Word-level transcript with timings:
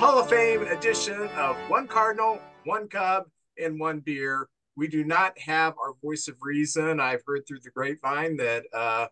Hall 0.00 0.18
of 0.18 0.30
Fame 0.30 0.62
edition 0.62 1.28
of 1.36 1.56
One 1.68 1.86
Cardinal, 1.86 2.40
One 2.64 2.88
Cub, 2.88 3.24
and 3.62 3.78
One 3.78 4.00
Beer. 4.00 4.48
We 4.74 4.88
do 4.88 5.04
not 5.04 5.38
have 5.38 5.74
our 5.74 5.92
voice 6.02 6.26
of 6.26 6.36
reason. 6.40 6.98
I've 6.98 7.20
heard 7.26 7.46
through 7.46 7.60
the 7.62 7.70
grapevine 7.70 8.38
that 8.38 8.64
uh, 8.72 9.08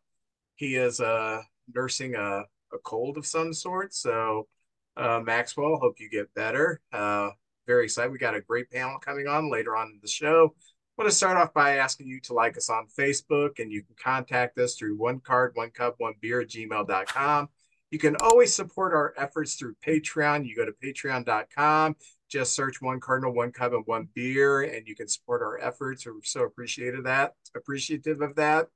he 0.54 0.76
is 0.76 0.98
uh, 0.98 1.42
nursing 1.74 2.14
a, 2.14 2.44
a 2.72 2.78
cold 2.84 3.18
of 3.18 3.26
some 3.26 3.52
sort. 3.52 3.92
So, 3.92 4.48
uh, 4.96 5.20
Maxwell, 5.22 5.76
hope 5.76 6.00
you 6.00 6.08
get 6.08 6.32
better. 6.32 6.80
Uh, 6.90 7.32
very 7.66 7.84
excited. 7.84 8.10
We 8.10 8.16
got 8.16 8.34
a 8.34 8.40
great 8.40 8.70
panel 8.70 8.98
coming 8.98 9.26
on 9.26 9.52
later 9.52 9.76
on 9.76 9.88
in 9.88 9.98
the 10.00 10.08
show. 10.08 10.54
Want 10.96 11.10
to 11.10 11.14
start 11.14 11.36
off 11.36 11.52
by 11.52 11.76
asking 11.76 12.06
you 12.06 12.18
to 12.22 12.32
like 12.32 12.56
us 12.56 12.70
on 12.70 12.86
Facebook, 12.98 13.58
and 13.58 13.70
you 13.70 13.82
can 13.82 13.94
contact 14.02 14.58
us 14.58 14.74
through 14.76 14.96
one 14.96 15.20
card, 15.20 15.50
one 15.52 15.68
cub, 15.68 15.96
one 15.98 16.14
beer 16.22 16.40
at 16.40 16.48
gmail.com. 16.48 17.50
You 17.90 17.98
can 17.98 18.16
always 18.16 18.54
support 18.54 18.92
our 18.92 19.14
efforts 19.16 19.54
through 19.54 19.74
Patreon. 19.86 20.46
You 20.46 20.54
go 20.54 20.66
to 20.66 20.72
patreon.com, 20.72 21.96
just 22.28 22.54
search 22.54 22.82
one 22.82 23.00
cardinal, 23.00 23.32
one 23.32 23.50
cub, 23.50 23.72
and 23.72 23.84
one 23.86 24.08
beer, 24.14 24.62
and 24.62 24.86
you 24.86 24.94
can 24.94 25.08
support 25.08 25.40
our 25.40 25.58
efforts. 25.58 26.04
We're 26.04 26.22
so 26.22 26.44
appreciative 26.44 26.98
of 26.98 27.04
that, 27.04 27.32
appreciative 27.56 28.20
of 28.20 28.36
that. 28.36 28.66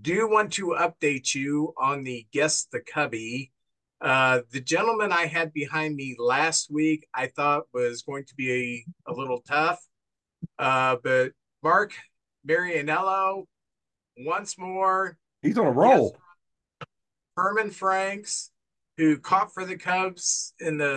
Do 0.00 0.28
want 0.28 0.52
to 0.54 0.76
update 0.78 1.34
you 1.34 1.74
on 1.78 2.02
the 2.02 2.26
guest 2.32 2.70
the 2.72 2.80
cubby. 2.80 3.52
Uh, 4.00 4.40
the 4.50 4.60
gentleman 4.60 5.12
I 5.12 5.26
had 5.26 5.52
behind 5.52 5.94
me 5.94 6.16
last 6.18 6.70
week, 6.70 7.06
I 7.14 7.28
thought 7.28 7.64
was 7.72 8.02
going 8.02 8.24
to 8.24 8.34
be 8.34 8.84
a, 9.06 9.12
a 9.12 9.14
little 9.14 9.42
tough. 9.42 9.80
Uh, 10.58 10.96
but 11.02 11.32
Mark 11.62 11.92
Marianello, 12.46 13.44
once 14.18 14.58
more. 14.58 15.16
He's 15.40 15.56
on 15.56 15.66
a 15.66 15.70
roll. 15.70 16.16
Herman 17.36 17.70
Franks, 17.70 18.50
who 18.96 19.18
caught 19.18 19.52
for 19.54 19.64
the 19.64 19.76
Cubs 19.76 20.54
in 20.60 20.78
the 20.78 20.96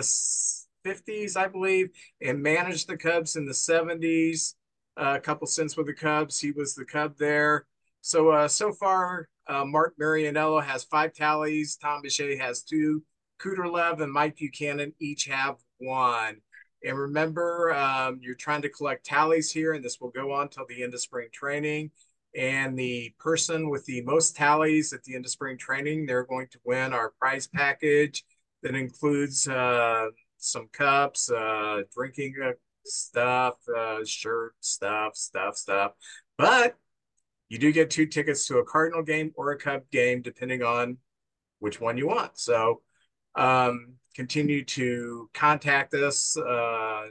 50s, 0.86 1.36
I 1.36 1.48
believe, 1.48 1.90
and 2.20 2.42
managed 2.42 2.88
the 2.88 2.96
Cubs 2.96 3.36
in 3.36 3.46
the 3.46 3.52
70s. 3.52 4.54
Uh, 4.98 5.14
a 5.16 5.20
couple 5.20 5.46
stints 5.46 5.76
with 5.76 5.86
the 5.86 5.94
Cubs. 5.94 6.38
He 6.38 6.52
was 6.52 6.74
the 6.74 6.84
Cub 6.84 7.16
there. 7.18 7.66
So, 8.00 8.30
uh, 8.30 8.48
so 8.48 8.72
far, 8.72 9.28
uh, 9.48 9.64
Mark 9.64 9.94
Marianello 10.00 10.62
has 10.62 10.84
five 10.84 11.12
tallies. 11.12 11.76
Tom 11.76 12.02
Bichet 12.02 12.38
has 12.38 12.62
two. 12.62 13.02
Cooterlev 13.38 14.00
and 14.00 14.12
Mike 14.12 14.36
Buchanan 14.36 14.94
each 14.98 15.24
have 15.24 15.56
one. 15.78 16.36
And 16.84 16.98
remember, 16.98 17.74
um, 17.74 18.20
you're 18.22 18.34
trying 18.34 18.62
to 18.62 18.68
collect 18.68 19.04
tallies 19.04 19.50
here, 19.50 19.72
and 19.72 19.84
this 19.84 20.00
will 20.00 20.10
go 20.10 20.32
on 20.32 20.48
till 20.48 20.66
the 20.68 20.82
end 20.82 20.94
of 20.94 21.00
spring 21.00 21.28
training. 21.32 21.90
And 22.36 22.78
the 22.78 23.14
person 23.18 23.70
with 23.70 23.86
the 23.86 24.02
most 24.02 24.36
tallies 24.36 24.92
at 24.92 25.02
the 25.04 25.14
end 25.14 25.24
of 25.24 25.30
spring 25.30 25.56
training, 25.56 26.04
they're 26.04 26.26
going 26.26 26.48
to 26.48 26.58
win 26.64 26.92
our 26.92 27.12
prize 27.18 27.46
package 27.46 28.24
that 28.62 28.74
includes 28.74 29.48
uh, 29.48 30.08
some 30.36 30.68
cups, 30.72 31.30
uh, 31.30 31.82
drinking 31.94 32.34
uh, 32.44 32.52
stuff, 32.84 33.54
uh, 33.74 34.04
shirt 34.04 34.54
stuff, 34.60 35.16
stuff, 35.16 35.56
stuff. 35.56 35.92
But 36.36 36.76
you 37.48 37.58
do 37.58 37.72
get 37.72 37.90
two 37.90 38.06
tickets 38.06 38.46
to 38.48 38.58
a 38.58 38.64
Cardinal 38.64 39.02
game 39.02 39.32
or 39.34 39.52
a 39.52 39.58
Cub 39.58 39.82
game, 39.90 40.20
depending 40.20 40.62
on 40.62 40.98
which 41.60 41.80
one 41.80 41.96
you 41.96 42.06
want. 42.06 42.38
So 42.38 42.82
um, 43.34 43.94
continue 44.14 44.64
to 44.64 45.30
contact 45.32 45.94
us, 45.94 46.36
uh, 46.36 47.06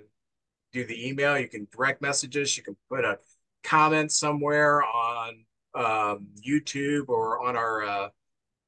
do 0.71 0.85
the 0.85 1.07
email. 1.07 1.39
You 1.39 1.47
can 1.47 1.67
direct 1.71 2.01
messages. 2.01 2.57
You 2.57 2.63
can 2.63 2.75
put 2.89 3.05
a 3.05 3.17
comment 3.65 4.11
somewhere 4.11 4.83
on 4.83 5.45
um, 5.73 6.27
YouTube 6.45 7.09
or 7.09 7.45
on 7.45 7.55
our 7.55 7.83
uh, 7.83 8.09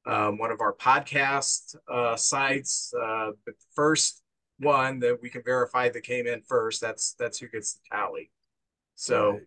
um, 0.06 0.38
one 0.38 0.50
of 0.50 0.60
our 0.60 0.74
podcast 0.74 1.76
uh, 1.90 2.16
sites. 2.16 2.92
Uh, 2.94 3.30
but 3.44 3.58
the 3.58 3.66
first 3.74 4.22
one 4.58 4.98
that 5.00 5.18
we 5.22 5.30
can 5.30 5.42
verify 5.44 5.88
that 5.88 6.02
came 6.02 6.26
in 6.26 6.42
first, 6.42 6.80
that's 6.80 7.14
that's 7.18 7.38
who 7.38 7.48
gets 7.48 7.74
the 7.74 7.80
tally. 7.90 8.30
So. 8.94 9.40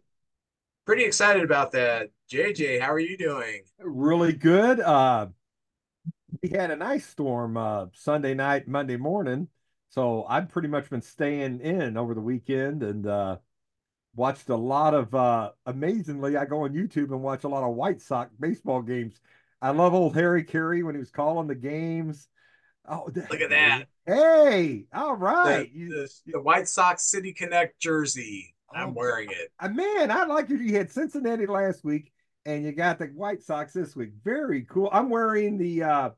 Pretty 0.83 1.03
excited 1.03 1.43
about 1.43 1.71
that. 1.73 2.09
JJ, 2.31 2.81
how 2.81 2.91
are 2.91 2.99
you 2.99 3.15
doing? 3.15 3.61
Really 3.79 4.33
good. 4.33 4.79
Uh, 4.79 5.27
we 6.41 6.49
had 6.49 6.71
a 6.71 6.75
nice 6.75 7.05
storm 7.05 7.55
uh, 7.55 7.85
Sunday 7.93 8.33
night, 8.33 8.67
Monday 8.67 8.97
morning. 8.97 9.47
So 9.89 10.25
I've 10.27 10.49
pretty 10.49 10.69
much 10.69 10.89
been 10.89 11.01
staying 11.01 11.59
in 11.59 11.97
over 11.97 12.13
the 12.13 12.21
weekend 12.21 12.81
and 12.81 13.05
uh, 13.05 13.37
watched 14.15 14.49
a 14.49 14.55
lot 14.55 14.93
of, 14.93 15.13
uh, 15.13 15.51
amazingly, 15.65 16.37
I 16.37 16.45
go 16.45 16.63
on 16.63 16.73
YouTube 16.73 17.11
and 17.11 17.21
watch 17.21 17.43
a 17.43 17.47
lot 17.47 17.63
of 17.63 17.75
White 17.75 18.01
Sox 18.01 18.33
baseball 18.39 18.81
games. 18.81 19.19
I 19.61 19.71
love 19.71 19.93
old 19.93 20.15
Harry 20.15 20.43
Caray 20.43 20.83
when 20.83 20.95
he 20.95 20.99
was 20.99 21.11
calling 21.11 21.47
the 21.47 21.55
games. 21.55 22.27
Oh, 22.87 23.09
look 23.13 23.41
at 23.41 23.51
that. 23.51 23.85
Hey, 24.05 24.85
all 24.93 25.15
right. 25.15 25.71
The, 25.73 25.87
the, 25.87 26.09
the 26.33 26.41
White 26.41 26.67
Sox 26.67 27.03
City 27.03 27.31
Connect 27.31 27.79
jersey. 27.79 28.55
I'm 28.73 28.89
oh, 28.89 28.93
wearing 28.93 29.29
it. 29.29 29.51
Uh, 29.59 29.69
man, 29.69 30.11
I 30.11 30.25
like 30.25 30.49
you. 30.49 30.57
You 30.57 30.77
had 30.77 30.91
Cincinnati 30.91 31.45
last 31.45 31.83
week, 31.83 32.11
and 32.45 32.63
you 32.63 32.71
got 32.71 32.99
the 32.99 33.05
White 33.07 33.43
Sox 33.43 33.73
this 33.73 33.95
week. 33.95 34.11
Very 34.23 34.63
cool. 34.63 34.89
I'm 34.91 35.09
wearing 35.09 35.57
the 35.57 35.83
uh 35.83 36.09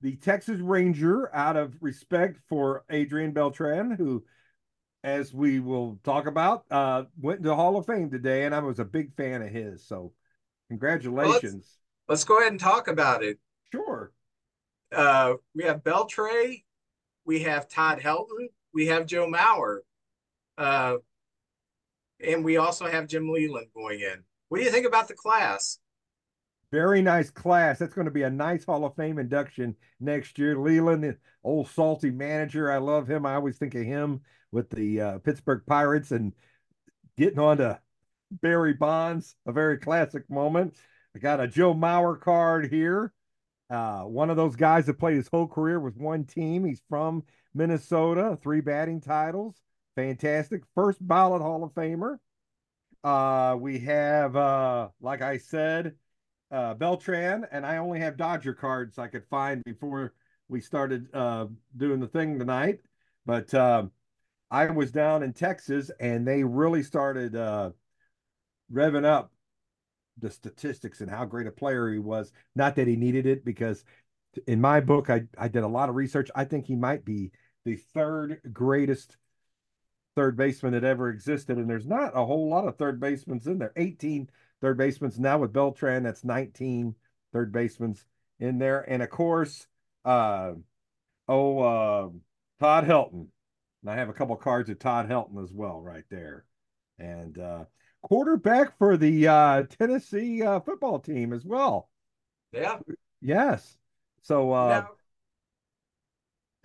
the 0.00 0.16
Texas 0.16 0.60
Ranger 0.60 1.34
out 1.34 1.56
of 1.56 1.74
respect 1.80 2.38
for 2.48 2.84
Adrian 2.88 3.32
Beltran, 3.32 3.90
who, 3.90 4.24
as 5.04 5.32
we 5.32 5.60
will 5.60 5.98
talk 6.04 6.26
about, 6.26 6.64
uh 6.70 7.04
went 7.20 7.38
into 7.38 7.48
the 7.48 7.56
Hall 7.56 7.76
of 7.76 7.86
Fame 7.86 8.10
today, 8.10 8.44
and 8.44 8.54
I 8.54 8.60
was 8.60 8.78
a 8.78 8.84
big 8.84 9.14
fan 9.14 9.42
of 9.42 9.48
his. 9.48 9.86
So, 9.86 10.12
congratulations. 10.68 11.42
Well, 11.42 11.52
let's, 11.52 11.78
let's 12.08 12.24
go 12.24 12.38
ahead 12.38 12.52
and 12.52 12.60
talk 12.60 12.88
about 12.88 13.22
it. 13.22 13.38
Sure. 13.72 14.12
Uh, 14.90 15.34
we 15.54 15.64
have 15.64 15.82
Beltre, 15.82 16.62
we 17.24 17.40
have 17.40 17.68
Todd 17.68 18.00
Helton, 18.00 18.48
we 18.72 18.86
have 18.86 19.06
Joe 19.06 19.26
Mauer. 19.26 19.80
Uh, 20.56 20.96
and 22.24 22.44
we 22.44 22.56
also 22.56 22.86
have 22.86 23.06
Jim 23.06 23.30
Leyland 23.30 23.68
going 23.74 24.00
in. 24.00 24.24
What 24.48 24.58
do 24.58 24.64
you 24.64 24.70
think 24.70 24.86
about 24.86 25.08
the 25.08 25.14
class? 25.14 25.78
Very 26.72 27.00
nice 27.00 27.30
class. 27.30 27.78
That's 27.78 27.94
going 27.94 28.06
to 28.06 28.10
be 28.10 28.24
a 28.24 28.30
nice 28.30 28.64
Hall 28.64 28.84
of 28.84 28.96
Fame 28.96 29.18
induction 29.18 29.76
next 30.00 30.38
year. 30.38 30.58
Leyland, 30.58 31.16
old 31.44 31.68
salty 31.68 32.10
manager. 32.10 32.70
I 32.70 32.78
love 32.78 33.08
him. 33.08 33.24
I 33.24 33.34
always 33.34 33.56
think 33.56 33.74
of 33.74 33.84
him 33.84 34.20
with 34.52 34.70
the 34.70 35.00
uh, 35.00 35.18
Pittsburgh 35.18 35.62
Pirates 35.66 36.10
and 36.10 36.32
getting 37.16 37.38
on 37.38 37.58
to 37.58 37.80
Barry 38.30 38.74
Bonds, 38.74 39.36
a 39.46 39.52
very 39.52 39.78
classic 39.78 40.28
moment. 40.30 40.76
I 41.14 41.18
got 41.18 41.40
a 41.40 41.48
Joe 41.48 41.74
Mauer 41.74 42.20
card 42.20 42.70
here. 42.70 43.12
Uh, 43.70 44.02
one 44.02 44.30
of 44.30 44.36
those 44.36 44.56
guys 44.56 44.86
that 44.86 44.98
played 44.98 45.16
his 45.16 45.28
whole 45.28 45.46
career 45.46 45.78
with 45.80 45.96
one 45.96 46.24
team. 46.24 46.64
He's 46.64 46.82
from 46.88 47.24
Minnesota, 47.54 48.38
three 48.40 48.60
batting 48.60 49.00
titles. 49.00 49.56
Fantastic. 49.96 50.62
First 50.74 51.06
ballot 51.06 51.42
Hall 51.42 51.64
of 51.64 51.72
Famer. 51.74 52.18
Uh, 53.04 53.56
we 53.58 53.78
have, 53.80 54.36
uh, 54.36 54.88
like 55.00 55.22
I 55.22 55.38
said, 55.38 55.94
uh, 56.50 56.74
Beltran, 56.74 57.46
and 57.52 57.66
I 57.66 57.78
only 57.78 58.00
have 58.00 58.16
Dodger 58.16 58.54
cards 58.54 58.98
I 58.98 59.08
could 59.08 59.26
find 59.26 59.62
before 59.64 60.14
we 60.48 60.60
started 60.60 61.14
uh, 61.14 61.46
doing 61.76 62.00
the 62.00 62.08
thing 62.08 62.38
tonight. 62.38 62.80
But 63.26 63.52
uh, 63.52 63.86
I 64.50 64.66
was 64.66 64.90
down 64.90 65.22
in 65.22 65.32
Texas, 65.32 65.90
and 66.00 66.26
they 66.26 66.42
really 66.42 66.82
started 66.82 67.36
uh, 67.36 67.70
revving 68.72 69.04
up 69.04 69.32
the 70.18 70.30
statistics 70.30 71.00
and 71.00 71.10
how 71.10 71.24
great 71.24 71.46
a 71.46 71.52
player 71.52 71.90
he 71.90 71.98
was. 71.98 72.32
Not 72.54 72.76
that 72.76 72.88
he 72.88 72.96
needed 72.96 73.26
it, 73.26 73.44
because 73.44 73.84
in 74.46 74.60
my 74.60 74.80
book, 74.80 75.10
I, 75.10 75.24
I 75.36 75.48
did 75.48 75.62
a 75.62 75.68
lot 75.68 75.88
of 75.88 75.96
research. 75.96 76.30
I 76.34 76.44
think 76.44 76.66
he 76.66 76.76
might 76.76 77.04
be 77.04 77.30
the 77.64 77.76
third 77.76 78.40
greatest 78.52 79.16
third 80.16 80.36
baseman 80.36 80.72
that 80.72 80.84
ever 80.84 81.10
existed, 81.10 81.58
and 81.58 81.70
there's 81.70 81.86
not 81.86 82.16
a 82.16 82.24
whole 82.24 82.48
lot 82.48 82.66
of 82.66 82.76
third 82.76 82.98
basemen 82.98 83.40
in 83.46 83.58
there. 83.58 83.72
18 83.76 84.28
third 84.60 84.76
basemen 84.76 85.12
now 85.18 85.38
with 85.38 85.52
Beltran. 85.52 86.02
That's 86.02 86.24
19 86.24 86.94
third 87.32 87.52
basemen 87.52 87.96
in 88.40 88.58
there, 88.58 88.80
and 88.80 89.02
of 89.02 89.10
course, 89.10 89.66
uh, 90.04 90.52
oh, 91.28 91.58
uh, 91.58 92.08
Todd 92.58 92.84
Helton. 92.84 93.28
And 93.82 93.90
I 93.90 93.96
have 93.96 94.08
a 94.08 94.12
couple 94.12 94.36
cards 94.36 94.70
of 94.70 94.78
Todd 94.78 95.08
Helton 95.08 95.42
as 95.42 95.52
well, 95.52 95.80
right 95.80 96.04
there, 96.10 96.44
and 96.98 97.38
uh, 97.38 97.64
quarterback 98.02 98.76
for 98.76 98.96
the 98.96 99.28
uh, 99.28 99.62
Tennessee 99.78 100.42
uh, 100.42 100.60
football 100.60 100.98
team 100.98 101.32
as 101.32 101.44
well. 101.44 101.88
Yeah. 102.52 102.78
Yes. 103.20 103.78
So. 104.22 104.52
Uh, 104.52 104.68
now, 104.68 104.88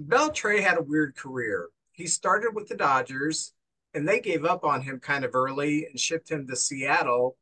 Beltre 0.02 0.60
had 0.60 0.78
a 0.78 0.82
weird 0.82 1.16
career 1.16 1.70
he 1.94 2.08
started 2.08 2.54
with 2.54 2.68
the 2.68 2.76
Dodgers 2.76 3.54
and 3.94 4.08
they 4.08 4.20
gave 4.20 4.44
up 4.44 4.66
on 4.66 4.82
him 4.82 5.00
kind 5.00 5.24
of 5.24 5.36
early 5.36 5.86
and 5.86 6.00
shipped 6.00 6.30
him 6.30 6.48
to 6.48 6.56
Seattle 6.56 7.38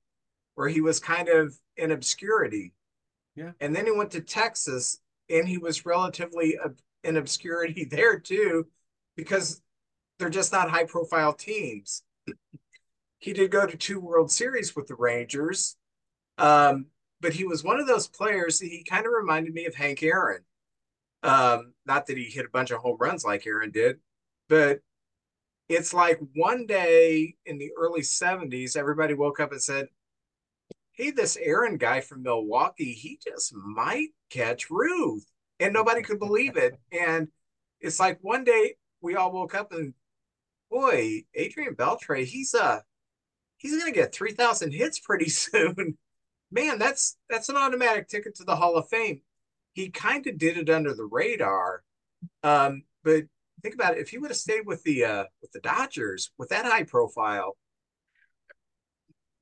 where 0.55 0.67
he 0.67 0.81
was 0.81 0.99
kind 0.99 1.29
of 1.29 1.57
in 1.77 1.91
obscurity. 1.91 2.73
Yeah. 3.35 3.51
And 3.61 3.73
then 3.73 3.85
he 3.85 3.91
went 3.91 4.11
to 4.11 4.21
Texas 4.21 4.99
and 5.29 5.47
he 5.47 5.57
was 5.57 5.85
relatively 5.85 6.59
in 7.03 7.17
obscurity 7.17 7.85
there 7.89 8.19
too 8.19 8.67
because 9.15 9.61
they're 10.19 10.29
just 10.29 10.51
not 10.51 10.69
high 10.69 10.85
profile 10.85 11.33
teams. 11.33 12.03
he 13.19 13.33
did 13.33 13.51
go 13.51 13.65
to 13.65 13.77
two 13.77 13.99
World 13.99 14.31
Series 14.31 14.75
with 14.75 14.87
the 14.87 14.95
Rangers. 14.95 15.77
Um, 16.37 16.87
but 17.21 17.33
he 17.33 17.45
was 17.45 17.63
one 17.63 17.79
of 17.79 17.87
those 17.87 18.07
players 18.07 18.59
he 18.59 18.83
kind 18.83 19.05
of 19.05 19.13
reminded 19.13 19.53
me 19.53 19.65
of 19.65 19.75
Hank 19.75 20.03
Aaron 20.03 20.43
Um, 21.23 21.73
not 21.85 22.07
that 22.07 22.17
he 22.17 22.25
hit 22.25 22.45
a 22.45 22.49
bunch 22.49 22.71
of 22.71 22.79
home 22.79 22.97
runs 22.99 23.25
like 23.25 23.47
Aaron 23.47 23.71
did, 23.71 23.99
but 24.49 24.81
it's 25.69 25.93
like 25.93 26.19
one 26.35 26.65
day 26.67 27.35
in 27.45 27.57
the 27.57 27.71
early 27.77 28.01
70s, 28.03 28.77
everybody 28.77 29.13
woke 29.13 29.39
up 29.39 29.51
and 29.51 29.61
said, 29.63 29.87
Hey, 30.93 31.11
this 31.11 31.37
Aaron 31.37 31.77
guy 31.77 32.01
from 32.01 32.23
Milwaukee, 32.23 32.93
he 32.93 33.19
just 33.25 33.53
might 33.55 34.09
catch 34.29 34.69
Ruth. 34.69 35.25
And 35.59 35.73
nobody 35.73 36.01
could 36.01 36.19
believe 36.19 36.57
it. 36.57 36.79
And 36.91 37.29
it's 37.79 37.99
like 37.99 38.19
one 38.21 38.43
day 38.43 38.75
we 39.01 39.15
all 39.15 39.31
woke 39.31 39.55
up 39.55 39.71
and 39.71 39.93
boy, 40.69 41.23
Adrian 41.33 41.75
Beltre, 41.75 42.25
he's 42.25 42.53
uh 42.55 42.79
he's 43.57 43.77
gonna 43.77 43.91
get 43.91 44.13
three 44.13 44.33
thousand 44.33 44.71
hits 44.73 44.99
pretty 44.99 45.29
soon. 45.29 45.97
Man, 46.51 46.79
that's 46.79 47.17
that's 47.29 47.49
an 47.49 47.57
automatic 47.57 48.07
ticket 48.07 48.35
to 48.35 48.43
the 48.43 48.55
Hall 48.55 48.75
of 48.77 48.89
Fame. 48.89 49.21
He 49.73 49.89
kind 49.89 50.25
of 50.27 50.37
did 50.37 50.57
it 50.57 50.69
under 50.69 50.93
the 50.93 51.05
radar. 51.05 51.83
Um, 52.43 52.83
but 53.03 53.23
think 53.61 53.75
about 53.75 53.95
it, 53.97 54.01
if 54.01 54.09
he 54.09 54.17
would 54.17 54.31
have 54.31 54.37
stayed 54.37 54.65
with 54.65 54.83
the 54.83 55.05
uh 55.05 55.23
with 55.41 55.51
the 55.51 55.59
Dodgers 55.61 56.31
with 56.37 56.49
that 56.49 56.65
high 56.65 56.83
profile, 56.83 57.57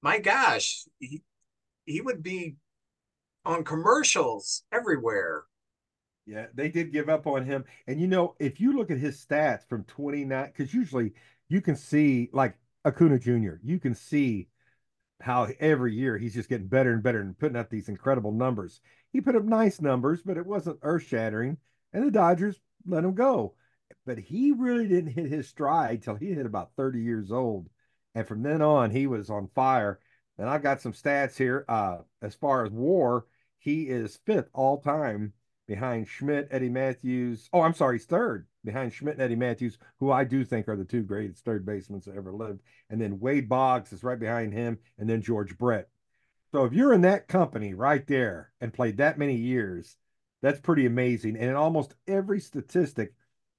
my 0.01 0.19
gosh, 0.19 0.85
he 0.99 1.23
he 1.85 2.01
would 2.01 2.21
be 2.23 2.55
on 3.45 3.63
commercials 3.63 4.63
everywhere. 4.71 5.43
Yeah, 6.29 6.45
they 6.53 6.69
did 6.69 6.93
give 6.93 7.09
up 7.09 7.25
on 7.25 7.43
him. 7.43 7.65
And 7.87 7.99
you 7.99 8.05
know, 8.05 8.35
if 8.37 8.59
you 8.59 8.77
look 8.77 8.91
at 8.91 8.99
his 8.99 9.17
stats 9.25 9.67
from 9.67 9.83
29, 9.85 10.45
because 10.45 10.75
usually 10.75 11.13
you 11.47 11.59
can 11.59 11.75
see 11.75 12.29
like 12.31 12.55
Acuna 12.85 13.17
Jr., 13.17 13.55
you 13.63 13.79
can 13.79 13.95
see 13.95 14.47
how 15.21 15.47
every 15.59 15.95
year 15.95 16.19
he's 16.19 16.35
just 16.35 16.47
getting 16.47 16.67
better 16.67 16.93
and 16.93 17.01
better 17.01 17.19
and 17.19 17.37
putting 17.37 17.57
up 17.57 17.71
these 17.71 17.89
incredible 17.89 18.31
numbers. 18.31 18.79
He 19.11 19.21
put 19.21 19.35
up 19.35 19.43
nice 19.43 19.81
numbers, 19.81 20.21
but 20.21 20.37
it 20.37 20.45
wasn't 20.45 20.77
earth 20.83 21.01
shattering. 21.07 21.57
And 21.93 22.05
the 22.05 22.11
Dodgers 22.11 22.61
let 22.85 23.03
him 23.03 23.15
go. 23.15 23.55
But 24.05 24.19
he 24.19 24.51
really 24.51 24.87
didn't 24.87 25.13
hit 25.13 25.31
his 25.31 25.47
stride 25.49 26.03
till 26.03 26.15
he 26.15 26.31
hit 26.31 26.45
about 26.45 26.75
30 26.77 27.01
years 27.01 27.31
old. 27.31 27.69
And 28.13 28.27
from 28.27 28.43
then 28.43 28.61
on, 28.61 28.91
he 28.91 29.07
was 29.07 29.31
on 29.31 29.49
fire. 29.55 29.99
And 30.37 30.47
I've 30.47 30.61
got 30.61 30.79
some 30.79 30.93
stats 30.93 31.35
here. 31.37 31.65
Uh, 31.67 31.97
as 32.21 32.35
far 32.35 32.63
as 32.63 32.71
war, 32.71 33.25
he 33.57 33.89
is 33.89 34.19
fifth 34.25 34.49
all 34.53 34.77
time 34.79 35.33
behind 35.69 36.07
Schmidt, 36.07 36.47
Eddie 36.49 36.67
Mathews. 36.67 37.47
Oh, 37.53 37.61
I'm 37.61 37.75
sorry, 37.75 37.99
he's 37.99 38.05
third 38.05 38.47
behind 38.65 38.91
Schmidt 38.91 39.13
and 39.13 39.21
Eddie 39.21 39.35
Mathews, 39.35 39.77
who 39.99 40.11
I 40.11 40.23
do 40.23 40.43
think 40.43 40.67
are 40.67 40.75
the 40.75 40.83
two 40.83 41.03
greatest 41.03 41.45
third 41.45 41.63
basemen 41.63 42.01
that 42.05 42.15
ever 42.15 42.33
lived. 42.33 42.61
And 42.89 42.99
then 42.99 43.19
Wade 43.19 43.47
Boggs 43.47 43.93
is 43.93 44.03
right 44.03 44.19
behind 44.19 44.51
him, 44.51 44.79
and 44.97 45.07
then 45.07 45.21
George 45.21 45.55
Brett. 45.59 45.87
So 46.51 46.65
if 46.65 46.73
you're 46.73 46.91
in 46.91 47.01
that 47.01 47.27
company 47.27 47.75
right 47.75 48.05
there 48.07 48.51
and 48.59 48.73
played 48.73 48.97
that 48.97 49.19
many 49.19 49.35
years, 49.35 49.95
that's 50.41 50.59
pretty 50.59 50.87
amazing. 50.87 51.35
And 51.35 51.51
in 51.51 51.55
almost 51.55 51.93
every 52.07 52.39
statistic, 52.39 53.13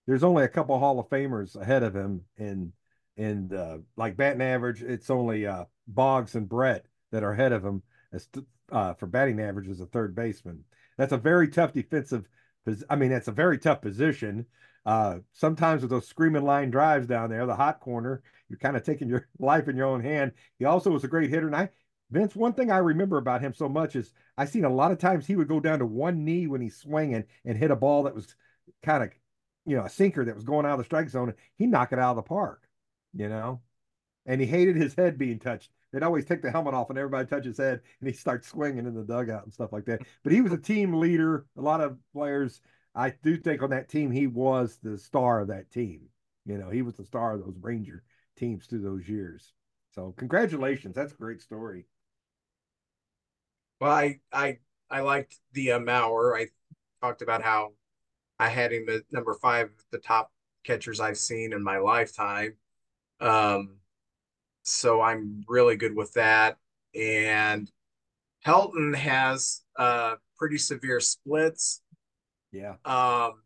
there's 0.09 0.25
only 0.25 0.43
a 0.43 0.49
couple 0.49 0.77
Hall 0.81 0.99
of 0.99 1.09
Famers 1.09 1.55
ahead 1.55 1.85
of 1.85 1.95
him. 1.95 2.23
And 2.37 2.73
and 3.17 3.53
uh, 3.53 3.79
like 3.97 4.17
batting 4.17 4.43
average, 4.43 4.83
it's 4.83 5.11
only 5.11 5.47
uh, 5.47 5.67
Boggs 5.87 6.35
and 6.35 6.49
Brett 6.49 6.87
that 7.13 7.23
are 7.23 7.33
ahead 7.33 7.53
of 7.53 7.65
him 7.65 7.85
as 8.13 8.29
uh, 8.73 8.95
for 8.95 9.07
batting 9.07 9.41
average 9.41 9.69
as 9.69 9.81
a 9.81 9.87
third 9.87 10.17
baseman. 10.17 10.65
That's 10.97 11.13
a 11.13 11.19
very 11.19 11.49
tough 11.49 11.73
defensive. 11.73 12.29
I 12.89 12.97
mean, 12.97 13.11
that's 13.11 13.29
a 13.29 13.33
very 13.33 13.59
tough 13.59 13.81
position. 13.81 14.47
Uh, 14.87 15.19
sometimes 15.33 15.83
with 15.83 15.91
those 15.91 16.07
screaming 16.07 16.45
line 16.45 16.71
drives 16.71 17.07
down 17.07 17.31
there, 17.31 17.47
the 17.47 17.55
hot 17.55 17.81
corner, 17.81 18.23
you're 18.49 18.59
kind 18.59 18.77
of 18.77 18.83
taking 18.83 19.09
your 19.09 19.29
life 19.39 19.69
in 19.69 19.77
your 19.77 19.87
own 19.87 20.03
hand. 20.03 20.33
He 20.59 20.65
also 20.65 20.91
was 20.91 21.05
a 21.05 21.09
great 21.09 21.31
hitter. 21.31 21.47
And 21.47 21.57
I, 21.57 21.71
Vince, 22.11 22.35
one 22.35 22.53
thing 22.53 22.71
I 22.71 22.79
remember 22.79 23.19
about 23.19 23.41
him 23.41 23.55
so 23.55 23.69
much 23.69 23.97
is 23.97 24.13
I 24.37 24.45
seen 24.45 24.65
a 24.65 24.71
lot 24.71 24.93
of 24.93 24.99
times 24.99 25.27
he 25.27 25.37
would 25.37 25.49
go 25.49 25.61
down 25.61 25.79
to 25.79 25.87
one 25.87 26.25
knee 26.25 26.47
when 26.47 26.61
he's 26.61 26.77
swinging 26.77 27.25
and 27.45 27.57
hit 27.57 27.71
a 27.71 27.77
ball 27.77 28.05
that 28.05 28.15
was 28.15 28.35
kind 28.83 29.05
of, 29.05 29.11
you 29.67 29.77
know, 29.77 29.85
a 29.85 29.91
sinker 29.91 30.25
that 30.25 30.35
was 30.35 30.45
going 30.45 30.67
out 30.67 30.73
of 30.73 30.79
the 30.79 30.85
strike 30.85 31.09
zone. 31.09 31.35
He 31.57 31.67
knock 31.67 31.93
it 31.93 31.99
out 31.99 32.11
of 32.11 32.17
the 32.17 32.23
park, 32.23 32.69
you 33.15 33.29
know, 33.29 33.61
and 34.27 34.41
he 34.41 34.47
hated 34.47 34.77
his 34.77 34.95
head 34.95 35.19
being 35.19 35.39
touched 35.39 35.71
they'd 35.93 36.03
always 36.03 36.25
take 36.25 36.43
the 36.43 36.51
helmet 36.51 36.75
off 36.75 36.91
and 36.91 36.99
everybody 36.99 37.27
touch 37.27 37.45
his 37.45 37.59
head 37.59 37.81
and 38.01 38.09
he 38.09 38.15
starts 38.15 38.49
swinging 38.49 38.87
in 38.87 38.95
the 38.95 39.03
dugout 39.03 39.45
and 39.45 39.53
stuff 39.53 39.73
like 39.73 39.85
that. 39.87 40.01
But 40.23 40.33
he 40.33 40.41
was 40.41 40.53
a 40.53 40.59
team 40.59 40.95
leader. 40.95 41.47
A 41.57 41.61
lot 41.61 41.81
of 41.81 41.99
players, 42.13 42.61
I 42.95 43.15
do 43.23 43.37
think 43.37 43.63
on 43.63 43.71
that 43.71 43.89
team, 43.89 44.11
he 44.11 44.27
was 44.27 44.79
the 44.83 44.99
star 44.99 45.41
of 45.41 45.49
that 45.49 45.71
team. 45.71 46.03
You 46.47 46.59
know, 46.59 46.71
he 46.71 46.83
was 46.83 46.95
the 46.95 47.05
star 47.05 47.35
of 47.35 47.41
those 47.41 47.57
Ranger 47.61 48.03
teams 48.37 48.67
through 48.67 48.83
those 48.83 49.09
years. 49.09 49.53
So 49.95 50.15
congratulations. 50.17 50.95
That's 50.95 51.13
a 51.13 51.17
great 51.17 51.41
story. 51.41 51.87
Well, 53.81 53.91
I 53.91 54.21
I 54.33 54.59
I 54.91 55.01
liked 55.01 55.37
the 55.53 55.73
uh, 55.73 55.79
Mauer. 55.79 56.39
I 56.39 56.49
talked 57.05 57.23
about 57.23 57.43
how 57.43 57.73
I 58.39 58.49
had 58.49 58.73
him 58.73 58.89
at 58.89 59.03
number 59.11 59.35
five, 59.35 59.71
the 59.91 59.99
top 59.99 60.33
catchers 60.65 61.01
I've 61.01 61.19
seen 61.19 61.53
in 61.53 61.63
my 61.63 61.79
lifetime. 61.79 62.55
Um, 63.21 63.80
so 64.63 65.01
I'm 65.01 65.45
really 65.49 65.77
good 65.77 65.95
with 65.95 66.13
that. 66.15 66.57
And 66.95 67.71
Helton 68.47 68.95
has 68.95 69.63
uh, 69.79 70.17
pretty 70.37 70.59
severe 70.59 71.01
splits. 71.01 71.83
Yeah. 72.53 72.75
Um, 72.85 73.43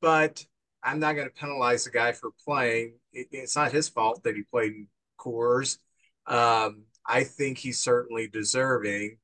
but 0.00 0.44
I'm 0.82 1.00
not 1.00 1.14
going 1.14 1.28
to 1.28 1.34
penalize 1.34 1.84
the 1.84 1.90
guy 1.90 2.12
for 2.12 2.30
playing. 2.44 2.94
It, 3.12 3.28
it's 3.30 3.56
not 3.56 3.72
his 3.72 3.88
fault 3.88 4.22
that 4.24 4.36
he 4.36 4.42
played 4.42 4.72
in 4.72 4.86
Coors. 5.18 5.78
Um, 6.26 6.84
I 7.06 7.24
think 7.24 7.58
he's 7.58 7.80
certainly 7.80 8.28
deserving. 8.28 9.18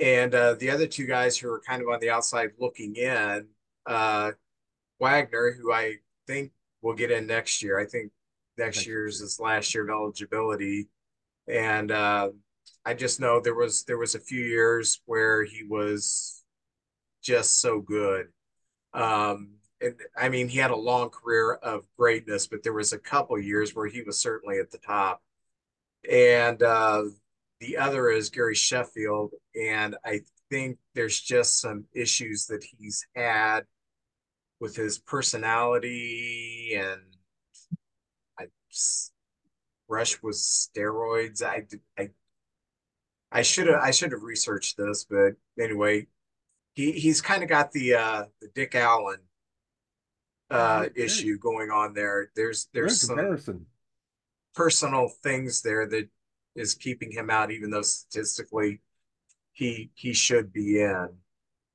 And 0.00 0.34
uh, 0.34 0.54
the 0.54 0.70
other 0.70 0.86
two 0.86 1.06
guys 1.06 1.36
who 1.36 1.50
are 1.50 1.60
kind 1.60 1.82
of 1.82 1.88
on 1.88 2.00
the 2.00 2.10
outside 2.10 2.50
looking 2.58 2.94
in, 2.94 3.46
uh, 3.86 4.32
Wagner, 5.00 5.56
who 5.60 5.72
I 5.72 5.96
think 6.26 6.52
will 6.82 6.94
get 6.94 7.10
in 7.10 7.26
next 7.26 7.62
year. 7.62 7.78
I 7.78 7.86
think 7.86 8.12
next 8.58 8.86
year's 8.86 9.20
his 9.20 9.40
last 9.40 9.74
year 9.74 9.84
of 9.84 9.90
eligibility, 9.90 10.88
and 11.46 11.90
uh, 11.90 12.30
I 12.84 12.94
just 12.94 13.20
know 13.20 13.40
there 13.40 13.54
was 13.54 13.84
there 13.84 13.98
was 13.98 14.14
a 14.14 14.20
few 14.20 14.44
years 14.44 15.00
where 15.06 15.44
he 15.44 15.64
was 15.64 16.44
just 17.22 17.60
so 17.60 17.80
good. 17.80 18.28
Um, 18.94 19.54
and 19.80 19.94
I 20.16 20.28
mean, 20.28 20.48
he 20.48 20.58
had 20.58 20.70
a 20.70 20.76
long 20.76 21.10
career 21.10 21.54
of 21.54 21.84
greatness, 21.96 22.46
but 22.46 22.62
there 22.62 22.72
was 22.72 22.92
a 22.92 22.98
couple 22.98 23.38
years 23.38 23.74
where 23.74 23.86
he 23.86 24.02
was 24.02 24.20
certainly 24.20 24.58
at 24.58 24.70
the 24.70 24.78
top. 24.78 25.22
And 26.10 26.62
uh, 26.62 27.04
the 27.60 27.76
other 27.76 28.10
is 28.10 28.30
Gary 28.30 28.54
Sheffield, 28.54 29.32
and 29.60 29.96
I 30.04 30.20
think 30.50 30.78
there's 30.94 31.20
just 31.20 31.60
some 31.60 31.84
issues 31.94 32.46
that 32.46 32.64
he's 32.64 33.06
had 33.14 33.64
with 34.60 34.76
his 34.76 34.98
personality 34.98 36.74
and 36.76 37.02
rush 39.88 40.22
was 40.22 40.70
steroids. 40.76 41.42
I 41.42 41.66
I 41.98 42.10
I 43.30 43.42
should 43.42 43.66
have 43.68 43.80
I 43.82 43.90
should 43.90 44.12
have 44.12 44.22
researched 44.22 44.76
this, 44.76 45.04
but 45.08 45.34
anyway, 45.58 46.06
he 46.74 46.92
he's 46.92 47.20
kind 47.20 47.42
of 47.42 47.48
got 47.48 47.72
the 47.72 47.94
uh 47.94 48.24
the 48.40 48.48
Dick 48.54 48.74
Allen 48.74 49.18
uh 50.50 50.84
okay. 50.86 51.04
issue 51.04 51.38
going 51.38 51.70
on 51.70 51.94
there. 51.94 52.30
There's 52.36 52.68
there's 52.72 53.00
some 53.00 53.16
comparison. 53.16 53.66
personal 54.54 55.08
things 55.22 55.62
there 55.62 55.86
that 55.88 56.08
is 56.54 56.74
keeping 56.74 57.12
him 57.12 57.30
out, 57.30 57.50
even 57.50 57.70
though 57.70 57.82
statistically 57.82 58.80
he 59.52 59.90
he 59.94 60.12
should 60.12 60.52
be 60.52 60.80
in. 60.80 61.08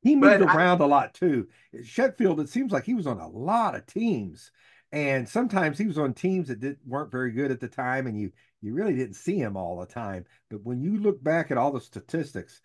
He 0.02 0.16
moved 0.16 0.40
but 0.40 0.56
around 0.56 0.82
I, 0.82 0.86
a 0.86 0.88
lot 0.88 1.14
too. 1.14 1.48
Sheffield, 1.84 2.40
it 2.40 2.50
seems 2.50 2.72
like 2.72 2.84
he 2.84 2.94
was 2.94 3.08
on 3.08 3.20
a 3.20 3.30
lot 3.30 3.76
of 3.76 3.86
teams 3.86 4.52
and 4.94 5.28
sometimes 5.28 5.80
he 5.80 5.88
was 5.88 5.98
on 5.98 6.14
teams 6.14 6.50
that 6.50 6.60
did, 6.60 6.78
weren't 6.86 7.12
very 7.12 7.32
good 7.32 7.50
at 7.50 7.60
the 7.60 7.68
time 7.68 8.06
and 8.06 8.18
you 8.18 8.32
you 8.62 8.74
really 8.74 8.96
didn't 8.96 9.16
see 9.16 9.38
him 9.38 9.58
all 9.58 9.80
the 9.80 9.88
time. 9.88 10.24
But 10.50 10.64
when 10.64 10.82
you 10.82 10.98
look 10.98 11.22
back 11.22 11.52
at 11.52 11.58
all 11.58 11.72
the 11.72 11.82
statistics 11.82 12.62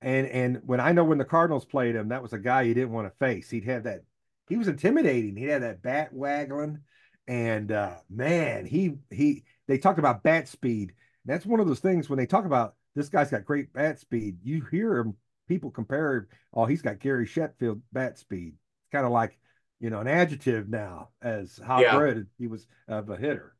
and 0.00 0.28
and 0.28 0.60
when 0.64 0.78
i 0.80 0.92
know 0.92 1.02
when 1.02 1.18
the 1.18 1.24
cardinals 1.24 1.64
played 1.64 1.96
him 1.96 2.08
that 2.08 2.22
was 2.22 2.32
a 2.32 2.38
guy 2.38 2.62
you 2.62 2.74
didn't 2.74 2.92
want 2.92 3.08
to 3.08 3.18
face. 3.18 3.50
He'd 3.50 3.64
have 3.64 3.84
that 3.84 4.02
he 4.48 4.56
was 4.56 4.68
intimidating. 4.68 5.36
He 5.36 5.44
had 5.44 5.62
that 5.62 5.82
bat 5.82 6.12
waggling 6.12 6.80
and 7.26 7.72
uh 7.72 7.96
man 8.10 8.66
he 8.66 8.96
he 9.10 9.44
they 9.66 9.78
talked 9.78 9.98
about 9.98 10.22
bat 10.22 10.46
speed. 10.46 10.92
That's 11.24 11.46
one 11.46 11.58
of 11.58 11.66
those 11.66 11.80
things 11.80 12.08
when 12.10 12.18
they 12.18 12.26
talk 12.26 12.44
about 12.44 12.74
this 12.94 13.08
guy's 13.08 13.30
got 13.30 13.44
great 13.46 13.72
bat 13.72 13.98
speed 13.98 14.38
you 14.42 14.62
hear 14.70 14.98
him 14.98 15.14
people 15.48 15.70
compare 15.70 16.28
oh 16.52 16.66
he's 16.66 16.82
got 16.82 17.00
gary 17.00 17.24
sheffield 17.26 17.80
bat 17.92 18.18
speed. 18.18 18.52
It's 18.82 18.92
kind 18.92 19.06
of 19.06 19.12
like 19.12 19.38
you 19.80 19.90
know, 19.90 20.00
an 20.00 20.08
adjective 20.08 20.68
now 20.68 21.08
as 21.22 21.60
how 21.64 21.80
yeah. 21.80 21.96
good 21.96 22.26
he 22.38 22.46
was 22.46 22.66
of 22.88 23.08
a 23.10 23.16
hitter. 23.16 23.54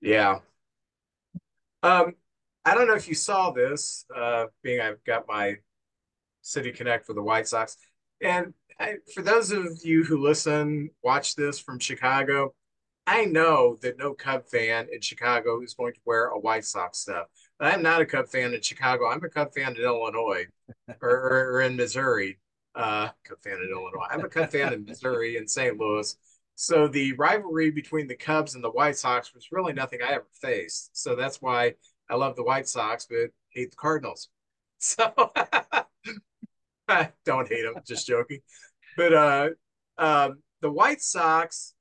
Yeah. 0.00 0.40
Um, 1.82 2.14
I 2.64 2.74
don't 2.74 2.86
know 2.86 2.94
if 2.94 3.08
you 3.08 3.14
saw 3.14 3.50
this, 3.50 4.06
uh, 4.14 4.46
being 4.62 4.80
I've 4.80 5.04
got 5.04 5.28
my 5.28 5.56
City 6.42 6.72
Connect 6.72 7.06
for 7.06 7.12
the 7.12 7.22
White 7.22 7.46
Sox. 7.46 7.76
And 8.22 8.54
I, 8.80 8.96
for 9.14 9.22
those 9.22 9.50
of 9.50 9.84
you 9.84 10.02
who 10.04 10.22
listen, 10.22 10.90
watch 11.02 11.34
this 11.34 11.58
from 11.58 11.78
Chicago, 11.78 12.54
I 13.06 13.26
know 13.26 13.78
that 13.82 13.98
no 13.98 14.14
Cub 14.14 14.46
fan 14.46 14.88
in 14.90 15.00
Chicago 15.02 15.62
is 15.62 15.74
going 15.74 15.92
to 15.92 16.00
wear 16.06 16.28
a 16.28 16.38
White 16.38 16.64
Sox 16.64 17.00
stuff. 17.00 17.26
I'm 17.60 17.82
not 17.82 18.00
a 18.00 18.06
Cub 18.06 18.28
fan 18.28 18.54
in 18.54 18.62
Chicago. 18.62 19.08
I'm 19.08 19.22
a 19.22 19.28
Cub 19.28 19.52
fan 19.54 19.76
in 19.76 19.82
Illinois 19.82 20.46
or, 21.02 21.10
or, 21.10 21.52
or 21.52 21.60
in 21.60 21.76
Missouri. 21.76 22.38
Uh, 22.74 23.08
Cub 23.24 23.38
fan 23.42 23.54
in 23.54 23.70
Illinois. 23.70 24.06
I'm 24.10 24.24
a 24.24 24.28
Cub 24.28 24.50
fan 24.50 24.72
in 24.72 24.84
Missouri 24.84 25.36
and 25.36 25.48
St. 25.50 25.78
Louis. 25.78 26.16
So 26.56 26.86
the 26.86 27.12
rivalry 27.14 27.70
between 27.70 28.06
the 28.06 28.16
Cubs 28.16 28.54
and 28.54 28.62
the 28.62 28.70
White 28.70 28.96
Sox 28.96 29.34
was 29.34 29.50
really 29.50 29.72
nothing 29.72 30.00
I 30.02 30.12
ever 30.12 30.26
faced. 30.40 30.96
So 30.96 31.16
that's 31.16 31.42
why 31.42 31.74
I 32.08 32.14
love 32.14 32.36
the 32.36 32.44
White 32.44 32.68
Sox, 32.68 33.06
but 33.08 33.30
hate 33.50 33.70
the 33.70 33.76
Cardinals. 33.76 34.28
So 34.86 35.10
I 36.88 37.10
don't 37.24 37.48
hate 37.48 37.62
them, 37.62 37.82
just 37.86 38.06
joking. 38.06 38.40
But 38.98 39.14
uh, 39.14 39.48
um, 39.96 40.42
the 40.60 40.70
White 40.70 41.00
Sox, 41.00 41.74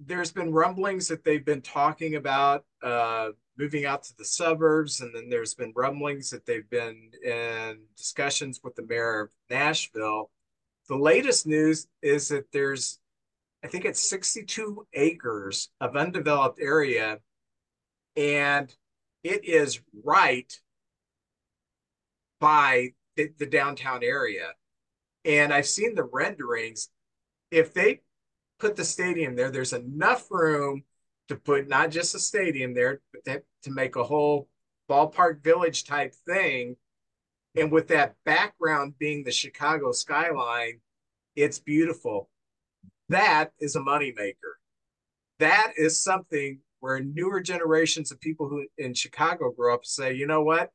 there's 0.00 0.32
been 0.32 0.52
rumblings 0.52 1.08
that 1.08 1.22
they've 1.22 1.44
been 1.44 1.62
talking 1.62 2.16
about 2.16 2.64
uh, 2.82 3.28
moving 3.58 3.84
out 3.84 4.04
to 4.04 4.16
the 4.16 4.24
suburbs, 4.24 5.00
and 5.00 5.14
then 5.14 5.28
there's 5.28 5.54
been 5.54 5.72
rumblings 5.74 6.30
that 6.30 6.46
they've 6.46 6.68
been 6.70 7.10
in 7.24 7.80
discussions 7.96 8.60
with 8.62 8.74
the 8.76 8.86
mayor 8.86 9.22
of 9.22 9.30
Nashville. 9.50 10.30
The 10.88 10.96
latest 10.96 11.46
news 11.46 11.88
is 12.00 12.28
that 12.28 12.50
there's 12.52 12.98
I 13.62 13.66
think 13.66 13.84
it's 13.84 14.08
62 14.08 14.86
acres 14.92 15.70
of 15.80 15.96
undeveloped 15.96 16.60
area, 16.60 17.18
and 18.16 18.72
it 19.24 19.44
is 19.44 19.80
right 20.04 20.52
by 22.40 22.90
the, 23.16 23.30
the 23.38 23.46
downtown 23.46 24.04
area. 24.04 24.52
And 25.24 25.52
I've 25.52 25.66
seen 25.66 25.94
the 25.96 26.04
renderings. 26.04 26.88
If 27.50 27.74
they 27.74 28.02
put 28.60 28.76
the 28.76 28.84
stadium 28.84 29.34
there, 29.34 29.50
there's 29.50 29.72
enough 29.72 30.30
room 30.30 30.84
to 31.28 31.36
put 31.36 31.68
not 31.68 31.90
just 31.90 32.14
a 32.14 32.18
stadium 32.18 32.74
there, 32.74 33.00
but 33.12 33.24
to, 33.24 33.42
to 33.64 33.70
make 33.70 33.96
a 33.96 34.04
whole 34.04 34.48
ballpark 34.90 35.42
village 35.42 35.84
type 35.84 36.14
thing. 36.26 36.76
And 37.56 37.70
with 37.72 37.88
that 37.88 38.14
background 38.24 38.94
being 38.98 39.24
the 39.24 39.32
Chicago 39.32 39.92
skyline, 39.92 40.80
it's 41.36 41.58
beautiful 41.58 42.28
that 43.08 43.52
is 43.58 43.76
a 43.76 43.80
moneymaker. 43.80 44.56
That 45.38 45.72
is 45.76 46.02
something 46.02 46.60
where 46.80 47.00
newer 47.00 47.40
generations 47.40 48.12
of 48.12 48.20
people 48.20 48.48
who 48.48 48.66
in 48.76 48.94
Chicago 48.94 49.50
grow 49.50 49.74
up 49.74 49.84
say, 49.84 50.12
you 50.14 50.26
know 50.26 50.42
what? 50.42 50.70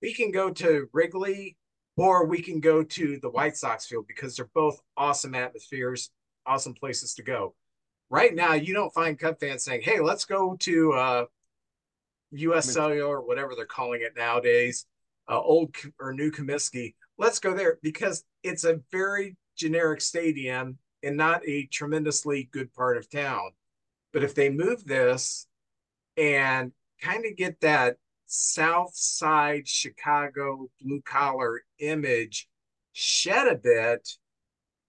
We 0.00 0.12
can 0.14 0.30
go 0.32 0.50
to 0.50 0.88
Wrigley 0.92 1.56
or 1.96 2.26
we 2.26 2.42
can 2.42 2.60
go 2.60 2.82
to 2.82 3.18
the 3.20 3.30
White 3.30 3.56
Sox 3.56 3.86
field 3.86 4.06
because 4.08 4.36
they're 4.36 4.50
both 4.54 4.80
awesome 4.96 5.34
atmospheres, 5.34 6.10
awesome 6.44 6.74
places 6.74 7.14
to 7.14 7.22
go. 7.22 7.54
Right 8.12 8.34
now, 8.34 8.52
you 8.52 8.74
don't 8.74 8.92
find 8.92 9.18
Cub 9.18 9.40
fans 9.40 9.64
saying, 9.64 9.80
hey, 9.84 9.98
let's 9.98 10.26
go 10.26 10.54
to 10.60 10.92
uh, 10.92 11.24
US 12.32 12.70
Cellular 12.70 13.16
or 13.16 13.26
whatever 13.26 13.54
they're 13.56 13.64
calling 13.64 14.02
it 14.02 14.12
nowadays, 14.14 14.84
uh, 15.30 15.40
old 15.40 15.74
or 15.98 16.12
new 16.12 16.30
Comiskey. 16.30 16.92
Let's 17.16 17.38
go 17.38 17.54
there 17.54 17.78
because 17.82 18.22
it's 18.42 18.64
a 18.64 18.80
very 18.92 19.38
generic 19.56 20.02
stadium 20.02 20.76
and 21.02 21.16
not 21.16 21.40
a 21.48 21.64
tremendously 21.72 22.50
good 22.52 22.70
part 22.74 22.98
of 22.98 23.08
town. 23.08 23.52
But 24.12 24.24
if 24.24 24.34
they 24.34 24.50
move 24.50 24.84
this 24.84 25.46
and 26.18 26.72
kind 27.00 27.24
of 27.24 27.34
get 27.38 27.62
that 27.62 27.96
South 28.26 28.94
Side 28.94 29.66
Chicago 29.66 30.68
blue 30.82 31.00
collar 31.00 31.62
image 31.78 32.46
shed 32.92 33.48
a 33.48 33.54
bit 33.54 34.06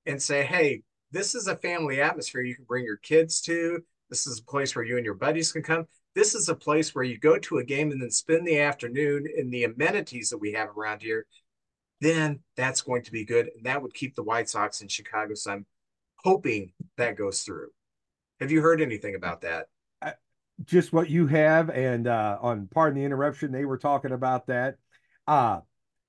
and 0.06 0.22
say, 0.22 0.44
hey, 0.44 0.84
this 1.14 1.36
is 1.36 1.48
a 1.48 1.56
family 1.56 2.02
atmosphere 2.02 2.42
you 2.42 2.56
can 2.56 2.66
bring 2.66 2.84
your 2.84 2.98
kids 2.98 3.40
to. 3.42 3.82
This 4.10 4.28
is 4.28 4.40
a 4.40 4.44
place 4.44 4.76
where 4.76 4.84
you 4.84 4.98
and 4.98 5.06
your 5.06 5.14
buddies 5.14 5.52
can 5.52 5.64
come. 5.64 5.86
This 6.16 6.36
is 6.36 6.50
a 6.50 6.56
place 6.56 6.94
where 6.94 7.04
you 7.04 7.18
go 7.18 7.38
to 7.40 7.60
a 7.60 7.64
game 7.64 7.92
and 7.92 8.02
then 8.02 8.12
spend 8.12 8.46
the 8.46 8.60
afternoon 8.60 9.26
in 9.38 9.50
the 9.50 9.64
amenities 9.64 10.30
that 10.30 10.38
we 10.38 10.52
have 10.54 10.70
around 10.78 11.02
here. 11.02 11.26
Then 12.02 12.40
that's 12.58 12.82
going 12.82 13.04
to 13.04 13.12
be 13.12 13.24
good. 13.24 13.50
And 13.56 13.66
that 13.66 13.82
would 13.82 13.94
keep 13.94 14.16
the 14.16 14.24
White 14.24 14.50
Sox 14.50 14.82
in 14.82 14.90
Chicago. 14.90 15.34
So 15.36 15.52
I'm 15.52 15.66
hoping 16.18 16.74
that 16.98 17.18
goes 17.18 17.42
through. 17.42 17.70
Have 18.40 18.52
you 18.52 18.62
heard 18.62 18.82
anything 18.82 19.16
about 19.16 19.42
that? 19.42 19.68
just 20.66 20.94
what 20.94 21.10
you 21.10 21.28
have, 21.28 21.70
and 21.70 22.08
uh, 22.08 22.38
on 22.42 22.68
pardon 22.68 23.00
the 23.00 23.06
interruption, 23.06 23.52
they 23.52 23.66
were 23.66 23.78
talking 23.78 24.12
about 24.12 24.48
that. 24.48 24.76
Uh, 25.28 25.62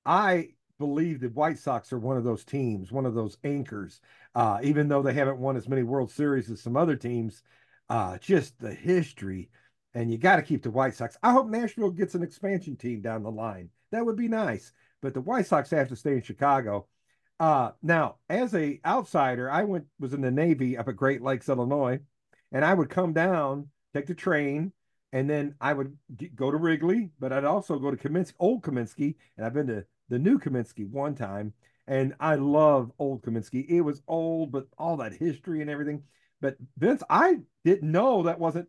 I 0.05 0.51
believe 0.79 1.21
the 1.21 1.29
White 1.29 1.59
Sox 1.59 1.93
are 1.93 1.99
one 1.99 2.17
of 2.17 2.25
those 2.25 2.45
teams, 2.45 2.93
one 2.93 3.07
of 3.07 3.15
those 3.15 3.37
anchors. 3.45 4.01
Uh, 4.35 4.59
even 4.63 4.89
though 4.89 5.03
they 5.03 5.13
haven't 5.13 5.39
won 5.39 5.57
as 5.57 5.69
many 5.69 5.83
World 5.83 6.11
Series 6.11 6.51
as 6.51 6.61
some 6.61 6.77
other 6.77 6.97
teams, 6.97 7.43
uh, 7.89 8.19
just 8.19 8.59
the 8.59 8.75
history, 8.75 9.51
and 9.95 10.11
you 10.11 10.19
got 10.19 10.37
to 10.37 10.43
keep 10.43 10.63
the 10.63 10.71
White 10.71 10.95
Sox. 10.95 11.17
I 11.23 11.33
hope 11.33 11.49
Nashville 11.49 11.91
gets 11.91 12.15
an 12.15 12.23
expansion 12.23 12.77
team 12.77 13.01
down 13.01 13.23
the 13.23 13.31
line. 13.31 13.71
That 13.93 14.05
would 14.05 14.17
be 14.17 14.29
nice. 14.29 14.73
But 15.01 15.15
the 15.15 15.21
White 15.21 15.47
Sox 15.47 15.71
have 15.71 15.89
to 15.89 15.97
stay 15.97 16.15
in 16.15 16.23
Chicago. 16.23 16.87
Uh, 17.39 17.73
now, 17.83 18.17
as 18.29 18.55
a 18.55 18.81
outsider, 18.87 19.51
I 19.51 19.65
went 19.65 19.87
was 20.01 20.15
in 20.15 20.21
the 20.21 20.31
Navy 20.31 20.77
up 20.77 20.89
at 20.89 20.97
Great 20.97 21.21
Lakes, 21.21 21.49
Illinois, 21.49 22.01
and 22.53 22.65
I 22.65 22.75
would 22.75 22.89
come 22.89 23.13
down, 23.13 23.69
take 23.93 24.07
the 24.07 24.15
train, 24.15 24.73
and 25.13 25.29
then 25.29 25.55
I 25.61 25.73
would 25.73 25.97
go 26.35 26.51
to 26.51 26.57
Wrigley, 26.57 27.11
but 27.19 27.33
I'd 27.33 27.45
also 27.45 27.79
go 27.79 27.91
to 27.91 27.97
Comiskey, 27.97 28.35
Old 28.39 28.63
Comiskey, 28.63 29.15
and 29.37 29.45
I've 29.45 29.55
been 29.55 29.67
to 29.67 29.85
the 30.09 30.19
New 30.19 30.39
Comiskey 30.39 30.89
one 30.89 31.15
time, 31.15 31.53
and 31.87 32.15
I 32.21 32.37
love 32.37 32.93
Old 32.99 33.23
Comiskey. 33.23 33.69
It 33.69 33.81
was 33.81 34.03
old, 34.09 34.53
but 34.53 34.67
all 34.79 34.97
that 34.99 35.15
history 35.15 35.61
and 35.61 35.71
everything. 35.71 36.03
But 36.41 36.57
Vince, 36.79 37.03
I 37.09 37.39
didn't 37.65 37.91
know 37.91 38.25
that 38.25 38.39
wasn't. 38.39 38.69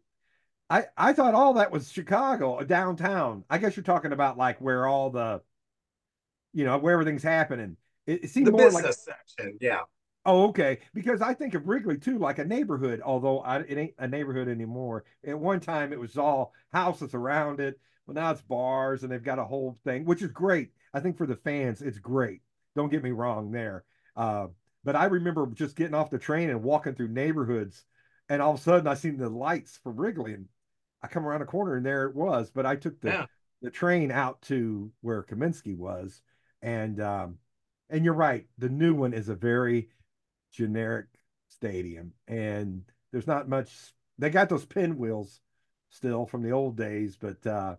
I 0.70 0.86
I 0.98 1.14
thought 1.14 1.34
all 1.34 1.54
that 1.56 1.72
was 1.72 1.92
Chicago 1.92 2.56
uh, 2.56 2.64
downtown. 2.64 3.44
I 3.50 3.58
guess 3.58 3.76
you're 3.76 3.84
talking 3.84 4.14
about 4.14 4.38
like 4.38 4.60
where 4.60 4.88
all 4.88 5.10
the, 5.10 5.42
you 6.54 6.66
know, 6.66 6.78
where 6.78 6.94
everything's 6.94 7.24
happening. 7.24 7.78
It, 8.08 8.26
it 8.26 8.30
seemed 8.30 8.48
the 8.48 8.52
more 8.52 8.72
like 8.72 8.86
section, 8.94 9.58
yeah. 9.62 9.82
Oh, 10.26 10.48
okay. 10.48 10.80
Because 10.94 11.22
I 11.22 11.36
think 11.36 11.54
of 11.54 11.68
Wrigley 11.68 11.98
too, 11.98 12.18
like 12.18 12.40
a 12.40 12.46
neighborhood, 12.46 13.02
although 13.06 13.42
I, 13.42 13.60
it 13.60 13.78
ain't 13.78 13.94
a 14.00 14.08
neighborhood 14.08 14.48
anymore. 14.48 15.06
At 15.26 15.38
one 15.38 15.60
time, 15.60 15.94
it 15.94 16.00
was 16.00 16.18
all 16.18 16.54
houses 16.74 17.14
around 17.14 17.60
it. 17.60 17.80
Well, 18.08 18.16
now 18.16 18.32
it's 18.32 18.42
bars, 18.42 19.04
and 19.04 19.12
they've 19.12 19.22
got 19.22 19.40
a 19.40 19.46
whole 19.46 19.78
thing, 19.84 20.06
which 20.06 20.24
is 20.24 20.32
great. 20.32 20.72
I 20.96 21.02
think 21.02 21.18
for 21.18 21.28
the 21.28 21.36
fans, 21.36 21.82
it's 21.82 22.00
great. 22.00 22.42
Don't 22.74 22.90
get 22.90 23.04
me 23.04 23.12
wrong 23.12 23.52
there. 23.52 23.84
Uh, 24.16 24.48
but 24.86 24.96
I 24.96 25.06
remember 25.06 25.46
just 25.54 25.76
getting 25.76 25.94
off 25.94 26.10
the 26.10 26.18
train 26.18 26.50
and 26.50 26.64
walking 26.64 26.96
through 26.96 27.10
neighborhoods, 27.10 27.84
and 28.30 28.42
all 28.42 28.54
of 28.54 28.60
a 28.60 28.64
sudden, 28.64 28.88
I 28.88 28.94
seen 28.94 29.18
the 29.18 29.30
lights 29.30 29.78
for 29.84 29.92
Wrigley, 29.92 30.34
and 30.34 30.48
I 31.04 31.08
come 31.08 31.26
around 31.28 31.42
a 31.42 31.46
corner, 31.46 31.76
and 31.76 31.86
there 31.86 32.06
it 32.08 32.16
was. 32.16 32.50
But 32.50 32.66
I 32.66 32.78
took 32.78 33.00
the 33.02 33.10
Yeah. 33.10 33.26
the 33.62 33.72
train 33.72 34.10
out 34.10 34.42
to 34.44 34.92
where 35.02 35.24
Comiskey 35.24 35.76
was, 35.76 36.22
and 36.62 37.02
um, 37.02 37.40
and 37.90 38.06
you're 38.06 38.14
right. 38.14 38.48
The 38.58 38.70
new 38.70 38.96
one 38.96 39.14
is 39.14 39.28
a 39.28 39.36
very 39.36 39.90
generic 40.52 41.08
stadium, 41.50 42.14
and 42.28 42.84
there's 43.12 43.28
not 43.28 43.50
much. 43.50 43.94
They 44.18 44.30
got 44.30 44.48
those 44.50 44.66
pinwheels 44.66 45.42
still 45.90 46.26
from 46.26 46.42
the 46.42 46.52
old 46.52 46.78
days, 46.78 47.18
but 47.18 47.46
uh, 47.46 47.76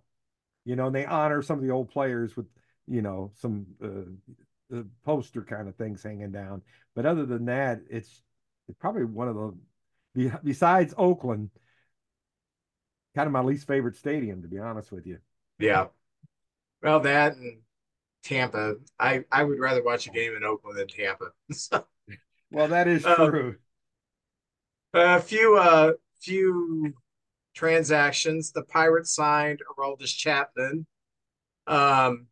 you 0.67 0.77
know, 0.77 0.87
and 0.87 0.95
they 0.95 1.07
honor 1.07 1.41
some 1.41 1.59
of 1.59 1.65
the 1.65 1.71
old 1.71 1.89
players 1.89 2.37
with 2.37 2.47
you 2.89 3.03
know 3.03 3.33
some 3.37 3.67
uh, 3.83 4.77
uh, 4.77 4.83
poster 5.05 5.43
kind 5.43 5.69
of 5.69 5.77
things 5.77 6.03
hanging 6.03 6.33
down. 6.33 6.63
But 6.95 7.07
other 7.07 7.27
than 7.27 7.47
that, 7.47 7.81
it's 7.91 8.23
it's 8.69 8.79
probably 8.79 9.05
one 9.05 9.29
of 9.29 9.37
the 10.15 10.33
besides 10.45 10.95
Oakland, 10.97 11.51
kind 13.15 13.27
of 13.27 13.33
my 13.33 13.41
least 13.43 13.67
favorite 13.67 13.97
stadium, 13.97 14.43
to 14.43 14.49
be 14.49 14.59
honest 14.59 14.93
with 14.93 15.07
you. 15.07 15.19
Yeah. 15.59 15.87
Well, 16.83 17.01
that 17.01 17.37
and 17.37 17.63
Tampa. 18.25 18.77
I 19.01 19.25
I 19.33 19.45
would 19.45 19.61
rather 19.61 19.85
watch 19.85 20.07
a 20.09 20.11
game 20.11 20.37
in 20.37 20.45
Oakland 20.45 20.79
than 20.79 20.89
Tampa. 20.89 21.33
So, 21.53 21.87
Well, 22.51 22.67
that 22.69 22.89
is 22.89 23.07
Um, 23.07 23.15
true. 23.15 23.59
a 24.95 25.21
few 25.21 25.57
uh 25.57 25.93
few 26.21 26.95
transactions. 27.55 28.53
The 28.53 28.65
Pirates 28.65 29.15
signed 29.15 29.61
Aroldis 29.79 30.17
Chapman, 30.17 30.87
um, 31.67 32.29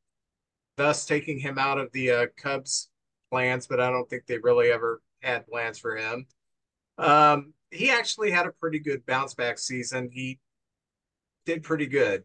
thus 0.76 1.06
taking 1.06 1.38
him 1.38 1.58
out 1.58 1.78
of 1.78 1.90
the 1.92 2.10
uh, 2.10 2.26
Cubs 2.36 2.88
plans, 3.30 3.66
but 3.66 3.80
I 3.80 3.90
don't 3.90 4.08
think 4.08 4.26
they 4.26 4.38
really 4.38 4.70
ever 4.70 5.00
had 5.22 5.46
plans 5.46 5.78
for 5.78 5.96
him. 5.96 6.26
Um, 6.98 7.52
he 7.70 7.90
actually 7.90 8.30
had 8.30 8.46
a 8.46 8.52
pretty 8.52 8.78
good 8.78 9.04
bounce 9.06 9.34
back 9.34 9.58
season. 9.58 10.08
He 10.12 10.38
did 11.46 11.62
pretty 11.62 11.86
good. 11.86 12.24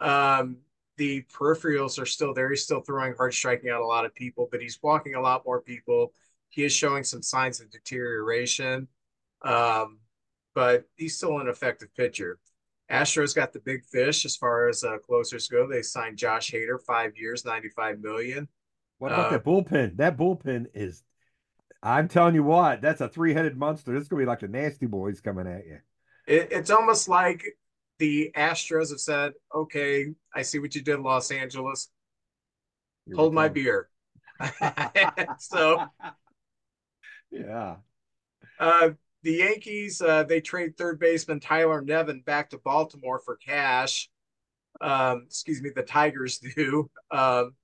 Um, 0.00 0.58
the 0.96 1.24
peripherals 1.32 2.00
are 2.00 2.06
still 2.06 2.34
there. 2.34 2.50
He's 2.50 2.62
still 2.62 2.80
throwing 2.80 3.14
hard, 3.16 3.34
striking 3.34 3.70
out 3.70 3.80
a 3.80 3.86
lot 3.86 4.04
of 4.04 4.14
people, 4.14 4.48
but 4.50 4.60
he's 4.60 4.78
walking 4.82 5.14
a 5.14 5.20
lot 5.20 5.44
more 5.44 5.60
people. 5.60 6.12
He 6.50 6.64
is 6.64 6.72
showing 6.72 7.02
some 7.02 7.22
signs 7.22 7.60
of 7.60 7.70
deterioration, 7.70 8.86
um, 9.42 9.98
but 10.54 10.84
he's 10.94 11.16
still 11.16 11.40
an 11.40 11.48
effective 11.48 11.88
pitcher. 11.96 12.38
Astros 12.90 13.34
got 13.34 13.52
the 13.52 13.60
big 13.60 13.84
fish 13.86 14.24
as 14.24 14.36
far 14.36 14.68
as 14.68 14.84
uh, 14.84 14.98
closers 14.98 15.48
go. 15.48 15.66
They 15.66 15.82
signed 15.82 16.18
Josh 16.18 16.50
Hader, 16.50 16.78
five 16.86 17.16
years, 17.16 17.44
ninety-five 17.44 18.00
million. 18.00 18.48
What 18.98 19.12
about 19.12 19.26
uh, 19.26 19.30
that 19.30 19.44
bullpen? 19.44 19.96
That 19.96 20.16
bullpen 20.16 20.66
is, 20.74 21.02
I'm 21.82 22.08
telling 22.08 22.34
you 22.34 22.42
what, 22.42 22.82
that's 22.82 23.00
a 23.00 23.08
three 23.08 23.34
headed 23.34 23.56
monster. 23.56 23.92
This 23.92 24.02
is 24.02 24.08
going 24.08 24.20
to 24.20 24.24
be 24.24 24.28
like 24.28 24.40
the 24.40 24.48
nasty 24.48 24.86
boys 24.86 25.20
coming 25.20 25.46
at 25.46 25.66
you. 25.66 25.78
It, 26.26 26.48
it's 26.50 26.70
almost 26.70 27.08
like 27.08 27.44
the 27.98 28.30
Astros 28.36 28.90
have 28.90 29.00
said, 29.00 29.32
"Okay, 29.54 30.08
I 30.34 30.42
see 30.42 30.58
what 30.58 30.74
you 30.74 30.82
did, 30.82 31.00
Los 31.00 31.30
Angeles. 31.30 31.90
Hold 33.14 33.34
my 33.34 33.48
beer." 33.48 33.88
so 35.38 35.86
yeah. 37.30 37.76
Uh, 38.58 38.90
the 39.24 39.32
Yankees 39.32 40.00
uh, 40.02 40.22
they 40.22 40.40
trade 40.40 40.76
third 40.76 41.00
baseman 41.00 41.40
Tyler 41.40 41.80
Nevin 41.80 42.20
back 42.20 42.50
to 42.50 42.58
Baltimore 42.58 43.20
for 43.24 43.36
cash. 43.36 44.10
Um, 44.80 45.24
excuse 45.26 45.62
me, 45.62 45.70
the 45.74 45.82
Tigers 45.82 46.38
do. 46.56 46.90
Um, 47.10 47.54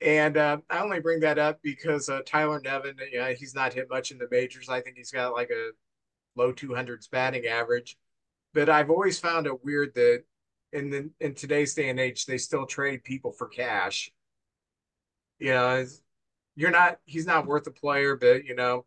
and 0.00 0.36
uh, 0.36 0.56
I 0.68 0.80
only 0.80 0.98
bring 0.98 1.20
that 1.20 1.38
up 1.38 1.60
because 1.62 2.08
uh, 2.08 2.20
Tyler 2.26 2.60
Nevin, 2.64 2.96
know, 3.20 3.34
he's 3.38 3.54
not 3.54 3.74
hit 3.74 3.88
much 3.88 4.10
in 4.10 4.18
the 4.18 4.26
majors. 4.30 4.68
I 4.68 4.80
think 4.80 4.96
he's 4.96 5.12
got 5.12 5.34
like 5.34 5.50
a 5.50 5.70
low 6.34 6.52
200s 6.52 7.08
batting 7.08 7.46
average. 7.46 7.96
But 8.54 8.68
I've 8.68 8.90
always 8.90 9.18
found 9.18 9.46
it 9.46 9.64
weird 9.64 9.94
that 9.94 10.24
in 10.72 10.90
the 10.90 11.10
in 11.20 11.34
today's 11.34 11.74
day 11.74 11.90
and 11.90 12.00
age, 12.00 12.24
they 12.24 12.38
still 12.38 12.66
trade 12.66 13.04
people 13.04 13.30
for 13.32 13.46
cash. 13.46 14.10
You 15.38 15.52
know, 15.52 15.84
you're 16.56 16.70
not 16.70 16.98
he's 17.04 17.26
not 17.26 17.46
worth 17.46 17.66
a 17.66 17.70
player, 17.70 18.16
but 18.16 18.44
you 18.44 18.54
know, 18.54 18.86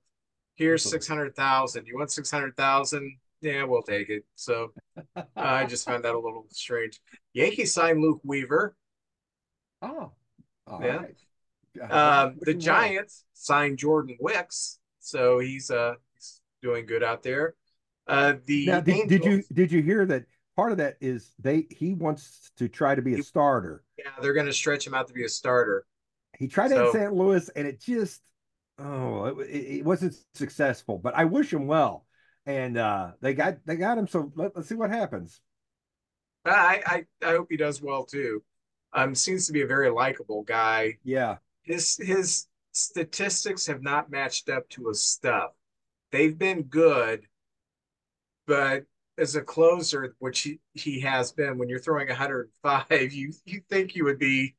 here's 0.56 0.84
six 0.84 1.08
hundred 1.08 1.36
thousand. 1.36 1.88
You 1.88 1.98
want 1.98 2.12
six 2.12 2.32
hundred 2.32 2.58
thousand? 2.58 3.18
Yeah, 3.42 3.64
we'll 3.64 3.84
take 3.84 4.10
it. 4.10 4.26
So 4.36 4.72
uh, 5.16 5.24
I 5.36 5.66
just 5.66 5.86
found 5.86 6.04
that 6.06 6.16
a 6.16 6.20
little 6.20 6.46
strange. 6.50 7.00
Yankees 7.34 7.74
signed 7.74 8.02
Luke 8.02 8.22
Weaver. 8.24 8.76
Oh, 9.82 10.12
yeah. 10.82 11.04
Right. 11.78 11.92
Um, 11.92 12.38
the 12.42 12.54
Giants 12.54 13.26
signed 13.34 13.78
Jordan 13.78 14.18
Hicks, 14.20 14.80
so 15.00 15.40
he's 15.40 15.70
uh 15.70 15.96
he's 16.14 16.42
doing 16.62 16.86
good 16.86 17.04
out 17.04 17.22
there. 17.22 17.56
Uh, 18.08 18.36
the 18.46 18.68
now, 18.68 18.80
did, 18.80 19.10
did 19.10 19.26
you 19.26 19.44
did 19.54 19.72
you 19.72 19.82
hear 19.82 20.06
that 20.06 20.26
part 20.56 20.72
of 20.72 20.78
that 20.78 20.98
is 21.02 21.34
they 21.40 21.68
he 21.70 21.94
wants 21.94 22.52
to 22.58 22.68
try 22.70 22.96
to 22.96 23.02
be 23.02 23.16
a 23.16 23.24
starter. 23.24 23.84
Yeah, 23.98 24.06
they're 24.22 24.34
going 24.34 24.46
to 24.46 24.54
stretch 24.54 24.88
him 24.88 24.94
out 24.94 25.08
to 25.08 25.14
be 25.14 25.26
a 25.26 25.30
starter. 25.30 25.86
He 26.38 26.48
tried 26.48 26.70
so, 26.70 26.84
it 26.84 26.86
in 26.88 26.92
St. 26.94 27.14
Louis, 27.14 27.50
and 27.56 27.68
it 27.68 27.82
just 27.82 28.22
oh, 28.79 29.25
it, 29.39 29.50
it, 29.50 29.86
wasn't 29.86 30.15
successful. 30.34 30.98
But 30.98 31.15
I 31.15 31.25
wish 31.25 31.51
him 31.53 31.67
well, 31.67 32.05
and 32.46 32.77
uh, 32.77 33.12
they 33.22 33.34
got 33.34 33.58
they 33.65 33.75
got 33.75 33.98
him. 33.98 34.08
So 34.08 34.32
let, 34.36 34.55
us 34.55 34.67
see 34.67 34.75
what 34.75 34.91
happens. 34.91 35.41
I, 36.46 36.82
I 36.86 37.05
I 37.25 37.32
hope 37.32 37.48
he 37.50 37.58
does 37.58 37.82
well 37.82 38.05
too. 38.05 38.44
Um, 38.94 39.15
seems 39.15 39.48
to 39.48 39.53
be 39.53 39.62
a 39.62 39.67
very 39.67 39.89
likable 39.89 40.44
guy. 40.44 40.98
Yeah, 41.03 41.38
his 41.63 41.98
his 41.98 42.48
statistics 42.72 43.67
have 43.67 43.82
not 43.82 44.10
matched 44.10 44.50
up 44.50 44.67
to 44.70 44.88
his 44.89 45.03
stuff. 45.03 45.51
They've 46.12 46.38
been 46.38 46.63
good, 46.63 47.25
but 48.48 48.84
as 49.17 49.36
a 49.36 49.41
closer, 49.41 50.15
which 50.20 50.41
he, 50.41 50.60
he 50.74 51.00
has 51.00 51.32
been, 51.32 51.58
when 51.58 51.70
you're 51.70 51.79
throwing 51.79 52.08
105, 52.08 52.86
you 53.13 53.34
you 53.46 53.62
think 53.70 53.96
you 53.96 54.03
would 54.05 54.20
be 54.20 54.55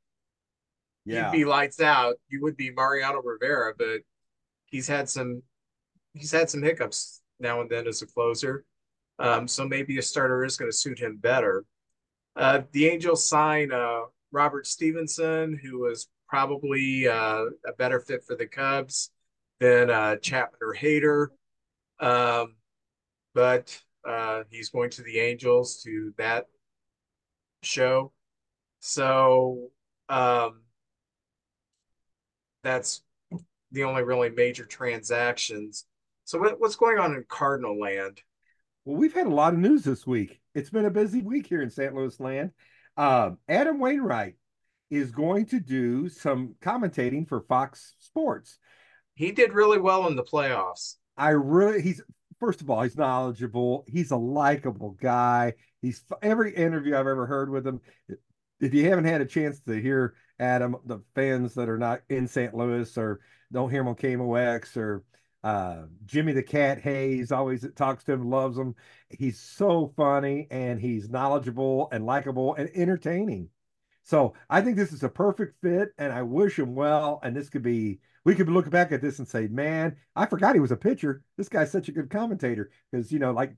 yeah. 1.06 1.32
you'd 1.32 1.38
be 1.38 1.44
lights 1.44 1.80
out. 1.80 2.16
You 2.28 2.42
would 2.42 2.56
be 2.56 2.70
Mariano 2.70 3.22
Rivera, 3.22 3.72
but 3.78 4.00
he's 4.66 4.88
had 4.88 5.08
some 5.08 5.42
he's 6.12 6.32
had 6.32 6.50
some 6.50 6.62
hiccups 6.62 7.22
now 7.38 7.60
and 7.60 7.70
then 7.70 7.86
as 7.86 8.02
a 8.02 8.06
closer. 8.06 8.64
Um, 9.18 9.48
so 9.48 9.66
maybe 9.66 9.98
a 9.98 10.02
starter 10.02 10.44
is 10.44 10.56
going 10.56 10.70
to 10.70 10.76
suit 10.76 10.98
him 10.98 11.16
better. 11.16 11.64
Uh, 12.34 12.62
the 12.72 12.86
Angels 12.86 13.24
sign 13.24 13.72
uh, 13.72 14.00
Robert 14.30 14.66
Stephenson, 14.66 15.58
who 15.62 15.80
was 15.80 16.08
probably 16.28 17.08
uh, 17.08 17.44
a 17.66 17.72
better 17.78 18.00
fit 18.00 18.24
for 18.26 18.36
the 18.36 18.46
Cubs 18.46 19.10
than 19.60 19.88
uh, 19.90 20.16
Chapman 20.16 20.58
or 20.60 20.74
Hader. 20.74 21.28
Um, 21.98 22.56
but 23.34 23.80
uh, 24.06 24.42
he's 24.50 24.68
going 24.68 24.90
to 24.90 25.02
the 25.02 25.18
Angels 25.18 25.82
to 25.84 26.12
that 26.18 26.46
show. 27.62 28.12
So 28.80 29.70
um, 30.08 30.60
that's 32.66 33.02
the 33.72 33.84
only 33.84 34.02
really 34.02 34.30
major 34.30 34.64
transactions. 34.64 35.86
So 36.24 36.38
what, 36.38 36.60
what's 36.60 36.76
going 36.76 36.98
on 36.98 37.14
in 37.14 37.24
Cardinal 37.28 37.78
land? 37.78 38.20
Well, 38.84 38.96
we've 38.96 39.14
had 39.14 39.26
a 39.26 39.34
lot 39.34 39.52
of 39.52 39.58
news 39.58 39.84
this 39.84 40.06
week. 40.06 40.40
It's 40.54 40.70
been 40.70 40.84
a 40.84 40.90
busy 40.90 41.22
week 41.22 41.46
here 41.46 41.62
in 41.62 41.70
St. 41.70 41.94
Louis 41.94 42.18
land. 42.20 42.50
Um, 42.96 43.38
Adam 43.48 43.78
Wainwright 43.78 44.34
is 44.90 45.10
going 45.10 45.46
to 45.46 45.60
do 45.60 46.08
some 46.08 46.54
commentating 46.60 47.28
for 47.28 47.40
Fox 47.42 47.94
Sports. 47.98 48.58
He 49.14 49.32
did 49.32 49.52
really 49.52 49.78
well 49.78 50.06
in 50.06 50.16
the 50.16 50.22
playoffs. 50.22 50.96
I 51.16 51.30
really 51.30 51.82
he's 51.82 52.02
first 52.38 52.60
of 52.60 52.70
all, 52.70 52.82
he's 52.82 52.96
knowledgeable. 52.96 53.84
He's 53.88 54.10
a 54.10 54.16
likable 54.16 54.96
guy. 55.00 55.54
He's 55.82 56.02
every 56.22 56.54
interview 56.54 56.94
I've 56.94 57.06
ever 57.06 57.26
heard 57.26 57.50
with 57.50 57.66
him. 57.66 57.80
If 58.60 58.74
you 58.74 58.88
haven't 58.88 59.04
had 59.04 59.20
a 59.20 59.26
chance 59.26 59.60
to 59.60 59.80
hear 59.80 60.14
Adam, 60.38 60.76
the 60.84 61.00
fans 61.14 61.54
that 61.54 61.68
are 61.68 61.78
not 61.78 62.02
in 62.08 62.26
St. 62.28 62.54
Louis 62.54 62.96
or 62.98 63.20
don't 63.52 63.70
hear 63.70 63.80
him 63.80 63.88
on 63.88 63.94
KMOX 63.94 64.76
or 64.76 65.04
uh, 65.44 65.82
Jimmy 66.04 66.32
the 66.32 66.42
Cat 66.42 66.80
Hayes 66.80 67.30
always 67.30 67.64
talks 67.76 68.04
to 68.04 68.12
him, 68.12 68.28
loves 68.28 68.58
him. 68.58 68.74
He's 69.10 69.38
so 69.38 69.92
funny 69.96 70.48
and 70.50 70.80
he's 70.80 71.08
knowledgeable 71.08 71.88
and 71.92 72.04
likable 72.04 72.54
and 72.56 72.68
entertaining. 72.74 73.50
So 74.02 74.34
I 74.48 74.60
think 74.60 74.76
this 74.76 74.92
is 74.92 75.02
a 75.02 75.08
perfect 75.08 75.60
fit, 75.62 75.88
and 75.98 76.12
I 76.12 76.22
wish 76.22 76.60
him 76.60 76.76
well. 76.76 77.18
And 77.24 77.34
this 77.34 77.48
could 77.48 77.62
be 77.62 77.98
we 78.24 78.36
could 78.36 78.48
look 78.48 78.70
back 78.70 78.92
at 78.92 79.02
this 79.02 79.18
and 79.18 79.26
say, 79.26 79.48
man, 79.48 79.96
I 80.14 80.26
forgot 80.26 80.54
he 80.54 80.60
was 80.60 80.70
a 80.70 80.76
pitcher. 80.76 81.22
This 81.36 81.48
guy's 81.48 81.72
such 81.72 81.88
a 81.88 81.92
good 81.92 82.08
commentator 82.08 82.70
because 82.90 83.10
you 83.10 83.18
know, 83.18 83.32
like 83.32 83.56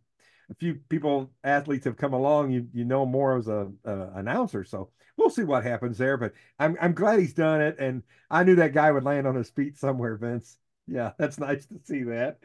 a 0.50 0.54
few 0.54 0.76
people, 0.88 1.30
athletes 1.44 1.84
have 1.84 1.98
come 1.98 2.14
along. 2.14 2.50
You 2.50 2.66
you 2.72 2.84
know 2.84 3.04
more 3.04 3.36
as 3.36 3.48
a, 3.48 3.68
a, 3.84 4.10
announcer, 4.14 4.64
so 4.64 4.90
we'll 5.28 5.34
see 5.34 5.44
what 5.44 5.62
happens 5.62 5.98
there. 5.98 6.16
But 6.16 6.32
I'm 6.58 6.76
I'm 6.80 6.94
glad 6.94 7.20
he's 7.20 7.34
done 7.34 7.60
it, 7.60 7.76
and 7.78 8.02
I 8.30 8.44
knew 8.44 8.56
that 8.56 8.72
guy 8.72 8.90
would 8.90 9.04
land 9.04 9.26
on 9.26 9.34
his 9.34 9.50
feet 9.50 9.76
somewhere, 9.76 10.16
Vince. 10.16 10.56
Yeah, 10.86 11.12
that's 11.18 11.38
nice 11.38 11.66
to 11.66 11.78
see 11.84 12.04
that. 12.04 12.38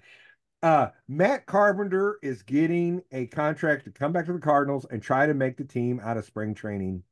Uh, 0.62 0.90
Matt 1.08 1.46
Carpenter 1.46 2.20
is 2.22 2.42
getting 2.42 3.02
a 3.12 3.28
contract 3.28 3.86
to 3.86 3.92
come 3.92 4.12
back 4.12 4.26
to 4.26 4.34
the 4.34 4.40
Cardinals 4.40 4.86
and 4.90 5.02
try 5.02 5.26
to 5.26 5.34
make 5.34 5.58
the 5.58 5.66
team 5.66 6.00
out 6.04 6.18
of 6.18 6.26
spring 6.26 6.54
training. 6.54 7.04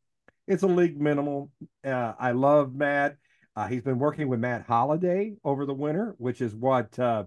It's 0.47 0.63
a 0.63 0.67
league 0.67 0.99
minimal. 0.99 1.51
Uh, 1.83 2.13
I 2.19 2.31
love 2.31 2.73
Matt. 2.73 3.17
Uh, 3.55 3.67
he's 3.67 3.81
been 3.81 3.99
working 3.99 4.27
with 4.27 4.39
Matt 4.39 4.65
Holliday 4.65 5.35
over 5.43 5.65
the 5.65 5.73
winter, 5.73 6.15
which 6.17 6.41
is 6.41 6.55
what 6.55 6.97
uh, 6.97 7.25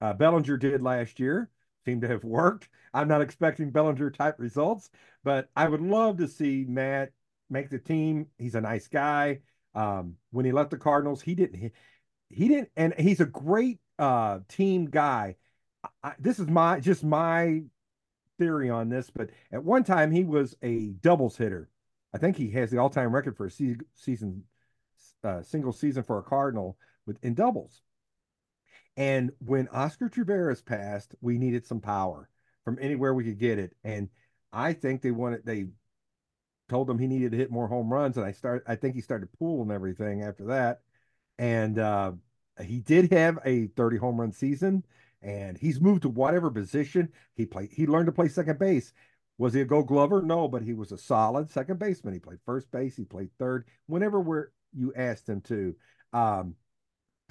uh, 0.00 0.12
Bellinger 0.14 0.56
did 0.56 0.82
last 0.82 1.20
year. 1.20 1.50
Seemed 1.84 2.02
to 2.02 2.08
have 2.08 2.24
worked. 2.24 2.68
I'm 2.92 3.08
not 3.08 3.22
expecting 3.22 3.70
Bellinger 3.70 4.10
type 4.10 4.36
results, 4.38 4.90
but 5.22 5.48
I 5.54 5.68
would 5.68 5.80
love 5.80 6.18
to 6.18 6.28
see 6.28 6.64
Matt 6.68 7.12
make 7.50 7.70
the 7.70 7.78
team. 7.78 8.26
He's 8.38 8.54
a 8.54 8.60
nice 8.60 8.88
guy. 8.88 9.40
Um, 9.74 10.16
when 10.30 10.44
he 10.44 10.52
left 10.52 10.70
the 10.70 10.78
Cardinals, 10.78 11.20
he 11.22 11.34
didn't. 11.34 11.58
He, 11.58 11.70
he 12.28 12.48
didn't, 12.48 12.70
and 12.76 12.94
he's 12.98 13.20
a 13.20 13.26
great 13.26 13.80
uh, 13.98 14.40
team 14.48 14.86
guy. 14.86 15.36
I, 16.02 16.14
this 16.18 16.38
is 16.38 16.46
my 16.48 16.80
just 16.80 17.04
my 17.04 17.62
theory 18.38 18.70
on 18.70 18.88
this, 18.88 19.10
but 19.10 19.30
at 19.52 19.64
one 19.64 19.84
time 19.84 20.10
he 20.10 20.24
was 20.24 20.56
a 20.62 20.88
doubles 21.02 21.36
hitter. 21.36 21.68
I 22.14 22.18
think 22.18 22.36
he 22.36 22.50
has 22.52 22.70
the 22.70 22.78
all-time 22.78 23.14
record 23.14 23.36
for 23.36 23.46
a 23.46 23.50
se- 23.50 23.76
season 23.94 24.44
uh, 25.22 25.42
single 25.42 25.72
season 25.72 26.02
for 26.02 26.18
a 26.18 26.22
Cardinal 26.22 26.76
with 27.06 27.18
in 27.22 27.34
doubles. 27.34 27.82
And 28.96 29.30
when 29.38 29.68
Oscar 29.68 30.08
Taveras 30.08 30.64
passed, 30.64 31.14
we 31.20 31.38
needed 31.38 31.66
some 31.66 31.80
power 31.80 32.28
from 32.64 32.78
anywhere 32.80 33.14
we 33.14 33.24
could 33.24 33.38
get 33.38 33.58
it. 33.58 33.74
And 33.84 34.08
I 34.52 34.72
think 34.72 35.02
they 35.02 35.10
wanted 35.10 35.44
they 35.44 35.66
told 36.70 36.88
him 36.88 36.98
he 36.98 37.06
needed 37.06 37.32
to 37.32 37.38
hit 37.38 37.50
more 37.50 37.68
home 37.68 37.92
runs, 37.92 38.16
and 38.16 38.24
I 38.24 38.32
start 38.32 38.64
I 38.66 38.76
think 38.76 38.94
he 38.94 39.02
started 39.02 39.28
pulling 39.38 39.70
everything 39.70 40.22
after 40.22 40.46
that. 40.46 40.80
And 41.38 41.78
uh, 41.78 42.12
he 42.62 42.80
did 42.80 43.12
have 43.12 43.38
a 43.44 43.66
30 43.68 43.98
home 43.98 44.20
run 44.20 44.32
season, 44.32 44.84
and 45.22 45.58
he's 45.58 45.80
moved 45.80 46.02
to 46.02 46.08
whatever 46.08 46.50
position 46.50 47.10
he 47.34 47.46
played. 47.46 47.70
He 47.72 47.86
learned 47.86 48.06
to 48.06 48.12
play 48.12 48.28
second 48.28 48.58
base. 48.58 48.92
Was 49.38 49.54
he 49.54 49.62
a 49.62 49.64
Gold 49.64 49.88
Glover? 49.88 50.22
No, 50.22 50.48
but 50.48 50.62
he 50.62 50.74
was 50.74 50.92
a 50.92 50.98
solid 50.98 51.50
second 51.50 51.78
baseman. 51.78 52.14
He 52.14 52.20
played 52.20 52.40
first 52.44 52.70
base. 52.70 52.96
He 52.96 53.04
played 53.04 53.30
third. 53.38 53.66
Whenever 53.86 54.20
we're 54.20 54.48
you 54.72 54.92
asked 54.94 55.28
him 55.28 55.40
to. 55.42 55.74
Um, 56.12 56.54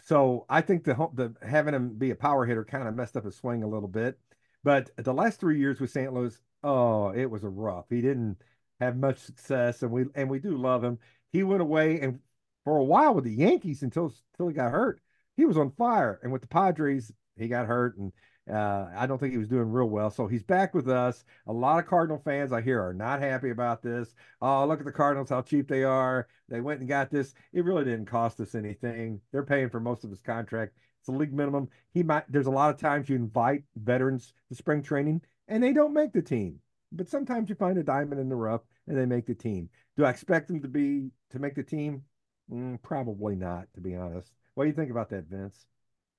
so 0.03 0.45
I 0.49 0.61
think 0.61 0.83
the 0.83 0.95
the 1.13 1.35
having 1.47 1.73
him 1.73 1.95
be 1.97 2.11
a 2.11 2.15
power 2.15 2.45
hitter 2.45 2.65
kind 2.65 2.87
of 2.87 2.95
messed 2.95 3.17
up 3.17 3.25
his 3.25 3.35
swing 3.35 3.63
a 3.63 3.67
little 3.67 3.87
bit. 3.87 4.17
But 4.63 4.89
the 4.97 5.13
last 5.13 5.39
three 5.39 5.59
years 5.59 5.79
with 5.79 5.91
St. 5.91 6.11
Louis, 6.11 6.37
oh, 6.63 7.09
it 7.09 7.25
was 7.29 7.43
a 7.43 7.49
rough. 7.49 7.85
He 7.89 8.01
didn't 8.01 8.37
have 8.79 8.97
much 8.97 9.17
success, 9.19 9.83
and 9.83 9.91
we 9.91 10.05
and 10.15 10.29
we 10.29 10.39
do 10.39 10.57
love 10.57 10.83
him. 10.83 10.99
He 11.31 11.43
went 11.43 11.61
away 11.61 11.99
and 12.01 12.19
for 12.63 12.77
a 12.77 12.83
while 12.83 13.13
with 13.13 13.25
the 13.25 13.33
Yankees 13.33 13.83
until 13.83 14.13
until 14.33 14.47
he 14.47 14.53
got 14.53 14.71
hurt. 14.71 15.01
He 15.37 15.45
was 15.45 15.57
on 15.57 15.71
fire, 15.71 16.19
and 16.23 16.31
with 16.31 16.41
the 16.41 16.47
Padres, 16.47 17.11
he 17.37 17.47
got 17.47 17.67
hurt, 17.67 17.97
and 17.97 18.11
uh, 18.49 18.87
I 18.95 19.05
don't 19.05 19.19
think 19.19 19.31
he 19.31 19.37
was 19.37 19.47
doing 19.47 19.71
real 19.71 19.89
well. 19.89 20.09
So 20.09 20.27
he's 20.27 20.43
back 20.43 20.73
with 20.73 20.89
us. 20.89 21.23
A 21.47 21.53
lot 21.53 21.79
of 21.79 21.87
Cardinal 21.87 22.21
fans 22.23 22.51
I 22.51 22.61
hear 22.61 22.81
are 22.81 22.93
not 22.93 23.21
happy 23.21 23.51
about 23.51 23.81
this. 23.81 24.15
Oh, 24.41 24.65
look 24.65 24.79
at 24.79 24.85
the 24.85 24.91
Cardinals, 24.91 25.29
how 25.29 25.41
cheap 25.41 25.67
they 25.67 25.83
are. 25.83 26.27
They 26.47 26.61
went 26.61 26.79
and 26.79 26.89
got 26.89 27.11
this. 27.11 27.33
It 27.53 27.63
really 27.63 27.83
didn't 27.83 28.05
cost 28.07 28.39
us 28.39 28.55
anything. 28.55 29.21
They're 29.31 29.43
paying 29.43 29.69
for 29.69 29.79
most 29.79 30.03
of 30.03 30.09
his 30.09 30.21
contract. 30.21 30.73
It's 30.99 31.09
a 31.09 31.11
league 31.11 31.33
minimum. 31.33 31.69
He 31.93 32.03
might 32.03 32.29
there's 32.29 32.47
a 32.47 32.51
lot 32.51 32.73
of 32.73 32.79
times 32.79 33.07
you 33.07 33.15
invite 33.15 33.63
veterans 33.75 34.33
to 34.49 34.55
spring 34.55 34.81
training 34.81 35.21
and 35.47 35.63
they 35.63 35.71
don't 35.71 35.93
make 35.93 36.11
the 36.11 36.21
team. 36.21 36.59
But 36.91 37.07
sometimes 37.09 37.49
you 37.49 37.55
find 37.55 37.77
a 37.77 37.83
diamond 37.83 38.19
in 38.19 38.29
the 38.29 38.35
rough 38.35 38.61
and 38.87 38.97
they 38.97 39.05
make 39.05 39.25
the 39.25 39.35
team. 39.35 39.69
Do 39.97 40.05
I 40.05 40.09
expect 40.09 40.47
them 40.47 40.61
to 40.61 40.67
be 40.67 41.11
to 41.31 41.39
make 41.39 41.55
the 41.55 41.63
team? 41.63 42.03
Mm, 42.51 42.81
probably 42.81 43.35
not, 43.35 43.67
to 43.75 43.81
be 43.81 43.95
honest. 43.95 44.31
What 44.55 44.63
do 44.63 44.69
you 44.69 44.75
think 44.75 44.91
about 44.91 45.09
that, 45.09 45.25
Vince? 45.25 45.65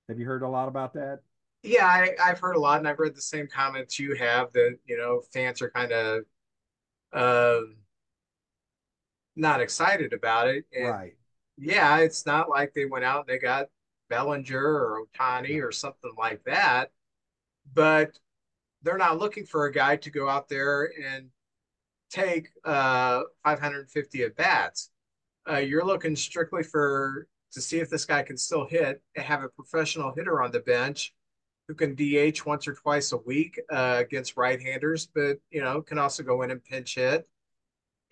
Have 0.09 0.19
you 0.19 0.27
heard 0.27 0.43
a 0.43 0.49
lot 0.49 0.69
about 0.69 0.95
that? 0.95 1.21
Yeah, 1.63 1.87
I, 1.87 2.15
I've 2.23 2.39
heard 2.41 2.57
a 2.57 2.61
lot, 2.61 2.79
and 2.79 2.89
I've 2.89 2.99
read 2.99 3.15
the 3.15 3.21
same 3.21 3.47
comments 3.47 3.99
you 3.99 4.15
have 4.15 4.53
that 4.53 4.79
you 4.87 4.97
know 4.97 5.23
fans 5.33 5.61
are 5.61 5.71
kind 5.71 5.93
of 5.93 6.25
uh, 7.13 7.61
not 9.37 9.61
excited 9.61 10.13
about 10.13 10.49
it. 10.49 10.65
And 10.75 10.95
Right. 10.95 11.15
yeah, 11.59 11.99
it's 11.99 12.27
not 12.27 12.49
like 12.51 12.73
they 12.75 12.87
went 12.87 13.05
out 13.05 13.21
and 13.21 13.29
they 13.29 13.39
got 13.39 13.69
Bellinger 14.09 14.59
or 14.65 15.05
Ohtani 15.07 15.63
or 15.63 15.73
something 15.73 16.13
like 16.19 16.43
that, 16.45 16.91
but 17.75 18.19
they're 18.83 18.99
not 18.99 19.19
looking 19.19 19.45
for 19.45 19.67
a 19.67 19.73
guy 19.73 19.97
to 19.97 20.11
go 20.11 20.29
out 20.29 20.49
there 20.49 20.93
and 21.05 21.29
take 22.11 22.49
uh 22.65 23.23
550 23.45 24.23
at 24.23 24.37
bats. 24.37 24.91
Uh, 25.49 25.59
you're 25.59 25.85
looking 25.85 26.17
strictly 26.17 26.63
for 26.63 27.27
to 27.53 27.61
see 27.61 27.79
if 27.81 27.91
this 27.91 28.05
guy 28.05 28.23
can 28.23 28.37
still 28.37 28.67
hit, 28.67 29.03
have 29.17 29.43
a 29.43 29.49
professional 29.49 30.13
hitter 30.15 30.43
on 30.43 30.53
the 30.53 30.61
bench 30.61 31.13
who 31.67 31.75
can 31.75 31.95
DH 31.95 32.45
once 32.45 32.67
or 32.67 32.75
twice 32.75 33.13
a 33.13 33.17
week 33.19 33.61
uh, 33.71 33.97
against 33.99 34.37
right-handers, 34.37 35.09
but 35.15 35.39
you 35.51 35.63
know 35.63 35.81
can 35.83 35.99
also 35.99 36.23
go 36.23 36.43
in 36.43 36.51
and 36.51 36.65
pinch 36.65 36.97
hit. 36.97 37.29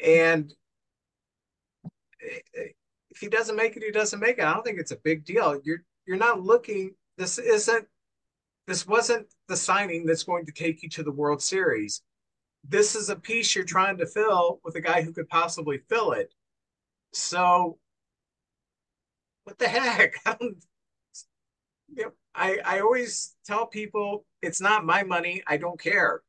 And 0.05 0.53
if 2.21 3.19
he 3.21 3.29
doesn't 3.29 3.57
make 3.57 3.77
it, 3.77 3.83
he 3.83 3.91
doesn't 3.91 4.21
make 4.21 4.39
it. 4.39 4.45
I 4.45 4.53
don't 4.53 4.65
think 4.65 4.79
it's 4.79 4.93
a 4.93 4.97
big 4.97 5.25
deal. 5.25 5.61
You're 5.65 5.83
you're 6.07 6.17
not 6.17 6.41
looking. 6.41 6.95
This 7.17 7.39
isn't. 7.39 7.87
This 8.69 8.87
wasn't 8.87 9.27
the 9.49 9.57
signing 9.57 10.05
that's 10.05 10.25
going 10.25 10.45
to 10.45 10.53
take 10.53 10.83
you 10.83 10.91
to 10.91 11.03
the 11.03 11.11
World 11.11 11.41
Series. 11.41 12.03
This 12.69 12.95
is 12.95 13.09
a 13.09 13.17
piece 13.17 13.57
you're 13.57 13.65
trying 13.65 13.97
to 13.97 14.05
fill 14.05 14.61
with 14.63 14.75
a 14.75 14.81
guy 14.83 15.01
who 15.01 15.11
could 15.11 15.31
possibly 15.31 15.79
fill 15.89 16.13
it. 16.13 16.35
So, 17.15 17.79
what 19.45 19.59
the 19.59 19.69
heck? 19.69 20.17
I 20.27 20.37
don't. 20.39 20.63
You 21.95 22.05
know, 22.05 22.11
I 22.35 22.59
I 22.63 22.81
always 22.81 23.37
tell 23.47 23.65
people 23.65 24.27
it's 24.43 24.61
not 24.61 24.85
my 24.85 25.03
money. 25.03 25.43
I 25.47 25.57
don't 25.57 25.81
care. 25.81 26.21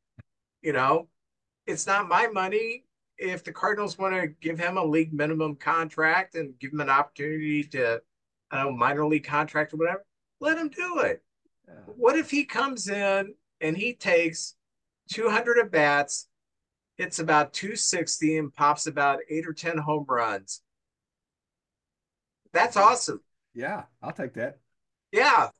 You 0.62 0.72
know, 0.72 1.08
it's 1.66 1.86
not 1.86 2.08
my 2.08 2.26
money. 2.28 2.86
If 3.18 3.44
the 3.44 3.52
Cardinals 3.52 3.98
want 3.98 4.14
to 4.14 4.28
give 4.28 4.58
him 4.58 4.78
a 4.78 4.84
league 4.84 5.12
minimum 5.12 5.56
contract 5.56 6.36
and 6.36 6.58
give 6.58 6.72
him 6.72 6.80
an 6.80 6.88
opportunity 6.88 7.64
to, 7.64 8.00
I 8.50 8.62
don't 8.62 8.72
know, 8.72 8.78
minor 8.78 9.06
league 9.06 9.24
contract 9.24 9.74
or 9.74 9.76
whatever, 9.76 10.06
let 10.40 10.56
him 10.56 10.70
do 10.70 11.00
it. 11.00 11.22
What 11.86 12.16
if 12.16 12.30
he 12.30 12.44
comes 12.44 12.88
in 12.88 13.34
and 13.60 13.76
he 13.76 13.94
takes 13.94 14.54
200 15.10 15.58
at 15.58 15.70
bats, 15.70 16.28
hits 16.96 17.18
about 17.18 17.52
260, 17.52 18.38
and 18.38 18.52
pops 18.54 18.86
about 18.86 19.20
eight 19.28 19.46
or 19.46 19.52
10 19.52 19.78
home 19.78 20.06
runs? 20.08 20.62
That's 22.52 22.76
awesome. 22.76 23.20
Yeah, 23.54 23.84
I'll 24.02 24.12
take 24.12 24.34
that. 24.34 24.58
Yeah. 25.12 25.50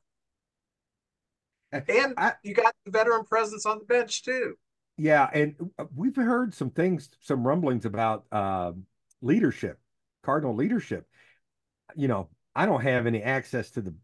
And 1.71 2.13
I, 2.17 2.33
you 2.43 2.53
got 2.53 2.73
the 2.85 2.91
veteran 2.91 3.23
presence 3.23 3.65
on 3.65 3.79
the 3.79 3.85
bench 3.85 4.23
too. 4.23 4.55
yeah, 4.97 5.29
and 5.33 5.55
uh, 5.79 5.85
we've 5.95 6.15
heard 6.15 6.53
some 6.53 6.69
things, 6.69 7.09
some 7.21 7.45
rumblings 7.47 7.85
about 7.85 8.25
um, 8.31 8.85
leadership, 9.21 9.79
Cardinal 10.23 10.55
leadership. 10.55 11.07
You 11.95 12.07
know, 12.07 12.29
I 12.55 12.65
don't 12.65 12.81
have 12.81 13.07
any 13.07 13.23
access 13.23 13.71
to 13.71 13.81
the 13.81 13.95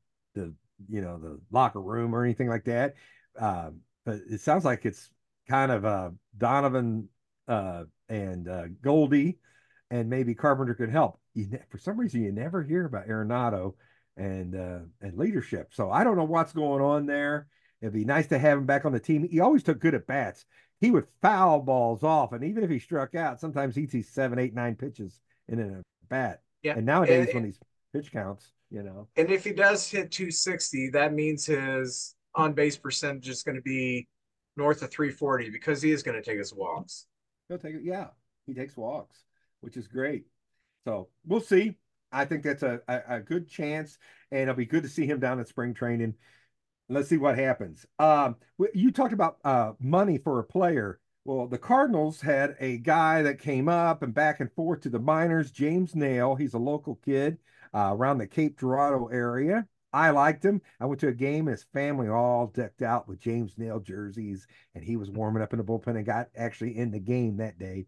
you 0.89 1.01
know 1.01 1.17
the 1.17 1.39
locker 1.51 1.81
room 1.81 2.15
or 2.15 2.23
anything 2.23 2.47
like 2.47 2.65
that, 2.65 2.95
um, 3.39 3.81
but 4.05 4.19
it 4.29 4.41
sounds 4.41 4.65
like 4.65 4.85
it's 4.85 5.09
kind 5.49 5.71
of 5.71 5.85
uh, 5.85 6.09
Donovan 6.37 7.09
uh, 7.47 7.83
and 8.09 8.47
uh, 8.47 8.65
Goldie, 8.81 9.39
and 9.89 10.09
maybe 10.09 10.35
Carpenter 10.35 10.75
could 10.75 10.89
help. 10.89 11.19
You 11.33 11.47
ne- 11.49 11.63
for 11.69 11.77
some 11.77 11.99
reason, 11.99 12.23
you 12.23 12.31
never 12.31 12.63
hear 12.63 12.85
about 12.85 13.07
Arenado 13.07 13.73
and 14.15 14.55
uh, 14.55 14.79
and 15.01 15.17
leadership. 15.17 15.73
So 15.73 15.91
I 15.91 16.03
don't 16.03 16.17
know 16.17 16.23
what's 16.23 16.53
going 16.53 16.81
on 16.81 17.05
there. 17.05 17.47
It'd 17.81 17.93
be 17.93 18.05
nice 18.05 18.27
to 18.27 18.39
have 18.39 18.57
him 18.57 18.65
back 18.65 18.85
on 18.85 18.91
the 18.91 18.99
team. 18.99 19.27
He 19.29 19.39
always 19.39 19.63
took 19.63 19.79
good 19.79 19.93
at 19.93 20.07
bats. 20.07 20.45
He 20.79 20.91
would 20.91 21.07
foul 21.21 21.61
balls 21.61 22.03
off, 22.03 22.33
and 22.33 22.43
even 22.43 22.63
if 22.63 22.69
he 22.69 22.79
struck 22.79 23.15
out, 23.15 23.39
sometimes 23.39 23.75
he'd 23.75 23.91
see 23.91 24.01
seven, 24.01 24.39
eight, 24.39 24.53
nine 24.53 24.75
pitches 24.75 25.19
in 25.47 25.59
a 25.59 25.81
bat. 26.09 26.41
Yeah. 26.63 26.73
And 26.75 26.85
nowadays, 26.85 27.27
And, 27.27 27.35
when 27.35 27.43
these 27.43 27.59
pitch 27.93 28.11
counts, 28.11 28.51
you 28.69 28.83
know, 28.83 29.07
and 29.15 29.29
if 29.29 29.43
he 29.43 29.53
does 29.53 29.89
hit 29.89 30.11
260, 30.11 30.89
that 30.91 31.13
means 31.13 31.45
his 31.45 32.15
on 32.35 32.53
base 32.53 32.77
percentage 32.77 33.29
is 33.29 33.43
going 33.43 33.55
to 33.55 33.61
be 33.61 34.07
north 34.57 34.81
of 34.81 34.91
340 34.91 35.49
because 35.49 35.81
he 35.81 35.91
is 35.91 36.03
going 36.03 36.15
to 36.15 36.23
take 36.23 36.37
his 36.37 36.53
walks. 36.53 37.05
he'll 37.47 37.57
take 37.57 37.75
it. 37.75 37.81
Yeah, 37.83 38.07
he 38.45 38.53
takes 38.53 38.75
walks, 38.75 39.23
which 39.61 39.77
is 39.77 39.87
great. 39.87 40.25
So 40.85 41.09
we'll 41.25 41.41
see. 41.41 41.77
I 42.11 42.25
think 42.25 42.43
that's 42.43 42.63
a, 42.63 42.81
a, 42.87 43.01
a 43.15 43.19
good 43.19 43.49
chance, 43.49 43.97
and 44.31 44.43
it'll 44.43 44.55
be 44.55 44.65
good 44.65 44.83
to 44.83 44.89
see 44.89 45.05
him 45.05 45.19
down 45.19 45.39
at 45.39 45.47
spring 45.47 45.73
training. 45.73 46.15
Let's 46.89 47.09
see 47.09 47.17
what 47.17 47.37
happens. 47.37 47.85
Um, 47.99 48.37
you 48.73 48.91
talked 48.91 49.13
about 49.13 49.37
uh, 49.43 49.73
money 49.79 50.17
for 50.17 50.39
a 50.39 50.43
player. 50.43 50.99
Well, 51.25 51.47
the 51.47 51.57
Cardinals 51.57 52.21
had 52.21 52.55
a 52.61 52.77
guy 52.77 53.21
that 53.23 53.39
came 53.39 53.67
up 53.67 54.01
and 54.01 54.13
back 54.13 54.39
and 54.39 54.51
forth 54.53 54.81
to 54.81 54.89
the 54.89 54.99
minors, 54.99 55.51
James 55.51 55.93
Naile. 55.93 56.39
He's 56.39 56.53
a 56.53 56.59
local 56.59 56.95
kid 57.03 57.37
uh, 57.73 57.91
around 57.93 58.17
the 58.17 58.27
Cape 58.27 58.59
Girardeau 58.59 59.07
area. 59.07 59.67
I 59.93 60.09
liked 60.09 60.43
him. 60.43 60.61
I 60.79 60.85
went 60.85 60.99
to 61.01 61.07
a 61.07 61.13
game, 61.13 61.45
his 61.47 61.63
family 61.73 62.09
all 62.09 62.47
decked 62.47 62.81
out 62.81 63.07
with 63.07 63.19
James 63.19 63.55
Naile 63.55 63.83
jerseys, 63.83 64.45
and 64.75 64.83
he 64.83 64.97
was 64.97 65.09
warming 65.09 65.41
up 65.41 65.53
in 65.53 65.57
the 65.57 65.63
bullpen 65.63 65.95
and 65.95 66.05
got 66.05 66.27
actually 66.35 66.77
in 66.77 66.91
the 66.91 66.99
game 66.99 67.37
that 67.37 67.57
day. 67.57 67.87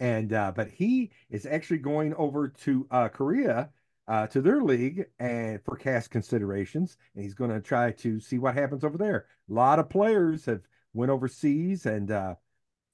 And 0.00 0.32
uh, 0.32 0.52
but 0.54 0.68
he 0.68 1.10
is 1.30 1.46
actually 1.46 1.78
going 1.78 2.14
over 2.14 2.48
to 2.48 2.86
uh, 2.90 3.08
Korea 3.08 3.70
uh, 4.06 4.26
to 4.28 4.40
their 4.40 4.62
league 4.62 5.06
and 5.18 5.62
for 5.64 5.76
cash 5.76 6.08
considerations, 6.08 6.96
and 7.14 7.24
he's 7.24 7.34
going 7.34 7.50
to 7.50 7.60
try 7.60 7.92
to 7.92 8.20
see 8.20 8.38
what 8.38 8.54
happens 8.54 8.84
over 8.84 8.98
there. 8.98 9.26
A 9.50 9.52
lot 9.52 9.78
of 9.78 9.88
players 9.88 10.44
have 10.46 10.62
went 10.92 11.10
overseas 11.10 11.86
and 11.86 12.10
uh, 12.10 12.34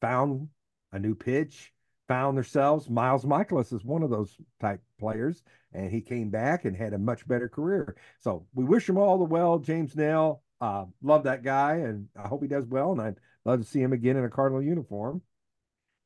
found 0.01 0.49
a 0.93 0.99
new 0.99 1.15
pitch, 1.15 1.73
found 2.11 2.37
themselves. 2.37 2.91
Miles 2.91 3.25
Mikolas 3.25 3.73
is 3.73 3.85
one 3.85 4.03
of 4.03 4.11
those 4.11 4.37
type 4.61 4.81
players, 4.99 5.45
and 5.73 5.93
he 5.93 6.01
came 6.01 6.29
back 6.29 6.65
and 6.65 6.77
had 6.77 6.93
a 6.93 6.99
much 6.99 7.25
better 7.29 7.49
career. 7.49 7.95
So 8.19 8.47
we 8.53 8.65
wish 8.65 8.89
him 8.89 8.99
all 8.99 9.17
the 9.17 9.25
well, 9.25 9.61
James 9.61 9.95
Naile. 9.95 10.41
Uh, 10.61 10.87
love 11.03 11.23
that 11.23 11.45
guy, 11.45 11.75
and 11.77 12.09
I 12.17 12.27
hope 12.27 12.43
he 12.43 12.49
does 12.49 12.67
well. 12.67 12.91
And 12.91 13.01
I'd 13.01 13.21
love 13.45 13.61
to 13.61 13.65
see 13.65 13.81
him 13.81 13.93
again 13.93 14.17
in 14.17 14.25
a 14.25 14.29
Cardinal 14.29 14.61
uniform. 14.61 15.23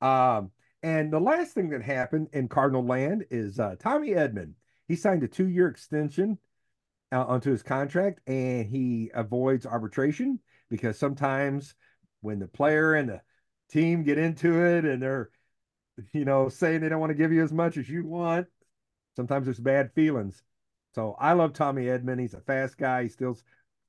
Um, 0.03 0.51
and 0.83 1.11
the 1.11 1.21
last 1.21 1.55
thing 1.55 1.71
that 1.71 1.81
happened 1.81 2.29
in 2.35 2.49
Cardinal 2.49 2.85
land 2.85 3.25
is 3.31 3.59
uh, 3.59 3.77
Tommy 3.79 4.11
Edman. 4.11 4.53
He 4.87 4.97
signed 4.97 5.23
a 5.23 5.29
two-year 5.29 5.69
extension 5.69 6.37
uh, 7.13 7.25
onto 7.25 7.51
his 7.51 7.63
contract, 7.63 8.21
and 8.29 8.69
he 8.69 9.11
avoids 9.15 9.65
arbitration 9.65 10.39
because 10.69 10.99
sometimes 10.99 11.75
when 12.21 12.41
the 12.41 12.47
player 12.47 12.93
and 12.93 13.09
the 13.09 13.23
team 13.71 14.03
get 14.03 14.19
into 14.19 14.63
it 14.67 14.85
and 14.85 15.03
they're, 15.03 15.31
you 16.13 16.25
know, 16.25 16.49
saying 16.49 16.81
they 16.81 16.89
don't 16.89 17.01
want 17.01 17.11
to 17.11 17.19
give 17.19 17.33
you 17.33 17.43
as 17.43 17.53
much 17.53 17.77
as 17.77 17.89
you 17.89 18.07
want, 18.07 18.47
sometimes 19.17 19.47
there's 19.47 19.61
bad 19.61 19.93
feelings. 19.95 20.43
So 20.95 21.17
I 21.19 21.33
love 21.33 21.53
Tommy 21.53 21.85
Edman. 21.85 22.21
He's 22.21 22.35
a 22.35 22.41
fast 22.41 22.79
guy. 22.79 23.05
He 23.05 23.09
steals 23.09 23.43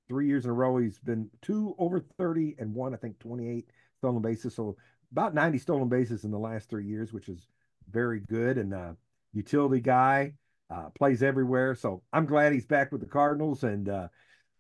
three 0.08 0.28
years 0.28 0.46
in 0.46 0.52
a 0.52 0.54
row. 0.54 0.78
He's 0.78 1.00
been 1.00 1.30
two 1.42 1.76
over 1.78 2.00
30 2.18 2.56
and 2.58 2.74
one, 2.74 2.94
I 2.94 2.98
think, 2.98 3.20
28 3.20 3.70
stolen 4.00 4.22
bases. 4.22 4.56
So 4.56 4.76
about 5.12 5.34
90 5.34 5.60
stolen 5.60 5.90
bases 5.90 6.24
in 6.24 6.32
the 6.32 6.40
last 6.40 6.70
three 6.70 6.86
years, 6.86 7.14
which 7.14 7.30
is 7.30 7.48
very 7.90 8.22
good. 8.22 8.58
And 8.58 8.74
uh, 8.74 8.94
utility 9.34 9.82
guy, 9.82 10.34
uh, 10.70 10.90
plays 10.96 11.22
everywhere. 11.22 11.76
So 11.76 12.02
I'm 12.12 12.26
glad 12.26 12.54
he's 12.54 12.66
back 12.66 12.92
with 12.92 13.02
the 13.02 13.08
Cardinals 13.08 13.64
and 13.64 13.88
uh, 13.88 14.08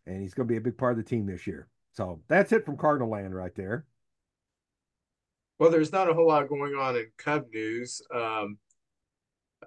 and 0.05 0.21
he's 0.21 0.34
going 0.34 0.47
to 0.47 0.51
be 0.51 0.58
a 0.58 0.62
big 0.62 0.77
part 0.77 0.91
of 0.91 0.97
the 0.97 1.10
team 1.10 1.25
this 1.25 1.47
year. 1.47 1.67
So 1.93 2.21
that's 2.27 2.51
it 2.51 2.65
from 2.65 2.77
Cardinal 2.77 3.10
land 3.10 3.34
right 3.34 3.55
there. 3.55 3.86
Well, 5.58 5.72
there's 5.72 5.91
not 5.91 6.10
a 6.10 6.13
whole 6.13 6.28
lot 6.28 6.50
going 6.50 6.76
on 6.76 6.96
in 6.96 7.08
Cub 7.18 7.46
news. 7.54 8.02
Um, 8.13 8.58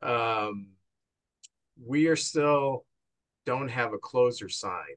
um, 0.02 0.68
we 1.82 2.08
are 2.08 2.16
still 2.16 2.84
don't 3.46 3.68
have 3.68 3.94
a 3.94 3.98
closer 3.98 4.48
sign. 4.48 4.96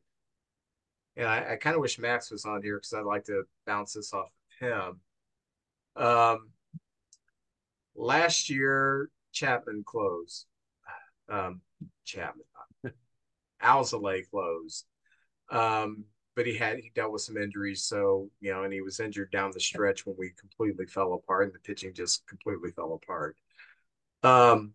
And 1.16 1.28
I, 1.28 1.54
I 1.54 1.56
kind 1.56 1.76
of 1.76 1.82
wish 1.82 2.00
Max 2.00 2.32
was 2.32 2.46
on 2.46 2.62
here 2.62 2.78
because 2.78 2.94
I'd 2.94 3.06
like 3.06 3.26
to 3.26 3.44
bounce 3.66 3.94
this 3.94 4.14
off 4.14 4.28
of 4.62 4.68
him. 4.68 6.04
Um, 6.04 6.50
last 7.96 8.50
year, 8.50 9.10
Chapman 9.32 9.84
closed. 9.86 10.46
Um, 11.30 11.62
Chapman, 12.04 12.44
Alzolay 13.64 14.30
closed. 14.30 14.86
Um, 15.50 16.06
but 16.36 16.46
he 16.46 16.56
had 16.56 16.78
he 16.80 16.92
dealt 16.96 17.12
with 17.12 17.22
some 17.22 17.38
injuries, 17.38 17.84
so 17.84 18.30
you 18.40 18.52
know, 18.52 18.64
and 18.64 18.74
he 18.74 18.82
was 18.82 19.00
injured 19.00 19.32
down 19.32 19.52
the 19.54 19.60
stretch 19.60 20.06
when 20.06 20.16
we 20.18 20.32
completely 20.40 20.86
fell 20.86 21.14
apart, 21.14 21.46
and 21.46 21.54
the 21.54 21.60
pitching 21.60 21.94
just 21.94 22.26
completely 22.28 22.72
fell 22.72 22.94
apart. 23.02 23.36
Um, 24.24 24.74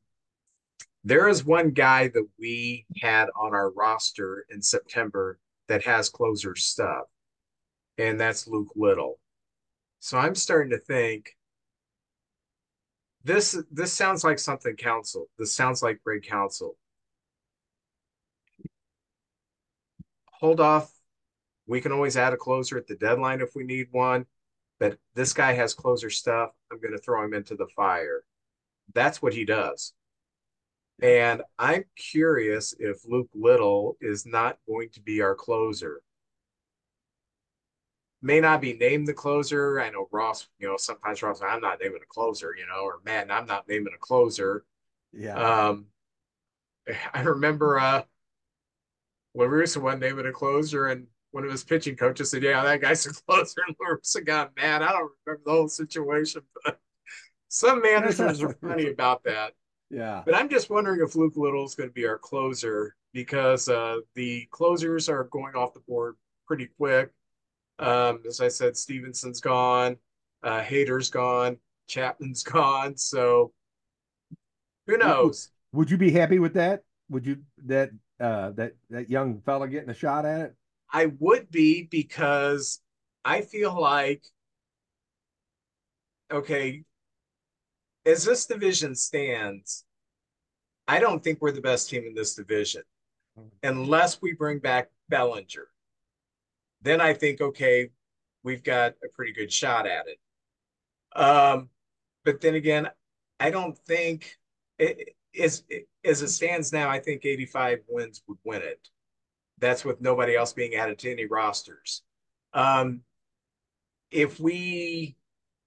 there 1.04 1.28
is 1.28 1.44
one 1.44 1.70
guy 1.70 2.08
that 2.08 2.26
we 2.38 2.84
had 3.00 3.28
on 3.40 3.54
our 3.54 3.70
roster 3.70 4.44
in 4.50 4.60
September 4.60 5.38
that 5.68 5.84
has 5.84 6.08
closer 6.08 6.56
stuff, 6.56 7.04
and 7.98 8.20
that's 8.20 8.46
Luke 8.48 8.72
Little. 8.76 9.18
So 10.00 10.18
I'm 10.18 10.34
starting 10.34 10.70
to 10.70 10.78
think 10.78 11.36
this 13.24 13.58
this 13.72 13.92
sounds 13.92 14.24
like 14.24 14.38
something 14.38 14.76
Counsell. 14.76 15.26
This 15.38 15.52
sounds 15.52 15.82
like 15.82 16.00
Craig 16.04 16.22
Counsell. 16.22 16.76
Hold 20.40 20.60
off. 20.60 20.95
We 21.66 21.81
can 21.81 21.92
always 21.92 22.16
add 22.16 22.33
a 22.33 22.37
closer 22.37 22.79
at 22.79 22.87
the 22.87 22.96
deadline 22.96 23.40
if 23.40 23.55
we 23.55 23.64
need 23.64 23.88
one. 23.90 24.26
But 24.79 24.98
this 25.14 25.33
guy 25.33 25.52
has 25.55 25.74
closer 25.74 26.11
stuff. 26.11 26.50
I'm 26.70 26.81
going 26.81 26.92
to 26.92 26.98
throw 26.98 27.24
him 27.24 27.35
into 27.35 27.57
the 27.57 27.66
fire. 27.74 28.24
That's 28.94 29.22
what 29.22 29.33
he 29.33 29.44
does. 29.44 29.94
And 31.02 31.42
I'm 31.59 31.85
curious 31.96 32.74
if 32.79 32.98
Luke 33.07 33.29
Little 33.35 33.96
is 34.00 34.24
not 34.24 34.59
going 34.66 34.90
to 34.90 35.00
be 35.00 35.20
our 35.20 35.35
closer. 35.35 36.02
May 38.22 38.40
not 38.40 38.61
be 38.61 38.72
named 38.74 39.07
the 39.07 39.12
closer. 39.12 39.79
I 39.79 39.90
know 39.90 40.09
Ross, 40.11 40.48
you 40.59 40.66
know, 40.66 40.76
sometimes 40.79 41.22
Ross, 41.22 41.42
I'm 41.42 41.61
not 41.61 41.79
naming 41.83 42.00
a 42.02 42.07
closer, 42.07 42.55
you 42.59 42.66
know, 42.66 42.83
or 42.83 43.00
man, 43.05 43.31
I'm 43.31 43.46
not 43.46 43.68
naming 43.68 43.92
a 43.94 43.98
closer. 43.98 44.64
Yeah. 45.12 45.35
Um, 45.35 45.87
I 47.14 47.20
remember 47.20 47.79
uh, 47.79 48.02
when 49.33 49.50
Russo 49.50 49.81
wasn't 49.81 50.02
naming 50.02 50.26
a 50.26 50.33
closer, 50.33 50.87
and 50.87 51.07
one 51.37 51.44
of 51.44 51.51
his 51.51 51.64
pitching 51.64 51.96
coaches 51.96 52.31
said, 52.31 52.42
"Yeah, 52.42 52.64
that 52.64 52.81
guy's 52.81 53.05
a 53.07 53.12
closer." 53.12 53.61
And 53.66 53.77
Russo 53.79 54.22
got 54.22 54.57
mad. 54.57 54.81
I 54.81 54.90
don't 54.90 55.12
remember 55.27 55.42
the 55.44 55.53
whole 55.53 55.68
situation, 55.68 56.40
but 56.64 56.81
some 57.49 57.83
managers 57.83 58.42
are 58.42 58.55
funny 58.55 58.88
about 58.88 59.22
that. 59.25 59.53
Yeah. 59.90 60.22
But 60.25 60.35
I'm 60.35 60.49
just 60.49 60.70
wondering 60.70 61.01
if 61.07 61.14
Luke 61.14 61.35
Little 61.37 61.66
is 61.66 61.75
going 61.75 61.90
to 61.90 61.92
be 61.92 62.07
our 62.07 62.16
closer 62.16 62.96
because 63.12 63.68
uh, 63.68 63.99
the 64.14 64.49
closers 64.51 65.11
are 65.11 65.25
going 65.25 65.55
off 65.55 65.75
the 65.75 65.81
board 65.81 66.16
pretty 66.46 66.70
quick. 66.79 67.11
Um, 67.79 68.22
as 68.27 68.40
I 68.40 68.49
said, 68.49 68.75
Stephenson's 68.75 69.42
gone, 69.42 69.99
uh, 70.42 70.62
Hader's 70.62 71.11
gone, 71.11 71.59
Chapman's 71.87 72.42
gone. 72.44 72.96
So 72.96 73.53
who 74.87 74.96
knows? 74.96 75.51
Would 75.72 75.90
you 75.90 75.99
be 75.99 76.11
happy 76.11 76.38
with 76.38 76.55
that? 76.55 76.81
Would 77.11 77.27
you 77.27 77.42
that 77.66 77.90
uh, 78.18 78.53
that 78.53 78.72
that 78.88 79.11
young 79.11 79.42
fella 79.42 79.68
getting 79.68 79.90
a 79.90 79.94
shot 79.94 80.25
at 80.25 80.40
it? 80.40 80.57
I 80.96 81.12
would 81.18 81.50
be 81.50 81.82
because 81.82 82.80
I 83.22 83.42
feel 83.42 83.78
like 83.78 84.24
okay, 86.32 86.85
as 88.06 88.24
this 88.24 88.46
division 88.46 88.94
stands, 88.94 89.85
I 90.88 90.98
don't 90.98 91.22
think 91.22 91.42
we're 91.42 91.52
the 91.52 91.61
best 91.61 91.90
team 91.90 92.04
in 92.06 92.14
this 92.14 92.35
division 92.35 92.80
unless 93.62 94.22
we 94.22 94.32
bring 94.32 94.59
back 94.59 94.88
Bellinger. 95.11 95.68
Then 96.80 97.02
I 97.02 97.12
think, 97.12 97.42
okay, 97.42 97.90
we've 98.42 98.64
got 98.64 98.94
a 99.04 99.09
pretty 99.14 99.32
good 99.32 99.52
shot 99.52 99.87
at 99.87 100.06
it. 100.09 100.18
Um, 101.14 101.68
but 102.24 102.40
then 102.40 102.54
again, 102.54 102.88
I 103.38 103.50
don't 103.50 103.76
think 103.76 104.35
it, 104.78 105.14
as, 105.38 105.62
as 106.06 106.22
it 106.22 106.28
stands 106.28 106.72
now, 106.72 106.88
I 106.88 107.00
think 107.00 107.26
85 107.26 107.80
wins 107.87 108.22
would 108.26 108.38
win 108.44 108.62
it. 108.62 108.88
That's 109.58 109.84
with 109.84 110.00
nobody 110.00 110.36
else 110.36 110.52
being 110.52 110.74
added 110.74 110.98
to 111.00 111.10
any 111.10 111.26
rosters. 111.26 112.02
Um, 112.52 113.02
if 114.10 114.38
we 114.38 115.16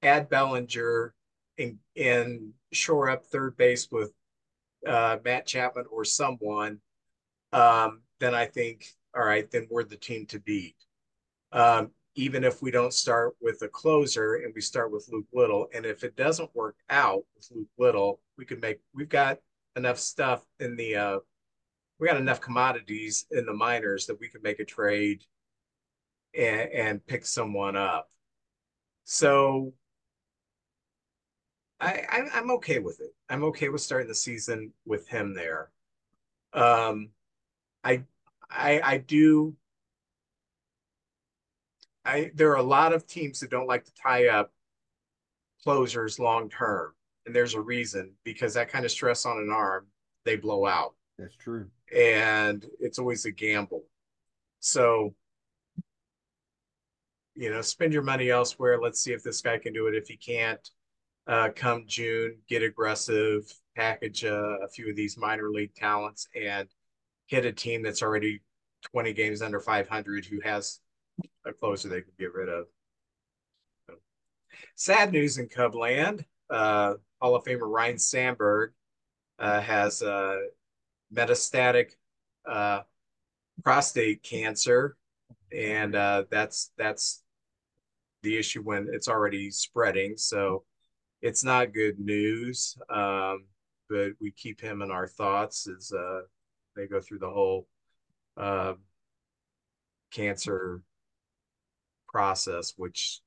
add 0.02 0.30
Bellinger 0.30 1.14
and, 1.58 1.78
and 1.96 2.54
shore 2.72 3.10
up 3.10 3.26
third 3.26 3.58
base 3.58 3.90
with 3.92 4.14
uh, 4.88 5.18
Matt 5.24 5.46
Chapman 5.46 5.86
or 5.92 6.06
someone, 6.06 6.80
um, 7.52 8.02
then 8.20 8.36
I 8.36 8.46
think, 8.46 8.86
all 9.16 9.26
right, 9.26 9.50
then 9.50 9.68
we're 9.70 9.84
the 9.84 9.98
team 9.98 10.26
to 10.28 10.40
beat. 10.40 10.76
Um, 11.52 11.92
even 12.16 12.44
if 12.44 12.62
we 12.62 12.70
don't 12.70 12.94
start 12.94 13.36
with 13.42 13.62
a 13.62 13.68
closer 13.68 14.36
and 14.36 14.54
we 14.54 14.62
start 14.62 14.92
with 14.92 15.08
Luke 15.12 15.28
Little. 15.34 15.68
And 15.74 15.86
if 15.86 16.04
it 16.04 16.16
doesn't 16.16 16.54
work 16.56 16.76
out 16.90 17.24
with 17.36 17.48
Luke 17.56 17.68
Little, 17.78 18.20
we 18.38 18.46
can 18.46 18.60
make, 18.60 18.80
we've 18.94 19.10
got 19.10 19.40
enough 19.76 19.98
stuff 19.98 20.46
in 20.60 20.76
the, 20.76 20.96
uh, 20.96 21.20
we 22.00 22.08
got 22.08 22.18
enough 22.18 22.42
commodities 22.42 23.26
in 23.32 23.46
the 23.46 23.54
minors 23.54 24.06
that 24.06 24.20
we 24.20 24.30
could 24.30 24.44
make 24.44 24.60
a 24.60 24.66
trade 24.66 25.24
and, 26.38 26.72
and 26.72 27.06
pick 27.06 27.26
someone 27.26 27.76
up. 27.76 28.10
So 29.04 29.74
I, 31.80 32.04
I 32.10 32.30
I'm 32.34 32.52
okay 32.52 32.80
with 32.80 33.00
it. 33.02 33.14
I'm 33.30 33.44
okay 33.46 33.70
with 33.70 33.82
starting 33.82 34.08
the 34.08 34.16
season 34.16 34.74
with 34.86 35.08
him 35.08 35.34
there. 35.34 35.72
Um, 36.54 37.10
I 37.84 38.04
I 38.50 38.82
I 38.84 38.98
do. 38.98 39.56
I 42.06 42.32
there 42.34 42.52
are 42.52 42.58
a 42.58 42.64
lot 42.64 42.94
of 42.94 43.08
teams 43.08 43.40
that 43.40 43.52
don't 43.52 43.68
like 43.68 43.86
to 43.86 43.94
tie 43.94 44.28
up 44.28 44.52
closers 45.64 46.20
long 46.20 46.50
term, 46.50 46.94
and 47.26 47.36
there's 47.36 47.54
a 47.56 47.62
reason 47.62 48.14
because 48.24 48.54
that 48.54 48.70
kind 48.70 48.86
of 48.86 48.92
stress 48.92 49.26
on 49.26 49.38
an 49.38 49.50
arm 49.52 49.88
they 50.26 50.36
blow 50.36 50.66
out. 50.66 50.96
That's 51.20 51.36
true, 51.36 51.70
and 51.96 52.66
it's 52.80 52.98
always 52.98 53.26
a 53.26 53.32
gamble. 53.32 53.84
So 54.62 55.14
you 57.40 57.50
know, 57.50 57.62
spend 57.62 57.94
your 57.94 58.04
money 58.04 58.30
elsewhere. 58.30 58.80
Let's 58.82 59.00
see 59.00 59.14
if 59.14 59.24
this 59.24 59.42
guy 59.42 59.58
can 59.58 59.72
do 59.72 59.88
it. 59.88 59.96
If 59.96 60.10
he 60.10 60.18
can't, 60.18 60.70
uh, 61.26 61.50
come 61.56 61.86
June, 61.88 62.38
get 62.50 62.64
aggressive, 62.64 63.44
package 63.78 64.26
uh, 64.26 64.58
a 64.62 64.68
few 64.68 64.90
of 64.90 64.98
these 64.98 65.18
minor 65.18 65.50
league 65.50 65.74
talents, 65.74 66.28
and 66.36 66.68
hit 67.28 67.46
a 67.46 67.54
team 67.54 67.82
that's 67.82 68.04
already 68.04 68.42
20 68.92 69.14
games 69.14 69.42
under 69.42 69.62
500 69.62 70.26
who 70.26 70.42
has 70.42 70.82
a 71.46 71.54
closer 71.54 71.88
they 71.88 72.02
can 72.02 72.12
get 72.20 72.34
rid 72.34 72.50
of. 72.50 72.66
So, 73.88 73.94
sad 74.76 75.14
news 75.14 75.38
in 75.38 75.48
Cubland. 75.48 76.26
Uh, 76.50 76.96
Hall 77.22 77.36
of 77.36 77.46
Famer 77.46 77.72
Ryne 77.72 77.98
Sandberg 77.98 78.72
uh, 79.38 79.62
has 79.62 80.02
uh, 80.02 80.40
metastatic 81.14 81.92
uh, 82.48 82.82
prostate 83.64 84.24
cancer, 84.24 84.98
and 85.56 85.96
uh, 85.96 86.24
that's 86.30 86.72
that's 86.78 87.24
the 88.24 88.38
issue 88.38 88.62
when 88.62 88.88
it's 88.92 89.08
already 89.08 89.52
spreading. 89.52 90.18
So 90.18 90.64
it's 91.22 91.44
not 91.44 91.74
good 91.74 92.00
news, 92.00 92.78
um, 92.90 93.46
but 93.90 94.12
we 94.22 94.32
keep 94.32 94.62
him 94.62 94.82
in 94.82 94.92
our 94.92 95.08
thoughts 95.08 95.68
as 95.68 95.92
uh, 95.92 96.22
they 96.76 96.88
go 96.88 97.02
through 97.02 97.20
the 97.20 97.30
whole 97.30 97.68
uh, 98.38 98.74
cancer 100.12 100.82
process, 102.08 102.74
which 102.78 103.22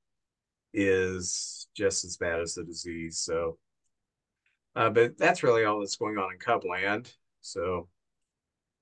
is 0.73 1.67
just 1.75 2.03
as 2.03 2.17
bad 2.17 2.39
as 2.39 2.55
the 2.55 2.63
disease. 2.63 3.19
So, 3.19 3.57
uh, 4.75 4.89
but 4.89 5.17
that's 5.17 5.43
really 5.43 5.65
all 5.65 5.79
that's 5.79 5.95
going 5.95 6.17
on 6.17 6.33
in 6.33 6.39
Cubland. 6.39 7.13
So, 7.43 7.89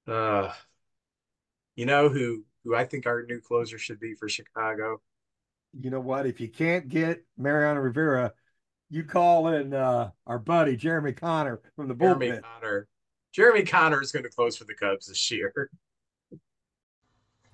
uh, 0.08 0.54
you 1.76 1.86
know 1.86 2.10
who 2.10 2.46
who 2.64 2.76
I 2.76 2.86
think 2.86 3.08
our 3.08 3.24
new 3.24 3.42
closer 3.42 3.80
should 3.80 4.00
be 4.00 4.14
for 4.14 4.30
Chicago. 4.30 5.02
You 5.80 5.90
know 5.90 6.00
what? 6.00 6.28
If 6.28 6.40
you 6.40 6.48
can't 6.48 6.88
get 6.88 7.26
Mariano 7.38 7.80
Rivera, 7.80 8.34
you 8.90 9.04
call 9.04 9.48
in 9.48 9.74
uh, 9.74 10.12
our 10.28 10.38
buddy 10.38 10.76
Jeremy 10.76 11.14
Connor 11.14 11.60
from 11.76 11.88
the 11.88 11.96
bullpen. 11.96 12.20
Jeremy 12.20 12.42
Conner. 12.42 12.88
Jeremy 13.34 13.64
Connor 13.64 14.02
is 14.02 14.12
going 14.12 14.24
to 14.24 14.30
close 14.30 14.58
for 14.58 14.66
the 14.66 14.76
Cubs 14.76 15.08
this 15.08 15.32
year. 15.32 15.70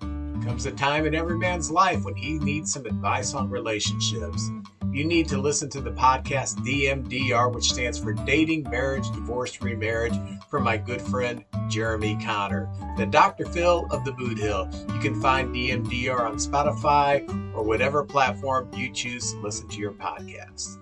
Comes 0.00 0.66
a 0.66 0.72
time 0.72 1.06
in 1.06 1.14
every 1.14 1.38
man's 1.38 1.70
life 1.70 2.04
when 2.04 2.16
he 2.16 2.38
needs 2.38 2.72
some 2.72 2.84
advice 2.84 3.32
on 3.32 3.48
relationships. 3.48 4.50
You 4.90 5.04
need 5.04 5.28
to 5.28 5.38
listen 5.38 5.68
to 5.70 5.82
the 5.82 5.90
podcast 5.90 6.56
DMDR, 6.64 7.54
which 7.54 7.70
stands 7.70 7.98
for 7.98 8.14
Dating, 8.14 8.62
Marriage, 8.70 9.10
Divorce, 9.10 9.60
Remarriage, 9.60 10.14
from 10.48 10.64
my 10.64 10.78
good 10.78 11.02
friend 11.02 11.44
Jeremy 11.68 12.18
Connor, 12.24 12.70
the 12.96 13.04
Dr. 13.04 13.44
Phil 13.44 13.86
of 13.90 14.06
the 14.06 14.12
Boot 14.12 14.38
Hill. 14.38 14.66
You 14.94 14.98
can 14.98 15.20
find 15.20 15.54
DMDR 15.54 16.20
on 16.20 16.36
Spotify 16.36 17.28
or 17.54 17.64
whatever 17.64 18.02
platform 18.02 18.70
you 18.72 18.90
choose 18.90 19.32
to 19.32 19.40
listen 19.40 19.68
to 19.68 19.78
your 19.78 19.92
podcast. 19.92 20.78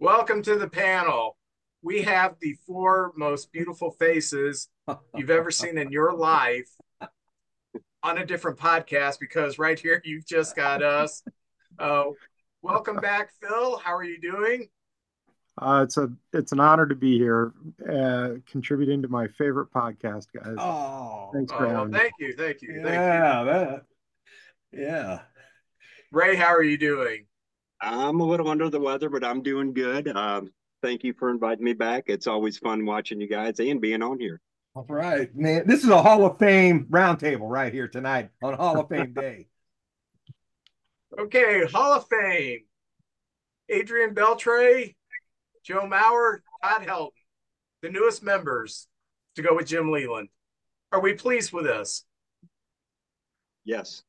Welcome 0.00 0.42
to 0.42 0.56
the 0.56 0.68
panel. 0.68 1.36
We 1.82 2.02
have 2.02 2.34
the 2.40 2.56
four 2.66 3.12
most 3.16 3.52
beautiful 3.52 3.92
faces 3.92 4.68
you've 5.16 5.30
ever 5.30 5.52
seen 5.52 5.78
in 5.78 5.92
your 5.92 6.12
life 6.12 6.68
on 8.02 8.18
a 8.18 8.26
different 8.26 8.58
podcast 8.58 9.20
because 9.20 9.56
right 9.56 9.78
here 9.78 10.02
you've 10.04 10.26
just 10.26 10.56
got 10.56 10.82
us. 10.82 11.22
Uh, 11.78 12.04
welcome 12.64 12.96
back, 12.96 13.30
Phil. 13.40 13.78
How 13.78 13.94
are 13.94 14.04
you 14.04 14.20
doing? 14.20 14.68
Uh, 15.60 15.82
it's 15.84 15.96
a 15.96 16.10
it's 16.32 16.50
an 16.50 16.58
honor 16.58 16.86
to 16.86 16.96
be 16.96 17.16
here, 17.16 17.52
uh, 17.88 18.30
contributing 18.50 19.02
to 19.02 19.08
my 19.08 19.28
favorite 19.28 19.70
podcast, 19.72 20.26
guys. 20.34 20.56
Oh, 20.58 21.30
thanks 21.32 21.52
for 21.52 21.66
oh, 21.66 21.70
having 21.70 21.92
thank 21.92 22.12
you, 22.18 22.34
thank 22.36 22.60
you, 22.62 22.82
thank 22.82 22.86
yeah, 22.86 23.40
you. 23.40 23.46
that, 23.46 23.82
yeah. 24.72 25.20
Ray, 26.10 26.34
how 26.34 26.54
are 26.54 26.62
you 26.62 26.76
doing? 26.76 27.26
I'm 27.80 28.18
a 28.20 28.24
little 28.24 28.48
under 28.48 28.68
the 28.68 28.80
weather, 28.80 29.08
but 29.08 29.22
I'm 29.22 29.42
doing 29.42 29.74
good. 29.74 30.08
Um, 30.08 30.50
thank 30.82 31.04
you 31.04 31.12
for 31.12 31.30
inviting 31.30 31.64
me 31.64 31.74
back. 31.74 32.04
It's 32.06 32.26
always 32.26 32.58
fun 32.58 32.84
watching 32.84 33.20
you 33.20 33.28
guys 33.28 33.60
and 33.60 33.80
being 33.80 34.02
on 34.02 34.18
here. 34.18 34.40
All 34.74 34.86
right, 34.88 35.34
man. 35.36 35.68
This 35.68 35.84
is 35.84 35.90
a 35.90 36.02
Hall 36.02 36.26
of 36.26 36.38
Fame 36.38 36.86
roundtable 36.90 37.48
right 37.48 37.72
here 37.72 37.86
tonight 37.86 38.30
on 38.42 38.54
Hall 38.54 38.80
of 38.80 38.88
Fame 38.88 39.12
Day. 39.16 39.46
Okay, 41.18 41.64
Hall 41.66 41.92
of 41.92 42.06
Fame. 42.08 42.60
Adrian 43.68 44.14
Beltre, 44.14 44.94
Joe 45.64 45.88
Mauer, 45.88 46.38
Todd 46.62 46.82
Helton, 46.86 47.10
the 47.82 47.88
newest 47.88 48.22
members 48.22 48.88
to 49.36 49.42
go 49.42 49.54
with 49.54 49.66
Jim 49.66 49.90
Leyland. 49.90 50.28
Are 50.92 51.00
we 51.00 51.14
pleased 51.14 51.52
with 51.52 51.64
this? 51.64 52.04
Yes. 53.64 54.02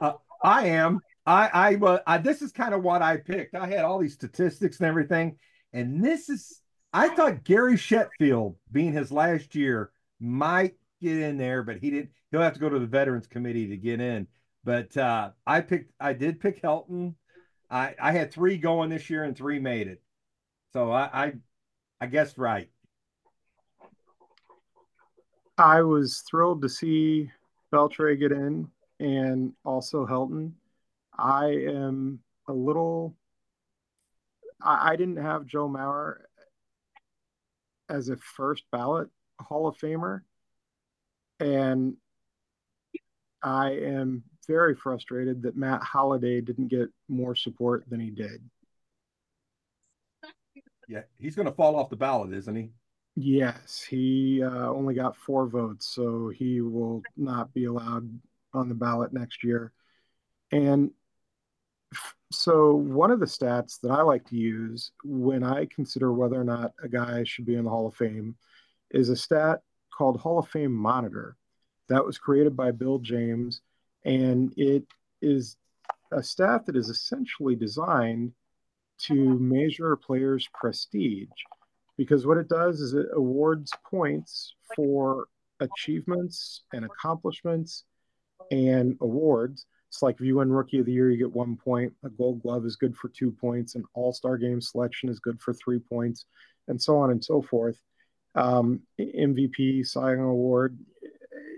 Uh, 0.00 0.12
I 0.42 0.68
am. 0.68 1.00
I 1.26 1.50
I 1.52 1.74
uh, 1.74 1.98
I, 2.06 2.18
this 2.18 2.40
is 2.40 2.52
kind 2.52 2.72
of 2.72 2.82
what 2.82 3.02
I 3.02 3.16
picked. 3.16 3.54
I 3.54 3.66
had 3.66 3.84
all 3.84 3.98
these 3.98 4.14
statistics 4.14 4.78
and 4.78 4.86
everything, 4.86 5.38
and 5.72 6.02
this 6.02 6.28
is 6.28 6.62
I 6.92 7.08
thought 7.08 7.44
Gary 7.44 7.76
Sheffield, 7.76 8.56
being 8.70 8.92
his 8.92 9.10
last 9.10 9.54
year, 9.54 9.90
might 10.20 10.74
get 11.00 11.18
in 11.18 11.36
there, 11.36 11.62
but 11.62 11.78
he 11.78 11.90
didn't. 11.90 12.10
He'll 12.30 12.42
have 12.42 12.54
to 12.54 12.60
go 12.60 12.68
to 12.68 12.78
the 12.78 12.86
Veterans 12.86 13.26
Committee 13.26 13.68
to 13.68 13.76
get 13.76 14.00
in. 14.00 14.26
But 14.64 14.96
uh, 14.96 15.30
I 15.46 15.60
picked. 15.60 15.92
I 16.00 16.12
did 16.12 16.40
pick 16.40 16.62
Helton. 16.62 17.14
I 17.70 17.94
I 18.00 18.12
had 18.12 18.32
three 18.32 18.58
going 18.58 18.90
this 18.90 19.08
year, 19.10 19.24
and 19.24 19.36
three 19.36 19.58
made 19.58 19.88
it. 19.88 20.02
So 20.72 20.90
I 20.90 21.10
I, 21.12 21.32
I 22.00 22.06
guessed 22.06 22.38
right. 22.38 22.68
I 25.58 25.82
was 25.82 26.22
thrilled 26.28 26.62
to 26.62 26.68
see 26.68 27.30
Beltre 27.72 28.18
get 28.18 28.32
in 28.32 28.68
and 29.00 29.52
also 29.64 30.06
Helton. 30.06 30.52
I 31.18 31.46
am 31.46 32.20
a 32.48 32.52
little. 32.52 33.16
I, 34.60 34.92
I 34.92 34.96
didn't 34.96 35.16
have 35.16 35.46
Joe 35.46 35.68
Mauer 35.68 36.16
as 37.88 38.08
a 38.08 38.16
first 38.16 38.64
ballot 38.72 39.08
Hall 39.40 39.66
of 39.66 39.76
Famer, 39.78 40.22
and 41.40 41.96
I 43.42 43.70
am 43.72 44.24
very 44.46 44.74
frustrated 44.74 45.42
that 45.42 45.56
Matt 45.56 45.82
Holliday 45.82 46.40
didn't 46.40 46.68
get 46.68 46.88
more 47.08 47.34
support 47.34 47.84
than 47.88 48.00
he 48.00 48.10
did. 48.10 48.42
Yeah, 50.88 51.02
he's 51.18 51.34
going 51.34 51.46
to 51.46 51.54
fall 51.54 51.76
off 51.76 51.90
the 51.90 51.96
ballot, 51.96 52.32
isn't 52.32 52.54
he? 52.54 52.70
Yes, 53.16 53.82
he 53.88 54.42
uh, 54.42 54.68
only 54.68 54.94
got 54.94 55.16
four 55.16 55.46
votes, 55.48 55.86
so 55.86 56.28
he 56.28 56.60
will 56.60 57.02
not 57.16 57.52
be 57.54 57.64
allowed 57.64 58.08
on 58.52 58.68
the 58.68 58.74
ballot 58.74 59.12
next 59.12 59.42
year. 59.42 59.72
And 60.52 60.90
so, 62.30 62.74
one 62.74 63.10
of 63.10 63.20
the 63.20 63.26
stats 63.26 63.80
that 63.80 63.90
I 63.90 64.02
like 64.02 64.26
to 64.28 64.36
use 64.36 64.92
when 65.02 65.42
I 65.42 65.66
consider 65.66 66.12
whether 66.12 66.40
or 66.40 66.44
not 66.44 66.72
a 66.82 66.88
guy 66.88 67.24
should 67.24 67.46
be 67.46 67.56
in 67.56 67.64
the 67.64 67.70
Hall 67.70 67.86
of 67.86 67.94
Fame 67.94 68.36
is 68.90 69.08
a 69.08 69.16
stat 69.16 69.60
called 69.96 70.20
Hall 70.20 70.38
of 70.38 70.48
Fame 70.48 70.72
Monitor 70.72 71.36
that 71.88 72.04
was 72.04 72.18
created 72.18 72.56
by 72.56 72.70
Bill 72.70 72.98
James. 72.98 73.60
And 74.04 74.52
it 74.56 74.84
is 75.22 75.56
a 76.12 76.22
stat 76.22 76.66
that 76.66 76.76
is 76.76 76.88
essentially 76.88 77.54
designed 77.54 78.32
to 78.98 79.14
measure 79.14 79.92
a 79.92 79.96
player's 79.96 80.48
prestige 80.54 81.28
because 81.96 82.26
what 82.26 82.38
it 82.38 82.48
does 82.48 82.80
is 82.80 82.94
it 82.94 83.06
awards 83.12 83.72
points 83.88 84.54
for 84.74 85.26
achievements 85.60 86.62
and 86.72 86.84
accomplishments 86.84 87.84
and 88.50 88.96
awards. 89.00 89.66
It's 89.88 90.02
like 90.02 90.16
if 90.16 90.26
you 90.26 90.36
win 90.36 90.52
Rookie 90.52 90.80
of 90.80 90.86
the 90.86 90.92
Year, 90.92 91.10
you 91.10 91.16
get 91.16 91.34
one 91.34 91.56
point. 91.56 91.92
A 92.04 92.10
Gold 92.10 92.42
Glove 92.42 92.66
is 92.66 92.76
good 92.76 92.96
for 92.96 93.08
two 93.08 93.30
points. 93.30 93.74
An 93.74 93.84
All 93.94 94.12
Star 94.12 94.36
Game 94.36 94.60
selection 94.60 95.08
is 95.08 95.20
good 95.20 95.40
for 95.40 95.54
three 95.54 95.78
points, 95.78 96.26
and 96.68 96.80
so 96.80 96.98
on 96.98 97.10
and 97.10 97.24
so 97.24 97.40
forth. 97.40 97.80
Um, 98.36 98.82
MVP, 99.00 99.86
Cy 99.86 100.12
Young 100.12 100.20
Award, 100.20 100.78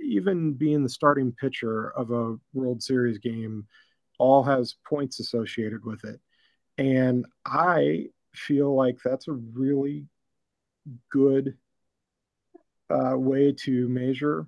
even 0.02 0.54
being 0.54 0.82
the 0.82 0.88
starting 0.88 1.32
pitcher 1.32 1.90
of 1.90 2.10
a 2.10 2.36
World 2.54 2.82
Series 2.82 3.18
game, 3.18 3.66
all 4.18 4.42
has 4.44 4.76
points 4.88 5.20
associated 5.20 5.84
with 5.84 6.04
it. 6.04 6.20
And 6.78 7.26
I 7.44 8.06
feel 8.34 8.74
like 8.74 8.98
that's 9.04 9.28
a 9.28 9.32
really 9.32 10.06
good 11.10 11.56
uh, 12.90 13.16
way 13.16 13.52
to 13.52 13.88
measure 13.88 14.46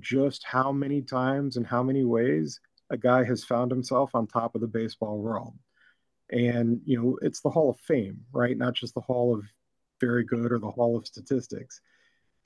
just 0.00 0.44
how 0.44 0.72
many 0.72 1.02
times 1.02 1.56
and 1.56 1.66
how 1.66 1.82
many 1.82 2.04
ways 2.04 2.60
a 2.90 2.96
guy 2.96 3.24
has 3.24 3.44
found 3.44 3.70
himself 3.70 4.10
on 4.14 4.26
top 4.26 4.54
of 4.54 4.60
the 4.60 4.66
baseball 4.66 5.18
world. 5.18 5.54
And, 6.30 6.80
you 6.84 7.00
know, 7.00 7.18
it's 7.22 7.40
the 7.40 7.50
Hall 7.50 7.70
of 7.70 7.78
Fame, 7.80 8.20
right? 8.32 8.56
Not 8.56 8.74
just 8.74 8.94
the 8.94 9.00
Hall 9.00 9.34
of 9.34 9.44
Very 10.04 10.24
Good 10.24 10.52
or 10.52 10.58
the 10.58 10.70
Hall 10.70 10.96
of 10.96 11.06
Statistics. 11.06 11.80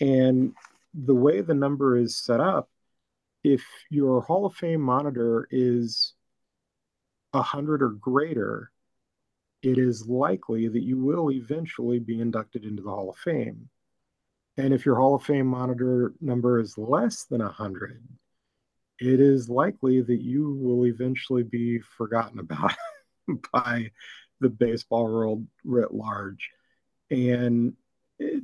And 0.00 0.54
the 0.94 1.14
way 1.14 1.40
the 1.40 1.54
number 1.54 1.96
is 1.96 2.16
set 2.16 2.40
up, 2.40 2.68
if 3.42 3.64
your 3.90 4.22
Hall 4.22 4.46
of 4.46 4.54
Fame 4.54 4.80
monitor 4.80 5.48
is 5.50 6.14
100 7.32 7.82
or 7.82 7.90
greater, 7.90 8.70
it 9.62 9.78
is 9.78 10.06
likely 10.06 10.68
that 10.68 10.82
you 10.82 10.98
will 10.98 11.30
eventually 11.30 11.98
be 11.98 12.20
inducted 12.20 12.64
into 12.64 12.82
the 12.82 12.90
Hall 12.90 13.10
of 13.10 13.16
Fame. 13.16 13.68
And 14.56 14.72
if 14.72 14.84
your 14.84 14.96
Hall 14.96 15.14
of 15.14 15.24
Fame 15.24 15.46
monitor 15.46 16.12
number 16.20 16.60
is 16.60 16.78
less 16.78 17.24
than 17.24 17.40
100, 17.40 18.02
it 19.00 19.20
is 19.20 19.48
likely 19.48 20.00
that 20.00 20.20
you 20.20 20.54
will 20.60 20.86
eventually 20.86 21.42
be 21.42 21.80
forgotten 21.96 22.38
about 22.40 22.74
by 23.52 23.90
the 24.40 24.48
baseball 24.48 25.04
world 25.04 25.46
writ 25.64 25.92
large. 25.92 26.50
And 27.10 27.74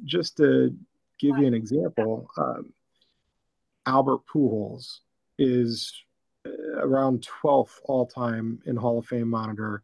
just 0.05 0.37
to 0.39 0.75
give 1.19 1.37
you 1.39 1.47
an 1.47 1.55
example, 1.55 2.29
um, 2.37 2.73
Albert 3.87 4.21
Pujols 4.33 5.01
is 5.39 5.93
uh, 6.47 6.79
around 6.79 7.27
12th 7.43 7.81
all 7.85 8.07
time 8.07 8.61
in 8.67 8.77
Hall 8.77 8.99
of 8.99 9.07
Fame 9.07 9.29
monitor. 9.29 9.83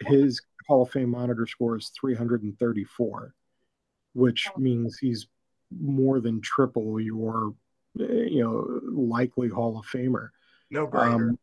His 0.00 0.40
Hall 0.68 0.82
of 0.82 0.90
Fame 0.90 1.10
monitor 1.10 1.46
score 1.46 1.76
is 1.76 1.90
334, 1.98 3.34
which 4.12 4.48
means 4.58 4.98
he's 4.98 5.26
more 5.70 6.20
than 6.20 6.40
triple 6.40 7.00
your 7.00 7.54
you 7.96 8.42
know, 8.42 8.80
likely 8.82 9.48
Hall 9.48 9.78
of 9.78 9.86
Famer. 9.86 10.30
No 10.70 10.86
brainer. 10.86 11.14
Um, 11.14 11.38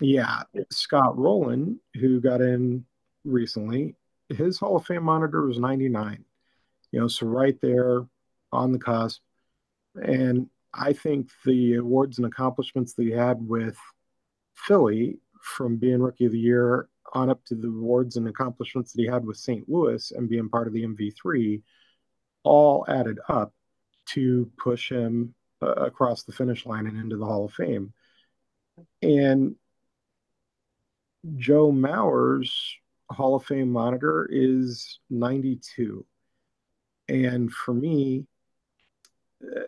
yeah, 0.00 0.42
Scott 0.70 1.16
Rolen, 1.16 1.78
who 1.94 2.20
got 2.20 2.40
in 2.40 2.84
recently, 3.24 3.94
his 4.28 4.58
Hall 4.58 4.76
of 4.76 4.86
Fame 4.86 5.04
monitor 5.04 5.46
was 5.46 5.58
99. 5.58 6.24
You 6.90 7.00
know, 7.00 7.08
so 7.08 7.26
right 7.26 7.58
there 7.60 8.06
on 8.52 8.72
the 8.72 8.78
cusp. 8.78 9.20
And 9.94 10.48
I 10.72 10.92
think 10.92 11.30
the 11.44 11.76
awards 11.76 12.18
and 12.18 12.26
accomplishments 12.26 12.94
that 12.94 13.04
he 13.04 13.10
had 13.10 13.46
with 13.46 13.76
Philly 14.54 15.18
from 15.40 15.76
being 15.76 16.00
rookie 16.00 16.26
of 16.26 16.32
the 16.32 16.38
year 16.38 16.88
on 17.12 17.30
up 17.30 17.44
to 17.44 17.54
the 17.54 17.68
awards 17.68 18.16
and 18.16 18.26
accomplishments 18.26 18.92
that 18.92 19.02
he 19.02 19.06
had 19.06 19.24
with 19.24 19.36
St. 19.36 19.68
Louis 19.68 20.10
and 20.10 20.28
being 20.28 20.48
part 20.48 20.66
of 20.66 20.72
the 20.72 20.84
MV3 20.84 21.62
all 22.42 22.84
added 22.88 23.18
up 23.28 23.52
to 24.06 24.50
push 24.58 24.90
him 24.90 25.34
uh, 25.62 25.72
across 25.74 26.24
the 26.24 26.32
finish 26.32 26.66
line 26.66 26.86
and 26.86 26.98
into 26.98 27.16
the 27.16 27.24
Hall 27.24 27.44
of 27.44 27.52
Fame. 27.52 27.92
And 29.02 29.56
Joe 31.36 31.70
Mauer's 31.70 32.76
Hall 33.10 33.34
of 33.34 33.44
Fame 33.44 33.70
monitor 33.70 34.28
is 34.30 34.98
92. 35.10 36.04
And 37.08 37.52
for 37.52 37.74
me, 37.74 38.26
uh, 39.44 39.60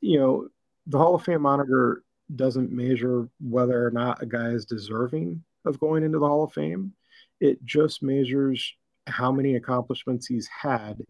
you 0.00 0.18
know, 0.18 0.48
the 0.86 0.98
Hall 0.98 1.14
of 1.14 1.24
Fame 1.24 1.42
monitor 1.42 2.02
doesn't 2.34 2.72
measure 2.72 3.28
whether 3.40 3.86
or 3.86 3.90
not 3.90 4.22
a 4.22 4.26
guy 4.26 4.48
is 4.48 4.64
deserving 4.64 5.42
of 5.64 5.80
going 5.80 6.04
into 6.04 6.18
the 6.18 6.26
Hall 6.26 6.44
of 6.44 6.52
Fame. 6.52 6.92
It 7.40 7.64
just 7.64 8.02
measures 8.02 8.74
how 9.06 9.32
many 9.32 9.56
accomplishments 9.56 10.26
he's 10.26 10.48
had 10.48 11.02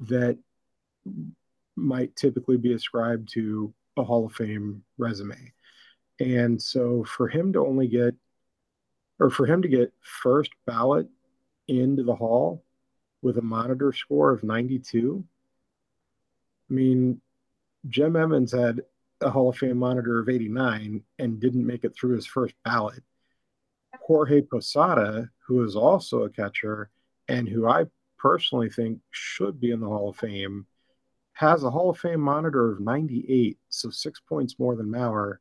that 0.00 0.38
might 1.76 2.16
typically 2.16 2.56
be 2.56 2.72
ascribed 2.72 3.30
to 3.32 3.72
a 3.96 4.04
Hall 4.04 4.26
of 4.26 4.32
Fame 4.32 4.82
resume. 4.96 5.52
And 6.20 6.60
so 6.60 7.04
for 7.04 7.28
him 7.28 7.52
to 7.52 7.64
only 7.64 7.86
get, 7.86 8.14
or 9.20 9.30
for 9.30 9.46
him 9.46 9.62
to 9.62 9.68
get 9.68 9.92
first 10.00 10.50
ballot 10.66 11.08
into 11.68 12.02
the 12.02 12.14
Hall 12.14 12.64
with 13.22 13.38
a 13.38 13.42
monitor 13.42 13.92
score 13.92 14.32
of 14.32 14.44
92, 14.44 15.24
I 16.70 16.74
mean, 16.74 17.20
Jim 17.88 18.16
Edmonds 18.16 18.52
had 18.52 18.82
a 19.20 19.30
Hall 19.30 19.48
of 19.48 19.56
Fame 19.56 19.78
monitor 19.78 20.20
of 20.20 20.28
89 20.28 21.02
and 21.18 21.40
didn't 21.40 21.66
make 21.66 21.84
it 21.84 21.94
through 21.94 22.14
his 22.14 22.26
first 22.26 22.54
ballot. 22.64 23.02
Jorge 24.00 24.42
Posada, 24.42 25.28
who 25.46 25.64
is 25.64 25.76
also 25.76 26.22
a 26.22 26.30
catcher 26.30 26.90
and 27.28 27.48
who 27.48 27.68
I 27.68 27.86
personally 28.18 28.70
think 28.70 29.00
should 29.10 29.60
be 29.60 29.70
in 29.70 29.80
the 29.80 29.88
Hall 29.88 30.10
of 30.10 30.16
Fame, 30.16 30.66
has 31.32 31.62
a 31.62 31.70
Hall 31.70 31.90
of 31.90 31.98
Fame 31.98 32.20
monitor 32.20 32.70
of 32.72 32.80
98, 32.80 33.58
so 33.68 33.90
six 33.90 34.20
points 34.20 34.58
more 34.58 34.76
than 34.76 34.90
Mauer, 34.90 35.38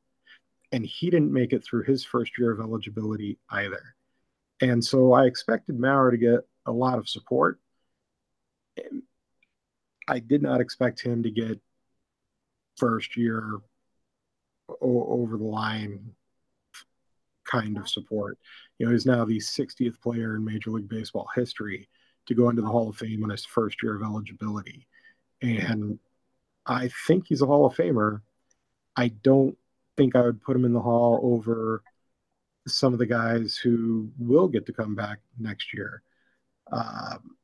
and 0.71 0.85
he 0.85 1.09
didn't 1.09 1.33
make 1.33 1.53
it 1.53 1.63
through 1.63 1.83
his 1.83 2.03
first 2.03 2.37
year 2.37 2.51
of 2.51 2.59
eligibility 2.59 3.39
either. 3.49 3.96
And 4.61 4.83
so 4.83 5.13
I 5.13 5.25
expected 5.25 5.77
Mauer 5.77 6.11
to 6.11 6.17
get 6.17 6.39
a 6.65 6.71
lot 6.71 6.97
of 6.97 7.07
support. 7.07 7.59
I 10.07 10.19
did 10.19 10.41
not 10.41 10.61
expect 10.61 11.01
him 11.01 11.23
to 11.23 11.31
get 11.31 11.59
first 12.77 13.17
year 13.17 13.59
over 14.81 15.37
the 15.37 15.43
line 15.43 16.11
kind 17.45 17.77
of 17.77 17.87
support. 17.89 18.37
You 18.77 18.85
know, 18.85 18.91
he's 18.91 19.05
now 19.05 19.25
the 19.25 19.37
60th 19.37 19.99
player 20.01 20.35
in 20.35 20.45
Major 20.45 20.71
League 20.71 20.89
Baseball 20.89 21.27
history 21.35 21.87
to 22.27 22.35
go 22.35 22.49
into 22.49 22.61
the 22.61 22.67
Hall 22.67 22.89
of 22.89 22.97
Fame 22.97 23.23
on 23.23 23.29
his 23.29 23.45
first 23.45 23.81
year 23.81 23.95
of 23.95 24.03
eligibility. 24.03 24.87
And 25.41 25.99
I 26.65 26.89
think 27.07 27.27
he's 27.27 27.41
a 27.41 27.45
Hall 27.45 27.65
of 27.65 27.75
Famer. 27.75 28.21
I 28.95 29.09
don't 29.09 29.57
think 29.95 30.15
I 30.15 30.21
would 30.21 30.41
put 30.41 30.55
him 30.55 30.65
in 30.65 30.73
the 30.73 30.81
Hall 30.81 31.19
over 31.23 31.83
some 32.67 32.93
of 32.93 32.99
the 32.99 33.05
guys 33.05 33.57
who 33.57 34.09
will 34.17 34.47
get 34.47 34.65
to 34.65 34.73
come 34.73 34.95
back 34.95 35.19
next 35.39 35.73
year. 35.73 36.01
Um, 36.71 37.37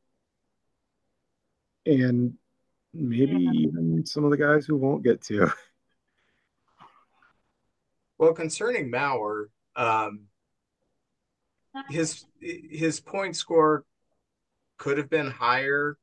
and 1.85 2.33
maybe 2.93 3.35
even 3.35 4.05
some 4.05 4.23
of 4.23 4.31
the 4.31 4.37
guys 4.37 4.65
who 4.65 4.75
won't 4.75 5.03
get 5.03 5.21
to. 5.23 5.51
Well, 8.19 8.33
concerning 8.33 8.89
Mauer, 8.89 9.47
um, 9.75 10.27
his 11.89 12.25
his 12.39 13.01
point 13.01 13.35
score 13.35 13.83
could 14.77 14.97
have 14.97 15.09
been 15.09 15.29
higher 15.29 15.97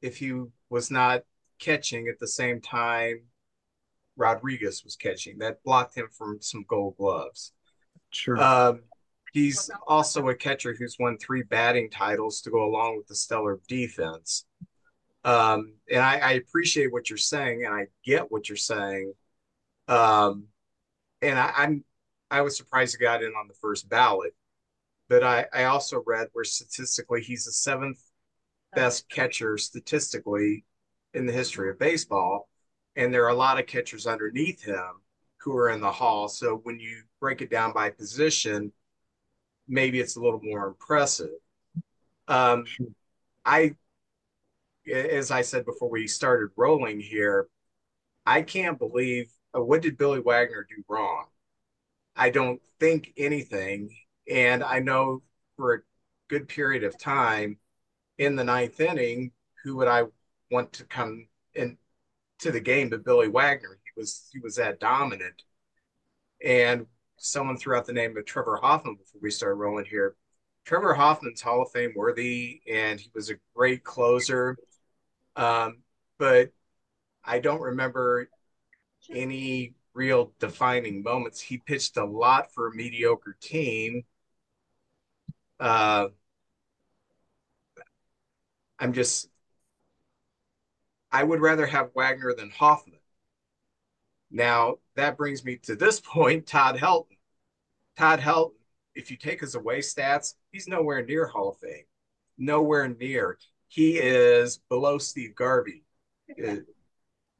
if 0.00 0.18
he 0.18 0.42
was 0.68 0.92
not 0.92 1.22
catching 1.58 2.06
at 2.06 2.20
the 2.20 2.28
same 2.28 2.60
time 2.60 3.22
Rodriguez 4.20 4.84
was 4.84 4.96
catching. 4.96 5.38
That 5.38 5.62
blocked 5.64 5.96
him 5.96 6.08
from 6.12 6.40
some 6.40 6.64
gold 6.68 6.96
gloves. 6.98 7.52
Sure. 8.10 8.40
Um, 8.42 8.80
he's 9.32 9.70
also 9.86 10.28
a 10.28 10.34
catcher 10.34 10.74
who's 10.74 10.96
won 10.98 11.18
three 11.18 11.42
batting 11.42 11.90
titles 11.90 12.40
to 12.42 12.50
go 12.50 12.64
along 12.64 12.96
with 12.96 13.06
the 13.06 13.14
stellar 13.14 13.60
defense. 13.68 14.44
Um, 15.24 15.74
and 15.90 16.00
I, 16.00 16.16
I, 16.18 16.32
appreciate 16.32 16.90
what 16.90 17.10
you're 17.10 17.18
saying, 17.18 17.64
and 17.66 17.74
I 17.74 17.88
get 18.04 18.32
what 18.32 18.48
you're 18.48 18.56
saying. 18.56 19.12
Um, 19.86 20.46
and 21.20 21.38
I, 21.38 21.52
I'm 21.54 21.84
I 22.30 22.40
was 22.40 22.56
surprised 22.56 22.96
he 22.96 23.04
got 23.04 23.22
in 23.22 23.32
on 23.32 23.46
the 23.46 23.54
first 23.60 23.88
ballot, 23.90 24.34
but 25.10 25.22
I, 25.22 25.44
I 25.52 25.64
also 25.64 26.02
read 26.06 26.28
where 26.32 26.44
statistically 26.44 27.20
he's 27.20 27.44
the 27.44 27.52
seventh 27.52 28.00
best 28.74 29.10
catcher 29.10 29.58
statistically 29.58 30.64
in 31.12 31.26
the 31.26 31.32
history 31.34 31.68
of 31.68 31.78
baseball, 31.78 32.48
and 32.96 33.12
there 33.12 33.24
are 33.24 33.30
a 33.30 33.34
lot 33.34 33.60
of 33.60 33.66
catchers 33.66 34.06
underneath 34.06 34.62
him 34.62 34.99
who 35.40 35.56
are 35.56 35.70
in 35.70 35.80
the 35.80 35.90
hall. 35.90 36.28
So 36.28 36.60
when 36.62 36.78
you 36.78 37.02
break 37.18 37.40
it 37.40 37.50
down 37.50 37.72
by 37.72 37.90
position, 37.90 38.72
maybe 39.66 40.00
it's 40.00 40.16
a 40.16 40.20
little 40.20 40.40
more 40.42 40.68
impressive. 40.68 41.30
Um, 42.28 42.64
I, 43.44 43.74
as 44.92 45.30
I 45.30 45.42
said 45.42 45.64
before 45.64 45.90
we 45.90 46.06
started 46.06 46.50
rolling 46.56 47.00
here, 47.00 47.48
I 48.26 48.42
can't 48.42 48.78
believe 48.78 49.32
uh, 49.56 49.62
what 49.62 49.82
did 49.82 49.98
Billy 49.98 50.20
Wagner 50.20 50.66
do 50.68 50.84
wrong? 50.88 51.24
I 52.14 52.30
don't 52.30 52.60
think 52.78 53.12
anything. 53.16 53.90
And 54.30 54.62
I 54.62 54.78
know 54.78 55.22
for 55.56 55.74
a 55.74 55.80
good 56.28 56.48
period 56.48 56.84
of 56.84 56.98
time 56.98 57.58
in 58.18 58.36
the 58.36 58.44
ninth 58.44 58.78
inning, 58.78 59.32
who 59.64 59.76
would 59.76 59.88
I 59.88 60.04
want 60.50 60.72
to 60.74 60.84
come 60.84 61.26
in 61.54 61.76
to 62.40 62.52
the 62.52 62.60
game 62.60 62.90
but 62.90 63.04
Billy 63.04 63.28
Wagner? 63.28 63.79
He 63.94 64.00
was 64.00 64.28
he 64.32 64.38
was 64.38 64.56
that 64.56 64.80
dominant. 64.80 65.42
And 66.44 66.86
someone 67.16 67.56
threw 67.56 67.76
out 67.76 67.86
the 67.86 67.92
name 67.92 68.16
of 68.16 68.24
Trevor 68.24 68.56
Hoffman 68.56 68.96
before 68.96 69.20
we 69.22 69.30
started 69.30 69.56
rolling 69.56 69.84
here. 69.84 70.16
Trevor 70.64 70.94
Hoffman's 70.94 71.40
Hall 71.40 71.62
of 71.62 71.70
Fame 71.72 71.92
worthy, 71.96 72.60
and 72.70 73.00
he 73.00 73.10
was 73.14 73.30
a 73.30 73.34
great 73.54 73.84
closer. 73.84 74.56
Um, 75.36 75.82
but 76.18 76.52
I 77.24 77.38
don't 77.40 77.60
remember 77.60 78.28
any 79.10 79.74
real 79.94 80.32
defining 80.38 81.02
moments. 81.02 81.40
He 81.40 81.58
pitched 81.58 81.96
a 81.96 82.04
lot 82.04 82.52
for 82.54 82.68
a 82.68 82.74
mediocre 82.74 83.36
team. 83.40 84.04
Uh, 85.58 86.08
I'm 88.78 88.92
just, 88.92 89.28
I 91.12 91.22
would 91.22 91.40
rather 91.40 91.66
have 91.66 91.94
Wagner 91.94 92.34
than 92.34 92.50
Hoffman. 92.50 92.99
Now, 94.30 94.76
that 94.96 95.16
brings 95.16 95.44
me 95.44 95.56
to 95.64 95.76
this 95.76 96.00
point 96.04 96.46
Todd 96.46 96.76
Helton. 96.76 97.16
Todd 97.98 98.20
Helton, 98.20 98.52
if 98.94 99.10
you 99.10 99.16
take 99.16 99.40
his 99.40 99.54
away 99.54 99.80
stats, 99.80 100.34
he's 100.52 100.68
nowhere 100.68 101.04
near 101.04 101.26
Hall 101.26 101.50
of 101.50 101.58
Fame. 101.58 101.84
Nowhere 102.38 102.88
near. 102.88 103.38
He 103.68 103.98
is 103.98 104.58
below 104.68 104.98
Steve 104.98 105.34
Garvey, 105.34 105.84
you 106.36 106.64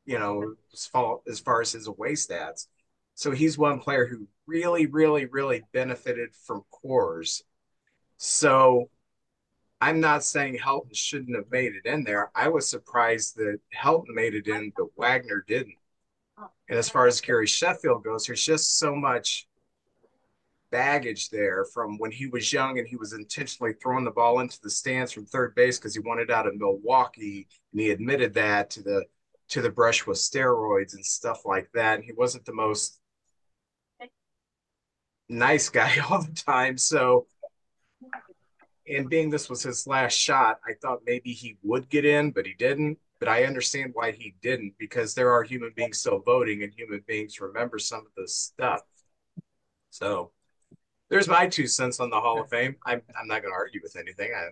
know, 0.06 0.54
as 0.72 0.86
far, 0.86 1.20
as 1.28 1.40
far 1.40 1.60
as 1.60 1.72
his 1.72 1.86
away 1.86 2.12
stats. 2.12 2.66
So 3.14 3.32
he's 3.32 3.58
one 3.58 3.80
player 3.80 4.06
who 4.06 4.28
really, 4.46 4.86
really, 4.86 5.26
really 5.26 5.62
benefited 5.72 6.30
from 6.34 6.64
Coors. 6.72 7.42
So 8.16 8.90
I'm 9.80 10.00
not 10.00 10.24
saying 10.24 10.58
Helton 10.58 10.94
shouldn't 10.94 11.36
have 11.36 11.50
made 11.50 11.74
it 11.74 11.86
in 11.86 12.04
there. 12.04 12.30
I 12.34 12.48
was 12.48 12.68
surprised 12.68 13.36
that 13.36 13.60
Helton 13.74 14.14
made 14.14 14.34
it 14.34 14.46
in, 14.46 14.72
but 14.76 14.88
Wagner 14.96 15.44
didn't. 15.46 15.76
And 16.68 16.78
as 16.78 16.88
far 16.88 17.06
as 17.06 17.20
Gary 17.20 17.46
Sheffield 17.46 18.04
goes, 18.04 18.26
there's 18.26 18.44
just 18.44 18.78
so 18.78 18.94
much 18.94 19.48
baggage 20.70 21.30
there 21.30 21.64
from 21.64 21.98
when 21.98 22.12
he 22.12 22.26
was 22.26 22.52
young 22.52 22.78
and 22.78 22.86
he 22.86 22.96
was 22.96 23.12
intentionally 23.12 23.72
throwing 23.72 24.04
the 24.04 24.10
ball 24.10 24.40
into 24.40 24.60
the 24.62 24.70
stands 24.70 25.12
from 25.12 25.26
third 25.26 25.54
base 25.54 25.78
because 25.78 25.94
he 25.94 26.00
wanted 26.00 26.30
out 26.30 26.46
of 26.46 26.56
Milwaukee, 26.56 27.48
and 27.72 27.80
he 27.80 27.90
admitted 27.90 28.34
that 28.34 28.70
to 28.70 28.82
the 28.82 29.04
to 29.48 29.60
the 29.60 29.70
brush 29.70 30.06
with 30.06 30.16
steroids 30.16 30.94
and 30.94 31.04
stuff 31.04 31.44
like 31.44 31.68
that. 31.74 31.96
And 31.96 32.04
he 32.04 32.12
wasn't 32.12 32.44
the 32.44 32.54
most 32.54 33.00
nice 35.28 35.68
guy 35.68 35.96
all 36.10 36.22
the 36.22 36.34
time. 36.34 36.78
So, 36.78 37.26
and 38.88 39.10
being 39.10 39.28
this 39.28 39.50
was 39.50 39.62
his 39.62 39.88
last 39.88 40.14
shot, 40.14 40.60
I 40.64 40.74
thought 40.80 41.00
maybe 41.04 41.32
he 41.32 41.56
would 41.62 41.88
get 41.88 42.04
in, 42.04 42.30
but 42.30 42.46
he 42.46 42.54
didn't 42.54 42.98
but 43.20 43.28
I 43.28 43.44
understand 43.44 43.90
why 43.92 44.12
he 44.12 44.34
didn't 44.42 44.74
because 44.78 45.14
there 45.14 45.30
are 45.30 45.44
human 45.44 45.72
beings 45.76 46.00
still 46.00 46.20
voting 46.20 46.62
and 46.62 46.72
human 46.72 47.04
beings 47.06 47.40
remember 47.40 47.78
some 47.78 48.00
of 48.00 48.12
this 48.16 48.34
stuff. 48.34 48.80
So 49.90 50.32
there's 51.10 51.28
my 51.28 51.46
two 51.46 51.66
cents 51.66 52.00
on 52.00 52.08
the 52.08 52.20
Hall 52.20 52.40
of 52.40 52.48
Fame. 52.48 52.76
I'm, 52.84 53.02
I'm 53.18 53.28
not 53.28 53.42
going 53.42 53.52
to 53.52 53.56
argue 53.56 53.80
with 53.82 53.96
anything. 53.96 54.32
I, 54.34 54.48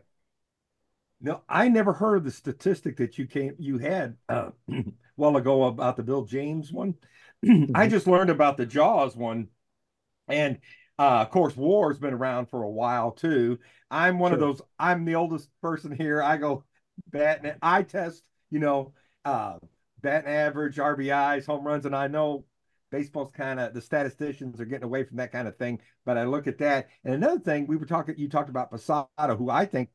no, 1.20 1.40
I 1.48 1.68
never 1.68 1.94
heard 1.94 2.24
the 2.24 2.30
statistic 2.30 2.98
that 2.98 3.18
you 3.18 3.26
came 3.26 3.54
you 3.58 3.78
had 3.78 4.16
uh, 4.28 4.50
a 4.70 4.84
while 5.16 5.36
ago 5.36 5.64
about 5.64 5.96
the 5.96 6.02
Bill 6.02 6.24
James 6.24 6.70
one. 6.70 6.94
I 7.74 7.88
just 7.88 8.06
learned 8.06 8.30
about 8.30 8.56
the 8.56 8.66
Jaws 8.66 9.16
one, 9.16 9.48
and 10.28 10.58
uh, 10.98 11.22
of 11.22 11.30
course, 11.30 11.56
War's 11.56 11.98
been 11.98 12.14
around 12.14 12.50
for 12.50 12.62
a 12.62 12.70
while 12.70 13.12
too. 13.12 13.58
I'm 13.90 14.18
one 14.18 14.30
sure. 14.30 14.34
of 14.34 14.40
those. 14.40 14.62
I'm 14.78 15.04
the 15.04 15.14
oldest 15.14 15.48
person 15.60 15.90
here. 15.90 16.22
I 16.22 16.36
go 16.36 16.64
bat. 17.10 17.58
I 17.62 17.82
test 17.82 18.22
you 18.50 18.58
know, 18.58 18.92
uh, 19.24 19.58
batting 20.00 20.30
average, 20.30 20.76
RBIs, 20.76 21.46
home 21.46 21.66
runs, 21.66 21.86
and 21.86 21.94
I 21.94 22.08
know 22.08 22.44
baseball's 22.90 23.30
kind 23.32 23.60
of 23.60 23.74
the 23.74 23.80
statisticians 23.80 24.60
are 24.60 24.64
getting 24.64 24.84
away 24.84 25.04
from 25.04 25.18
that 25.18 25.32
kind 25.32 25.46
of 25.46 25.56
thing. 25.56 25.80
But 26.04 26.16
I 26.16 26.24
look 26.24 26.46
at 26.46 26.58
that, 26.58 26.88
and 27.04 27.14
another 27.14 27.40
thing 27.40 27.66
we 27.66 27.76
were 27.76 27.86
talking, 27.86 28.14
you 28.18 28.28
talked 28.28 28.50
about 28.50 28.70
Posada, 28.70 29.36
who 29.36 29.50
I 29.50 29.64
think 29.66 29.90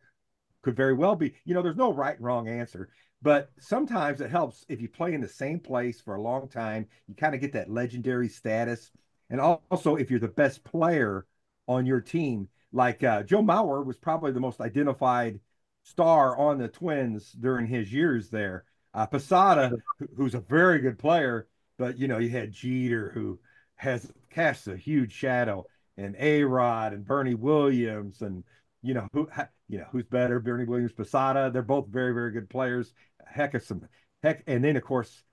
could 0.61 0.75
very 0.75 0.93
well 0.93 1.15
be. 1.15 1.33
You 1.45 1.53
know, 1.53 1.61
there's 1.61 1.75
no 1.75 1.93
right 1.93 2.15
and 2.15 2.25
wrong 2.25 2.47
answer, 2.47 2.89
but 3.21 3.51
sometimes 3.59 4.21
it 4.21 4.29
helps 4.29 4.65
if 4.69 4.81
you 4.81 4.89
play 4.89 5.13
in 5.13 5.21
the 5.21 5.27
same 5.27 5.59
place 5.59 6.01
for 6.01 6.15
a 6.15 6.21
long 6.21 6.47
time. 6.47 6.87
You 7.07 7.15
kind 7.15 7.35
of 7.35 7.41
get 7.41 7.53
that 7.53 7.69
legendary 7.69 8.29
status, 8.29 8.91
and 9.29 9.41
also 9.41 9.95
if 9.95 10.11
you're 10.11 10.19
the 10.19 10.27
best 10.27 10.63
player 10.63 11.25
on 11.67 11.85
your 11.85 12.01
team. 12.01 12.49
Like 12.71 13.03
uh, 13.03 13.23
Joe 13.23 13.43
Mauer 13.43 13.85
was 13.85 13.97
probably 13.97 14.31
the 14.31 14.39
most 14.39 14.59
identified 14.59 15.39
star 15.83 16.37
on 16.37 16.57
the 16.57 16.67
Twins 16.67 17.31
during 17.31 17.67
his 17.67 17.93
years 17.93 18.29
there. 18.29 18.65
Uh, 18.93 19.05
Posada, 19.05 19.71
who's 20.15 20.35
a 20.35 20.39
very 20.39 20.79
good 20.79 20.99
player, 20.99 21.47
but 21.77 21.97
you 21.97 22.07
know 22.07 22.19
you 22.19 22.29
had 22.29 22.51
Jeter, 22.51 23.11
who 23.13 23.39
has 23.75 24.11
casts 24.29 24.67
a 24.67 24.77
huge 24.77 25.11
shadow, 25.11 25.65
and 25.97 26.15
A 26.19 26.43
Rod 26.43 26.93
and 26.93 27.05
Bernie 27.05 27.35
Williams, 27.35 28.21
and 28.21 28.43
you 28.81 28.93
know 28.93 29.07
who 29.13 29.27
you 29.67 29.79
know 29.79 29.87
who's 29.91 30.05
better, 30.05 30.39
Bernie 30.39 30.65
Williams, 30.65 30.93
Posada. 30.93 31.49
They're 31.51 31.61
both 31.61 31.87
very 31.87 32.13
very 32.13 32.31
good 32.31 32.49
players. 32.49 32.93
Heck 33.25 33.53
of 33.53 33.63
some 33.63 33.87
heck, 34.21 34.43
and 34.47 34.63
then 34.63 34.75
of 34.75 34.83
course 34.83 35.23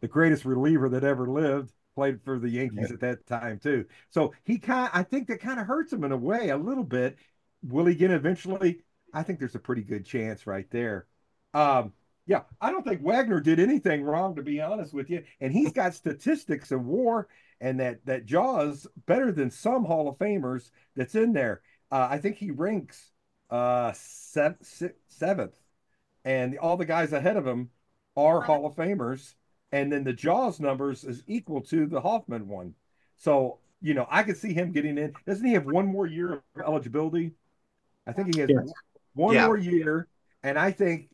the 0.00 0.08
greatest 0.08 0.44
reliever 0.44 0.88
that 0.90 1.04
ever 1.04 1.28
lived 1.28 1.72
played 1.94 2.22
for 2.22 2.38
the 2.38 2.48
Yankees 2.48 2.92
at 2.92 3.00
that 3.00 3.26
time 3.26 3.58
too. 3.58 3.84
So 4.10 4.32
he 4.44 4.58
kind, 4.58 4.90
I 4.92 5.02
think 5.02 5.26
that 5.28 5.40
kind 5.40 5.58
of 5.58 5.66
hurts 5.66 5.92
him 5.92 6.04
in 6.04 6.12
a 6.12 6.16
way 6.16 6.50
a 6.50 6.56
little 6.56 6.84
bit. 6.84 7.16
Will 7.62 7.86
he 7.86 7.96
get 7.96 8.12
eventually? 8.12 8.82
I 9.12 9.22
think 9.22 9.38
there's 9.38 9.54
a 9.54 9.60
pretty 9.60 9.82
good 9.82 10.04
chance 10.04 10.46
right 10.46 10.66
there. 10.70 11.06
Um, 11.54 11.92
yeah, 12.26 12.42
I 12.60 12.70
don't 12.70 12.86
think 12.86 13.00
Wagner 13.00 13.40
did 13.40 13.58
anything 13.58 14.02
wrong, 14.02 14.36
to 14.36 14.42
be 14.42 14.60
honest 14.60 14.92
with 14.92 15.08
you. 15.08 15.24
And 15.40 15.52
he's 15.52 15.72
got 15.72 15.94
statistics 15.94 16.70
of 16.70 16.84
war 16.84 17.28
and 17.60 17.80
that 17.80 18.04
that 18.04 18.26
Jaws 18.26 18.86
better 19.06 19.32
than 19.32 19.50
some 19.50 19.84
Hall 19.84 20.08
of 20.08 20.18
Famers 20.18 20.70
that's 20.94 21.14
in 21.14 21.32
there. 21.32 21.62
Uh, 21.90 22.06
I 22.10 22.18
think 22.18 22.36
he 22.36 22.50
ranks 22.50 23.12
uh, 23.50 23.92
and 26.24 26.58
all 26.58 26.76
the 26.76 26.84
guys 26.84 27.12
ahead 27.12 27.36
of 27.36 27.46
him 27.46 27.70
are 28.16 28.42
Hall 28.42 28.66
of 28.66 28.76
Famers. 28.76 29.34
And 29.72 29.90
then 29.92 30.04
the 30.04 30.12
Jaws 30.12 30.60
numbers 30.60 31.04
is 31.04 31.22
equal 31.26 31.60
to 31.62 31.86
the 31.86 32.00
Hoffman 32.00 32.46
one. 32.46 32.74
So 33.16 33.58
you 33.80 33.94
know, 33.94 34.06
I 34.10 34.22
could 34.22 34.36
see 34.36 34.52
him 34.52 34.72
getting 34.72 34.98
in. 34.98 35.14
Doesn't 35.26 35.46
he 35.46 35.52
have 35.52 35.66
one 35.66 35.86
more 35.86 36.06
year 36.06 36.34
of 36.34 36.42
eligibility? 36.66 37.32
I 38.06 38.12
think 38.12 38.34
he 38.34 38.40
has. 38.40 38.50
One 39.18 39.34
Yeah. 39.34 39.46
more 39.46 39.56
year, 39.56 40.06
and 40.44 40.58
I 40.58 40.70
think 40.70 41.10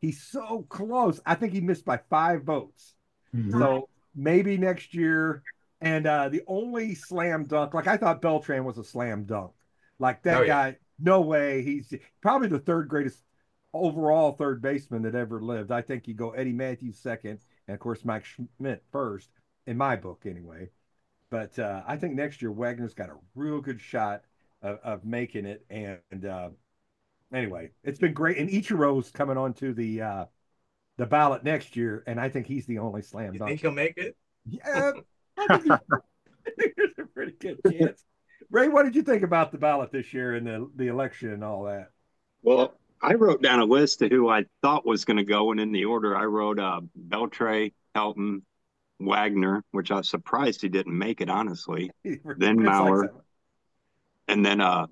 he's 0.00 0.22
so 0.22 0.62
close. 0.70 1.20
I 1.26 1.34
think 1.34 1.52
he 1.52 1.60
missed 1.60 1.84
by 1.84 1.98
five 2.08 2.44
votes. 2.44 2.94
Mhm. 3.34 3.50
So 3.52 3.88
maybe 4.14 4.56
next 4.56 4.94
year. 4.94 5.42
And 5.80 6.06
uh, 6.06 6.28
the 6.28 6.42
only 6.46 6.94
slam 6.94 7.44
dunk, 7.44 7.74
like 7.74 7.88
I 7.88 7.96
thought 7.96 8.22
Beltre 8.22 8.62
was 8.64 8.78
a 8.78 8.84
slam 8.84 9.24
dunk. 9.24 9.52
Like 9.98 10.22
that 10.22 10.38
Oh, 10.38 10.42
yeah. 10.42 10.72
guy, 10.72 10.76
no 10.98 11.20
way. 11.20 11.62
He's 11.62 11.92
probably 12.20 12.48
the 12.48 12.60
third 12.60 12.88
greatest 12.88 13.22
overall 13.74 14.32
third 14.32 14.62
baseman 14.62 15.02
that 15.02 15.14
ever 15.14 15.40
lived. 15.42 15.72
I 15.72 15.82
think 15.82 16.06
you 16.06 16.14
go 16.14 16.30
Eddie 16.30 16.52
Mathews 16.52 16.98
second, 16.98 17.40
and 17.66 17.74
of 17.74 17.80
course 17.80 18.04
Mike 18.04 18.24
Schmidt 18.24 18.84
first, 18.92 19.30
in 19.66 19.76
my 19.76 19.96
book 19.96 20.22
anyway. 20.24 20.70
But 21.30 21.58
uh, 21.58 21.82
I 21.86 21.96
think 21.96 22.14
next 22.14 22.42
year 22.42 22.52
Wagner's 22.52 22.94
got 22.94 23.08
a 23.10 23.16
real 23.34 23.60
good 23.60 23.80
shot 23.80 24.22
of, 24.62 24.78
of 24.84 25.04
making 25.04 25.46
it. 25.46 25.64
And 25.70 26.24
uh, 26.24 26.50
anyway, 27.32 27.70
it's 27.84 27.98
been 27.98 28.12
great. 28.12 28.38
And 28.38 28.48
Ichiro's 28.48 29.10
coming 29.10 29.36
on 29.36 29.54
to 29.54 29.72
the 29.72 30.02
uh, 30.02 30.24
the 30.98 31.06
ballot 31.06 31.44
next 31.44 31.76
year, 31.76 32.02
and 32.06 32.20
I 32.20 32.28
think 32.28 32.46
he's 32.46 32.66
the 32.66 32.78
only 32.78 33.02
slam 33.02 33.32
You 33.32 33.38
dunk. 33.38 33.50
think 33.50 33.60
he'll 33.60 33.70
make 33.72 33.96
it? 33.96 34.16
Yeah, 34.46 34.92
I 35.38 35.58
think 35.58 35.64
there's, 35.64 35.80
I 36.46 36.50
think 36.58 36.74
there's 36.76 36.98
a 36.98 37.06
pretty 37.06 37.32
good 37.38 37.58
chance. 37.70 38.04
Ray, 38.50 38.68
what 38.68 38.84
did 38.84 38.94
you 38.94 39.02
think 39.02 39.22
about 39.22 39.52
the 39.52 39.58
ballot 39.58 39.92
this 39.92 40.12
year 40.12 40.34
and 40.34 40.46
the 40.46 40.70
the 40.76 40.88
election 40.88 41.32
and 41.32 41.44
all 41.44 41.64
that? 41.64 41.90
Well, 42.42 42.74
I 43.00 43.14
wrote 43.14 43.42
down 43.42 43.60
a 43.60 43.64
list 43.64 44.02
of 44.02 44.10
who 44.10 44.28
I 44.28 44.44
thought 44.62 44.86
was 44.86 45.04
going 45.04 45.16
to 45.16 45.24
go, 45.24 45.50
and 45.50 45.60
in 45.60 45.72
the 45.72 45.86
order 45.86 46.16
I 46.16 46.24
wrote 46.24 46.58
uh, 46.58 46.80
Beltre, 47.08 47.72
Helton, 47.96 48.42
Wagner, 49.00 49.64
which 49.72 49.90
I 49.90 49.96
was 49.98 50.08
surprised 50.08 50.62
he 50.62 50.68
didn't 50.68 50.96
make 50.96 51.20
it, 51.20 51.28
honestly. 51.30 51.90
Then 52.04 52.18
It's 52.18 52.38
like 52.38 52.58
Mauer. 52.58 53.08
And 54.28 54.44
then 54.44 54.60
uh, 54.60 54.86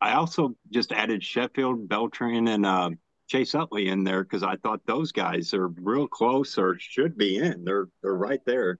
I 0.00 0.12
also 0.14 0.54
just 0.70 0.92
added 0.92 1.22
Sheffield, 1.22 1.88
Beltran, 1.88 2.48
and 2.48 2.66
uh, 2.66 2.90
Chase 3.28 3.54
Utley 3.54 3.88
in 3.88 4.04
there 4.04 4.22
because 4.22 4.42
I 4.42 4.56
thought 4.56 4.80
those 4.86 5.12
guys 5.12 5.54
are 5.54 5.68
real 5.68 6.06
close 6.06 6.58
or 6.58 6.76
should 6.78 7.16
be 7.16 7.38
in. 7.38 7.64
They're 7.64 7.88
they're 8.02 8.14
right 8.14 8.44
there. 8.44 8.78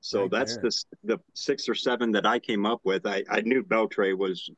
So 0.00 0.22
Right 0.22 0.30
that's 0.30 0.56
there. 0.56 0.70
the 1.04 1.14
the 1.16 1.20
six 1.34 1.68
or 1.68 1.74
seven 1.74 2.12
that 2.12 2.26
I 2.26 2.38
came 2.38 2.64
up 2.66 2.80
with. 2.84 3.06
I 3.06 3.24
I 3.30 3.40
knew 3.40 3.62
Beltre 3.62 4.16
was, 4.16 4.48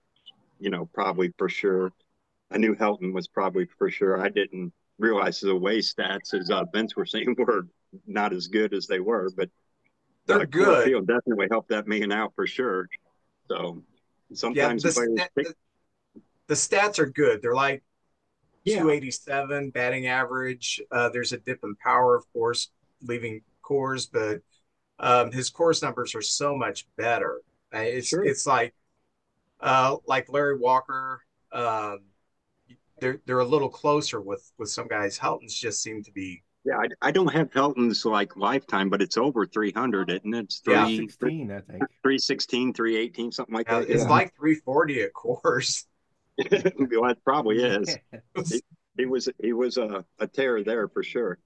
you 0.61 0.71
know, 0.71 0.87
probably 0.93 1.33
for 1.39 1.49
sure. 1.49 1.93
I 2.51 2.59
knew 2.59 2.75
Helton 2.75 3.13
was 3.13 3.27
probably 3.27 3.67
for 3.79 3.91
sure. 3.91 4.21
I 4.21 4.29
didn't 4.29 4.73
realize 4.99 5.41
the 5.41 5.51
away 5.51 5.79
stats, 5.79 6.35
as 6.39 6.51
uh, 6.51 6.65
Vince 6.73 6.95
were 6.95 7.07
saying, 7.07 7.35
were 7.39 7.67
not 8.07 8.33
as 8.33 8.47
good 8.47 8.75
as 8.75 8.87
they 8.87 9.01
were, 9.01 9.31
but 9.37 9.51
They're 10.27 10.43
uh, 10.43 10.45
good. 10.45 10.85
Field 10.85 11.07
definitely 11.07 11.49
helped 11.51 11.71
that 11.71 11.87
man 11.89 12.13
out 12.13 12.33
for 12.35 12.47
sure. 12.47 12.89
So 13.49 13.83
Yeah, 14.31 14.37
sometimes 14.37 14.83
the, 14.83 14.93
players 14.93 15.11
sta- 15.17 15.29
pick- 15.37 15.47
the, 15.49 15.55
the 16.49 16.55
stats 16.55 16.99
are 16.99 17.07
good. 17.07 17.43
They're 17.43 17.55
like 17.55 17.83
Yeah. 18.65 18.77
287 18.77 19.71
batting 19.71 20.07
average. 20.07 20.81
Uh, 20.91 21.09
there's 21.11 21.33
a 21.33 21.39
dip 21.39 21.61
in 21.65 21.77
power, 21.77 22.17
of 22.17 22.25
Coors, 22.35 22.69
leaving 23.03 23.43
Coors, 23.63 24.09
but 24.13 24.41
um, 24.99 25.33
his 25.33 25.51
Coors 25.51 25.83
numbers 25.83 26.15
are 26.15 26.23
so 26.23 26.57
much 26.57 26.87
better. 26.97 27.41
It's 27.73 28.09
Sure. 28.09 28.25
it's 28.25 28.47
like 28.47 28.75
uh, 29.61 29.97
like 30.07 30.29
Larry 30.31 30.59
Walker. 30.59 31.23
Um, 31.53 32.01
they're 33.01 33.21
they're 33.27 33.41
a 33.41 33.45
little 33.45 33.69
closer 33.69 34.21
with 34.21 34.51
with 34.59 34.71
some 34.71 34.87
guys. 34.89 35.19
Helton's 35.19 35.55
just 35.55 35.83
seem 35.83 36.03
to 36.05 36.13
be 36.13 36.43
Yeah, 36.65 36.79
I, 36.79 37.09
I 37.09 37.11
don't 37.11 37.33
have 37.33 37.53
Helton's 37.53 38.05
like 38.05 38.37
lifetime, 38.37 38.89
but 38.89 39.03
it's 39.03 39.17
over 39.19 39.45
300, 39.47 40.11
isn't 40.11 40.35
it? 40.35 40.45
It's 40.45 40.63
Yeah. 40.67 40.85
three, 40.87 40.97
16, 40.97 41.51
I 41.51 41.61
think. 41.61 41.83
316, 42.03 42.73
318, 42.73 43.33
something 43.33 43.55
like 43.55 43.71
uh, 43.71 43.81
that. 43.81 43.91
it's 43.91 44.05
Yeah. 44.05 44.09
like 44.11 44.35
340 44.37 45.03
at 45.03 45.13
course. 45.13 45.87
well, 46.51 47.11
it 47.11 47.19
probably 47.25 47.57
is. 47.65 47.97
Yeah. 48.13 48.43
He 48.97 49.07
was 49.07 49.29
he 49.43 49.53
was 49.53 49.77
a, 49.77 50.05
a 50.21 50.27
terror 50.27 50.63
there 50.63 50.89
for 50.89 51.03
sure. 51.03 51.39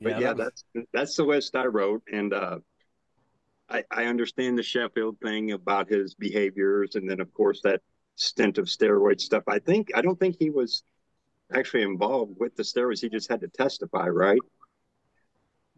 But 0.00 0.20
yeah, 0.20 0.32
that 0.32 0.36
was- 0.36 0.64
that's 0.74 0.86
that's 0.92 1.16
the 1.16 1.24
list 1.24 1.54
I 1.56 1.66
wrote, 1.66 2.02
and 2.12 2.32
uh, 2.34 2.58
I 3.68 3.84
I 3.90 4.04
understand 4.06 4.58
the 4.58 4.62
Sheffield 4.62 5.18
thing 5.22 5.52
about 5.52 5.88
his 5.88 6.14
behaviors, 6.14 6.96
and 6.96 7.08
then 7.08 7.20
of 7.20 7.32
course 7.32 7.60
that 7.62 7.80
stint 8.16 8.58
of 8.58 8.66
steroid 8.66 9.20
stuff. 9.20 9.44
I 9.46 9.58
think 9.60 9.90
I 9.94 10.02
don't 10.02 10.18
think 10.18 10.36
he 10.38 10.50
was 10.50 10.82
actually 11.52 11.82
involved 11.82 12.36
with 12.40 12.56
the 12.56 12.62
steroids. 12.64 13.00
He 13.00 13.08
just 13.08 13.30
had 13.30 13.40
to 13.42 13.48
testify, 13.48 14.08
right? 14.08 14.40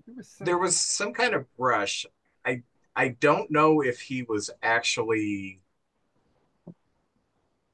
there 0.07 0.15
was 0.17 0.29
some- 0.29 0.45
there 0.47 0.59
was 0.59 0.77
some 0.77 1.13
kind 1.13 1.35
of 1.35 1.45
brush. 1.57 2.07
I 2.47 2.63
I 2.95 3.09
don't 3.09 3.51
know 3.51 3.83
if 3.83 4.01
he 4.01 4.23
was 4.23 4.51
actually 4.63 5.61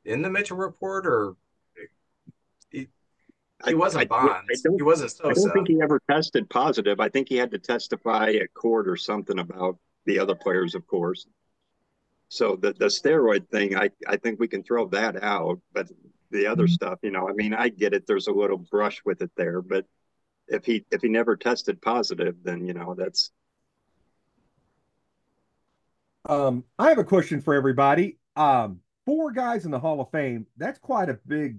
in 0.05 0.23
the 0.23 0.31
Mitchell 0.31 0.57
report 0.57 1.07
or 1.07 1.37
he, 2.71 2.89
he 3.67 3.75
wasn't 3.75 4.11
I- 4.11 4.17
I 4.17 4.27
Bonds. 4.27 4.63
don't- 4.63 4.77
He 4.77 4.83
wasn't 4.83 5.13
I 5.25 5.33
don't 5.33 5.53
think 5.53 5.69
he 5.69 5.81
ever 5.83 6.01
tested 6.11 6.49
positive. 6.51 7.01
I 7.01 7.09
think 7.09 7.29
he 7.29 7.37
had 7.37 7.51
to 7.53 7.59
testify 7.59 8.31
at 8.33 8.53
court 8.55 8.89
or 8.89 8.97
something 8.97 9.39
about 9.39 9.79
the 10.05 10.19
other 10.19 10.35
players, 10.35 10.75
of 10.75 10.87
course. 10.87 11.27
So 12.29 12.57
the 12.57 12.73
the 12.73 12.87
steroid 12.87 13.49
thing, 13.49 13.77
I 13.77 13.91
I 14.07 14.17
think 14.17 14.41
we 14.41 14.49
can 14.49 14.63
throw 14.63 14.89
that 14.89 15.23
out. 15.23 15.61
But 15.73 15.91
the 16.31 16.47
other 16.47 16.67
stuff, 16.67 16.99
you 17.03 17.11
know, 17.11 17.29
I 17.29 17.33
mean, 17.35 17.53
I 17.53 17.69
get 17.69 17.93
it. 17.93 18.07
There's 18.07 18.27
a 18.27 18.33
little 18.33 18.57
brush 18.57 19.03
with 19.05 19.21
it 19.21 19.31
there, 19.37 19.61
but 19.61 19.87
if 20.49 20.65
he 20.65 20.85
if 20.91 21.03
he 21.03 21.09
never 21.09 21.37
tested 21.37 21.81
positive, 21.83 22.37
then 22.43 22.67
you 22.67 22.73
know 22.75 22.95
that's 22.95 23.31
Um, 26.25 26.65
I 26.79 26.89
have 26.89 26.99
a 26.99 27.05
question 27.05 27.41
for 27.43 27.53
everybody. 27.55 28.17
Um, 28.37 28.81
four 29.05 29.33
guys 29.33 29.65
in 29.65 29.71
the 29.71 29.79
Hall 29.79 30.01
of 30.01 30.11
Fame, 30.11 30.47
that's 30.57 30.79
quite 30.79 31.09
a 31.09 31.19
big 31.27 31.59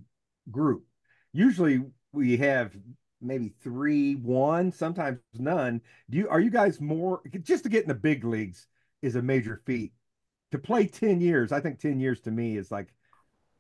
group. 0.52 0.86
Usually 1.34 1.84
we 2.12 2.38
have 2.38 2.76
maybe 3.22 3.54
three, 3.64 4.16
one, 4.16 4.72
sometimes 4.72 5.20
none. 5.34 5.82
Do 6.10 6.18
you 6.18 6.30
are 6.30 6.40
you 6.40 6.50
guys 6.50 6.80
more 6.82 7.22
just 7.42 7.64
to 7.64 7.70
get 7.70 7.84
in 7.84 7.88
the 7.88 7.96
big 7.96 8.24
leagues 8.24 8.68
is 9.02 9.16
a 9.16 9.22
major 9.22 9.62
feat. 9.66 9.94
To 10.52 10.60
play 10.60 10.86
10 10.86 11.20
years, 11.20 11.52
I 11.52 11.60
think 11.60 11.80
10 11.80 12.00
years 12.00 12.22
to 12.22 12.32
me 12.32 12.58
is 12.58 12.72
like 12.72 12.94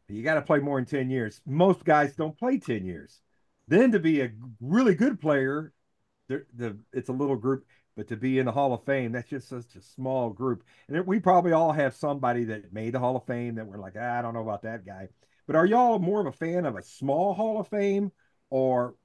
you 0.07 0.23
got 0.23 0.35
to 0.35 0.41
play 0.41 0.59
more 0.59 0.77
than 0.77 0.85
10 0.85 1.09
years. 1.09 1.41
Most 1.45 1.83
guys 1.85 2.15
don't 2.15 2.37
play 2.37 2.57
10 2.59 2.85
years. 2.85 3.21
Then 3.67 3.91
to 3.93 3.99
be 3.99 4.21
a 4.21 4.31
really 4.61 4.93
good 4.93 5.19
player, 5.19 5.73
the, 6.27 6.45
the 6.53 6.77
it's 6.91 7.09
a 7.09 7.13
little 7.13 7.35
group, 7.35 7.65
but 7.95 8.07
to 8.07 8.17
be 8.17 8.39
in 8.39 8.45
the 8.45 8.51
Hall 8.51 8.73
of 8.73 8.83
Fame, 8.85 9.11
that's 9.11 9.29
just 9.29 9.49
such 9.49 9.75
a 9.75 9.81
small 9.81 10.29
group. 10.29 10.63
And 10.87 11.05
we 11.05 11.19
probably 11.19 11.51
all 11.51 11.71
have 11.71 11.95
somebody 11.95 12.45
that 12.45 12.73
made 12.73 12.93
the 12.93 12.99
Hall 12.99 13.15
of 13.15 13.25
Fame 13.25 13.55
that 13.55 13.67
we're 13.67 13.77
like, 13.77 13.93
ah, 13.99 14.19
I 14.19 14.21
don't 14.21 14.33
know 14.33 14.41
about 14.41 14.63
that 14.63 14.85
guy. 14.85 15.09
But 15.45 15.55
are 15.55 15.65
y'all 15.65 15.99
more 15.99 16.21
of 16.21 16.27
a 16.27 16.31
fan 16.31 16.65
of 16.65 16.75
a 16.75 16.81
small 16.81 17.33
Hall 17.33 17.59
of 17.59 17.67
Fame 17.67 18.11
or, 18.49 18.95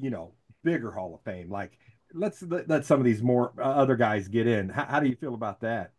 you 0.00 0.10
know, 0.10 0.34
bigger 0.64 0.90
Hall 0.90 1.14
of 1.14 1.22
Fame? 1.22 1.50
Like, 1.50 1.78
let's 2.12 2.42
let, 2.42 2.68
let 2.68 2.84
some 2.84 2.98
of 2.98 3.04
these 3.04 3.22
more 3.22 3.52
uh, 3.58 3.62
other 3.62 3.96
guys 3.96 4.28
get 4.28 4.46
in. 4.46 4.68
How, 4.68 4.84
how 4.84 5.00
do 5.00 5.08
you 5.08 5.16
feel 5.16 5.34
about 5.34 5.60
that? 5.60 5.92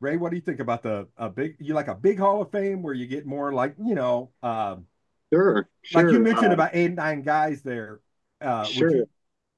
Ray, 0.00 0.16
what 0.16 0.30
do 0.30 0.36
you 0.36 0.42
think 0.42 0.58
about 0.60 0.82
the 0.82 1.06
a 1.16 1.28
big? 1.28 1.56
You 1.60 1.74
like 1.74 1.88
a 1.88 1.94
big 1.94 2.18
Hall 2.18 2.42
of 2.42 2.50
Fame 2.50 2.82
where 2.82 2.94
you 2.94 3.06
get 3.06 3.24
more 3.24 3.52
like 3.52 3.76
you 3.78 3.94
know, 3.94 4.30
um, 4.42 4.86
sure. 5.32 5.68
like 5.94 6.10
you 6.10 6.18
mentioned 6.18 6.50
Uh, 6.50 6.54
about 6.54 6.70
eight 6.72 6.92
nine 6.92 7.22
guys 7.22 7.62
there. 7.62 8.00
Uh, 8.40 8.64
would 8.74 8.74
Sure. 8.74 8.90
you 8.90 9.08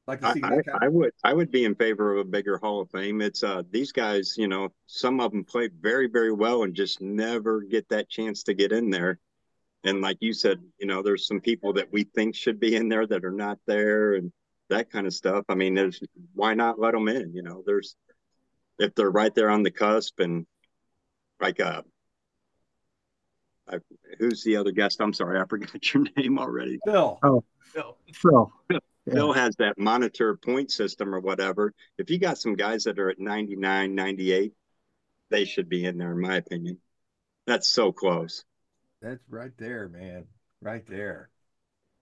like 0.07 0.21
to 0.21 0.29
I, 0.29 0.33
see 0.35 0.41
I, 0.43 0.57
that 0.57 0.67
kind 0.67 0.79
I 0.83 0.89
would 0.89 1.13
I 1.23 1.33
would 1.33 1.51
be 1.51 1.65
in 1.65 1.75
favor 1.75 2.13
of 2.13 2.19
a 2.19 2.29
bigger 2.29 2.59
Hall 2.59 2.81
of 2.81 2.91
Fame. 2.91 3.21
It's 3.21 3.43
uh 3.43 3.63
these 3.71 3.93
guys, 3.93 4.35
you 4.37 4.49
know, 4.49 4.69
some 4.87 5.21
of 5.21 5.31
them 5.33 5.45
play 5.45 5.69
very 5.81 6.09
very 6.09 6.33
well 6.33 6.63
and 6.65 6.75
just 6.75 7.01
never 7.01 7.61
get 7.63 7.89
that 7.89 8.09
chance 8.09 8.43
to 8.45 8.55
get 8.55 8.73
in 8.73 8.91
there. 8.91 9.19
And 9.85 10.01
like 10.01 10.19
you 10.21 10.33
said, 10.33 10.61
you 10.79 10.87
know, 10.87 11.03
there's 11.03 11.27
some 11.27 11.41
people 11.41 11.75
that 11.75 11.93
we 11.93 12.05
think 12.05 12.35
should 12.35 12.59
be 12.59 12.77
in 12.77 12.89
there 12.89 13.07
that 13.07 13.25
are 13.25 13.31
not 13.31 13.59
there 13.67 14.15
and 14.15 14.33
that 14.71 14.91
kind 14.91 15.07
of 15.07 15.13
stuff. 15.13 15.45
I 15.49 15.55
mean, 15.55 15.75
there's 15.75 16.01
why 16.35 16.55
not 16.55 16.79
let 16.79 16.93
them 16.93 17.09
in? 17.09 17.35
You 17.35 17.43
know, 17.43 17.63
there's 17.67 17.97
if 18.79 18.95
they're 18.95 19.11
right 19.11 19.35
there 19.35 19.51
on 19.51 19.63
the 19.63 19.71
cusp 19.71 20.21
and 20.21 20.47
like 21.41 21.61
uh 21.61 21.83
I, 23.67 23.79
who's 24.19 24.43
the 24.45 24.57
other 24.57 24.73
guest? 24.73 25.01
I'm 25.01 25.15
sorry, 25.15 25.41
I 25.41 25.47
forgot 25.47 25.95
your 25.95 26.05
name 26.17 26.39
already. 26.39 26.79
Bill. 26.85 27.19
No. 27.23 27.45
So 29.07 29.15
Bill 29.15 29.33
has 29.33 29.57
that 29.57 29.79
monitor 29.79 30.37
point 30.37 30.71
system 30.71 31.15
or 31.15 31.21
whatever. 31.21 31.75
If 31.99 32.11
you 32.11 32.19
got 32.19 32.39
some 32.39 32.55
guys 32.55 32.85
that 32.85 32.99
are 32.99 33.11
at 33.11 33.19
99, 33.19 33.95
98, 33.95 34.53
they 35.31 35.45
should 35.45 35.69
be 35.69 35.85
in 35.85 35.99
there, 35.99 36.13
in 36.13 36.21
my 36.21 36.37
opinion. 36.37 36.79
That's 37.47 37.69
so 37.69 37.93
close. 37.93 38.45
That's 39.03 39.23
right 39.29 39.53
there, 39.59 39.89
man. 39.89 40.25
Right 40.63 40.87
there. 40.87 41.29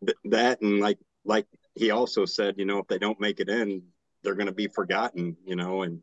Th- 0.05 0.19
that 0.27 0.61
and 0.61 0.81
like 0.81 0.99
like 1.25 1.47
he 1.75 1.91
also 1.91 2.25
said, 2.25 2.55
you 2.59 2.65
know, 2.65 2.79
if 2.79 2.87
they 2.87 2.99
don't 2.99 3.21
make 3.21 3.41
it 3.41 3.49
in, 3.49 3.83
they're 4.23 4.35
going 4.35 4.47
to 4.47 4.53
be 4.53 4.69
forgotten, 4.69 5.37
you 5.45 5.57
know. 5.57 5.83
And 5.83 6.03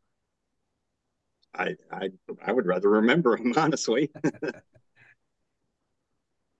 I 1.54 1.76
I 1.90 2.10
I 2.44 2.52
would 2.52 2.66
rather 2.66 2.90
remember 2.90 3.36
them 3.38 3.52
honestly. 3.56 4.10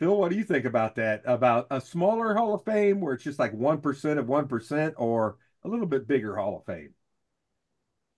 Bill, 0.01 0.17
what 0.17 0.31
do 0.31 0.37
you 0.37 0.45
think 0.45 0.65
about 0.65 0.95
that? 0.95 1.21
About 1.27 1.67
a 1.71 1.79
smaller 1.79 2.35
Hall 2.35 2.55
of 2.55 2.65
Fame 2.65 3.03
where 3.03 3.13
it's 3.13 3.23
just 3.23 3.39
like 3.39 3.53
1% 3.53 4.19
of 4.19 4.27
1% 4.27 4.93
or 4.97 5.37
a 5.63 5.69
little 5.69 5.87
bit 5.87 6.09
bigger 6.09 6.37
Hall 6.37 6.57
of 6.57 6.65
Fame? 6.65 6.95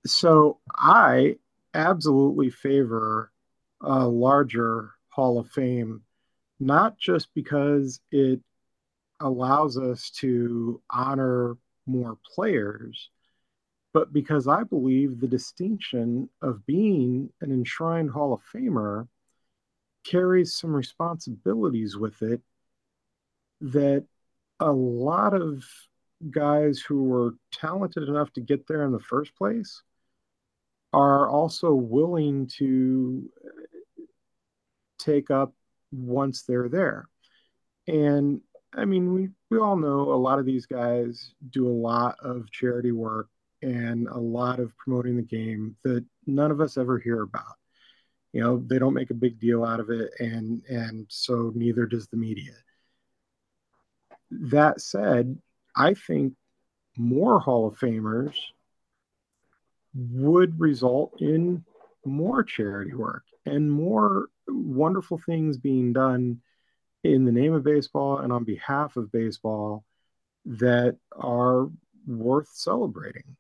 So 0.07 0.61
I 0.73 1.37
absolutely 1.75 2.51
favor 2.51 3.33
a 3.81 4.07
larger 4.07 4.93
Hall 5.09 5.41
of 5.41 5.51
Fame, 5.51 6.03
not 6.61 6.99
just 6.99 7.29
because 7.35 8.01
it 8.13 8.41
allows 9.19 9.77
us 9.77 10.11
to 10.11 10.81
honor 10.89 11.57
more 11.87 12.17
players, 12.33 13.11
but 13.93 14.13
because 14.13 14.47
I 14.47 14.63
believe 14.63 15.19
the 15.19 15.27
distinction 15.27 16.29
of 16.43 16.65
being 16.65 17.31
an 17.41 17.51
enshrined 17.51 18.11
Hall 18.11 18.33
of 18.33 18.41
Famer 18.55 19.09
carries 20.05 20.55
some 20.55 20.75
responsibilities 20.75 21.97
with 21.97 22.23
it 22.23 22.41
that 23.61 24.05
a 24.61 24.73
lot 24.73 25.35
of 25.35 25.65
guys 26.31 26.81
who 26.81 27.05
were 27.05 27.35
talented 27.53 28.09
enough 28.09 28.33
to 28.33 28.41
get 28.41 28.67
there 28.67 28.85
in 28.85 28.93
the 28.93 29.01
first 29.01 29.35
place 29.37 29.83
are 30.93 31.29
also 31.29 31.73
willing 31.73 32.47
to 32.47 33.29
uh, 33.45 34.03
take 34.99 35.31
up 35.31 35.53
once 35.91 36.43
they're 36.43 36.69
there. 36.69 37.09
And 37.87 38.41
I 38.75 38.85
mean, 38.85 39.13
we, 39.13 39.29
we 39.51 39.59
all 39.59 39.77
know 39.77 40.13
a 40.13 40.15
lot 40.15 40.39
of 40.39 40.47
these 40.47 40.67
guys 40.67 41.35
do 41.51 41.67
a 41.67 41.71
lot 41.71 42.17
of 42.21 42.51
charity 42.51 42.93
work 42.93 43.29
and 43.63 44.09
a 44.09 44.19
lot 44.19 44.61
of 44.61 44.77
promoting 44.77 45.17
the 45.17 45.23
game 45.23 45.77
that 45.85 46.05
none 46.27 46.51
of 46.51 46.61
us 46.61 46.77
ever 46.77 46.99
hear 46.99 47.23
about. 47.23 47.57
You 48.33 48.41
know, 48.41 48.65
they 48.67 48.79
don't 48.79 48.95
make 48.95 49.11
a 49.11 49.15
big 49.15 49.39
deal 49.39 49.65
out 49.65 49.81
of 49.81 49.91
it, 49.91 50.11
and 50.19 50.63
and 50.69 51.07
so 51.09 51.53
neither 51.55 51.87
does 51.87 52.09
the 52.09 52.17
media. 52.17 52.53
That 54.31 54.81
said, 54.81 55.39
I 55.77 55.95
think 55.95 56.35
more 56.97 57.39
Hall 57.39 57.67
of 57.67 57.79
Famers 57.79 58.35
would 59.95 60.59
result 60.59 61.21
in 61.21 61.65
more 62.05 62.43
charity 62.43 62.95
work 62.95 63.25
and 63.45 63.71
more 63.71 64.29
wonderful 64.49 65.19
things 65.19 65.59
being 65.59 65.93
done 65.93 66.41
in 67.05 67.25
the 67.25 67.33
name 67.33 67.53
of 67.53 67.65
baseball 67.65 68.19
and 68.19 68.33
on 68.33 68.45
behalf 68.45 68.97
of 68.97 69.13
baseball 69.13 69.85
that 70.45 70.97
are 71.13 71.69
worth 72.07 72.49
celebrating. 72.53 73.37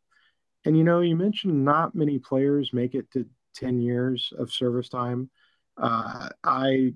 And 0.65 0.77
you 0.77 0.85
know, 0.85 1.01
you 1.01 1.17
mentioned 1.17 1.65
not 1.65 1.95
many 1.95 2.19
players 2.19 2.73
make 2.73 2.95
it 2.95 3.11
to 3.13 3.27
10 3.55 3.81
years 3.81 4.33
of 4.39 4.53
service 4.53 4.89
time. 4.89 5.31
Uh, 5.77 6.29
I 6.45 6.95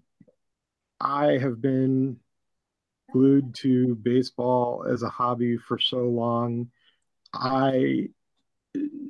I 1.00 1.38
have 1.38 1.60
been 1.60 2.18
glued 3.12 3.54
to 3.56 3.94
baseball 3.96 4.84
as 4.88 5.02
a 5.02 5.08
hobby 5.08 5.56
for 5.56 5.78
so 5.78 6.04
long. 6.08 6.70
I 7.32 8.08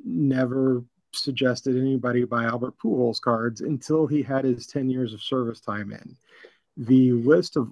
never 0.05 0.83
suggested 1.13 1.77
anybody 1.77 2.23
buy 2.25 2.45
Albert 2.45 2.77
Pujols 2.77 3.21
cards 3.21 3.61
until 3.61 4.07
he 4.07 4.21
had 4.21 4.45
his 4.45 4.67
10 4.67 4.89
years 4.89 5.13
of 5.13 5.21
service 5.21 5.59
time 5.59 5.91
in. 5.91 6.15
The 6.77 7.13
list 7.13 7.57
of 7.57 7.71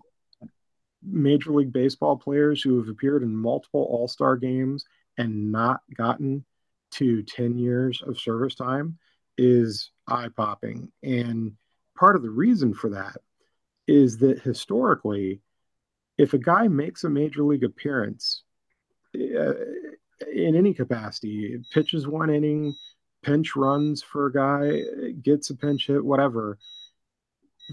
Major 1.03 1.51
League 1.51 1.71
Baseball 1.71 2.17
players 2.17 2.61
who 2.61 2.78
have 2.80 2.89
appeared 2.89 3.21
in 3.21 3.36
multiple 3.36 3.88
All 3.89 4.07
Star 4.07 4.38
games 4.38 4.86
and 5.17 5.51
not 5.51 5.82
gotten 5.95 6.43
to 6.91 7.21
10 7.23 7.57
years 7.57 8.01
of 8.01 8.19
service 8.19 8.55
time 8.55 8.97
is 9.38 9.91
eye 10.07 10.29
popping. 10.36 10.91
And 11.03 11.53
part 11.97 12.15
of 12.15 12.21
the 12.21 12.29
reason 12.29 12.73
for 12.73 12.89
that 12.91 13.17
is 13.88 14.17
that 14.19 14.39
historically, 14.41 15.41
if 16.17 16.33
a 16.33 16.38
guy 16.38 16.67
makes 16.67 17.03
a 17.03 17.09
major 17.09 17.43
league 17.43 17.63
appearance 17.63 18.43
uh, 19.15 19.53
in 20.33 20.55
any 20.55 20.73
capacity, 20.73 21.61
pitches 21.73 22.07
one 22.07 22.29
inning, 22.29 22.75
pinch 23.23 23.55
runs 23.55 24.01
for 24.01 24.27
a 24.27 24.33
guy, 24.33 25.11
gets 25.21 25.49
a 25.49 25.55
pinch 25.55 25.88
hit, 25.88 26.03
whatever, 26.03 26.57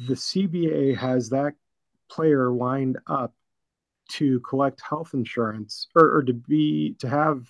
the 0.08 0.14
CBA 0.14 0.96
has 0.96 1.28
that 1.30 1.54
player 2.10 2.50
lined 2.50 2.98
up 3.06 3.34
to 4.10 4.40
collect 4.40 4.80
health 4.80 5.14
insurance 5.14 5.88
or, 5.94 6.16
or 6.16 6.22
to 6.22 6.32
be 6.32 6.94
to 6.98 7.08
have 7.08 7.46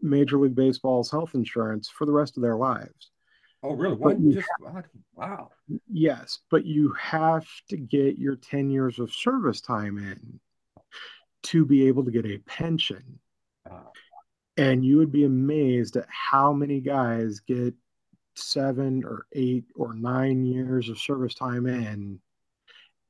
Major 0.00 0.38
League 0.38 0.54
Baseball's 0.54 1.10
health 1.10 1.34
insurance 1.34 1.88
for 1.88 2.06
the 2.06 2.12
rest 2.12 2.36
of 2.36 2.42
their 2.42 2.56
lives. 2.56 3.10
Oh, 3.68 3.74
really? 3.74 3.96
What? 3.96 4.22
Just, 4.30 4.48
wow. 5.16 5.50
Yes, 5.90 6.38
but 6.50 6.64
you 6.64 6.92
have 7.00 7.46
to 7.68 7.76
get 7.76 8.16
your 8.16 8.36
10 8.36 8.70
years 8.70 8.98
of 8.98 9.12
service 9.12 9.60
time 9.60 9.98
in 9.98 10.40
to 11.44 11.64
be 11.64 11.88
able 11.88 12.04
to 12.04 12.10
get 12.10 12.26
a 12.26 12.38
pension. 12.38 13.18
Wow. 13.68 13.92
And 14.56 14.84
you 14.84 14.98
would 14.98 15.10
be 15.10 15.24
amazed 15.24 15.96
at 15.96 16.06
how 16.08 16.52
many 16.52 16.80
guys 16.80 17.40
get 17.40 17.74
seven 18.36 19.02
or 19.04 19.26
eight 19.32 19.64
or 19.74 19.94
nine 19.94 20.44
years 20.44 20.88
of 20.88 20.98
service 20.98 21.34
time 21.34 21.66
in, 21.66 22.20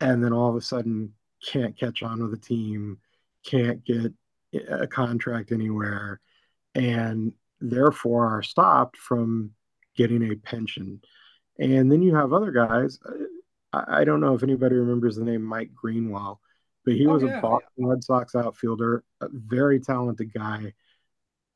and 0.01 0.25
then 0.25 0.33
all 0.33 0.49
of 0.49 0.57
a 0.57 0.61
sudden 0.61 1.13
can't 1.45 1.79
catch 1.79 2.03
on 2.03 2.23
with 2.23 2.33
a 2.33 2.43
team, 2.43 2.99
can't 3.45 3.85
get 3.85 4.13
a 4.71 4.87
contract 4.87 5.53
anywhere, 5.53 6.21
and 6.75 7.33
therefore 7.61 8.27
are 8.27 8.43
stopped 8.43 8.97
from 8.97 9.51
getting 9.97 10.31
a 10.31 10.37
pension. 10.37 11.01
And 11.59 11.91
then 11.91 12.03
you 12.03 12.15
have 12.15 12.33
other 12.33 12.51
guys. 12.51 12.99
I, 13.73 14.05
don't 14.05 14.21
know 14.21 14.35
if 14.35 14.43
anybody 14.43 14.77
remembers 14.77 15.17
the 15.17 15.25
name 15.25 15.43
Mike 15.43 15.71
Greenwell, 15.75 16.41
but 16.85 16.95
he 16.95 17.07
oh, 17.07 17.15
was 17.15 17.23
yeah, 17.23 17.39
a 17.39 17.43
Boston. 17.43 17.87
Red 17.87 18.05
Sox 18.05 18.35
outfielder, 18.35 19.05
a 19.21 19.29
very 19.31 19.81
talented 19.81 20.33
guy 20.33 20.73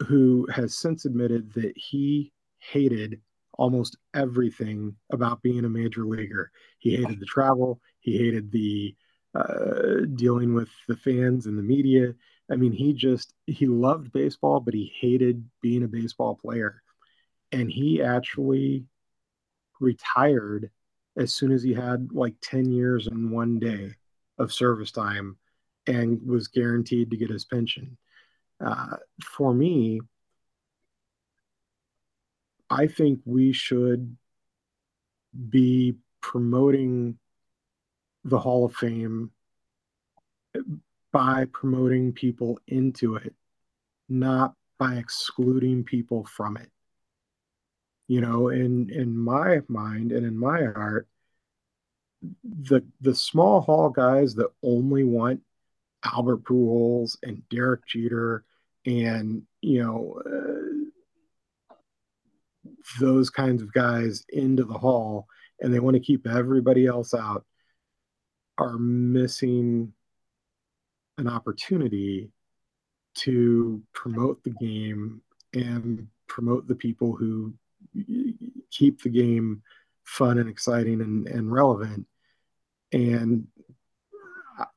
who 0.07 0.47
has 0.53 0.77
since 0.77 1.05
admitted 1.05 1.53
that 1.55 1.73
he 1.77 2.33
hated 2.59 3.21
almost 3.55 3.97
everything 4.15 4.97
about 5.13 5.43
being 5.43 5.65
a 5.65 5.69
major 5.69 6.05
leaguer. 6.05 6.51
He 6.79 6.97
hated 6.97 7.21
the 7.21 7.27
travel, 7.27 7.81
he 8.01 8.17
hated 8.17 8.51
the 8.51 8.95
uh, 9.35 10.07
dealing 10.15 10.55
with 10.55 10.71
the 10.89 10.97
fans 10.97 11.47
and 11.47 11.59
the 11.59 11.63
media. 11.63 12.15
I 12.51 12.57
mean, 12.57 12.73
he 12.73 12.93
just 12.93 13.35
he 13.47 13.67
loved 13.67 14.13
baseball, 14.13 14.61
but 14.61 14.75
he 14.75 14.93
hated 14.99 15.49
being 15.63 15.85
a 15.85 15.89
baseball 15.89 16.35
player 16.35 16.83
and 17.53 17.71
he 17.71 18.03
actually 18.03 18.85
retired 19.81 20.71
as 21.17 21.35
soon 21.35 21.53
as 21.53 21.63
he 21.63 21.75
had 21.75 22.13
like 22.13 22.35
10 22.43 22.71
years 22.71 23.07
and 23.07 23.31
one 23.31 23.59
day 23.59 23.95
of 24.39 24.53
service 24.53 24.93
time 24.93 25.37
and 25.87 26.21
was 26.27 26.49
guaranteed 26.49 27.11
to 27.11 27.17
get 27.17 27.31
his 27.31 27.45
pension. 27.45 27.97
Uh, 28.65 28.97
for 29.25 29.53
me, 29.53 30.01
I 32.69 32.87
think 32.87 33.21
we 33.25 33.53
should 33.53 34.17
be 35.49 35.97
promoting 36.21 37.19
the 38.25 38.39
Hall 38.39 38.67
of 38.67 38.75
Fame 38.75 39.31
by 41.13 41.47
promoting 41.53 42.13
people 42.13 42.61
into 42.69 43.17
it, 43.17 43.35
not 44.09 44.55
by 44.79 44.97
excluding 44.97 45.83
people 45.83 46.25
from 46.25 46.57
it 46.57 46.71
you 48.11 48.21
know 48.21 48.49
in 48.49 48.91
in 48.91 49.17
my 49.17 49.61
mind 49.69 50.11
and 50.11 50.27
in 50.27 50.37
my 50.37 50.65
heart 50.65 51.07
the 52.43 52.83
the 53.01 53.15
small 53.15 53.61
hall 53.61 53.89
guys 53.89 54.35
that 54.35 54.51
only 54.65 55.05
want 55.05 55.41
Albert 56.05 56.43
Pujols 56.43 57.17
and 57.23 57.49
Derek 57.51 57.87
Jeter 57.87 58.45
and 58.85 59.43
you 59.61 59.85
know 59.85 60.21
uh, 60.27 61.77
those 62.99 63.31
kinds 63.31 63.63
of 63.63 63.73
guys 63.73 64.25
into 64.31 64.65
the 64.65 64.79
hall 64.79 65.29
and 65.61 65.73
they 65.73 65.79
want 65.79 65.95
to 65.95 66.01
keep 66.01 66.27
everybody 66.27 66.87
else 66.87 67.15
out 67.15 67.45
are 68.59 68.77
missing 68.77 69.93
an 71.17 71.29
opportunity 71.29 72.33
to 73.15 73.81
promote 73.93 74.43
the 74.43 74.55
game 74.61 75.23
and 75.55 76.09
promote 76.27 76.67
the 76.67 76.75
people 76.75 77.15
who 77.15 77.55
keep 78.71 79.03
the 79.03 79.09
game 79.09 79.63
fun 80.05 80.39
and 80.39 80.49
exciting 80.49 81.01
and, 81.01 81.27
and 81.29 81.53
relevant. 81.53 82.07
And 82.93 83.47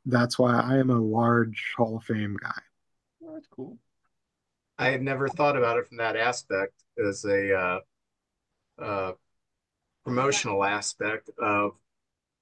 that's 0.05 0.37
why 0.37 0.59
I 0.59 0.77
am 0.77 0.89
a 0.89 0.99
large 0.99 1.73
Hall 1.75 1.97
of 1.97 2.03
Fame 2.03 2.37
guy. 2.41 2.61
Oh, 3.23 3.33
that's 3.33 3.47
cool. 3.47 3.77
I 4.77 4.89
had 4.89 5.01
never 5.01 5.27
thought 5.27 5.57
about 5.57 5.77
it 5.77 5.87
from 5.87 5.97
that 5.97 6.15
aspect 6.15 6.73
as 7.03 7.25
a 7.25 7.53
uh, 7.53 7.79
uh, 8.81 9.11
promotional 10.03 10.63
aspect 10.63 11.29
of 11.39 11.73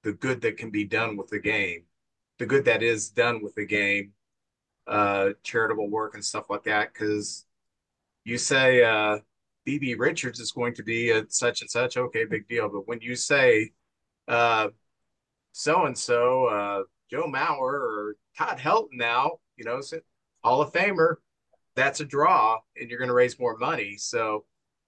the 0.03 0.13
good 0.13 0.41
that 0.41 0.57
can 0.57 0.71
be 0.71 0.83
done 0.83 1.17
with 1.17 1.27
the 1.27 1.39
game, 1.39 1.83
the 2.39 2.45
good 2.45 2.65
that 2.65 2.83
is 2.83 3.09
done 3.09 3.43
with 3.43 3.53
the 3.55 3.65
game, 3.65 4.13
uh, 4.87 5.29
charitable 5.43 5.89
work 5.89 6.15
and 6.15 6.25
stuff 6.25 6.49
like 6.49 6.63
that. 6.63 6.93
Because 6.93 7.45
you 8.23 8.37
say 8.37 8.83
uh, 8.83 9.19
BB 9.67 9.97
Richards 9.99 10.39
is 10.39 10.51
going 10.51 10.73
to 10.75 10.83
be 10.83 11.11
at 11.11 11.31
such 11.33 11.61
and 11.61 11.69
such, 11.69 11.97
okay, 11.97 12.25
big 12.25 12.47
deal. 12.47 12.69
But 12.69 12.87
when 12.87 13.01
you 13.01 13.15
say 13.15 13.71
so 15.53 15.85
and 15.85 15.97
so, 15.97 16.85
Joe 17.09 17.25
Mauer 17.27 17.59
or 17.59 18.15
Todd 18.37 18.57
Helton 18.57 18.93
now, 18.93 19.31
you 19.57 19.65
know, 19.65 19.81
Hall 20.43 20.61
of 20.61 20.71
Famer, 20.73 21.15
that's 21.75 21.99
a 21.99 22.05
draw, 22.05 22.59
and 22.77 22.89
you're 22.89 22.99
going 22.99 23.09
to 23.09 23.13
raise 23.13 23.39
more 23.39 23.57
money. 23.57 23.95
So 23.97 24.45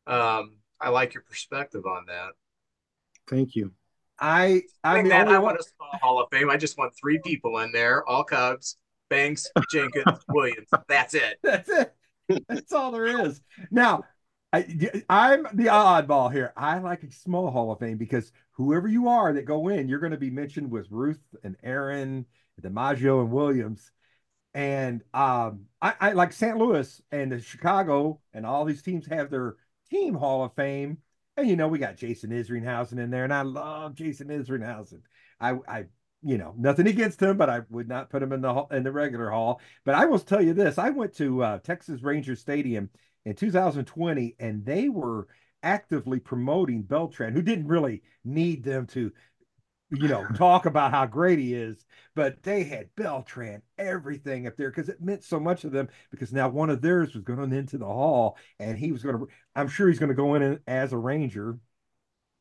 Um, 0.08 0.58
I 0.82 0.90
like 0.90 1.14
your 1.14 1.24
perspective 1.24 1.86
on 1.86 2.06
that. 2.08 2.32
Thank 3.30 3.56
you. 3.56 3.74
I 4.20 4.64
I'm 4.84 5.08
that 5.10 5.28
I 5.28 5.40
want 5.40 5.60
a 5.60 5.64
small 5.64 5.90
Hall 6.02 6.22
of 6.22 6.30
Fame. 6.32 6.50
I 6.50 6.58
just 6.58 6.78
want 6.78 6.94
three 6.96 7.20
people 7.20 7.60
in 7.60 7.72
there, 7.72 8.08
all 8.08 8.24
Cubs, 8.24 8.78
Banks, 9.10 9.48
Jenkins, 9.72 10.24
Williams. 10.30 10.68
That's 10.88 11.14
it. 11.14 11.40
That's 11.44 11.70
it. 11.70 11.94
That's 12.48 12.72
all 12.74 12.92
there 12.92 13.26
is. 13.28 13.42
Now, 13.72 14.04
I, 14.54 14.68
I'm 15.10 15.48
the 15.54 15.66
oddball 15.66 16.32
here. 16.32 16.54
I 16.56 16.78
like 16.78 17.02
a 17.02 17.12
small 17.12 17.50
Hall 17.50 17.72
of 17.72 17.80
Fame 17.80 17.98
because 17.98 18.32
whoever 18.52 18.88
you 18.88 19.08
are 19.08 19.34
that 19.34 19.46
go 19.46 19.68
in, 19.70 19.90
you're 19.90 20.00
going 20.00 20.12
to 20.12 20.18
be 20.18 20.30
mentioned 20.30 20.70
with 20.70 20.92
Ruth 20.92 21.24
and 21.44 21.58
Aaron, 21.64 22.28
DiMaggio 22.62 23.22
and 23.22 23.32
Williams. 23.32 23.92
And 24.54 25.02
um, 25.16 25.66
I, 25.82 25.96
I 26.00 26.12
like 26.12 26.32
St. 26.32 26.56
Louis 26.56 27.02
and 27.12 27.32
the 27.32 27.42
Chicago 27.42 28.20
and 28.32 28.46
all 28.46 28.64
these 28.64 28.84
teams 28.84 29.08
have 29.08 29.32
their 29.32 29.56
team 29.90 30.14
Hall 30.14 30.44
of 30.44 30.54
Fame. 30.54 31.00
And 31.36 31.50
you 31.50 31.56
know, 31.56 31.68
we 31.68 31.80
got 31.80 31.98
Jason 31.98 32.30
Isringhausen 32.30 33.00
in 33.00 33.10
there, 33.10 33.24
and 33.24 33.34
I 33.34 33.42
love 33.42 33.96
Jason 33.96 34.28
Isringhausen. 34.28 35.02
I, 35.42 35.56
I, 35.68 35.86
you 36.22 36.38
know, 36.38 36.54
nothing 36.56 36.86
against 36.86 37.20
him, 37.20 37.38
but 37.38 37.50
I 37.50 37.62
would 37.72 37.88
not 37.88 38.12
put 38.12 38.22
him 38.22 38.32
in 38.32 38.42
the 38.42 38.66
in 38.70 38.84
the 38.84 38.92
regular 38.92 39.32
hall. 39.32 39.60
But 39.84 39.96
I 39.96 40.06
will 40.06 40.20
tell 40.20 40.44
you 40.44 40.54
this: 40.54 40.78
I 40.78 40.92
went 40.92 41.16
to 41.16 41.44
uh, 41.44 41.58
Texas 41.58 42.04
Ranger 42.04 42.36
Stadium 42.36 42.92
in 43.26 43.36
2020, 43.36 44.36
and 44.40 44.66
they 44.66 44.90
were 44.90 45.28
actively 45.62 46.20
promoting 46.20 46.84
Beltre, 46.84 47.32
who 47.32 47.42
didn't 47.42 47.68
really 47.68 48.02
need 48.24 48.64
them 48.64 48.86
to 48.88 49.12
you 49.94 50.08
know, 50.08 50.26
talk 50.36 50.66
about 50.66 50.92
how 50.92 51.06
great 51.06 51.40
he 51.40 51.54
is. 51.54 51.86
But 52.16 52.44
they 52.44 52.64
had 52.64 52.94
Beltre, 52.96 53.62
everything 53.78 54.48
up 54.48 54.56
there 54.58 54.70
because 54.70 54.90
it 54.90 55.02
meant 55.02 55.24
so 55.24 55.40
much 55.40 55.62
to 55.62 55.70
them. 55.70 55.90
Because 56.12 56.34
now 56.34 56.50
one 56.50 56.70
of 56.70 56.82
theirs 56.82 57.14
was 57.14 57.24
going 57.24 57.52
into 57.54 57.78
the 57.78 57.86
hall, 57.86 58.38
and 58.60 58.78
he 58.78 58.92
was 58.92 59.04
going 59.04 59.18
to. 59.18 59.28
I'm 59.56 59.68
sure 59.68 59.88
he's 59.88 60.00
going 60.00 60.10
to 60.10 60.16
go 60.16 60.36
in 60.36 60.60
as 60.68 60.94
a 60.94 60.98
ranger, 60.98 61.58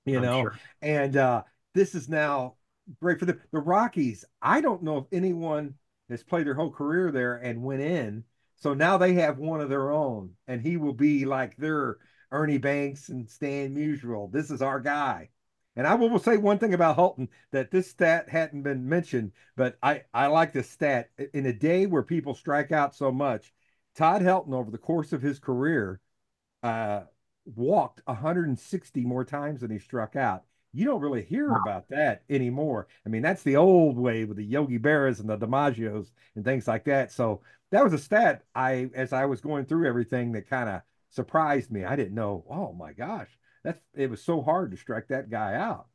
you 0.05 0.17
I'm 0.17 0.23
know. 0.23 0.43
Sure. 0.43 0.59
And 0.81 1.17
uh, 1.17 1.43
this 1.75 1.95
is 1.95 2.09
now 2.09 2.55
great 3.01 3.19
for 3.19 3.27
them. 3.27 3.41
The 3.53 3.61
Rockies. 3.61 4.25
I 4.41 4.61
don't 4.61 4.83
know 4.83 4.99
if 4.99 5.05
anyone 5.13 5.75
has 6.09 6.23
played 6.23 6.47
their 6.47 6.55
whole 6.55 6.71
career 6.71 7.11
there 7.11 7.37
and 7.37 7.63
went 7.63 7.83
in. 7.83 8.25
So 8.63 8.75
now 8.75 8.97
they 8.97 9.15
have 9.15 9.39
one 9.39 9.61
of 9.61 9.69
their 9.69 9.91
own, 9.91 10.37
and 10.47 10.63
he 10.63 10.77
will 10.77 10.93
be 10.93 11.25
like 11.25 11.57
their 11.57 11.97
Ernie 12.31 12.59
Banks 12.59 13.09
and 13.09 13.29
Stan 13.29 13.75
Musial. 13.75 14.31
This 14.31 14.53
is 14.53 14.63
our 14.63 14.79
guy. 14.79 15.31
And 15.75 15.85
I 15.85 15.95
will 15.97 16.17
say 16.21 16.37
one 16.37 16.61
thing 16.61 16.73
about 16.73 16.97
Helton 16.97 17.29
that 17.51 17.73
this 17.73 17.91
stat 17.91 18.29
hadn't 18.29 18.63
been 18.63 18.89
mentioned, 18.89 19.33
but 19.57 19.79
I, 19.83 20.03
I 20.15 20.29
like 20.29 20.53
this 20.53 20.71
stat. 20.71 21.11
In 21.35 21.47
a 21.47 21.53
day 21.53 21.87
where 21.87 22.05
people 22.05 22.37
strike 22.37 22.71
out 22.71 22.95
so 22.95 23.11
much, 23.11 23.53
Todd 23.97 24.23
Helton, 24.23 24.55
over 24.55 24.71
the 24.71 24.79
course 24.79 25.13
of 25.13 25.23
his 25.23 25.41
career, 25.41 26.01
uh, 26.63 27.01
walked 27.45 28.01
160 28.05 29.05
more 29.05 29.25
times 29.25 29.63
than 29.63 29.73
he 29.73 29.81
struck 29.81 30.15
out. 30.15 30.45
You 30.75 30.87
don't 30.87 31.01
really 31.01 31.23
hear 31.23 31.51
about 31.51 31.89
that 31.91 32.23
anymore. 32.31 32.89
I 33.05 33.11
mean, 33.11 33.23
that's 33.23 33.43
the 33.43 33.57
old 33.57 33.99
way 33.99 34.25
with 34.25 34.39
the 34.39 34.45
Yogi 34.45 34.79
Berras 34.79 35.21
and 35.21 35.29
the 35.29 35.37
DiMaggios 35.37 36.11
and 36.35 36.45
things 36.45 36.67
like 36.67 36.85
that. 36.85 37.13
So 37.13 37.43
that 37.71 37.85
was 37.85 37.93
a 37.93 37.99
stat 37.99 38.45
I, 38.55 38.89
as 38.95 39.13
I 39.13 39.27
was 39.27 39.41
going 39.41 39.67
through 39.67 39.87
everything, 39.87 40.33
that 40.33 40.49
kind 40.49 40.71
of 40.71 40.83
surprised 41.11 41.71
me. 41.71 41.85
I 41.85 41.97
didn't 41.97 42.15
know. 42.15 42.45
Oh 42.49 42.73
my 42.73 42.93
gosh, 42.93 43.29
that's 43.65 43.81
it 43.95 44.11
was 44.11 44.23
so 44.23 44.41
hard 44.41 44.71
to 44.71 44.77
strike 44.77 45.09
that 45.09 45.31
guy 45.31 45.55
out. 45.55 45.87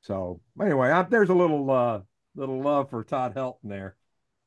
So 0.00 0.40
anyway, 0.60 0.90
I, 0.90 1.02
there's 1.02 1.28
a 1.28 1.34
little 1.34 1.70
uh, 1.70 2.00
little 2.34 2.60
love 2.60 2.90
for 2.90 3.04
Todd 3.04 3.34
Helton 3.34 3.56
there. 3.64 3.96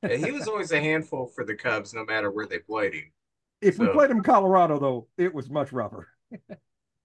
yeah, 0.04 0.18
he 0.18 0.32
was 0.32 0.48
always 0.48 0.72
a 0.72 0.82
handful 0.82 1.28
for 1.28 1.46
the 1.46 1.56
Cubs, 1.56 1.94
no 1.94 2.04
matter 2.06 2.32
where 2.32 2.48
they 2.48 2.60
played 2.60 2.94
him. 2.94 3.12
If 3.62 3.76
so. 3.76 3.86
we 3.86 3.90
played 3.90 4.12
him 4.12 4.18
in 4.18 4.24
Colorado, 4.24 4.80
though, 4.80 5.08
it 5.18 5.34
was 5.34 5.50
much 5.50 5.72
rougher. 5.72 6.08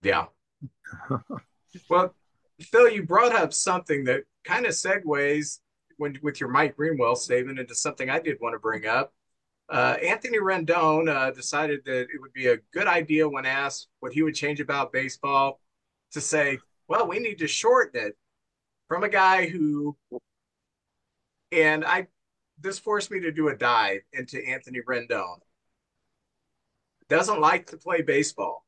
yeah. 0.03 0.27
well, 1.89 2.15
Phil, 2.61 2.91
you 2.91 3.03
brought 3.05 3.35
up 3.35 3.53
something 3.53 4.05
that 4.05 4.23
kind 4.45 4.67
of 4.67 4.73
segues 4.73 5.59
when 5.97 6.19
with 6.23 6.41
your 6.41 6.49
Mike 6.49 6.77
Greenwell 6.77 7.17
statement 7.17 7.59
into 7.59 7.75
something 7.75 8.09
I 8.09 8.21
did 8.21 8.39
want 8.41 8.55
to 8.55 8.59
bring 8.59 8.87
up. 8.87 9.13
Uh, 9.69 9.97
Anthony 10.03 10.39
Rendon 10.39 11.09
uh, 11.09 11.31
decided 11.31 11.81
that 11.85 12.01
it 12.01 12.21
would 12.21 12.33
be 12.33 12.49
a 12.49 12.59
good 12.73 12.87
idea 12.87 13.29
when 13.29 13.47
asked 13.47 13.89
what 14.01 14.13
he 14.13 14.23
would 14.23 14.35
change 14.35 14.61
about 14.61 14.93
baseball 14.93 15.61
to 16.13 16.21
say, 16.21 16.59
well, 16.89 17.07
we 17.07 17.21
need 17.21 17.39
to 17.39 17.47
shorten 17.47 18.01
it 18.01 18.17
from 18.89 19.05
a 19.05 19.09
guy 19.09 19.47
who, 19.47 19.97
and 21.53 21.85
I, 21.85 22.09
this 22.59 22.81
forced 22.81 23.13
me 23.13 23.21
to 23.21 23.31
do 23.31 23.49
a 23.49 23.57
dive 23.57 24.01
into 24.13 24.45
Anthony 24.45 24.81
Rendon. 24.89 25.37
Doesn't 27.09 27.41
like 27.41 27.67
to 27.67 27.77
play 27.77 28.03
baseball. 28.03 28.65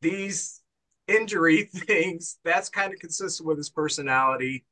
These 0.00 0.59
injury 1.10 1.64
things, 1.74 2.38
that's 2.44 2.68
kind 2.68 2.92
of 2.92 3.00
consistent 3.00 3.46
with 3.46 3.58
his 3.58 3.70
personality. 3.70 4.64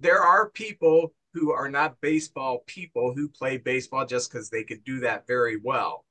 There 0.00 0.20
are 0.20 0.50
people 0.50 1.12
who 1.34 1.52
are 1.52 1.68
not 1.68 2.00
baseball 2.00 2.62
people 2.66 3.12
who 3.12 3.28
play 3.28 3.58
baseball 3.58 4.06
just 4.06 4.30
because 4.30 4.48
they 4.48 4.64
could 4.64 4.84
do 4.84 5.00
that 5.00 5.26
very 5.26 5.56
well. 5.56 6.04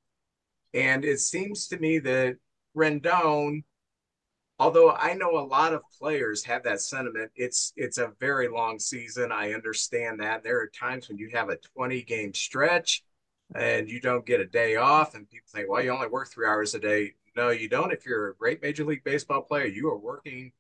And 0.73 1.05
it 1.05 1.19
seems 1.19 1.67
to 1.67 1.77
me 1.77 1.99
that 1.99 2.37
Rendon, 2.75 3.63
although 4.59 4.91
I 4.91 5.13
know 5.13 5.37
a 5.37 5.45
lot 5.45 5.73
of 5.73 5.81
players 5.99 6.43
have 6.45 6.63
that 6.63 6.81
sentiment, 6.81 7.31
it's 7.35 7.73
it's 7.75 7.97
a 7.97 8.13
very 8.19 8.47
long 8.49 8.79
season. 8.79 9.31
I 9.31 9.53
understand 9.53 10.19
that. 10.19 10.43
There 10.43 10.59
are 10.59 10.67
times 10.67 11.07
when 11.07 11.17
you 11.17 11.29
have 11.33 11.49
a 11.49 11.57
20 11.75 12.01
game 12.03 12.33
stretch 12.33 13.03
and 13.55 13.89
you 13.89 14.01
don't 14.01 14.25
get 14.25 14.39
a 14.39 14.45
day 14.45 14.75
off, 14.77 15.15
and 15.15 15.29
people 15.29 15.47
think, 15.53 15.69
well, 15.69 15.81
you 15.83 15.91
only 15.91 16.07
work 16.07 16.29
three 16.29 16.47
hours 16.47 16.73
a 16.73 16.79
day. 16.79 17.13
No, 17.35 17.49
you 17.49 17.67
don't. 17.67 17.91
If 17.91 18.05
you're 18.05 18.29
a 18.29 18.35
great 18.35 18.61
Major 18.61 18.85
League 18.85 19.03
Baseball 19.03 19.41
player, 19.41 19.65
you 19.65 19.89
are 19.89 19.97
working 19.97 20.51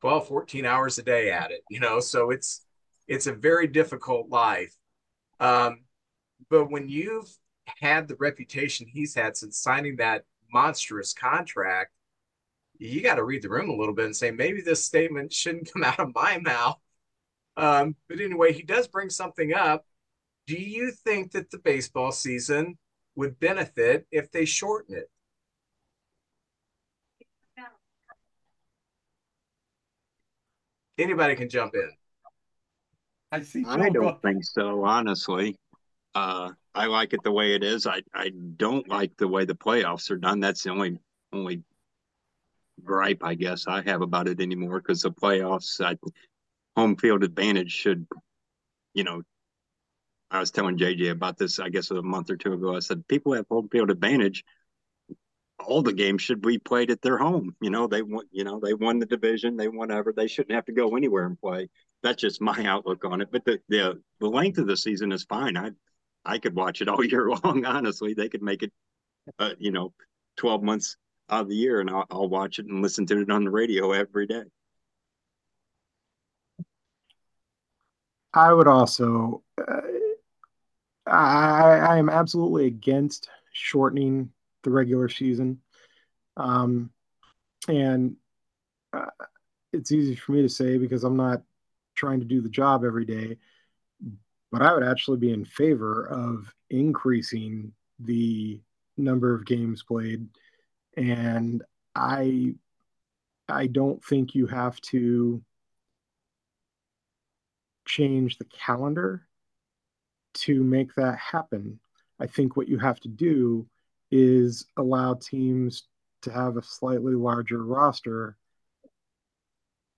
12, 0.00 0.28
14 0.28 0.64
hours 0.64 0.98
a 0.98 1.02
day 1.02 1.30
at 1.30 1.50
it, 1.50 1.62
you 1.70 1.80
know, 1.80 2.00
so 2.00 2.30
it's 2.30 2.64
it's 3.08 3.26
a 3.26 3.32
very 3.32 3.66
difficult 3.66 4.28
life. 4.30 4.74
Um, 5.40 5.84
but 6.50 6.70
when 6.70 6.88
you've 6.88 7.28
had 7.80 8.08
the 8.08 8.16
reputation 8.16 8.86
he's 8.88 9.14
had 9.14 9.36
since 9.36 9.58
signing 9.58 9.96
that 9.96 10.24
monstrous 10.52 11.14
contract, 11.14 11.92
you 12.78 13.02
got 13.02 13.16
to 13.16 13.24
read 13.24 13.42
the 13.42 13.50
room 13.50 13.70
a 13.70 13.76
little 13.76 13.94
bit 13.94 14.06
and 14.06 14.16
say 14.16 14.32
maybe 14.32 14.62
this 14.62 14.84
statement 14.84 15.32
shouldn't 15.32 15.72
come 15.72 15.84
out 15.84 16.00
of 16.00 16.14
my 16.14 16.38
mouth. 16.38 16.78
Um, 17.58 17.96
but 18.08 18.20
anyway, 18.20 18.54
he 18.54 18.64
does 18.64 18.88
bring 18.88 19.10
something 19.10 19.54
up. 19.54 19.86
Do 20.48 20.56
you 20.56 20.92
think 20.92 21.32
that 21.32 21.50
the 21.52 21.58
baseball 21.60 22.12
season 22.12 22.78
would 23.16 23.40
benefit 23.40 24.06
if 24.12 24.32
they 24.32 24.46
shorten 24.46 24.96
it? 24.96 25.11
Anybody 30.98 31.34
can 31.34 31.48
jump 31.48 31.74
in. 31.74 31.90
I 33.30 33.42
see. 33.42 33.64
I 33.66 33.88
don't 33.88 34.20
think 34.20 34.44
so, 34.44 34.84
honestly. 34.84 35.56
Uh, 36.14 36.50
I 36.74 36.86
like 36.86 37.14
it 37.14 37.22
the 37.22 37.32
way 37.32 37.54
it 37.54 37.64
is. 37.64 37.86
I, 37.86 38.02
I 38.14 38.30
don't 38.56 38.86
like 38.88 39.16
the 39.16 39.28
way 39.28 39.44
the 39.44 39.54
playoffs 39.54 40.10
are 40.10 40.18
done. 40.18 40.40
That's 40.40 40.62
the 40.62 40.70
only 40.70 40.98
only 41.32 41.62
gripe 42.84 43.22
I 43.22 43.34
guess 43.34 43.66
I 43.66 43.82
have 43.82 44.02
about 44.02 44.28
it 44.28 44.40
anymore 44.40 44.80
because 44.80 45.02
the 45.02 45.10
playoffs, 45.10 45.80
I, 45.84 45.96
home 46.76 46.96
field 46.96 47.24
advantage 47.24 47.72
should, 47.72 48.06
you 48.94 49.04
know. 49.04 49.22
I 50.30 50.40
was 50.40 50.50
telling 50.50 50.78
JJ 50.78 51.10
about 51.10 51.36
this. 51.36 51.58
I 51.58 51.68
guess 51.68 51.90
a 51.90 52.00
month 52.00 52.30
or 52.30 52.36
two 52.36 52.54
ago. 52.54 52.74
I 52.74 52.78
said 52.78 53.06
people 53.06 53.34
have 53.34 53.46
home 53.50 53.68
field 53.70 53.90
advantage. 53.90 54.44
All 55.66 55.82
the 55.82 55.92
games 55.92 56.22
should 56.22 56.42
be 56.42 56.58
played 56.58 56.90
at 56.90 57.02
their 57.02 57.18
home. 57.18 57.54
You 57.60 57.70
know 57.70 57.86
they 57.86 58.02
won. 58.02 58.24
You 58.30 58.44
know 58.44 58.60
they 58.60 58.74
won 58.74 58.98
the 58.98 59.06
division. 59.06 59.56
They 59.56 59.68
won 59.68 59.90
ever. 59.90 60.12
They 60.12 60.26
shouldn't 60.26 60.54
have 60.54 60.66
to 60.66 60.72
go 60.72 60.96
anywhere 60.96 61.26
and 61.26 61.40
play 61.40 61.68
that's 62.02 62.20
just 62.20 62.40
my 62.40 62.64
outlook 62.66 63.04
on 63.04 63.20
it. 63.20 63.28
But 63.30 63.44
the, 63.44 63.60
the 63.68 64.00
the 64.20 64.28
length 64.28 64.58
of 64.58 64.66
the 64.66 64.76
season 64.76 65.12
is 65.12 65.24
fine. 65.24 65.56
I 65.56 65.70
I 66.24 66.38
could 66.38 66.54
watch 66.54 66.80
it 66.80 66.88
all 66.88 67.04
year 67.04 67.30
long. 67.30 67.64
Honestly, 67.64 68.14
they 68.14 68.28
could 68.28 68.42
make 68.42 68.62
it, 68.62 68.72
uh, 69.38 69.50
you 69.58 69.70
know, 69.70 69.92
twelve 70.36 70.62
months 70.62 70.96
out 71.30 71.42
of 71.42 71.48
the 71.48 71.56
year, 71.56 71.80
and 71.80 71.88
I'll, 71.88 72.06
I'll 72.10 72.28
watch 72.28 72.58
it 72.58 72.66
and 72.66 72.82
listen 72.82 73.06
to 73.06 73.20
it 73.20 73.30
on 73.30 73.44
the 73.44 73.50
radio 73.50 73.92
every 73.92 74.26
day. 74.26 74.42
I 78.34 78.52
would 78.52 78.68
also. 78.68 79.42
Uh, 79.58 79.80
I 81.06 81.78
I 81.78 81.98
am 81.98 82.08
absolutely 82.08 82.66
against 82.66 83.28
shortening 83.52 84.30
the 84.62 84.70
regular 84.70 85.08
season, 85.08 85.60
um, 86.36 86.90
and 87.68 88.16
uh, 88.92 89.06
it's 89.72 89.92
easy 89.92 90.14
for 90.14 90.32
me 90.32 90.42
to 90.42 90.48
say 90.48 90.78
because 90.78 91.04
I'm 91.04 91.16
not 91.16 91.42
trying 91.94 92.20
to 92.20 92.26
do 92.26 92.40
the 92.40 92.48
job 92.48 92.84
every 92.84 93.04
day. 93.04 93.36
But 94.50 94.62
I 94.62 94.74
would 94.74 94.84
actually 94.84 95.18
be 95.18 95.32
in 95.32 95.46
favor 95.46 96.06
of 96.06 96.52
increasing 96.68 97.72
the 97.98 98.60
number 98.96 99.34
of 99.34 99.46
games 99.46 99.82
played. 99.82 100.26
And 100.96 101.62
I 101.94 102.54
I 103.48 103.66
don't 103.66 104.02
think 104.04 104.34
you 104.34 104.46
have 104.46 104.80
to 104.82 105.42
change 107.86 108.38
the 108.38 108.44
calendar 108.44 109.26
to 110.34 110.62
make 110.62 110.94
that 110.94 111.18
happen. 111.18 111.80
I 112.18 112.26
think 112.26 112.56
what 112.56 112.68
you 112.68 112.78
have 112.78 113.00
to 113.00 113.08
do 113.08 113.66
is 114.12 114.66
allow 114.76 115.14
teams 115.14 115.84
to 116.20 116.30
have 116.30 116.56
a 116.56 116.62
slightly 116.62 117.14
larger 117.14 117.64
roster 117.64 118.36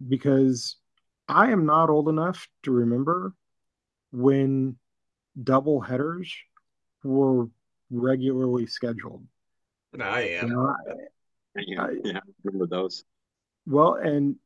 because 0.09 0.77
I 1.29 1.51
am 1.51 1.67
not 1.67 1.91
old 1.91 2.09
enough 2.09 2.49
to 2.63 2.71
remember 2.71 3.35
when 4.13 4.77
double 5.43 5.81
headers 5.81 6.33
were 7.03 7.49
regularly 7.91 8.67
scheduled. 8.67 9.27
I 10.01 10.21
am. 10.23 10.49
You 10.49 10.55
know, 10.55 10.67
I, 10.69 10.93
yeah, 11.61 11.87
yeah, 12.05 12.19
I 12.19 12.21
remember 12.45 12.67
those. 12.67 13.05
Well, 13.67 13.95
and 13.95 14.37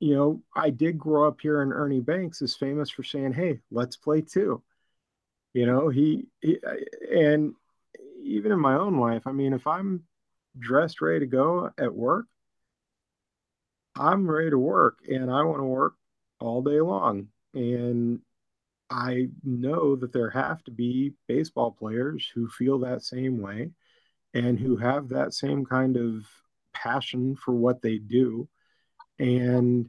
you 0.00 0.14
know, 0.14 0.42
I 0.54 0.70
did 0.70 0.98
grow 0.98 1.26
up 1.26 1.40
here, 1.40 1.62
and 1.62 1.72
Ernie 1.72 2.00
Banks 2.00 2.42
is 2.42 2.56
famous 2.56 2.90
for 2.90 3.02
saying, 3.02 3.32
"Hey, 3.32 3.60
let's 3.70 3.96
play 3.96 4.22
two. 4.22 4.62
You 5.54 5.66
know, 5.66 5.88
he, 5.88 6.26
he 6.40 6.58
and 7.10 7.54
even 8.28 8.52
in 8.52 8.60
my 8.60 8.74
own 8.74 8.98
life, 8.98 9.22
I 9.26 9.32
mean, 9.32 9.52
if 9.52 9.66
I'm 9.66 10.04
dressed 10.58 11.00
ready 11.00 11.20
to 11.20 11.26
go 11.26 11.70
at 11.78 11.94
work, 11.94 12.26
I'm 13.96 14.30
ready 14.30 14.50
to 14.50 14.58
work 14.58 14.98
and 15.08 15.30
I 15.30 15.42
want 15.42 15.58
to 15.58 15.64
work 15.64 15.94
all 16.40 16.62
day 16.62 16.80
long. 16.80 17.28
And 17.54 18.20
I 18.90 19.28
know 19.42 19.96
that 19.96 20.12
there 20.12 20.30
have 20.30 20.62
to 20.64 20.70
be 20.70 21.14
baseball 21.26 21.72
players 21.72 22.30
who 22.34 22.48
feel 22.48 22.78
that 22.80 23.02
same 23.02 23.40
way 23.40 23.70
and 24.34 24.58
who 24.58 24.76
have 24.76 25.08
that 25.08 25.34
same 25.34 25.64
kind 25.64 25.96
of 25.96 26.26
passion 26.72 27.36
for 27.36 27.54
what 27.54 27.82
they 27.82 27.98
do. 27.98 28.48
And 29.18 29.88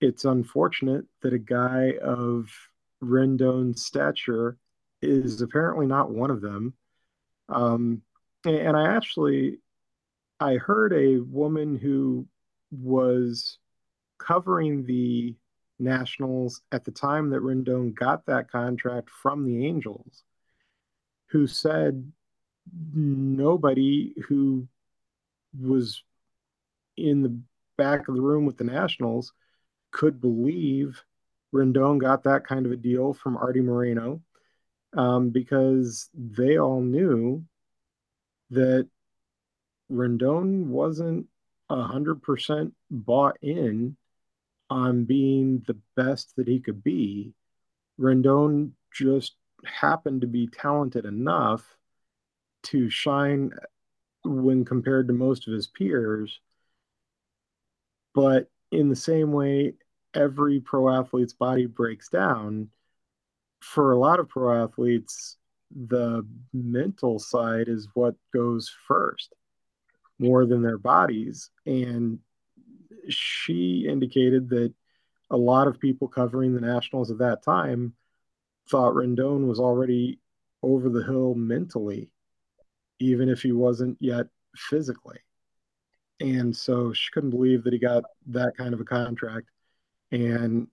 it's 0.00 0.24
unfortunate 0.24 1.06
that 1.22 1.32
a 1.32 1.38
guy 1.38 1.94
of 2.02 2.50
Rendon's 3.02 3.84
stature 3.84 4.56
is 5.02 5.40
apparently 5.40 5.86
not 5.86 6.10
one 6.10 6.30
of 6.30 6.40
them. 6.40 6.74
Um, 7.50 8.02
and 8.44 8.76
I 8.76 8.94
actually 8.94 9.58
I 10.38 10.54
heard 10.54 10.92
a 10.92 11.18
woman 11.18 11.76
who 11.76 12.26
was 12.70 13.58
covering 14.18 14.84
the 14.86 15.34
Nationals 15.78 16.62
at 16.72 16.84
the 16.84 16.90
time 16.90 17.30
that 17.30 17.42
Rendon 17.42 17.94
got 17.94 18.26
that 18.26 18.50
contract 18.50 19.10
from 19.10 19.44
the 19.44 19.66
Angels, 19.66 20.22
who 21.26 21.46
said 21.46 22.10
nobody 22.94 24.14
who 24.28 24.68
was 25.58 26.02
in 26.96 27.22
the 27.22 27.38
back 27.76 28.08
of 28.08 28.14
the 28.14 28.20
room 28.20 28.44
with 28.44 28.56
the 28.56 28.64
Nationals 28.64 29.32
could 29.90 30.20
believe 30.20 31.02
Rendon 31.52 31.98
got 31.98 32.22
that 32.24 32.46
kind 32.46 32.66
of 32.66 32.72
a 32.72 32.76
deal 32.76 33.12
from 33.12 33.36
Artie 33.36 33.60
Moreno 33.60 34.20
um, 34.96 35.30
because 35.30 36.08
they 36.14 36.58
all 36.58 36.80
knew 36.80 37.44
that 38.50 38.88
Rendon 39.90 40.66
wasn't 40.66 41.26
a 41.68 41.82
hundred 41.82 42.22
percent 42.22 42.74
bought 42.90 43.36
in 43.42 43.96
on 44.68 45.04
being 45.04 45.62
the 45.66 45.76
best 45.96 46.34
that 46.36 46.48
he 46.48 46.60
could 46.60 46.82
be. 46.82 47.32
Rendon 47.98 48.70
just 48.92 49.34
happened 49.64 50.22
to 50.22 50.26
be 50.26 50.46
talented 50.46 51.04
enough 51.04 51.76
to 52.62 52.88
shine 52.90 53.52
when 54.24 54.64
compared 54.64 55.08
to 55.08 55.14
most 55.14 55.46
of 55.46 55.54
his 55.54 55.66
peers. 55.66 56.40
But 58.14 58.50
in 58.70 58.88
the 58.88 58.96
same 58.96 59.32
way, 59.32 59.74
every 60.14 60.60
pro 60.60 60.88
athlete's 60.88 61.32
body 61.32 61.66
breaks 61.66 62.08
down. 62.08 62.70
For 63.60 63.92
a 63.92 63.98
lot 63.98 64.20
of 64.20 64.28
pro 64.28 64.64
athletes, 64.64 65.36
the 65.70 66.26
mental 66.52 67.18
side 67.18 67.68
is 67.68 67.88
what 67.94 68.14
goes 68.32 68.74
first 68.88 69.34
more 70.18 70.44
than 70.44 70.62
their 70.62 70.78
bodies. 70.78 71.50
And 71.66 72.18
she 73.08 73.86
indicated 73.88 74.48
that 74.50 74.72
a 75.30 75.36
lot 75.36 75.68
of 75.68 75.80
people 75.80 76.08
covering 76.08 76.54
the 76.54 76.60
Nationals 76.60 77.10
at 77.10 77.18
that 77.18 77.42
time 77.42 77.94
thought 78.68 78.94
Rendon 78.94 79.46
was 79.46 79.60
already 79.60 80.18
over 80.62 80.88
the 80.88 81.04
hill 81.04 81.34
mentally, 81.34 82.10
even 82.98 83.28
if 83.28 83.42
he 83.42 83.52
wasn't 83.52 83.96
yet 84.00 84.26
physically. 84.56 85.18
And 86.20 86.54
so 86.54 86.92
she 86.92 87.10
couldn't 87.12 87.30
believe 87.30 87.64
that 87.64 87.72
he 87.72 87.78
got 87.78 88.04
that 88.26 88.56
kind 88.56 88.74
of 88.74 88.80
a 88.80 88.84
contract. 88.84 89.48
And 90.12 90.68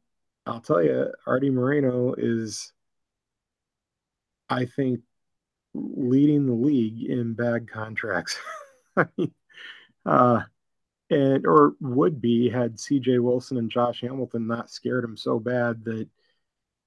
I'll 0.46 0.60
tell 0.60 0.84
you, 0.84 1.12
Artie 1.26 1.50
Moreno 1.50 2.14
is, 2.18 2.74
I 4.50 4.66
think, 4.66 5.02
leading 5.74 6.46
the 6.46 6.54
league 6.54 7.10
in 7.10 7.34
bad 7.34 7.70
contracts. 7.70 8.40
I 8.98 9.06
mean, 9.18 9.34
uh, 10.06 10.42
and 11.10 11.46
or 11.46 11.76
would 11.80 12.20
be 12.22 12.50
had 12.50 12.80
C.J. 12.80 13.20
Wilson 13.20 13.58
and 13.58 13.70
Josh 13.70 14.02
Hamilton 14.02 14.48
not 14.48 14.70
scared 14.70 15.04
him 15.04 15.16
so 15.16 15.40
bad 15.40 15.84
that 15.86 16.08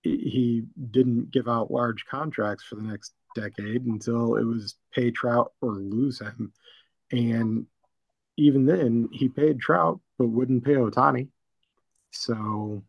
he 0.02 0.64
didn't 0.90 1.30
give 1.30 1.48
out 1.48 1.70
large 1.70 2.06
contracts 2.06 2.64
for 2.64 2.76
the 2.76 2.82
next 2.82 3.12
decade 3.34 3.84
until 3.84 4.36
it 4.36 4.44
was 4.44 4.76
pay 4.92 5.10
Trout 5.10 5.52
or 5.60 5.72
lose 5.72 6.20
him, 6.20 6.52
and 7.12 7.66
even 8.36 8.66
then 8.66 9.08
he 9.12 9.28
paid 9.28 9.60
Trout 9.60 10.00
but 10.18 10.28
wouldn't 10.28 10.64
pay 10.64 10.74
Ohtani. 10.74 11.28
So 12.10 12.82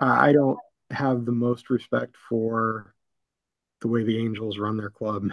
I 0.00 0.32
don't 0.32 0.58
have 0.90 1.24
the 1.24 1.32
most 1.32 1.70
respect 1.70 2.16
for 2.28 2.94
the 3.80 3.88
way 3.88 4.04
the 4.04 4.18
Angels 4.18 4.58
run 4.58 4.76
their 4.76 4.90
club. 4.90 5.28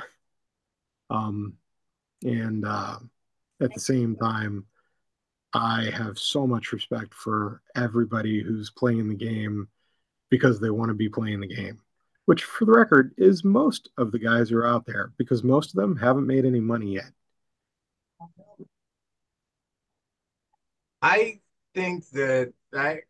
Um, 1.09 1.53
and 2.23 2.65
uh, 2.65 2.97
at 3.61 3.73
the 3.73 3.79
same 3.79 4.15
time, 4.15 4.65
I 5.53 5.91
have 5.93 6.17
so 6.17 6.47
much 6.47 6.71
respect 6.71 7.13
for 7.13 7.61
everybody 7.75 8.41
who's 8.41 8.71
playing 8.71 9.07
the 9.07 9.15
game 9.15 9.67
because 10.29 10.59
they 10.59 10.71
want 10.71 10.89
to 10.89 10.95
be 10.95 11.09
playing 11.09 11.41
the 11.41 11.47
game, 11.47 11.79
which, 12.25 12.43
for 12.43 12.65
the 12.65 12.71
record, 12.71 13.13
is 13.17 13.43
most 13.43 13.89
of 13.97 14.11
the 14.11 14.17
guys 14.17 14.49
who 14.49 14.57
are 14.57 14.67
out 14.67 14.85
there 14.85 15.11
because 15.17 15.43
most 15.43 15.69
of 15.69 15.75
them 15.75 15.95
haven't 15.95 16.25
made 16.25 16.45
any 16.45 16.59
money 16.59 16.93
yet. 16.93 17.11
I 21.03 21.41
think 21.75 22.09
that 22.11 22.53
I, 22.73 23.01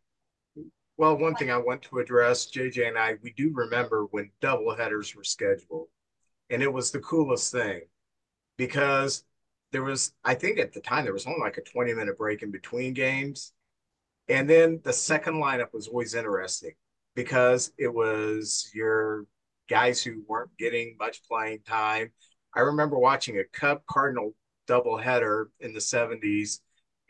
well, 0.96 1.16
one 1.18 1.34
thing 1.34 1.50
I 1.50 1.56
want 1.56 1.82
to 1.82 1.98
address, 1.98 2.50
JJ 2.50 2.88
and 2.88 2.98
I, 2.98 3.14
we 3.22 3.32
do 3.32 3.50
remember 3.52 4.04
when 4.10 4.30
double 4.40 4.74
headers 4.74 5.14
were 5.14 5.24
scheduled, 5.24 5.88
and 6.50 6.62
it 6.62 6.72
was 6.72 6.90
the 6.90 7.00
coolest 7.00 7.50
thing 7.50 7.82
because 8.56 9.24
there 9.72 9.82
was, 9.82 10.12
I 10.24 10.34
think 10.34 10.58
at 10.58 10.72
the 10.72 10.80
time, 10.80 11.04
there 11.04 11.12
was 11.12 11.26
only 11.26 11.40
like 11.40 11.58
a 11.58 11.62
20 11.62 11.94
minute 11.94 12.16
break 12.16 12.42
in 12.42 12.52
between 12.52 12.94
games. 12.94 13.52
And 14.28 14.48
then 14.48 14.80
the 14.84 14.92
second 14.92 15.34
lineup 15.34 15.72
was 15.72 15.88
always 15.88 16.14
interesting 16.14 16.72
because 17.14 17.72
it 17.76 17.92
was 17.92 18.70
your 18.72 19.26
guys 19.68 20.02
who 20.02 20.22
weren't 20.28 20.56
getting 20.58 20.96
much 20.98 21.22
playing 21.24 21.60
time. 21.66 22.12
I 22.54 22.60
remember 22.60 22.98
watching 22.98 23.38
a 23.38 23.44
Cub 23.52 23.80
Cardinal 23.90 24.34
doubleheader 24.68 25.46
in 25.60 25.72
the 25.74 25.80
70s, 25.80 26.60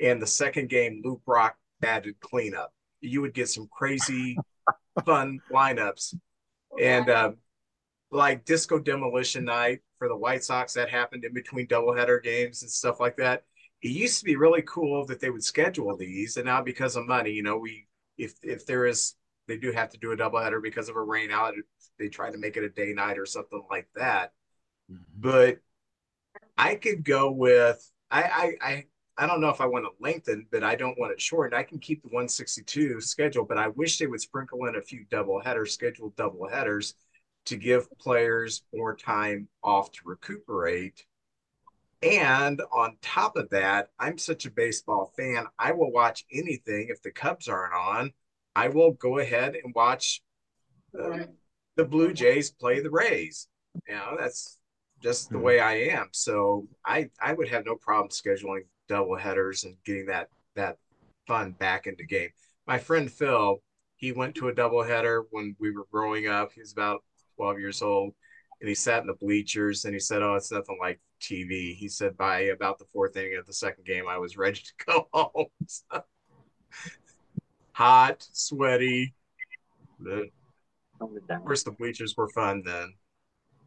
and 0.01 0.21
the 0.21 0.27
second 0.27 0.71
game, 0.71 1.03
Lou 1.05 1.21
Brock 1.25 1.57
added 1.83 2.19
cleanup. 2.21 2.73
You 3.05 3.21
would 3.21 3.35
get 3.35 3.49
some 3.49 3.69
crazy, 3.71 4.37
fun 5.05 5.41
lineups. 5.53 6.15
And 6.81 7.09
uh, 7.09 7.33
like 8.11 8.45
Disco 8.45 8.79
Demolition 8.79 9.45
Night 9.45 9.81
for 9.99 10.09
the 10.09 10.17
White 10.17 10.45
Sox 10.45 10.73
that 10.75 10.89
happened 10.89 11.25
in 11.25 11.33
between 11.33 11.67
doubleheader 11.67 12.23
games 12.23 12.63
and 12.63 12.71
stuff 12.71 13.01
like 13.01 13.17
that. 13.17 13.45
It 13.83 13.91
used 13.91 14.19
to 14.21 14.25
be 14.25 14.37
really 14.37 14.63
cool 14.63 15.05
that 15.07 15.21
they 15.21 15.31
would 15.31 15.45
schedule 15.45 15.97
these, 15.97 16.37
and 16.37 16.47
now 16.47 16.63
because 16.63 16.97
of 16.97 17.07
money, 17.07 17.31
you 17.31 17.43
know, 17.43 17.59
we 17.59 17.87
if 18.17 18.35
if 18.43 18.65
there 18.67 18.87
is 18.87 19.15
they 19.47 19.59
do 19.59 19.73
have 19.73 19.91
to 19.91 19.99
do 19.99 20.13
a 20.13 20.17
doubleheader 20.17 20.63
because 20.63 20.89
of 20.89 20.97
a 20.97 21.03
rain 21.03 21.31
out, 21.31 21.55
they 21.99 22.09
try 22.09 22.31
to 22.31 22.39
make 22.39 22.57
it 22.57 22.65
a 22.65 22.71
day 22.71 22.93
night 22.95 23.19
or 23.19 23.27
something 23.27 23.63
like 23.71 23.89
that. 23.95 24.33
Mm-hmm. 24.91 25.03
But 25.17 25.59
I 26.57 26.77
could 26.77 27.05
go 27.05 27.31
with 27.31 27.91
I 28.11 28.23
I 28.23 28.69
I 28.69 28.85
I 29.17 29.27
don't 29.27 29.41
know 29.41 29.49
if 29.49 29.61
I 29.61 29.67
want 29.67 29.85
to 29.85 30.03
lengthen, 30.03 30.47
but 30.51 30.65
I 30.65 30.75
don't 30.75 30.99
want 30.99 31.13
it 31.13 31.21
shortened. 31.21 31.59
I 31.59 31.63
can 31.63 31.79
keep 31.79 32.03
the 32.03 32.09
162 32.09 33.01
schedule, 33.01 33.45
but 33.45 33.59
I 33.59 33.69
wish 33.69 33.99
they 33.99 34.07
would 34.07 34.21
sprinkle 34.21 34.67
in 34.67 34.75
a 34.75 34.83
few 34.83 35.05
double 35.09 35.41
headers, 35.41 35.73
scheduled 35.73 36.17
double 36.17 36.49
headers, 36.49 36.95
to 37.47 37.57
give 37.57 37.87
players 37.99 38.65
more 38.75 38.97
time 38.97 39.49
off 39.63 39.93
to 39.93 40.01
recuperate. 40.05 41.05
And 42.03 42.61
on 42.73 42.97
top 43.03 43.37
of 43.37 43.51
that, 43.51 43.89
I'm 43.99 44.19
such 44.19 44.47
a 44.47 44.51
baseball 44.51 45.13
fan. 45.17 45.47
I 45.59 45.73
will 45.73 45.93
watch 45.93 46.25
anything 46.33 46.89
if 46.91 47.01
the 47.03 47.13
Cubs 47.13 47.49
aren't 47.49 47.75
on. 47.75 48.13
I 48.57 48.69
will 48.69 48.93
go 48.93 49.19
ahead 49.19 49.57
and 49.63 49.75
watch 49.75 50.23
um, 51.01 51.27
the 51.77 51.85
Blue 51.85 52.13
Jays 52.13 52.51
play 52.51 52.81
the 52.81 52.91
Rays. 52.91 53.49
You 53.89 53.95
know, 53.95 54.17
that's 54.19 54.59
just 55.03 55.31
the 55.31 55.39
hmm. 55.39 55.45
way 55.45 55.61
I 55.61 55.75
am. 55.93 56.09
So 56.13 56.67
I 56.85 57.11
I 57.21 57.33
would 57.33 57.49
have 57.49 57.65
no 57.65 57.77
problem 57.77 58.11
scheduling 58.11 58.63
double 58.89 59.17
headers 59.17 59.65
and 59.65 59.77
getting 59.85 60.07
that 60.07 60.29
that 60.57 60.79
fun 61.27 61.53
back 61.53 61.87
into 61.87 62.05
game. 62.05 62.31
My 62.67 62.79
friend 62.79 63.11
Phil, 63.11 63.63
he 63.97 64.13
went 64.13 64.35
to 64.37 64.49
a 64.49 64.55
double 64.55 64.83
header 64.83 65.25
when 65.31 65.57
we 65.59 65.71
were 65.73 65.87
growing 65.93 66.29
up. 66.29 66.53
He 66.53 66.61
was 66.61 66.73
about 66.73 67.03
12 67.37 67.59
years 67.59 67.83
old. 67.83 68.15
and 68.61 68.69
he 68.69 68.75
sat 68.75 69.01
in 69.03 69.07
the 69.09 69.15
bleachers 69.15 69.85
and 69.85 69.95
he 69.95 70.01
said, 70.01 70.23
"Oh, 70.23 70.35
it's 70.37 70.53
nothing 70.53 70.79
like 70.81 71.01
TV." 71.21 71.75
He 71.75 71.89
said, 71.89 72.17
"By 72.17 72.41
about 72.43 72.79
the 72.79 72.87
fourth 72.87 73.17
inning 73.17 73.37
of 73.37 73.47
the 73.47 73.53
second 73.53 73.85
game, 73.87 74.07
I 74.09 74.19
was 74.19 74.37
ready 74.39 74.61
to 74.61 74.85
go 74.87 75.09
home." 75.13 75.47
So, 75.67 76.05
hot, 77.73 78.27
sweaty. 78.33 79.15
Of 80.01 80.31
course, 81.45 81.63
the 81.63 81.71
bleachers 81.71 82.17
were 82.17 82.29
fun 82.29 82.63
then. 82.65 82.95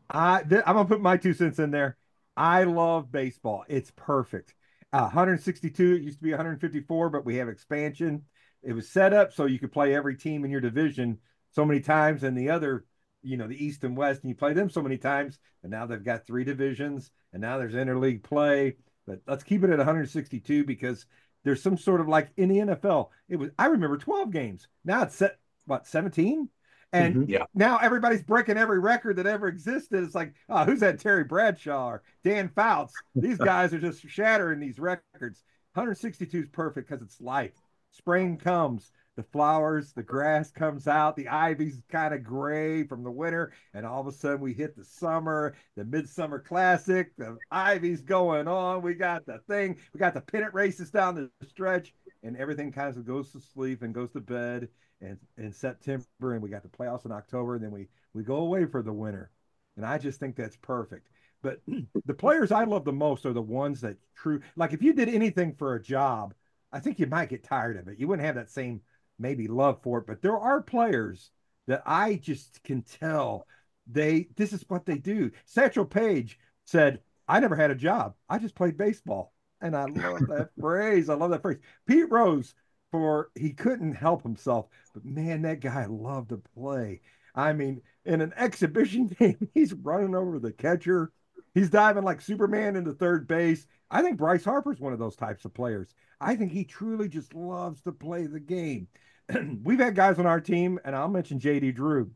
I 0.10 0.44
th- 0.44 0.64
I'm 0.66 0.76
gonna 0.76 0.88
put 0.88 1.02
my 1.02 1.18
two 1.18 1.34
cents 1.34 1.60
in 1.60 1.72
there. 1.72 1.98
I 2.36 2.64
love 2.64 3.12
baseball. 3.12 3.66
It's 3.68 3.92
perfect. 3.96 4.54
Uh, 4.94 5.02
162. 5.02 5.96
It 5.96 6.02
used 6.02 6.20
to 6.20 6.24
be 6.24 6.32
154, 6.32 7.10
but 7.10 7.26
we 7.26 7.36
have 7.36 7.50
expansion. 7.50 8.24
It 8.64 8.74
was 8.74 8.90
set 8.90 9.14
up 9.14 9.34
so 9.34 9.46
you 9.46 9.60
could 9.60 9.72
play 9.72 9.94
every 9.94 10.16
team 10.16 10.46
in 10.46 10.52
your 10.52 10.62
division 10.62 11.20
so 11.52 11.66
many 11.66 11.80
times, 11.80 12.24
and 12.24 12.38
the 12.38 12.50
other, 12.50 12.86
you 13.22 13.38
know, 13.38 13.48
the 13.48 13.64
East 13.64 13.84
and 13.84 13.98
West, 13.98 14.22
and 14.22 14.30
you 14.30 14.36
play 14.36 14.54
them 14.54 14.70
so 14.70 14.82
many 14.82 14.98
times. 14.98 15.40
And 15.64 15.72
now 15.72 15.86
they've 15.86 16.04
got 16.04 16.26
three 16.26 16.44
divisions, 16.44 17.12
and 17.34 17.42
now 17.42 17.58
there's 17.58 17.74
interleague 17.74 18.24
play. 18.24 18.78
But 19.06 19.22
let's 19.28 19.44
keep 19.44 19.64
it 19.64 19.70
at 19.70 19.78
162 19.78 20.64
because 20.66 21.06
there's 21.44 21.64
some 21.64 21.78
sort 21.78 22.02
of 22.02 22.08
like 22.08 22.30
in 22.38 22.50
the 22.50 22.58
NFL. 22.58 23.10
It 23.30 23.38
was 23.38 23.52
I 23.58 23.68
remember 23.68 23.98
12 23.98 24.32
games. 24.32 24.68
Now 24.84 25.04
it's 25.04 25.16
set 25.16 25.38
what 25.66 25.88
17 25.88 26.50
and 26.94 27.16
mm-hmm. 27.16 27.30
yeah. 27.30 27.44
now 27.54 27.78
everybody's 27.78 28.24
breaking 28.24 28.58
every 28.58 28.80
record 28.80 29.18
that 29.18 29.28
ever 29.28 29.48
existed. 29.48 30.04
It's 30.04 30.16
like, 30.16 30.34
oh, 30.50 30.64
who's 30.64 30.80
that 30.80 31.00
Terry 31.00 31.24
Bradshaw 31.24 31.90
or 31.90 32.04
Dan 32.24 32.50
Fouts? 32.50 32.94
These 33.16 33.38
guys 33.38 33.74
are 33.74 33.80
just 33.80 34.08
shattering 34.08 34.60
these 34.60 34.80
records. 34.80 35.44
162 35.74 36.40
is 36.40 36.48
perfect 36.50 36.90
because 36.90 37.04
it's 37.04 37.22
life. 37.22 37.54
Spring 37.92 38.38
comes, 38.38 38.92
the 39.16 39.24
flowers, 39.24 39.92
the 39.94 40.04
grass 40.04 40.52
comes 40.52 40.88
out, 40.88 41.16
the 41.16 41.28
ivy's 41.28 41.82
kind 41.90 42.14
of 42.14 42.24
gray 42.24 42.84
from 42.84 43.04
the 43.04 43.12
winter, 43.12 43.52
and 43.74 43.86
all 43.86 44.00
of 44.00 44.08
a 44.08 44.12
sudden 44.12 44.40
we 44.40 44.54
hit 44.54 44.76
the 44.76 44.86
summer, 44.86 45.56
the 45.76 45.84
midsummer 45.84 46.40
classic, 46.40 47.16
the 47.18 47.38
ivy's 47.52 48.02
going 48.02 48.48
on. 48.48 48.82
We 48.82 48.94
got 48.94 49.26
the 49.26 49.40
thing, 49.48 49.78
we 49.94 50.00
got 50.00 50.14
the 50.14 50.22
pennant 50.22 50.54
races 50.54 50.92
down 50.92 51.16
the 51.16 51.30
stretch, 51.48 51.94
and 52.24 52.38
everything 52.38 52.72
kind 52.72 52.96
of 52.96 53.06
goes 53.06 53.32
to 53.32 53.40
sleep 53.40 53.82
and 53.82 53.94
goes 53.94 54.12
to 54.12 54.22
bed 54.22 54.70
and 55.02 55.18
in 55.38 55.52
September, 55.52 56.34
and 56.34 56.42
we 56.42 56.50
got 56.50 56.64
the 56.64 56.70
playoffs 56.70 57.06
in 57.06 57.12
October, 57.12 57.56
and 57.56 57.64
then 57.64 57.72
we 57.72 57.88
we 58.14 58.24
go 58.24 58.38
away 58.38 58.66
for 58.66 58.82
the 58.82 58.94
winter, 58.94 59.32
and 59.76 59.86
I 59.86 59.98
just 59.98 60.20
think 60.20 60.36
that's 60.36 60.58
perfect. 60.58 61.10
But 61.42 61.62
the 62.06 62.14
players 62.14 62.52
I 62.52 62.64
love 62.64 62.86
the 62.86 62.92
most 62.94 63.26
are 63.26 63.34
the 63.34 63.42
ones 63.42 63.82
that 63.82 63.98
true 64.16 64.42
like 64.56 64.74
if 64.74 64.82
you 64.82 64.94
did 64.94 65.10
anything 65.10 65.54
for 65.54 65.76
a 65.76 65.82
job, 65.82 66.34
I 66.72 66.80
think 66.80 67.00
you 67.00 67.08
might 67.08 67.30
get 67.30 67.44
tired 67.44 67.78
of 67.78 67.88
it. 67.88 68.00
You 68.00 68.08
wouldn't 68.08 68.26
have 68.26 68.36
that 68.36 68.50
same 68.50 68.82
maybe 69.20 69.48
love 69.48 69.82
for 69.82 70.00
it. 70.00 70.08
But 70.08 70.22
there 70.22 70.38
are 70.38 70.62
players 70.62 71.32
that 71.68 71.84
I 71.86 72.16
just 72.16 72.64
can 72.64 72.82
tell 72.82 73.46
they 73.86 74.28
this 74.36 74.54
is 74.54 74.66
what 74.68 74.86
they 74.86 74.98
do. 74.98 75.32
Satchel 75.46 75.86
Paige 75.86 76.40
said, 76.66 77.02
I 77.28 77.40
never 77.40 77.56
had 77.56 77.72
a 77.72 77.76
job. 77.76 78.16
I 78.30 78.40
just 78.40 78.56
played 78.56 78.78
baseball. 78.78 79.34
And 79.62 79.76
I 79.76 79.86
love 79.86 80.28
that 80.28 80.50
phrase. 80.60 81.10
I 81.10 81.16
love 81.16 81.32
that 81.32 81.42
phrase. 81.42 81.58
Pete 81.88 82.10
Rose 82.12 82.54
for 82.92 83.30
he 83.36 83.52
couldn't 83.52 83.94
help 83.94 84.24
himself. 84.24 84.68
But 84.94 85.06
man, 85.06 85.42
that 85.44 85.60
guy 85.60 85.86
loved 85.86 86.30
to 86.30 86.38
play. 86.38 87.02
I 87.36 87.54
mean, 87.54 87.82
in 88.06 88.22
an 88.22 88.34
exhibition 88.36 89.08
game, 89.20 89.50
he's 89.54 89.74
running 89.74 90.16
over 90.16 90.40
the 90.40 90.52
catcher. 90.52 91.12
He's 91.54 91.70
diving 91.70 92.04
like 92.04 92.22
Superman 92.22 92.76
into 92.76 92.94
third 92.94 93.28
base. 93.28 93.66
I 93.90 94.02
think 94.02 94.18
Bryce 94.18 94.44
Harper's 94.44 94.80
one 94.80 94.94
of 94.94 95.00
those 95.00 95.16
types 95.16 95.46
of 95.46 95.54
players. 95.54 95.94
I 96.20 96.36
think 96.36 96.52
he 96.52 96.66
truly 96.66 97.08
just 97.08 97.34
loves 97.34 97.82
to 97.84 97.92
play 97.92 98.26
the 98.26 98.40
game. 98.40 98.88
We've 99.64 99.80
had 99.80 99.96
guys 99.96 100.20
on 100.20 100.26
our 100.26 100.42
team, 100.42 100.80
and 100.84 100.96
I'll 100.96 101.08
mention 101.08 101.40
JD 101.40 101.76
Drew. 101.76 102.12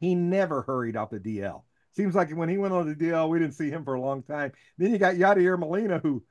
He 0.00 0.14
never 0.14 0.62
hurried 0.62 0.96
off 0.96 1.10
the 1.10 1.20
DL. 1.20 1.62
Seems 1.92 2.14
like 2.14 2.30
when 2.30 2.48
he 2.48 2.58
went 2.58 2.74
on 2.74 2.88
the 2.88 2.94
DL, 2.94 3.28
we 3.28 3.38
didn't 3.38 3.54
see 3.54 3.70
him 3.70 3.84
for 3.84 3.94
a 3.94 4.00
long 4.00 4.22
time. 4.22 4.52
Then 4.78 4.90
you 4.90 4.98
got 4.98 5.14
Yadier 5.14 5.58
Molina, 5.58 6.00
who 6.00 6.24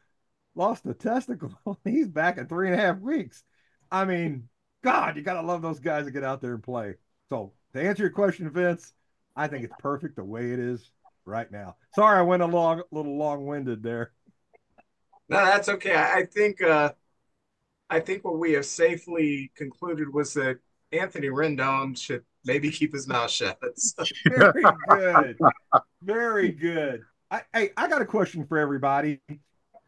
lost 0.55 0.85
a 0.85 0.93
testicle. 0.93 1.51
He's 1.83 2.07
back 2.07 2.37
in 2.37 2.47
three 2.47 2.69
and 2.69 2.79
a 2.79 2.81
half 2.81 2.99
weeks. 2.99 3.43
I 3.91 4.05
mean, 4.05 4.49
God, 4.83 5.15
you 5.15 5.21
got 5.21 5.39
to 5.39 5.47
love 5.47 5.61
those 5.61 5.79
guys 5.79 6.05
that 6.05 6.11
get 6.11 6.23
out 6.23 6.41
there 6.41 6.53
and 6.53 6.63
play. 6.63 6.95
So, 7.29 7.53
to 7.73 7.81
answer 7.81 8.03
your 8.03 8.11
question, 8.11 8.49
Vince, 8.49 8.93
I 9.35 9.47
think 9.47 9.63
it's 9.63 9.73
perfect 9.79 10.15
the 10.15 10.23
way 10.23 10.51
it 10.51 10.59
is 10.59 10.91
right 11.25 11.51
now. 11.51 11.75
Sorry, 11.95 12.19
I 12.19 12.21
went 12.21 12.43
a 12.43 12.47
long, 12.47 12.83
little 12.91 13.17
long-winded 13.17 13.81
there. 13.81 14.11
No, 15.29 15.37
that's 15.37 15.69
okay. 15.69 15.95
I 15.95 16.25
think, 16.25 16.61
uh, 16.61 16.91
I 17.89 17.99
think 17.99 18.25
what 18.25 18.37
we 18.37 18.53
have 18.53 18.65
safely 18.65 19.51
concluded 19.55 20.13
was 20.13 20.33
that 20.33 20.59
Anthony 20.91 21.27
Rendon 21.27 21.97
should 21.97 22.23
maybe 22.45 22.69
keep 22.69 22.93
his 22.93 23.07
mouth 23.07 23.31
shut. 23.31 23.57
Very 24.27 24.63
good. 24.89 25.39
Very 26.03 26.51
good. 26.51 27.03
I, 27.31 27.41
I, 27.53 27.71
I 27.77 27.87
got 27.87 28.01
a 28.01 28.05
question 28.05 28.45
for 28.45 28.57
everybody 28.57 29.21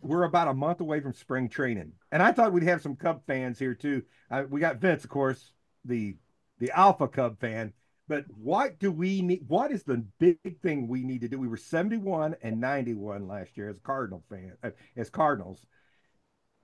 we're 0.01 0.23
about 0.23 0.47
a 0.47 0.53
month 0.53 0.81
away 0.81 0.99
from 0.99 1.13
spring 1.13 1.49
training, 1.49 1.93
and 2.11 2.21
I 2.21 2.31
thought 2.31 2.53
we'd 2.53 2.63
have 2.63 2.81
some 2.81 2.95
Cub 2.95 3.21
fans 3.25 3.59
here 3.59 3.73
too. 3.73 4.03
Uh, 4.29 4.43
we 4.49 4.59
got 4.59 4.77
Vince, 4.77 5.03
of 5.03 5.09
course, 5.09 5.51
the 5.83 6.15
the 6.59 6.71
Alpha 6.71 7.07
Cub 7.07 7.39
fan. 7.39 7.73
But 8.07 8.25
what 8.29 8.77
do 8.79 8.91
we 8.91 9.21
need? 9.21 9.45
What 9.47 9.71
is 9.71 9.83
the 9.83 10.05
big 10.19 10.61
thing 10.61 10.87
we 10.87 11.03
need 11.03 11.21
to 11.21 11.27
do? 11.27 11.39
We 11.39 11.47
were 11.47 11.57
71 11.57 12.35
and 12.43 12.61
91 12.61 13.27
last 13.27 13.57
year 13.57 13.69
as 13.69 13.79
Cardinal 13.79 14.23
fan, 14.29 14.53
uh, 14.63 14.71
as 14.95 15.09
Cardinals. 15.09 15.65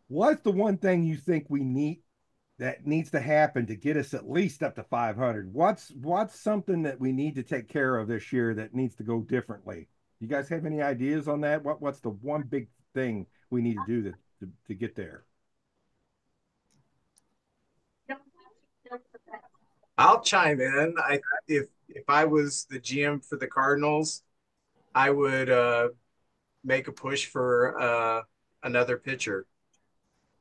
What's 0.08 0.42
the 0.42 0.52
one 0.52 0.78
thing 0.78 1.04
you 1.04 1.18
think 1.18 1.46
we 1.50 1.64
need 1.64 2.04
that 2.60 2.86
needs 2.86 3.10
to 3.12 3.20
happen 3.20 3.66
to 3.66 3.76
get 3.76 3.98
us 3.98 4.14
at 4.14 4.30
least 4.30 4.62
up 4.62 4.76
to 4.76 4.84
500? 4.84 5.52
What's 5.52 5.92
what's 5.92 6.40
something 6.40 6.84
that 6.84 7.00
we 7.00 7.12
need 7.12 7.36
to 7.36 7.44
take 7.44 7.68
care 7.68 7.98
of 7.98 8.08
this 8.08 8.32
year 8.32 8.54
that 8.54 8.76
needs 8.76 8.96
to 8.98 9.04
go 9.04 9.22
differently? 9.22 9.88
You 10.20 10.28
guys 10.28 10.48
have 10.50 10.68
any 10.68 10.82
ideas 10.84 11.28
on 11.28 11.42
that? 11.42 11.64
What 11.64 11.82
what's 11.82 12.02
the 12.02 12.10
one 12.10 12.44
big 12.44 12.68
thing 12.94 13.26
we 13.50 13.62
need 13.62 13.76
to 13.76 13.84
do 13.88 14.04
to, 14.04 14.12
to, 14.40 14.52
to 14.68 14.74
get 14.74 14.96
there? 14.96 15.24
I'll 19.98 20.22
chime 20.22 20.60
in. 20.60 20.96
I 20.98 21.20
if 21.48 21.68
if 21.88 22.04
I 22.08 22.26
was 22.26 22.66
the 22.70 22.80
GM 22.80 23.24
for 23.24 23.38
the 23.38 23.48
Cardinals, 23.48 24.24
I 24.96 25.12
would 25.12 25.50
uh, 25.50 25.90
make 26.64 26.88
a 26.88 26.92
push 26.92 27.28
for 27.28 27.80
uh, 27.80 28.22
another 28.64 28.98
pitcher. 28.98 29.46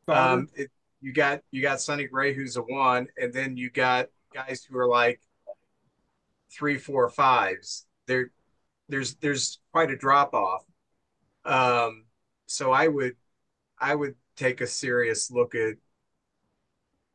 Um, 0.08 0.48
it, 0.54 0.70
you 1.00 1.12
got 1.12 1.42
you 1.50 1.62
got 1.62 1.80
Sonny 1.80 2.06
Gray, 2.06 2.34
who's 2.34 2.56
a 2.56 2.62
one, 2.62 3.08
and 3.16 3.32
then 3.32 3.56
you 3.56 3.70
got 3.70 4.08
guys 4.32 4.64
who 4.64 4.78
are 4.78 4.88
like 4.88 5.20
three, 6.50 6.78
four, 6.78 7.08
fives. 7.08 7.86
There, 8.06 8.30
there's 8.88 9.14
there's 9.16 9.60
quite 9.72 9.90
a 9.90 9.96
drop 9.96 10.34
off. 10.34 10.64
Um, 11.44 12.04
so 12.50 12.72
I 12.72 12.88
would 12.88 13.14
I 13.78 13.94
would 13.94 14.16
take 14.36 14.60
a 14.60 14.66
serious 14.66 15.30
look 15.30 15.54
at 15.54 15.74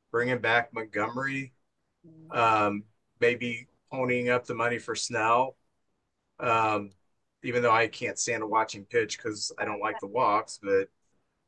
bringing 0.10 0.40
back 0.40 0.74
Montgomery, 0.74 1.52
um, 2.32 2.84
maybe 3.20 3.68
ponying 3.92 4.34
up 4.34 4.46
the 4.46 4.56
money 4.56 4.78
for 4.80 4.96
Snell. 4.96 5.58
Um, 6.40 6.92
even 7.44 7.62
though 7.62 7.72
I 7.72 7.88
can't 7.88 8.18
stand 8.18 8.50
watching 8.50 8.86
pitch 8.86 9.18
because 9.18 9.52
I 9.60 9.66
don't 9.66 9.82
like 9.82 10.00
the 10.00 10.08
walks, 10.08 10.58
but 10.64 10.88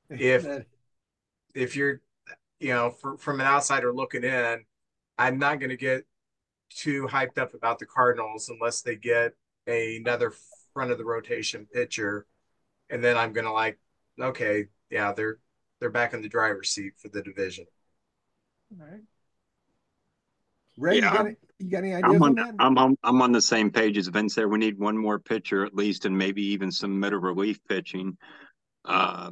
if 0.10 0.46
if 1.56 1.76
you're 1.78 2.02
you 2.60 2.74
know 2.74 2.92
for, 2.92 3.18
from 3.18 3.40
an 3.40 3.48
outsider 3.48 3.94
looking 3.94 4.26
in, 4.26 4.66
I'm 5.18 5.40
not 5.40 5.62
going 5.62 5.70
to 5.70 5.78
get 5.78 6.06
too 6.70 7.08
hyped 7.08 7.38
up 7.38 7.54
about 7.54 7.80
the 7.80 7.86
Cardinals 7.86 8.50
unless 8.50 8.82
they 8.82 8.98
get 8.98 9.32
a, 9.66 9.96
another 9.98 10.34
front 10.74 10.92
of 10.92 10.98
the 10.98 11.06
rotation 11.06 11.66
pitcher 11.74 12.26
and 12.90 13.04
then 13.04 13.18
I'm 13.18 13.34
gonna 13.34 13.54
like, 13.54 13.80
okay, 14.20 14.66
yeah, 14.90 15.14
they're 15.14 15.40
they're 15.80 15.90
back 15.90 16.14
in 16.14 16.22
the 16.22 16.30
driver's 16.30 16.72
seat 16.72 16.94
for 16.98 17.10
the 17.10 17.22
division. 17.22 17.66
All 18.72 18.88
right. 18.88 19.02
Ray, 20.78 21.00
yeah, 21.00 21.12
you, 21.12 21.18
got, 21.18 21.32
you 21.60 21.70
got 21.70 21.78
any 21.80 21.94
ideas 21.94 22.16
I'm 22.16 22.24
on, 22.24 22.40
on 22.40 22.56
I'm 22.60 22.78
on, 22.78 22.98
I'm 23.04 23.22
on 23.22 23.32
the 23.32 23.42
same 23.42 23.72
page 23.72 23.98
as 23.98 24.08
Vince 24.08 24.36
there. 24.36 24.48
We 24.48 24.60
need 24.60 24.78
one 24.78 24.98
more 24.98 25.18
pitcher 25.18 25.66
at 25.66 25.76
least, 25.76 26.06
and 26.06 26.16
maybe 26.16 26.44
even 26.44 26.72
some 26.72 27.00
middle 27.00 27.20
relief 27.20 27.60
pitching. 27.68 28.18
Uh, 28.86 29.32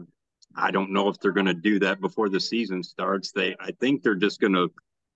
I 0.56 0.72
don't 0.72 0.92
know 0.92 1.10
if 1.10 1.20
they're 1.20 1.32
going 1.32 1.46
to 1.46 1.54
do 1.54 1.80
that 1.80 2.02
before 2.02 2.30
the 2.30 2.40
season 2.40 2.82
starts. 2.82 3.32
They, 3.32 3.56
I 3.60 3.72
think 3.80 4.02
they're 4.02 4.16
just 4.16 4.40
going 4.40 4.54
to 4.54 4.72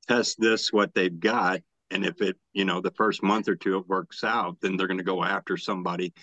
test 0.08 0.40
this 0.40 0.72
what 0.72 0.94
they've 0.94 1.20
got, 1.20 1.62
and 1.90 2.06
if 2.06 2.22
it, 2.22 2.38
you 2.54 2.66
know, 2.66 2.80
the 2.80 2.92
first 2.92 3.24
month 3.24 3.50
or 3.50 3.56
two 3.56 3.78
it 3.78 3.88
works 3.88 4.24
out, 4.24 4.58
then 4.62 4.78
they're 4.78 4.88
going 4.88 4.98
to 5.00 5.04
go 5.04 5.24
after 5.24 5.58
somebody 5.58 6.14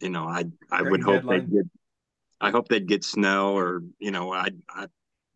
you 0.00 0.10
know, 0.10 0.24
I 0.24 0.44
I 0.70 0.82
would 0.82 1.02
hope 1.02 1.24
they 1.26 1.40
get. 1.40 1.66
I 2.40 2.50
hope 2.50 2.68
they'd 2.68 2.88
get 2.88 3.04
Snell 3.04 3.48
or 3.48 3.82
you 3.98 4.10
know 4.10 4.32
I 4.32 4.50
I 4.68 4.86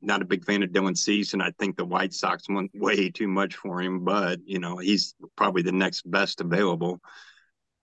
not 0.01 0.23
a 0.23 0.27
big 0.27 0.45
fan 0.45 0.63
of 0.63 0.71
Dylan 0.71 0.97
Cease, 0.97 1.33
and 1.33 1.43
I 1.43 1.51
think 1.59 1.77
the 1.77 1.85
White 1.85 2.13
Sox 2.13 2.45
went 2.49 2.71
way 2.75 3.11
too 3.11 3.29
much 3.29 3.57
for 3.57 3.81
him. 3.81 4.05
But 4.05 4.41
you 4.45 4.59
know 4.59 4.79
he's 4.79 5.15
probably 5.37 5.63
the 5.63 5.73
next 5.73 6.09
best 6.11 6.41
available. 6.41 7.01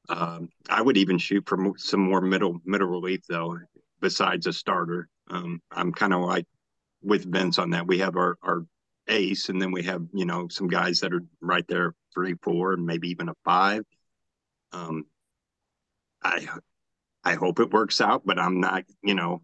Um, 0.09 0.49
I 0.69 0.81
would 0.81 0.97
even 0.97 1.17
shoot 1.17 1.47
for 1.47 1.73
some 1.77 2.01
more 2.01 2.21
middle 2.21 2.59
middle 2.65 2.87
relief 2.87 3.21
though, 3.29 3.57
besides 3.99 4.47
a 4.47 4.53
starter. 4.53 5.07
Um, 5.29 5.61
I'm 5.71 5.91
kind 5.91 6.13
of 6.13 6.21
like 6.21 6.45
with 7.01 7.31
Vince 7.31 7.59
on 7.59 7.71
that. 7.71 7.87
We 7.87 7.99
have 7.99 8.15
our 8.15 8.37
our 8.41 8.65
ace, 9.07 9.49
and 9.49 9.61
then 9.61 9.71
we 9.71 9.83
have 9.83 10.03
you 10.13 10.25
know 10.25 10.47
some 10.47 10.67
guys 10.67 10.99
that 11.01 11.13
are 11.13 11.23
right 11.41 11.67
there 11.67 11.93
three, 12.13 12.35
four, 12.41 12.73
and 12.73 12.85
maybe 12.85 13.09
even 13.09 13.29
a 13.29 13.35
five. 13.45 13.83
Um, 14.73 15.05
I 16.23 16.47
I 17.23 17.35
hope 17.35 17.59
it 17.59 17.71
works 17.71 18.01
out, 18.01 18.23
but 18.25 18.39
I'm 18.39 18.59
not, 18.59 18.83
you 19.03 19.15
know, 19.15 19.41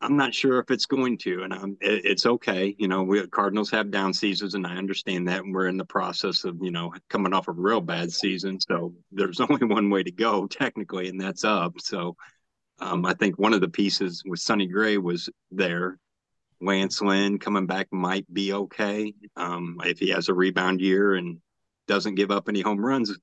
I'm 0.00 0.16
not 0.16 0.32
sure 0.32 0.60
if 0.60 0.70
it's 0.70 0.86
going 0.86 1.18
to, 1.18 1.42
and 1.42 1.52
I'm, 1.52 1.76
it, 1.80 2.04
it's 2.04 2.24
okay. 2.24 2.74
You 2.78 2.86
know, 2.86 3.02
we 3.02 3.26
Cardinals 3.26 3.70
have 3.72 3.90
down 3.90 4.14
seasons, 4.14 4.54
and 4.54 4.64
I 4.66 4.76
understand 4.76 5.26
that. 5.26 5.42
And 5.42 5.52
we're 5.52 5.66
in 5.66 5.76
the 5.76 5.84
process 5.84 6.44
of, 6.44 6.56
you 6.62 6.70
know, 6.70 6.92
coming 7.10 7.32
off 7.32 7.48
a 7.48 7.52
real 7.52 7.80
bad 7.80 8.12
season. 8.12 8.60
So 8.60 8.94
there's 9.10 9.40
only 9.50 9.66
one 9.66 9.90
way 9.90 10.04
to 10.04 10.12
go 10.12 10.46
technically, 10.46 11.08
and 11.08 11.20
that's 11.20 11.44
up. 11.44 11.74
So 11.80 12.16
um, 12.78 13.04
I 13.04 13.14
think 13.14 13.38
one 13.38 13.54
of 13.54 13.60
the 13.60 13.68
pieces 13.68 14.22
with 14.24 14.40
Sonny 14.40 14.66
Gray 14.66 14.98
was 14.98 15.28
there. 15.50 15.98
Lance 16.60 17.00
Lynn 17.00 17.38
coming 17.38 17.66
back 17.66 17.88
might 17.92 18.32
be 18.32 18.52
okay 18.52 19.14
um, 19.36 19.80
if 19.84 19.98
he 19.98 20.10
has 20.10 20.28
a 20.28 20.34
rebound 20.34 20.80
year 20.80 21.14
and 21.14 21.38
doesn't 21.86 22.16
give 22.16 22.30
up 22.30 22.48
any 22.48 22.60
home 22.60 22.84
runs. 22.84 23.16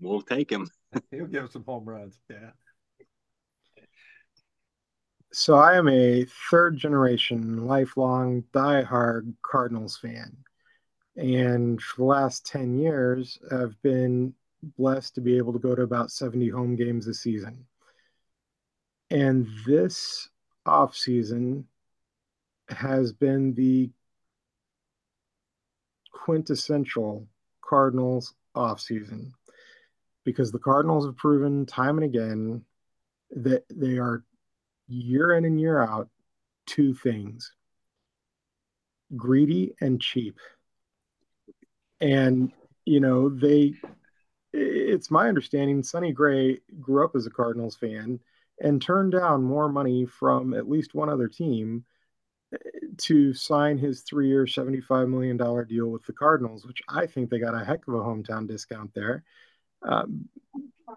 We'll 0.00 0.22
take 0.22 0.50
him. 0.50 0.68
He'll 1.10 1.26
give 1.26 1.50
some 1.50 1.64
home 1.64 1.84
runs. 1.84 2.18
Yeah. 2.28 2.50
So 5.32 5.54
I 5.54 5.76
am 5.76 5.88
a 5.88 6.26
third 6.50 6.76
generation, 6.76 7.66
lifelong, 7.66 8.42
diehard 8.52 9.32
Cardinals 9.42 9.96
fan. 9.96 10.36
And 11.16 11.80
for 11.80 11.96
the 11.98 12.04
last 12.04 12.46
10 12.46 12.78
years, 12.78 13.38
I've 13.52 13.80
been 13.82 14.34
blessed 14.76 15.14
to 15.14 15.20
be 15.20 15.36
able 15.36 15.52
to 15.52 15.58
go 15.58 15.74
to 15.74 15.82
about 15.82 16.10
70 16.10 16.48
home 16.48 16.74
games 16.74 17.06
a 17.06 17.14
season. 17.14 17.64
And 19.10 19.46
this 19.66 20.28
off 20.66 20.96
season 20.96 21.66
has 22.68 23.12
been 23.12 23.54
the 23.54 23.90
quintessential 26.12 27.26
Cardinals 27.62 28.34
off 28.54 28.80
season 28.80 29.32
because 30.30 30.52
the 30.52 30.58
Cardinals 30.58 31.06
have 31.06 31.16
proven 31.16 31.66
time 31.66 31.98
and 31.98 32.04
again 32.04 32.64
that 33.32 33.64
they 33.70 33.98
are 33.98 34.24
year 34.88 35.36
in 35.36 35.44
and 35.44 35.60
year 35.60 35.80
out 35.80 36.08
two 36.66 36.94
things 36.94 37.52
greedy 39.16 39.74
and 39.80 40.00
cheap. 40.00 40.38
And, 42.00 42.52
you 42.84 43.00
know, 43.00 43.28
they, 43.28 43.74
it's 44.52 45.10
my 45.10 45.28
understanding 45.28 45.82
Sonny 45.82 46.12
Gray 46.12 46.60
grew 46.80 47.04
up 47.04 47.16
as 47.16 47.26
a 47.26 47.30
Cardinals 47.30 47.76
fan 47.76 48.20
and 48.60 48.80
turned 48.80 49.12
down 49.12 49.42
more 49.42 49.68
money 49.68 50.06
from 50.06 50.54
at 50.54 50.68
least 50.68 50.94
one 50.94 51.08
other 51.08 51.28
team 51.28 51.84
eh, 52.54 52.58
to 52.98 53.34
sign 53.34 53.78
his 53.78 54.02
three 54.02 54.28
year, 54.28 54.44
$75 54.44 55.08
million 55.08 55.36
deal 55.66 55.88
with 55.88 56.04
the 56.04 56.12
Cardinals, 56.12 56.66
which 56.66 56.82
I 56.88 57.06
think 57.06 57.30
they 57.30 57.38
got 57.38 57.60
a 57.60 57.64
heck 57.64 57.86
of 57.88 57.94
a 57.94 57.98
hometown 57.98 58.46
discount 58.46 58.94
there. 58.94 59.24
Um, 59.82 60.28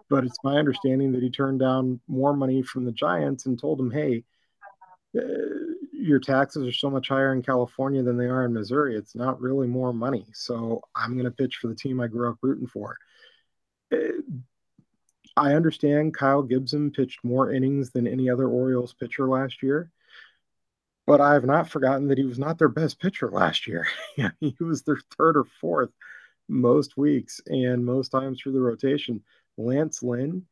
but 0.08 0.24
it's 0.24 0.38
my 0.44 0.58
understanding 0.58 1.12
that 1.12 1.22
he 1.22 1.30
turned 1.30 1.60
down 1.60 2.00
more 2.08 2.34
money 2.34 2.62
from 2.62 2.84
the 2.84 2.92
Giants 2.92 3.46
and 3.46 3.58
told 3.58 3.78
them, 3.78 3.90
hey, 3.90 4.24
uh, 5.16 5.22
your 5.92 6.18
taxes 6.18 6.66
are 6.66 6.72
so 6.72 6.90
much 6.90 7.08
higher 7.08 7.32
in 7.32 7.42
California 7.42 8.02
than 8.02 8.16
they 8.16 8.26
are 8.26 8.44
in 8.44 8.52
Missouri. 8.52 8.96
It's 8.96 9.14
not 9.14 9.40
really 9.40 9.66
more 9.66 9.92
money. 9.92 10.26
So 10.32 10.82
I'm 10.94 11.12
going 11.12 11.24
to 11.24 11.30
pitch 11.30 11.56
for 11.56 11.68
the 11.68 11.74
team 11.74 12.00
I 12.00 12.08
grew 12.08 12.28
up 12.28 12.38
rooting 12.42 12.66
for. 12.66 12.96
Uh, 13.92 14.20
I 15.36 15.54
understand 15.54 16.14
Kyle 16.14 16.42
Gibson 16.42 16.90
pitched 16.90 17.24
more 17.24 17.52
innings 17.52 17.90
than 17.90 18.06
any 18.06 18.30
other 18.30 18.46
Orioles 18.46 18.94
pitcher 18.94 19.28
last 19.28 19.62
year, 19.62 19.90
but 21.06 21.20
I 21.20 21.34
have 21.34 21.44
not 21.44 21.68
forgotten 21.68 22.08
that 22.08 22.18
he 22.18 22.24
was 22.24 22.38
not 22.38 22.58
their 22.58 22.68
best 22.68 23.00
pitcher 23.00 23.30
last 23.30 23.66
year. 23.66 23.86
he 24.40 24.56
was 24.60 24.82
their 24.82 24.98
third 25.16 25.36
or 25.36 25.44
fourth 25.60 25.90
most 26.48 26.96
weeks 26.96 27.40
and 27.46 27.84
most 27.84 28.10
times 28.10 28.40
through 28.40 28.52
the 28.52 28.60
rotation. 28.60 29.22
Lance 29.56 30.02
Lynn, 30.02 30.46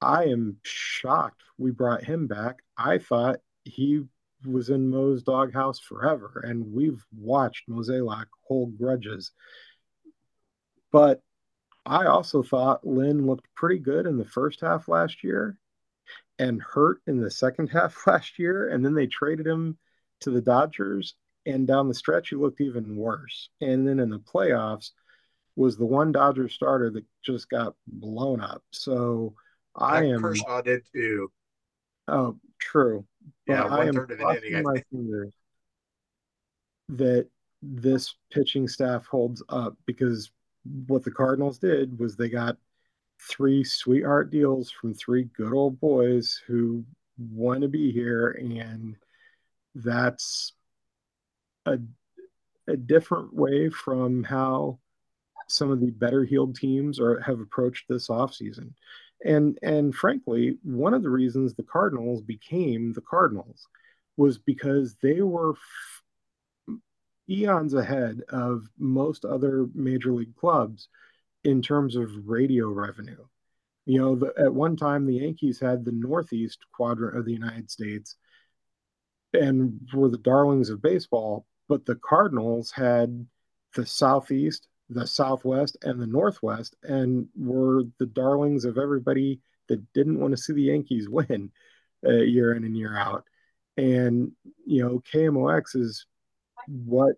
I 0.00 0.24
am 0.24 0.56
shocked 0.62 1.42
we 1.60 1.70
brought 1.70 2.02
him 2.02 2.26
back. 2.26 2.62
I 2.76 2.98
thought 2.98 3.40
he 3.64 4.02
was 4.46 4.70
in 4.70 4.88
Mo's 4.88 5.22
doghouse 5.22 5.78
forever, 5.78 6.42
and 6.44 6.72
we've 6.72 7.04
watched 7.14 7.68
Mozeliak 7.68 8.26
hold 8.42 8.78
grudges. 8.78 9.32
But 10.90 11.22
I 11.84 12.06
also 12.06 12.42
thought 12.42 12.86
Lynn 12.86 13.26
looked 13.26 13.46
pretty 13.54 13.78
good 13.78 14.06
in 14.06 14.16
the 14.16 14.24
first 14.24 14.62
half 14.62 14.88
last 14.88 15.22
year 15.22 15.58
and 16.38 16.62
hurt 16.62 17.02
in 17.06 17.20
the 17.20 17.30
second 17.30 17.68
half 17.72 18.06
last 18.06 18.38
year. 18.38 18.68
And 18.68 18.84
then 18.84 18.94
they 18.94 19.06
traded 19.06 19.46
him 19.46 19.78
to 20.20 20.30
the 20.30 20.40
Dodgers. 20.40 21.14
And 21.46 21.66
down 21.66 21.88
the 21.88 21.94
stretch, 21.94 22.30
he 22.30 22.36
looked 22.36 22.60
even 22.60 22.96
worse. 22.96 23.50
And 23.60 23.86
then 23.86 23.98
in 23.98 24.10
the 24.10 24.18
playoffs, 24.18 24.90
was 25.56 25.76
the 25.76 25.86
one 25.86 26.12
Dodger 26.12 26.48
starter 26.48 26.90
that 26.90 27.04
just 27.24 27.48
got 27.50 27.74
blown 27.86 28.40
up. 28.40 28.62
So 28.70 29.34
I 29.76 30.04
am 30.04 30.20
Kershaw 30.20 30.62
did 30.62 30.82
too. 30.92 31.30
Oh, 32.08 32.36
true. 32.58 33.04
Yeah, 33.46 33.64
I 33.64 33.86
am 33.86 33.94
crossing 33.94 34.62
my 34.62 34.82
fingers 34.90 35.34
that 36.88 37.28
this 37.62 38.14
pitching 38.32 38.66
staff 38.66 39.06
holds 39.06 39.42
up 39.48 39.76
because 39.86 40.30
what 40.86 41.04
the 41.04 41.10
Cardinals 41.10 41.58
did 41.58 41.98
was 41.98 42.16
they 42.16 42.28
got 42.28 42.56
three 43.28 43.62
sweetheart 43.62 44.30
deals 44.30 44.70
from 44.70 44.94
three 44.94 45.24
good 45.36 45.52
old 45.52 45.78
boys 45.80 46.40
who 46.46 46.84
want 47.18 47.60
to 47.60 47.68
be 47.68 47.92
here 47.92 48.30
and 48.30 48.96
that's 49.74 50.54
a 51.66 51.78
a 52.66 52.76
different 52.76 53.34
way 53.34 53.68
from 53.68 54.22
how 54.24 54.78
some 55.50 55.70
of 55.70 55.80
the 55.80 55.90
better 55.90 56.24
heeled 56.24 56.56
teams 56.56 56.98
have 56.98 57.40
approached 57.40 57.86
this 57.88 58.08
offseason. 58.08 58.72
And 59.24 59.58
and 59.62 59.94
frankly, 59.94 60.58
one 60.62 60.94
of 60.94 61.02
the 61.02 61.10
reasons 61.10 61.54
the 61.54 61.62
Cardinals 61.62 62.22
became 62.22 62.92
the 62.92 63.02
Cardinals 63.02 63.66
was 64.16 64.38
because 64.38 64.96
they 65.02 65.20
were 65.20 65.52
f- 65.52 66.76
eons 67.28 67.74
ahead 67.74 68.22
of 68.30 68.64
most 68.78 69.24
other 69.24 69.66
major 69.74 70.12
league 70.12 70.36
clubs 70.36 70.88
in 71.44 71.62
terms 71.62 71.96
of 71.96 72.10
radio 72.26 72.68
revenue. 72.68 73.24
You 73.86 73.98
know, 73.98 74.16
the, 74.16 74.32
at 74.38 74.52
one 74.52 74.76
time 74.76 75.06
the 75.06 75.16
Yankees 75.16 75.60
had 75.60 75.84
the 75.84 75.92
northeast 75.92 76.58
quadrant 76.72 77.16
of 77.16 77.24
the 77.24 77.32
United 77.32 77.70
States 77.70 78.16
and 79.32 79.80
were 79.92 80.08
the 80.08 80.18
darlings 80.18 80.70
of 80.70 80.82
baseball, 80.82 81.46
but 81.68 81.86
the 81.86 81.96
Cardinals 81.96 82.72
had 82.72 83.26
the 83.74 83.86
southeast, 83.86 84.66
the 84.90 85.06
Southwest 85.06 85.76
and 85.82 86.00
the 86.00 86.06
Northwest 86.06 86.76
and 86.82 87.28
were 87.36 87.84
the 87.98 88.06
darlings 88.06 88.64
of 88.64 88.76
everybody 88.76 89.40
that 89.68 89.80
didn't 89.94 90.18
want 90.18 90.32
to 90.32 90.42
see 90.42 90.52
the 90.52 90.62
Yankees 90.62 91.08
win 91.08 91.50
uh, 92.04 92.10
year 92.10 92.52
in 92.54 92.64
and 92.64 92.76
year 92.76 92.96
out. 92.96 93.24
And, 93.76 94.32
you 94.66 94.82
know, 94.82 95.02
KMOX 95.12 95.76
is 95.76 96.06
what 96.66 97.16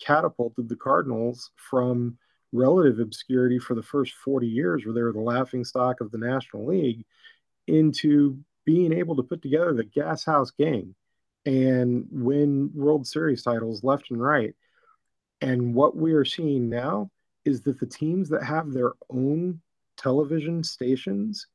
catapulted 0.00 0.68
the 0.68 0.76
Cardinals 0.76 1.50
from 1.56 2.18
relative 2.52 3.00
obscurity 3.00 3.58
for 3.58 3.74
the 3.74 3.82
first 3.82 4.12
40 4.12 4.46
years, 4.46 4.84
where 4.84 4.94
they 4.94 5.02
were 5.02 5.12
the 5.12 5.20
laughing 5.20 5.64
stock 5.64 6.00
of 6.00 6.12
the 6.12 6.18
National 6.18 6.66
League, 6.66 7.04
into 7.66 8.38
being 8.64 8.92
able 8.92 9.16
to 9.16 9.22
put 9.22 9.42
together 9.42 9.72
the 9.72 9.84
Gas 9.84 10.24
House 10.24 10.50
Gang 10.50 10.94
and 11.46 12.06
win 12.10 12.70
World 12.74 13.06
Series 13.06 13.42
titles 13.42 13.82
left 13.82 14.10
and 14.10 14.22
right. 14.22 14.54
And 15.44 15.74
what 15.74 15.94
we 15.94 16.14
are 16.14 16.24
seeing 16.24 16.70
now 16.70 17.10
is 17.44 17.60
that 17.62 17.78
the 17.78 17.84
teams 17.84 18.30
that 18.30 18.42
have 18.42 18.72
their 18.72 18.94
own 19.10 19.60
television 19.98 20.64
stations 20.64 21.48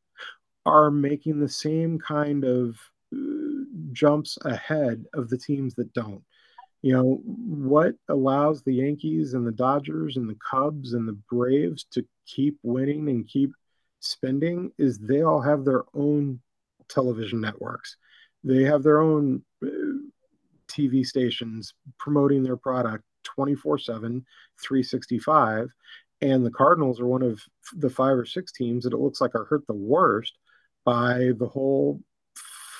are 0.63 0.91
making 0.91 1.39
the 1.39 1.49
same 1.49 1.97
kind 1.97 2.43
of 2.43 2.77
uh, 3.11 3.65
jumps 3.91 4.37
ahead 4.45 5.05
of 5.15 5.27
the 5.29 5.39
teams 5.39 5.73
that 5.73 5.91
don't. 5.93 6.21
You 6.83 6.93
know, 6.93 7.21
what 7.25 7.95
allows 8.09 8.61
the 8.61 8.75
Yankees 8.75 9.33
and 9.33 9.45
the 9.45 9.51
Dodgers 9.51 10.17
and 10.17 10.29
the 10.29 10.37
Cubs 10.51 10.93
and 10.93 11.07
the 11.07 11.17
Braves 11.27 11.83
to 11.93 12.05
keep 12.27 12.59
winning 12.61 13.09
and 13.09 13.27
keep 13.27 13.51
spending 14.01 14.71
is 14.77 14.99
they 14.99 15.23
all 15.23 15.41
have 15.41 15.65
their 15.65 15.85
own 15.95 16.39
television 16.89 17.41
networks. 17.41 17.97
They 18.43 18.65
have 18.65 18.83
their 18.83 19.01
own 19.01 19.43
uh, 19.65 19.67
TV 20.67 21.03
stations 21.03 21.73
promoting 21.97 22.43
their 22.43 22.55
product 22.55 23.03
24 23.23 23.77
7, 23.79 24.25
365. 24.61 25.69
And 26.21 26.45
the 26.45 26.51
Cardinals 26.51 26.99
are 26.99 27.07
one 27.07 27.21
of 27.21 27.41
the 27.73 27.89
five 27.89 28.17
or 28.17 28.25
six 28.25 28.51
teams 28.51 28.83
that 28.83 28.93
it 28.93 28.99
looks 28.99 29.21
like 29.21 29.35
are 29.35 29.45
hurt 29.45 29.65
the 29.67 29.73
worst 29.73 30.37
by 30.85 31.31
the 31.37 31.47
whole 31.47 32.01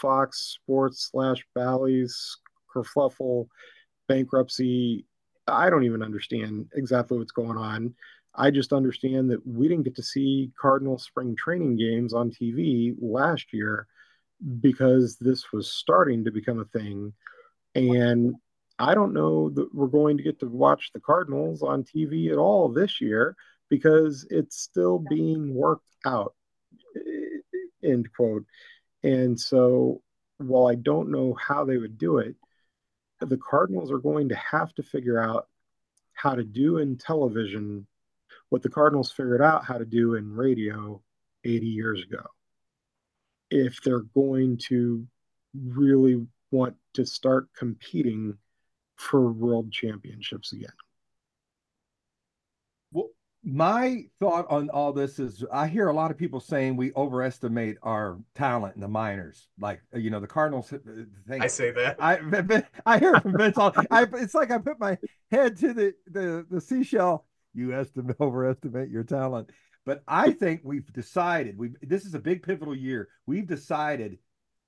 Fox 0.02 0.58
Sports 0.62 1.10
slash 1.12 1.46
Bally's 1.56 2.38
kerfluffle 2.74 3.48
bankruptcy. 4.08 5.06
I 5.48 5.70
don't 5.70 5.84
even 5.84 6.04
understand 6.04 6.68
exactly 6.76 7.18
what's 7.18 7.32
going 7.32 7.58
on. 7.58 7.96
I 8.36 8.52
just 8.52 8.74
understand 8.74 9.32
that 9.32 9.46
we 9.46 9.68
didn't 9.68 9.84
get 9.84 9.96
to 9.96 10.04
see 10.04 10.52
Cardinal 10.60 10.98
spring 10.98 11.36
training 11.36 11.78
games 11.78 12.14
on 12.14 12.32
TV 12.32 12.96
last 13.00 13.48
year 13.52 13.88
because 14.62 15.18
this 15.20 15.52
was 15.52 15.72
starting 15.72 16.24
to 16.26 16.32
become 16.32 16.60
a 16.60 16.80
thing. 16.80 17.14
And 17.76 18.36
I 18.80 18.96
don't 18.96 19.14
know 19.14 19.50
that 19.50 19.76
we're 19.76 19.88
going 19.88 20.18
to 20.18 20.24
get 20.24 20.40
to 20.40 20.48
watch 20.48 20.92
the 20.94 21.02
Cardinals 21.02 21.62
on 21.62 21.84
TV 21.84 22.32
at 22.32 22.38
all 22.38 22.70
this 22.70 23.02
year 23.02 23.36
because 23.70 24.26
it's 24.30 24.58
still 24.58 25.00
being 25.00 25.54
worked 25.54 25.90
out. 26.06 26.34
End 27.84 28.08
quote. 28.16 28.46
And 29.04 29.40
so 29.40 30.02
while 30.38 30.68
I 30.68 30.76
don't 30.76 31.12
know 31.12 31.34
how 31.34 31.66
they 31.66 31.78
would 31.78 31.98
do 31.98 32.20
it, 32.20 32.36
the 33.20 33.38
Cardinals 33.38 33.92
are 33.92 34.00
going 34.00 34.30
to 34.30 34.36
have 34.36 34.74
to 34.76 34.84
figure 34.84 35.22
out 35.22 35.48
how 36.14 36.36
to 36.36 36.44
do 36.44 36.78
in 36.78 36.98
television 36.98 37.86
what 38.50 38.64
the 38.64 38.70
Cardinals 38.70 39.12
figured 39.12 39.42
out 39.42 39.66
how 39.66 39.78
to 39.78 39.86
do 39.86 40.16
in 40.16 40.34
radio 40.34 41.02
80 41.44 41.68
years 41.68 42.02
ago. 42.04 42.24
If 43.50 43.82
they're 43.84 44.06
going 44.16 44.58
to 44.70 45.06
really 45.54 46.26
want 46.52 46.76
to 46.94 47.06
start 47.06 47.50
competing 47.58 48.38
for 49.00 49.32
world 49.32 49.72
championships 49.72 50.52
again. 50.52 50.70
Well, 52.92 53.08
my 53.44 54.04
thought 54.20 54.46
on 54.50 54.70
all 54.70 54.92
this 54.92 55.20
is 55.20 55.46
I 55.52 55.68
hear 55.68 55.88
a 55.88 55.94
lot 55.94 56.12
of 56.12 56.18
people 56.18 56.42
saying 56.42 56.76
we 56.76 56.92
overestimate 56.96 57.78
our 57.82 58.20
talent 58.36 58.76
in 58.76 58.82
the 58.82 58.90
minors. 58.90 59.48
Like, 59.58 59.82
you 59.94 60.10
know, 60.10 60.20
the 60.20 60.28
Cardinals 60.28 60.74
uh, 60.74 60.80
think 61.28 61.44
I 61.44 61.48
say 61.48 61.72
that. 61.72 61.96
I 62.00 62.20
I 62.86 63.00
hear 63.00 63.20
from 63.22 63.38
Vince 63.38 63.58
all 63.58 63.74
I 63.92 64.06
it's 64.14 64.36
like 64.36 64.52
I 64.52 64.58
put 64.58 64.80
my 64.80 64.98
head 65.32 65.56
to 65.58 65.74
the 65.74 65.94
the, 66.08 66.46
the 66.52 66.60
seashell. 66.60 67.26
You 67.54 67.74
estimate 67.74 68.18
overestimate 68.20 68.90
your 68.90 69.04
talent. 69.04 69.50
But 69.86 70.04
I 70.08 70.32
think 70.32 70.62
we've 70.66 70.92
decided 70.92 71.58
we 71.58 71.72
this 71.82 72.04
is 72.04 72.16
a 72.16 72.20
big 72.20 72.44
pivotal 72.44 72.76
year. 72.76 73.08
We've 73.26 73.48
decided 73.48 74.18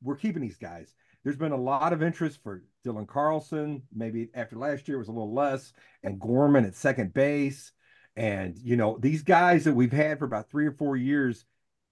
we're 0.01 0.15
keeping 0.15 0.41
these 0.41 0.57
guys. 0.57 0.95
There's 1.23 1.37
been 1.37 1.51
a 1.51 1.57
lot 1.57 1.93
of 1.93 2.01
interest 2.01 2.39
for 2.43 2.63
Dylan 2.85 3.07
Carlson. 3.07 3.83
Maybe 3.93 4.29
after 4.33 4.55
last 4.55 4.87
year 4.87 4.97
was 4.97 5.07
a 5.07 5.11
little 5.11 5.33
less, 5.33 5.73
and 6.03 6.19
Gorman 6.19 6.65
at 6.65 6.75
second 6.75 7.13
base. 7.13 7.71
And 8.15 8.57
you 8.57 8.75
know 8.75 8.97
these 8.99 9.23
guys 9.23 9.63
that 9.65 9.75
we've 9.75 9.91
had 9.91 10.19
for 10.19 10.25
about 10.25 10.49
three 10.49 10.65
or 10.65 10.73
four 10.73 10.97
years, 10.97 11.45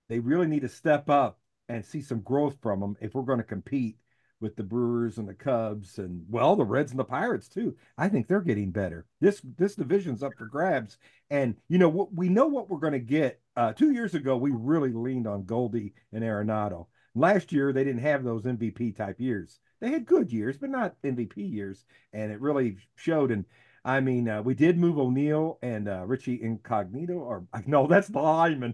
they 0.10 0.20
really 0.20 0.48
need 0.48 0.62
to 0.62 0.70
step 0.70 1.10
up 1.10 1.40
and 1.70 1.86
see 1.86 2.02
some 2.02 2.22
growth 2.22 2.58
from 2.62 2.80
them 2.80 2.98
if 3.00 3.14
we're 3.14 3.22
going 3.22 3.38
to 3.38 3.44
compete 3.44 3.98
with 4.42 4.56
the 4.56 4.64
Brewers 4.64 5.18
and 5.18 5.28
the 5.28 5.34
Cubs 5.34 5.98
and 5.98 6.24
well 6.30 6.56
the 6.56 6.66
Reds 6.66 6.92
and 6.92 7.00
the 7.00 7.06
Pirates 7.06 7.48
too. 7.48 7.76
I 7.98 8.10
think 8.10 8.28
they're 8.28 8.42
getting 8.42 8.72
better. 8.72 9.06
This 9.22 9.42
this 9.58 9.76
division's 9.76 10.24
up 10.24 10.34
for 10.38 10.46
grabs, 10.46 10.98
and 11.30 11.56
you 11.68 11.78
know 11.78 11.90
what 11.90 12.14
we 12.14 12.30
know 12.30 12.48
what 12.48 12.70
we're 12.70 12.80
going 12.80 12.94
to 12.94 13.00
get. 13.00 13.40
Uh, 13.56 13.74
two 13.74 13.92
years 13.92 14.16
ago, 14.16 14.38
we 14.38 14.52
really 14.52 14.92
leaned 14.94 15.28
on 15.28 15.44
Goldie 15.44 15.94
and 16.14 16.24
Arenado. 16.24 16.88
Last 17.20 17.52
year, 17.52 17.74
they 17.74 17.84
didn't 17.84 18.02
have 18.02 18.24
those 18.24 18.44
MVP 18.44 18.96
type 18.96 19.20
years. 19.20 19.60
They 19.82 19.92
had 19.92 20.06
good 20.06 20.32
years, 20.32 20.58
but 20.58 20.70
not 20.70 20.96
MVP 21.04 21.36
years, 21.36 21.86
and 22.14 22.32
it 22.32 22.40
really 22.40 22.78
showed. 22.96 23.32
And 23.32 23.46
I 23.84 24.00
mean, 24.00 24.30
uh, 24.30 24.42
we 24.42 24.54
did 24.54 24.78
move 24.78 24.98
O'Neill 24.98 25.60
and 25.62 25.90
uh, 25.90 26.06
Richie 26.06 26.42
Incognito, 26.42 27.14
or 27.14 27.46
no, 27.66 27.88
that's 27.88 28.08
the 28.08 28.20
lineman. 28.20 28.74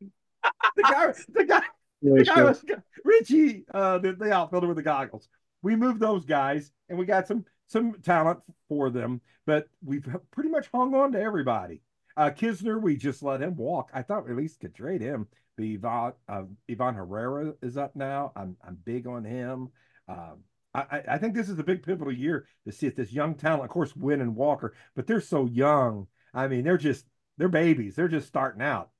the 0.00 0.82
guy, 0.82 1.12
the 1.28 1.44
guy, 1.44 1.62
the 2.00 2.24
guy 2.24 2.44
was 2.44 2.64
Richie, 3.04 3.64
uh, 3.74 3.98
the, 3.98 4.12
the 4.12 4.32
outfielder 4.32 4.68
with 4.68 4.76
the 4.76 4.82
goggles. 4.82 5.28
We 5.62 5.74
moved 5.74 5.98
those 5.98 6.24
guys, 6.24 6.70
and 6.88 6.96
we 6.96 7.06
got 7.06 7.26
some 7.26 7.44
some 7.66 7.94
talent 8.02 8.38
for 8.68 8.90
them, 8.90 9.20
but 9.46 9.68
we've 9.84 10.06
pretty 10.30 10.50
much 10.50 10.68
hung 10.72 10.94
on 10.94 11.12
to 11.12 11.20
everybody. 11.20 11.82
Uh, 12.16 12.30
Knizner, 12.30 12.80
we 12.80 12.96
just 12.96 13.22
let 13.22 13.42
him 13.42 13.56
walk. 13.56 13.90
I 13.92 14.02
thought 14.02 14.30
at 14.30 14.36
least 14.36 14.60
could 14.60 14.74
trade 14.74 15.02
him. 15.02 15.26
Ivan, 15.58 16.12
uh, 16.28 16.92
Herrera 16.92 17.54
is 17.62 17.76
up 17.76 17.96
now. 17.96 18.32
I'm 18.36 18.56
I'm 18.66 18.78
big 18.84 19.06
on 19.06 19.24
him. 19.24 19.68
Um, 20.08 20.44
I, 20.74 21.02
I 21.08 21.18
think 21.18 21.34
this 21.34 21.48
is 21.48 21.58
a 21.58 21.64
big 21.64 21.82
pivotal 21.82 22.12
year 22.12 22.46
to 22.66 22.72
see 22.72 22.86
if 22.86 22.96
this 22.96 23.12
young 23.12 23.34
talent, 23.34 23.64
of 23.64 23.70
course, 23.70 23.96
Winn 23.96 24.20
and 24.20 24.36
Walker, 24.36 24.74
but 24.94 25.06
they're 25.06 25.22
so 25.22 25.46
young. 25.46 26.06
I 26.34 26.48
mean, 26.48 26.64
they're 26.64 26.76
just 26.76 27.06
they're 27.38 27.48
babies. 27.48 27.94
They're 27.94 28.08
just 28.08 28.28
starting 28.28 28.62
out. 28.62 28.90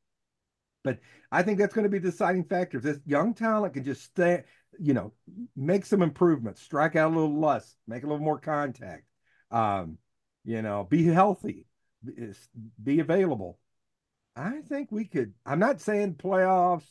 But 0.84 1.00
I 1.32 1.42
think 1.42 1.58
that's 1.58 1.74
going 1.74 1.84
to 1.84 1.90
be 1.90 1.98
the 1.98 2.10
deciding 2.10 2.44
factor. 2.44 2.78
If 2.78 2.84
this 2.84 3.00
young 3.04 3.34
talent 3.34 3.74
can 3.74 3.84
just 3.84 4.04
stay, 4.04 4.44
you 4.78 4.94
know, 4.94 5.12
make 5.56 5.84
some 5.84 6.00
improvements, 6.00 6.62
strike 6.62 6.96
out 6.96 7.10
a 7.12 7.14
little 7.14 7.40
less, 7.40 7.74
make 7.88 8.04
a 8.04 8.06
little 8.06 8.24
more 8.24 8.38
contact, 8.38 9.04
um, 9.50 9.98
you 10.44 10.62
know, 10.62 10.84
be 10.88 11.04
healthy, 11.04 11.66
be 12.82 13.00
available. 13.00 13.58
I 14.36 14.60
think 14.60 14.92
we 14.92 15.06
could. 15.06 15.32
I'm 15.46 15.58
not 15.58 15.80
saying 15.80 16.16
playoffs, 16.16 16.86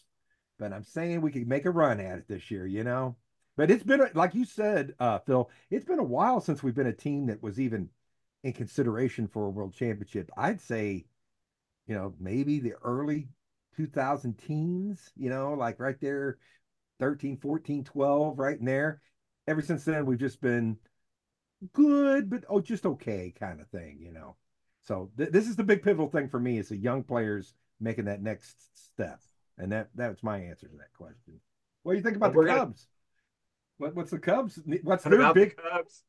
but 0.58 0.74
I'm 0.74 0.84
saying 0.84 1.22
we 1.22 1.32
could 1.32 1.48
make 1.48 1.66
a 1.66 1.72
run 1.72 2.00
at 2.00 2.18
it 2.18 2.28
this 2.28 2.50
year. 2.50 2.66
You 2.66 2.84
know, 2.84 3.18
but 3.56 3.72
it's 3.72 3.84
been 3.84 4.02
like 4.16 4.34
you 4.34 4.46
said, 4.46 4.96
uh, 5.00 5.20
Phil. 5.20 5.50
It's 5.70 5.86
been 5.86 6.00
a 6.00 6.04
while 6.04 6.42
since 6.42 6.64
we've 6.64 6.76
been 6.76 6.88
a 6.88 6.94
team 6.94 7.28
that 7.28 7.44
was 7.44 7.60
even 7.60 7.90
in 8.44 8.54
consideration 8.54 9.28
for 9.28 9.46
a 9.46 9.50
world 9.50 9.74
championship. 9.74 10.30
I'd 10.38 10.62
say, 10.62 11.06
you 11.88 11.96
know, 11.96 12.16
maybe 12.20 12.60
the 12.60 12.74
early 12.84 13.30
2000 13.78 14.38
teens. 14.38 15.12
You 15.16 15.30
know, 15.30 15.54
like 15.54 15.80
right 15.80 16.00
there, 16.02 16.40
13, 17.00 17.38
14, 17.38 17.84
12, 17.84 18.40
right 18.40 18.60
in 18.60 18.66
there. 18.66 19.02
Ever 19.48 19.62
since 19.62 19.86
then, 19.86 20.06
we've 20.08 20.20
just 20.20 20.42
been 20.42 20.78
good, 21.74 22.30
but 22.30 22.44
oh, 22.50 22.60
just 22.62 22.86
okay 22.86 23.34
kind 23.40 23.62
of 23.62 23.68
thing. 23.68 24.00
You 24.02 24.12
know. 24.12 24.36
So 24.86 25.10
th- 25.18 25.32
this 25.32 25.48
is 25.48 25.56
the 25.56 25.64
big 25.64 25.84
pivotal 25.84 26.10
thing 26.10 26.30
for 26.30 26.40
me 26.40 26.58
is 26.58 26.70
the 26.70 26.78
young 26.78 27.04
players 27.04 27.54
making 27.80 28.06
that 28.06 28.22
next 28.22 28.56
step, 28.74 29.20
and 29.58 29.72
that 29.72 29.90
that's 29.96 30.24
my 30.24 30.38
answer 30.38 30.68
to 30.68 30.78
that 30.78 30.94
question. 30.96 31.40
What 31.84 31.94
do 31.94 31.98
you 31.98 32.04
think 32.04 32.16
about 32.16 32.34
well, 32.34 32.46
the 32.46 32.54
Cubs? 32.54 32.88
Gonna... 33.80 33.90
What, 33.90 33.96
what's 33.96 34.12
the 34.12 34.20
Cubs? 34.20 34.60
What's 34.84 35.06
what 35.06 35.12
their 35.12 35.34
big 35.34 35.56
the 35.56 35.62
Cubs? 35.70 36.04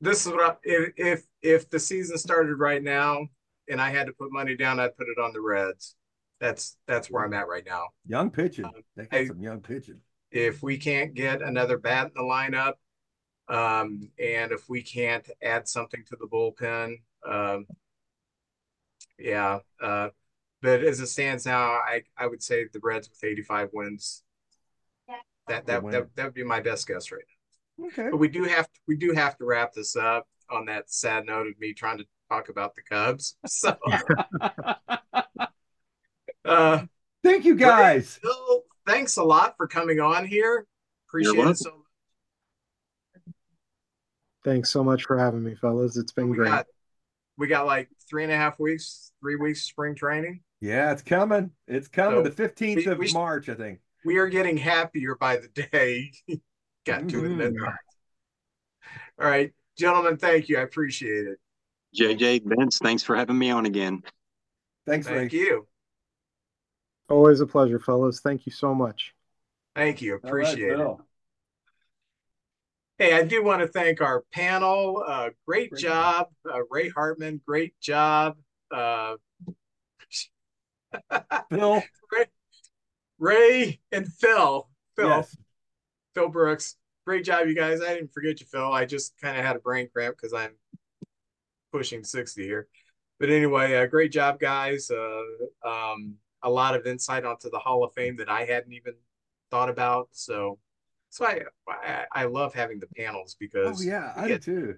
This 0.00 0.26
is 0.26 0.32
what 0.32 0.42
I, 0.42 0.56
if 0.64 0.92
if 0.96 1.22
if 1.42 1.70
the 1.70 1.78
season 1.78 2.18
started 2.18 2.56
right 2.56 2.82
now 2.82 3.26
and 3.68 3.80
I 3.80 3.90
had 3.90 4.06
to 4.06 4.12
put 4.12 4.32
money 4.32 4.56
down, 4.56 4.80
I'd 4.80 4.96
put 4.96 5.06
it 5.08 5.20
on 5.20 5.32
the 5.32 5.40
Reds. 5.40 5.94
That's 6.40 6.76
that's 6.86 7.10
where 7.10 7.24
I'm 7.24 7.34
at 7.34 7.48
right 7.48 7.64
now. 7.64 7.88
Young 8.06 8.30
pitching. 8.30 8.64
Um, 8.64 8.72
they 8.96 9.04
got 9.04 9.20
I, 9.20 9.26
some 9.26 9.40
young 9.40 9.60
pitching. 9.60 10.00
If 10.30 10.62
we 10.62 10.78
can't 10.78 11.14
get 11.14 11.42
another 11.42 11.78
bat 11.78 12.06
in 12.06 12.12
the 12.14 12.28
lineup, 12.28 12.74
um, 13.50 14.08
and 14.18 14.52
if 14.52 14.68
we 14.68 14.82
can't 14.82 15.28
add 15.42 15.66
something 15.68 16.04
to 16.08 16.16
the 16.16 16.26
bullpen, 16.26 16.96
um, 17.28 17.66
yeah. 19.18 19.58
Uh, 19.82 20.08
but 20.62 20.84
as 20.84 21.00
it 21.00 21.08
stands 21.08 21.46
now, 21.46 21.72
I, 21.72 22.02
I 22.16 22.26
would 22.26 22.42
say 22.42 22.66
the 22.72 22.80
Reds 22.82 23.08
with 23.08 23.24
85 23.24 23.70
wins. 23.72 24.22
That 25.48 25.66
that, 25.66 25.82
that 25.90 26.14
that 26.14 26.24
would 26.26 26.34
be 26.34 26.44
my 26.44 26.60
best 26.60 26.86
guess 26.86 27.10
right 27.10 27.22
now. 27.78 27.86
Okay. 27.88 28.08
But 28.10 28.18
we 28.18 28.28
do 28.28 28.44
have 28.44 28.66
to, 28.66 28.80
we 28.86 28.96
do 28.96 29.12
have 29.12 29.36
to 29.38 29.44
wrap 29.44 29.72
this 29.72 29.96
up 29.96 30.28
on 30.48 30.66
that 30.66 30.88
sad 30.90 31.26
note 31.26 31.48
of 31.48 31.58
me 31.58 31.72
trying 31.72 31.98
to 31.98 32.04
talk 32.28 32.50
about 32.50 32.76
the 32.76 32.82
Cubs. 32.82 33.36
So 33.48 33.76
uh, 36.44 36.84
thank 37.24 37.44
you 37.44 37.56
guys. 37.56 38.20
thanks 38.86 39.16
a 39.16 39.24
lot 39.24 39.56
for 39.56 39.66
coming 39.66 39.98
on 39.98 40.24
here. 40.26 40.66
Appreciate 41.08 41.46
it 41.46 41.58
so 41.58 41.79
Thanks 44.44 44.70
so 44.70 44.82
much 44.82 45.04
for 45.04 45.18
having 45.18 45.42
me, 45.42 45.54
fellas. 45.54 45.96
It's 45.96 46.12
been 46.12 46.30
we 46.30 46.36
great. 46.36 46.50
Got, 46.50 46.66
we 47.36 47.46
got 47.46 47.66
like 47.66 47.88
three 48.08 48.24
and 48.24 48.32
a 48.32 48.36
half 48.36 48.58
weeks, 48.58 49.12
three 49.20 49.36
weeks 49.36 49.62
spring 49.62 49.94
training. 49.94 50.40
Yeah, 50.60 50.92
it's 50.92 51.02
coming. 51.02 51.50
It's 51.66 51.88
coming. 51.88 52.24
So 52.24 52.30
the 52.30 52.48
15th 52.48 52.86
of 52.86 52.98
we, 52.98 53.12
March, 53.12 53.48
I 53.48 53.54
think. 53.54 53.80
We 54.04 54.18
are 54.18 54.28
getting 54.28 54.56
happier 54.56 55.14
by 55.14 55.38
the 55.38 55.48
day. 55.48 56.12
got 56.86 57.08
to 57.08 57.22
mm-hmm. 57.22 57.40
it. 57.40 57.54
All 59.20 59.28
right, 59.28 59.52
gentlemen, 59.78 60.16
thank 60.16 60.48
you. 60.48 60.58
I 60.58 60.62
appreciate 60.62 61.26
it. 61.26 61.38
JJ, 61.98 62.42
Vince, 62.44 62.78
thanks 62.78 63.02
for 63.02 63.16
having 63.16 63.38
me 63.38 63.50
on 63.50 63.66
again. 63.66 64.02
Thanks, 64.86 65.06
Thank 65.06 65.32
you. 65.32 65.66
Always 67.08 67.40
a 67.40 67.46
pleasure, 67.46 67.78
fellas. 67.78 68.20
Thank 68.20 68.46
you 68.46 68.52
so 68.52 68.74
much. 68.74 69.14
Thank 69.74 70.00
you. 70.00 70.14
Appreciate 70.14 70.78
right, 70.78 70.80
it. 70.80 70.96
Hey, 73.00 73.14
I 73.14 73.22
do 73.22 73.42
want 73.42 73.62
to 73.62 73.66
thank 73.66 74.02
our 74.02 74.24
panel. 74.30 75.02
Uh, 75.06 75.30
great, 75.48 75.70
great, 75.70 75.80
job, 75.80 76.26
uh, 76.44 76.58
Ray 76.70 76.90
Hartman. 76.90 77.40
Great 77.46 77.72
job, 77.80 78.36
uh, 78.70 79.14
Phil, 81.50 81.82
Ray, 82.12 82.26
Ray, 83.18 83.80
and 83.90 84.06
Phil. 84.06 84.68
Phil, 84.96 85.08
yes. 85.08 85.34
Phil 86.14 86.28
Brooks. 86.28 86.76
Great 87.06 87.24
job, 87.24 87.48
you 87.48 87.54
guys. 87.54 87.80
I 87.80 87.94
didn't 87.94 88.12
forget 88.12 88.38
you, 88.38 88.44
Phil. 88.44 88.70
I 88.70 88.84
just 88.84 89.18
kind 89.18 89.38
of 89.38 89.46
had 89.46 89.56
a 89.56 89.60
brain 89.60 89.88
cramp 89.90 90.16
because 90.18 90.34
I'm 90.34 90.52
pushing 91.72 92.04
sixty 92.04 92.42
here. 92.42 92.68
But 93.18 93.30
anyway, 93.30 93.76
uh, 93.76 93.86
great 93.86 94.12
job, 94.12 94.38
guys. 94.38 94.90
Uh, 94.90 95.22
um, 95.66 96.16
a 96.42 96.50
lot 96.50 96.74
of 96.74 96.84
insight 96.84 97.24
onto 97.24 97.48
the 97.48 97.60
Hall 97.60 97.82
of 97.82 97.94
Fame 97.94 98.16
that 98.16 98.28
I 98.28 98.44
hadn't 98.44 98.74
even 98.74 98.92
thought 99.50 99.70
about. 99.70 100.08
So 100.10 100.58
so 101.10 101.26
I, 101.26 101.40
I, 101.68 102.04
I 102.12 102.24
love 102.24 102.54
having 102.54 102.78
the 102.78 102.86
panels 102.86 103.36
because 103.38 103.80
oh 103.80 103.84
yeah, 103.84 104.12
I 104.16 104.28
do 104.28 104.38
too. 104.38 104.76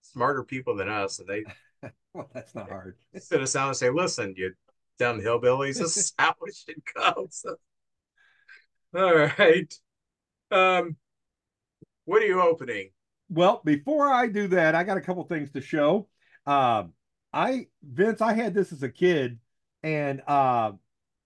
Smarter 0.00 0.44
people 0.44 0.76
than 0.76 0.88
us, 0.88 1.18
and 1.18 1.28
they 1.28 1.44
well, 2.14 2.30
that's 2.32 2.54
not 2.54 2.68
hard. 2.68 2.96
Sit 3.18 3.42
us 3.42 3.52
down 3.52 3.68
and 3.68 3.76
say, 3.76 3.90
"Listen, 3.90 4.34
you 4.36 4.54
dumb 4.98 5.20
hillbillies, 5.20 5.78
this 5.78 5.96
is 5.96 6.12
how 6.18 6.34
it 6.46 6.54
should 6.54 6.82
go." 6.94 7.26
So, 7.30 7.56
all 8.94 9.14
right. 9.38 9.74
Um, 10.50 10.96
what 12.04 12.22
are 12.22 12.26
you 12.26 12.40
opening? 12.40 12.90
Well, 13.28 13.60
before 13.64 14.12
I 14.12 14.28
do 14.28 14.48
that, 14.48 14.74
I 14.74 14.84
got 14.84 14.98
a 14.98 15.00
couple 15.00 15.24
things 15.24 15.50
to 15.52 15.60
show. 15.60 16.08
Um, 16.46 16.92
I 17.32 17.68
Vince, 17.82 18.20
I 18.20 18.34
had 18.34 18.54
this 18.54 18.72
as 18.72 18.82
a 18.82 18.88
kid, 18.88 19.38
and 19.82 20.22
uh, 20.26 20.72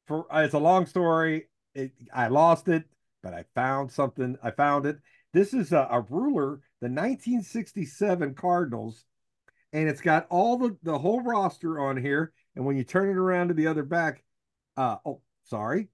for 0.06 0.26
it's 0.32 0.54
a 0.54 0.58
long 0.58 0.86
story. 0.86 1.48
It, 1.74 1.92
I 2.14 2.28
lost 2.28 2.68
it, 2.68 2.84
but 3.26 3.34
I 3.34 3.44
found 3.56 3.90
something. 3.90 4.38
I 4.40 4.52
found 4.52 4.86
it. 4.86 4.98
This 5.32 5.52
is 5.52 5.72
a, 5.72 5.88
a 5.90 6.00
ruler, 6.08 6.60
the 6.80 6.86
1967 6.86 8.34
Cardinals, 8.34 9.04
and 9.72 9.88
it's 9.88 10.00
got 10.00 10.28
all 10.30 10.56
the 10.56 10.76
the 10.84 10.96
whole 10.96 11.20
roster 11.22 11.80
on 11.80 11.96
here. 11.96 12.32
And 12.54 12.64
when 12.64 12.76
you 12.76 12.84
turn 12.84 13.10
it 13.10 13.16
around 13.16 13.48
to 13.48 13.54
the 13.54 13.66
other 13.66 13.82
back, 13.82 14.22
uh, 14.76 14.98
oh, 15.04 15.22
sorry, 15.42 15.88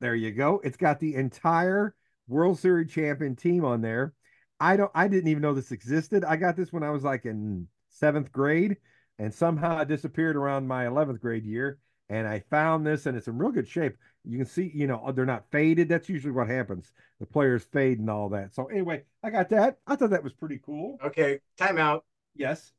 there 0.00 0.14
you 0.14 0.30
go. 0.30 0.60
It's 0.62 0.76
got 0.76 1.00
the 1.00 1.16
entire 1.16 1.96
World 2.28 2.60
Series 2.60 2.92
champion 2.92 3.34
team 3.34 3.64
on 3.64 3.80
there. 3.80 4.12
I 4.60 4.76
don't. 4.76 4.92
I 4.94 5.08
didn't 5.08 5.28
even 5.28 5.42
know 5.42 5.54
this 5.54 5.72
existed. 5.72 6.24
I 6.24 6.36
got 6.36 6.54
this 6.54 6.72
when 6.72 6.84
I 6.84 6.90
was 6.90 7.02
like 7.02 7.24
in 7.24 7.66
seventh 7.88 8.30
grade, 8.30 8.76
and 9.18 9.34
somehow 9.34 9.80
it 9.80 9.88
disappeared 9.88 10.36
around 10.36 10.68
my 10.68 10.84
11th 10.84 11.18
grade 11.18 11.44
year. 11.44 11.80
And 12.08 12.28
I 12.28 12.44
found 12.48 12.86
this, 12.86 13.06
and 13.06 13.16
it's 13.16 13.26
in 13.26 13.38
real 13.38 13.50
good 13.50 13.66
shape. 13.66 13.96
You 14.28 14.38
can 14.38 14.46
see, 14.46 14.70
you 14.74 14.86
know, 14.86 15.12
they're 15.14 15.24
not 15.24 15.50
faded. 15.50 15.88
That's 15.88 16.08
usually 16.08 16.32
what 16.32 16.48
happens. 16.48 16.92
The 17.20 17.26
players 17.26 17.62
fade 17.62 18.00
and 18.00 18.10
all 18.10 18.28
that. 18.30 18.54
So 18.54 18.66
anyway, 18.66 19.04
I 19.22 19.30
got 19.30 19.48
that. 19.50 19.78
I 19.86 19.96
thought 19.96 20.10
that 20.10 20.24
was 20.24 20.32
pretty 20.32 20.60
cool. 20.64 20.98
Okay, 21.04 21.40
time 21.56 21.78
out. 21.78 22.04
Yes. 22.34 22.72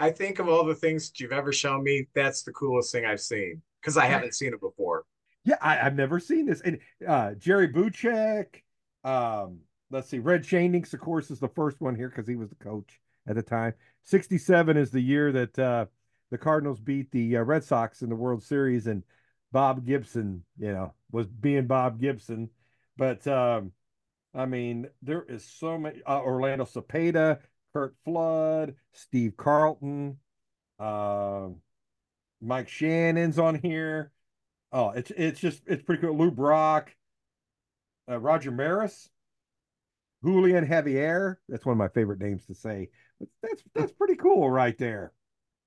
I 0.00 0.10
think 0.10 0.38
of 0.38 0.48
all 0.48 0.64
the 0.64 0.74
things 0.74 1.08
that 1.08 1.20
you've 1.20 1.32
ever 1.32 1.52
shown 1.52 1.84
me, 1.84 2.08
that's 2.14 2.42
the 2.42 2.52
coolest 2.52 2.90
thing 2.90 3.04
I've 3.04 3.20
seen 3.20 3.62
because 3.80 3.96
I 3.96 4.06
haven't 4.06 4.34
seen 4.34 4.52
it 4.52 4.60
before. 4.60 5.04
Yeah, 5.44 5.56
I, 5.60 5.76
have 5.76 5.94
never 5.94 6.18
seen 6.18 6.46
this. 6.46 6.60
And 6.60 6.78
uh, 7.06 7.34
Jerry 7.34 7.68
Buchek, 7.68 8.62
um, 9.04 9.60
let's 9.90 10.08
see, 10.08 10.18
Red 10.18 10.42
Schoendienst, 10.42 10.92
of 10.94 11.00
course, 11.00 11.30
is 11.30 11.38
the 11.38 11.48
first 11.48 11.80
one 11.80 11.94
here 11.94 12.08
because 12.08 12.26
he 12.26 12.36
was 12.36 12.48
the 12.48 12.56
coach 12.56 13.00
at 13.26 13.36
the 13.36 13.42
time. 13.42 13.74
67 14.04 14.76
is 14.76 14.90
the 14.90 15.00
year 15.00 15.32
that 15.32 15.58
uh, 15.58 15.86
the 16.30 16.38
Cardinals 16.38 16.80
beat 16.80 17.10
the 17.10 17.36
uh, 17.36 17.42
Red 17.42 17.64
Sox 17.64 18.02
in 18.02 18.08
the 18.08 18.16
World 18.16 18.42
Series, 18.42 18.86
and 18.86 19.02
Bob 19.52 19.84
Gibson, 19.84 20.44
you 20.58 20.72
know, 20.72 20.94
was 21.10 21.26
being 21.26 21.66
Bob 21.66 22.00
Gibson. 22.00 22.50
But 22.96 23.26
um, 23.26 23.72
I 24.34 24.46
mean, 24.46 24.88
there 25.02 25.24
is 25.28 25.44
so 25.44 25.78
many 25.78 26.02
uh, 26.04 26.20
Orlando 26.20 26.64
Cepeda, 26.64 27.40
Curt 27.72 27.94
Flood, 28.04 28.74
Steve 28.92 29.36
Carlton, 29.36 30.18
uh, 30.78 31.48
Mike 32.40 32.68
Shannon's 32.68 33.38
on 33.38 33.56
here. 33.56 34.12
Oh, 34.72 34.90
it's 34.90 35.10
it's 35.12 35.40
just 35.40 35.62
it's 35.66 35.82
pretty 35.82 36.02
cool. 36.02 36.16
Lou 36.16 36.30
Brock, 36.30 36.94
uh, 38.08 38.18
Roger 38.18 38.50
Maris, 38.50 39.10
Julian 40.24 40.66
Javier. 40.66 41.36
That's 41.48 41.66
one 41.66 41.72
of 41.72 41.78
my 41.78 41.88
favorite 41.88 42.20
names 42.20 42.46
to 42.46 42.54
say. 42.54 42.90
That's 43.42 43.62
that's 43.74 43.92
pretty 43.92 44.16
cool 44.16 44.50
right 44.50 44.76
there. 44.78 45.12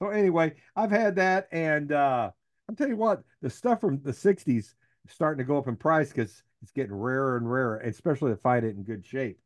So 0.01 0.09
anyway, 0.09 0.55
I've 0.75 0.91
had 0.91 1.17
that, 1.17 1.47
and 1.51 1.91
uh, 1.91 2.31
I'm 2.67 2.75
telling 2.75 2.93
you 2.93 2.97
what, 2.97 3.23
the 3.41 3.49
stuff 3.49 3.81
from 3.81 4.01
the 4.03 4.11
'60s 4.11 4.47
is 4.47 4.75
starting 5.07 5.39
to 5.39 5.47
go 5.47 5.57
up 5.57 5.67
in 5.67 5.75
price 5.75 6.09
because 6.09 6.43
it's 6.61 6.71
getting 6.71 6.93
rarer 6.93 7.37
and 7.37 7.51
rarer, 7.51 7.79
especially 7.79 8.31
to 8.31 8.37
find 8.37 8.65
it 8.65 8.75
in 8.75 8.83
good 8.83 9.05
shape. 9.05 9.39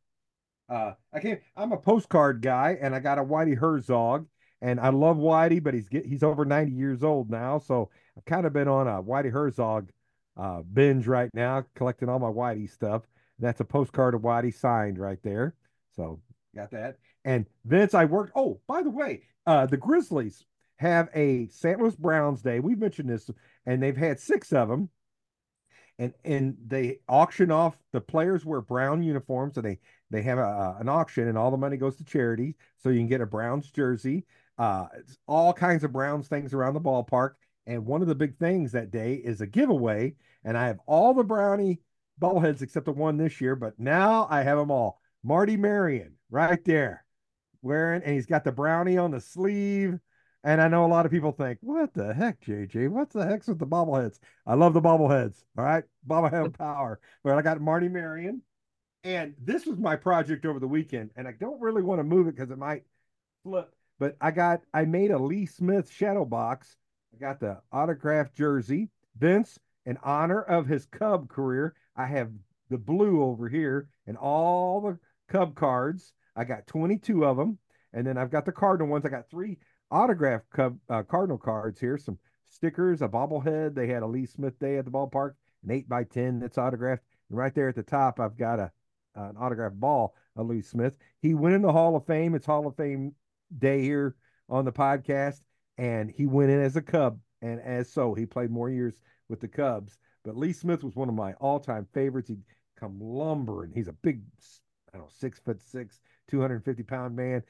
Uh, 0.70 0.94
I 1.14 1.20
can't. 1.20 1.40
I'm 1.56 1.72
a 1.72 1.78
postcard 1.78 2.42
guy, 2.42 2.78
and 2.82 2.94
I 2.94 3.00
got 3.00 3.20
a 3.20 3.24
Whitey 3.24 3.58
Herzog, 3.58 4.28
and 4.62 4.80
I 4.80 4.90
love 4.90 5.18
Whitey, 5.18 5.64
but 5.64 5.74
he's 5.74 5.90
get, 5.90 6.06
he's 6.06 6.24
over 6.24 6.46
90 6.46 6.72
years 6.74 7.04
old 7.04 7.30
now, 7.30 7.60
so 7.60 7.90
I've 8.18 8.26
kind 8.26 8.46
of 8.46 8.54
been 8.54 8.68
on 8.68 8.88
a 8.88 9.02
Whitey 9.02 9.32
Herzog 9.32 9.90
uh, 10.36 10.62
binge 10.62 11.08
right 11.08 11.30
now, 11.34 11.66
collecting 11.76 12.10
all 12.10 12.20
my 12.20 12.28
Whitey 12.28 12.70
stuff. 12.70 13.04
That's 13.40 13.60
a 13.60 13.66
postcard 13.66 14.14
of 14.14 14.22
Whitey 14.22 14.54
signed 14.54 15.00
right 15.00 15.20
there. 15.24 15.56
So 15.96 16.20
got 16.56 16.72
that. 16.72 16.98
And 17.26 17.46
Vince, 17.66 17.94
I 17.94 18.06
worked. 18.06 18.34
Oh, 18.36 18.60
by 18.68 18.84
the 18.84 18.90
way, 18.90 19.24
uh, 19.46 19.66
the 19.66 19.78
Grizzlies 19.78 20.46
have 20.78 21.10
a 21.14 21.48
St. 21.50 21.80
Louis 21.80 21.96
Browns 21.96 22.42
Day. 22.42 22.60
We've 22.60 22.80
mentioned 22.80 23.10
this, 23.10 23.30
and 23.66 23.82
they've 23.82 23.98
had 23.98 24.20
six 24.20 24.54
of 24.54 24.70
them. 24.70 24.90
And 26.00 26.14
and 26.24 26.56
they 26.68 27.00
auction 27.10 27.50
off 27.50 27.76
the 27.92 28.02
players 28.02 28.46
wear 28.46 28.62
brown 28.62 29.02
uniforms, 29.02 29.58
and 29.58 29.66
they 29.66 29.80
they 30.12 30.22
have 30.22 30.38
a, 30.38 30.78
an 30.80 30.88
auction, 30.90 31.28
and 31.28 31.38
all 31.38 31.50
the 31.50 31.58
money 31.58 31.76
goes 31.76 31.96
to 31.98 32.04
charity, 32.04 32.56
so 32.78 32.90
you 32.90 33.00
can 33.00 33.08
get 33.08 33.22
a 33.22 33.26
Browns 33.26 33.72
jersey. 33.72 34.26
Uh, 34.60 34.86
all 35.28 35.54
kinds 35.54 35.84
of 35.84 35.92
Browns 35.92 36.28
things 36.28 36.54
around 36.54 36.74
the 36.74 36.82
ballpark. 36.82 37.32
And 37.66 37.86
one 37.86 38.02
of 38.02 38.08
the 38.08 38.16
big 38.16 38.38
things 38.38 38.72
that 38.72 38.92
day 38.92 39.16
is 39.16 39.42
a 39.42 39.48
giveaway, 39.48 40.16
and 40.44 40.58
I 40.58 40.68
have 40.68 40.80
all 40.86 41.14
the 41.14 41.24
Brownie 41.24 41.80
bobbleheads 42.20 42.62
except 42.62 42.86
the 42.86 42.92
one 42.92 43.18
this 43.18 43.42
year, 43.42 43.56
but 43.56 43.80
now 43.80 44.28
I 44.30 44.42
have 44.44 44.58
them 44.58 44.72
all. 44.72 45.02
Marty 45.24 45.58
Marion, 45.58 46.14
right 46.30 46.64
there, 46.64 47.06
wearing, 47.62 48.02
and 48.04 48.14
he's 48.14 48.26
got 48.26 48.44
the 48.44 48.52
brownie 48.52 48.98
on 48.98 49.12
the 49.12 49.20
sleeve. 49.20 50.00
And 50.48 50.62
I 50.62 50.70
know 50.70 50.86
a 50.86 50.88
lot 50.88 51.06
of 51.06 51.12
people 51.12 51.34
think, 51.34 51.58
what 51.60 51.94
the 51.94 52.14
heck, 52.14 52.40
JJ? 52.40 52.88
What 52.88 53.10
the 53.10 53.26
heck's 53.26 53.48
with 53.48 53.60
the 53.60 53.68
bobbleheads? 53.68 54.20
I 54.46 54.54
love 54.54 54.74
the 54.74 54.82
bobbleheads. 54.82 55.44
All 55.58 55.66
right. 55.66 55.84
Bobblehead 56.08 56.54
power. 56.58 57.02
But 57.22 57.38
I 57.38 57.42
got 57.42 57.60
Marty 57.60 57.90
Marion. 57.90 58.42
And 59.04 59.36
this 59.44 59.66
was 59.66 59.78
my 59.78 59.98
project 59.98 60.46
over 60.46 60.62
the 60.62 60.68
weekend. 60.68 61.10
And 61.18 61.28
I 61.28 61.34
don't 61.34 61.60
really 61.60 61.82
want 61.82 62.00
to 62.00 62.06
move 62.06 62.30
it 62.30 62.38
because 62.38 62.50
it 62.50 62.58
might 62.58 62.84
flip. 63.44 63.76
But 64.00 64.16
I 64.22 64.32
got, 64.32 64.62
I 64.74 64.86
made 64.86 65.12
a 65.12 65.20
Lee 65.20 65.48
Smith 65.48 65.92
shadow 65.92 66.24
box. 66.24 66.78
I 67.14 67.20
got 67.20 67.42
the 67.42 67.58
autographed 67.74 68.34
jersey. 68.34 68.88
Vince, 69.18 69.60
in 69.86 69.98
honor 70.02 70.44
of 70.44 70.66
his 70.66 70.86
Cub 70.86 71.28
career, 71.28 71.76
I 71.98 72.06
have 72.06 72.32
the 72.70 72.78
blue 72.78 73.22
over 73.22 73.50
here 73.50 73.90
and 74.08 74.16
all 74.16 74.80
the 74.80 74.98
Cub 75.28 75.56
cards. 75.56 76.14
I 76.38 76.46
got 76.46 76.68
22 76.68 77.26
of 77.26 77.36
them. 77.36 77.58
And 77.92 78.08
then 78.08 78.18
I've 78.18 78.32
got 78.32 78.46
the 78.46 78.52
Cardinal 78.54 78.88
ones. 78.88 79.06
I 79.06 79.10
got 79.10 79.30
three 79.30 79.58
autographed 79.92 80.50
Cub 80.52 80.78
uh, 80.90 81.04
Cardinal 81.04 81.38
cards 81.38 81.80
here, 81.80 81.98
some 81.98 82.18
stickers, 82.46 83.02
a 83.02 83.08
bobblehead. 83.08 83.76
They 83.76 83.88
had 83.88 84.04
a 84.04 84.08
Lee 84.08 84.26
Smith 84.26 84.58
Day 84.60 84.78
at 84.78 84.86
the 84.86 84.92
ballpark, 84.92 85.34
an 85.64 85.72
8 85.72 85.90
by 85.90 86.04
10 86.04 86.40
that's 86.40 86.58
autographed. 86.58 87.04
And 87.30 87.38
right 87.38 87.54
there 87.54 87.70
at 87.70 87.76
the 87.76 87.84
top, 87.84 88.20
I've 88.20 88.38
got 88.38 88.60
a 88.60 88.72
uh, 89.18 89.30
an 89.30 89.38
autographed 89.38 89.80
ball 89.80 90.16
of 90.36 90.48
Lee 90.48 90.62
Smith. 90.62 90.96
He 91.22 91.34
went 91.34 91.56
in 91.56 91.62
the 91.62 91.72
Hall 91.72 91.96
of 91.96 92.06
Fame. 92.06 92.36
It's 92.36 92.46
Hall 92.46 92.68
of 92.68 92.76
Fame 92.76 93.14
day 93.58 93.82
here 93.82 94.16
on 94.48 94.66
the 94.66 94.72
podcast. 94.72 95.42
And 95.78 96.10
he 96.10 96.26
went 96.26 96.52
in 96.52 96.62
as 96.62 96.76
a 96.76 96.82
Cub. 96.82 97.20
And 97.42 97.60
as 97.62 97.92
so, 97.92 98.14
he 98.14 98.26
played 98.26 98.52
more 98.52 98.70
years 98.70 99.00
with 99.30 99.40
the 99.40 99.48
Cubs. 99.48 99.98
But 100.24 100.38
Lee 100.38 100.54
Smith 100.54 100.84
was 100.84 100.96
one 100.96 101.10
of 101.10 101.16
my 101.16 101.34
all 101.34 101.60
time 101.60 101.88
favorites. 101.94 102.30
He'd 102.30 102.44
come 102.80 103.00
lumbering. 103.00 103.72
He's 103.74 103.88
a 103.88 103.94
big, 103.94 104.22
I 104.94 104.98
don't 104.98 105.08
know, 105.08 105.12
six 105.12 105.40
foot 105.40 105.62
six, 105.62 106.00
250 106.30 106.84
pound 106.84 107.16
man 107.16 107.44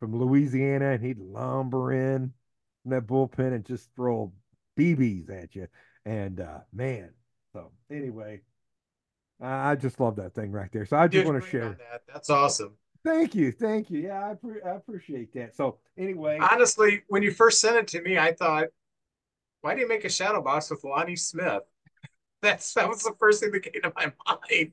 from 0.00 0.16
Louisiana, 0.16 0.92
and 0.92 1.04
he'd 1.04 1.18
lumber 1.18 1.92
in 1.92 2.32
from 2.82 2.90
that 2.90 3.06
bullpen 3.06 3.54
and 3.54 3.64
just 3.64 3.90
throw 3.94 4.32
BBs 4.78 5.30
at 5.30 5.54
you. 5.54 5.68
And 6.04 6.40
uh, 6.40 6.60
man, 6.72 7.10
so 7.52 7.72
anyway, 7.90 8.42
I 9.40 9.74
just 9.76 10.00
love 10.00 10.16
that 10.16 10.34
thing 10.34 10.52
right 10.52 10.70
there. 10.72 10.86
So 10.86 10.96
I 10.96 11.08
just 11.08 11.26
want 11.26 11.42
to 11.42 11.48
share 11.48 11.76
that. 11.90 12.02
That's 12.12 12.30
awesome. 12.30 12.74
Thank 13.04 13.34
you, 13.34 13.52
thank 13.52 13.90
you. 13.90 14.00
Yeah, 14.00 14.30
I, 14.30 14.34
pre- 14.34 14.62
I 14.62 14.76
appreciate 14.76 15.34
that. 15.34 15.54
So 15.54 15.78
anyway, 15.98 16.38
honestly, 16.40 17.02
when 17.08 17.22
you 17.22 17.32
first 17.32 17.60
sent 17.60 17.76
it 17.76 17.88
to 17.88 18.00
me, 18.00 18.16
I 18.16 18.32
thought, 18.32 18.68
why 19.60 19.74
do 19.74 19.80
you 19.80 19.88
make 19.88 20.04
a 20.04 20.08
shadow 20.08 20.42
box 20.42 20.70
with 20.70 20.84
Lonnie 20.84 21.16
Smith? 21.16 21.62
That's 22.42 22.72
that 22.74 22.88
was 22.88 23.02
the 23.02 23.14
first 23.18 23.42
thing 23.42 23.52
that 23.52 23.60
came 23.60 23.82
to 23.82 23.92
my 23.94 24.12
mind. 24.26 24.72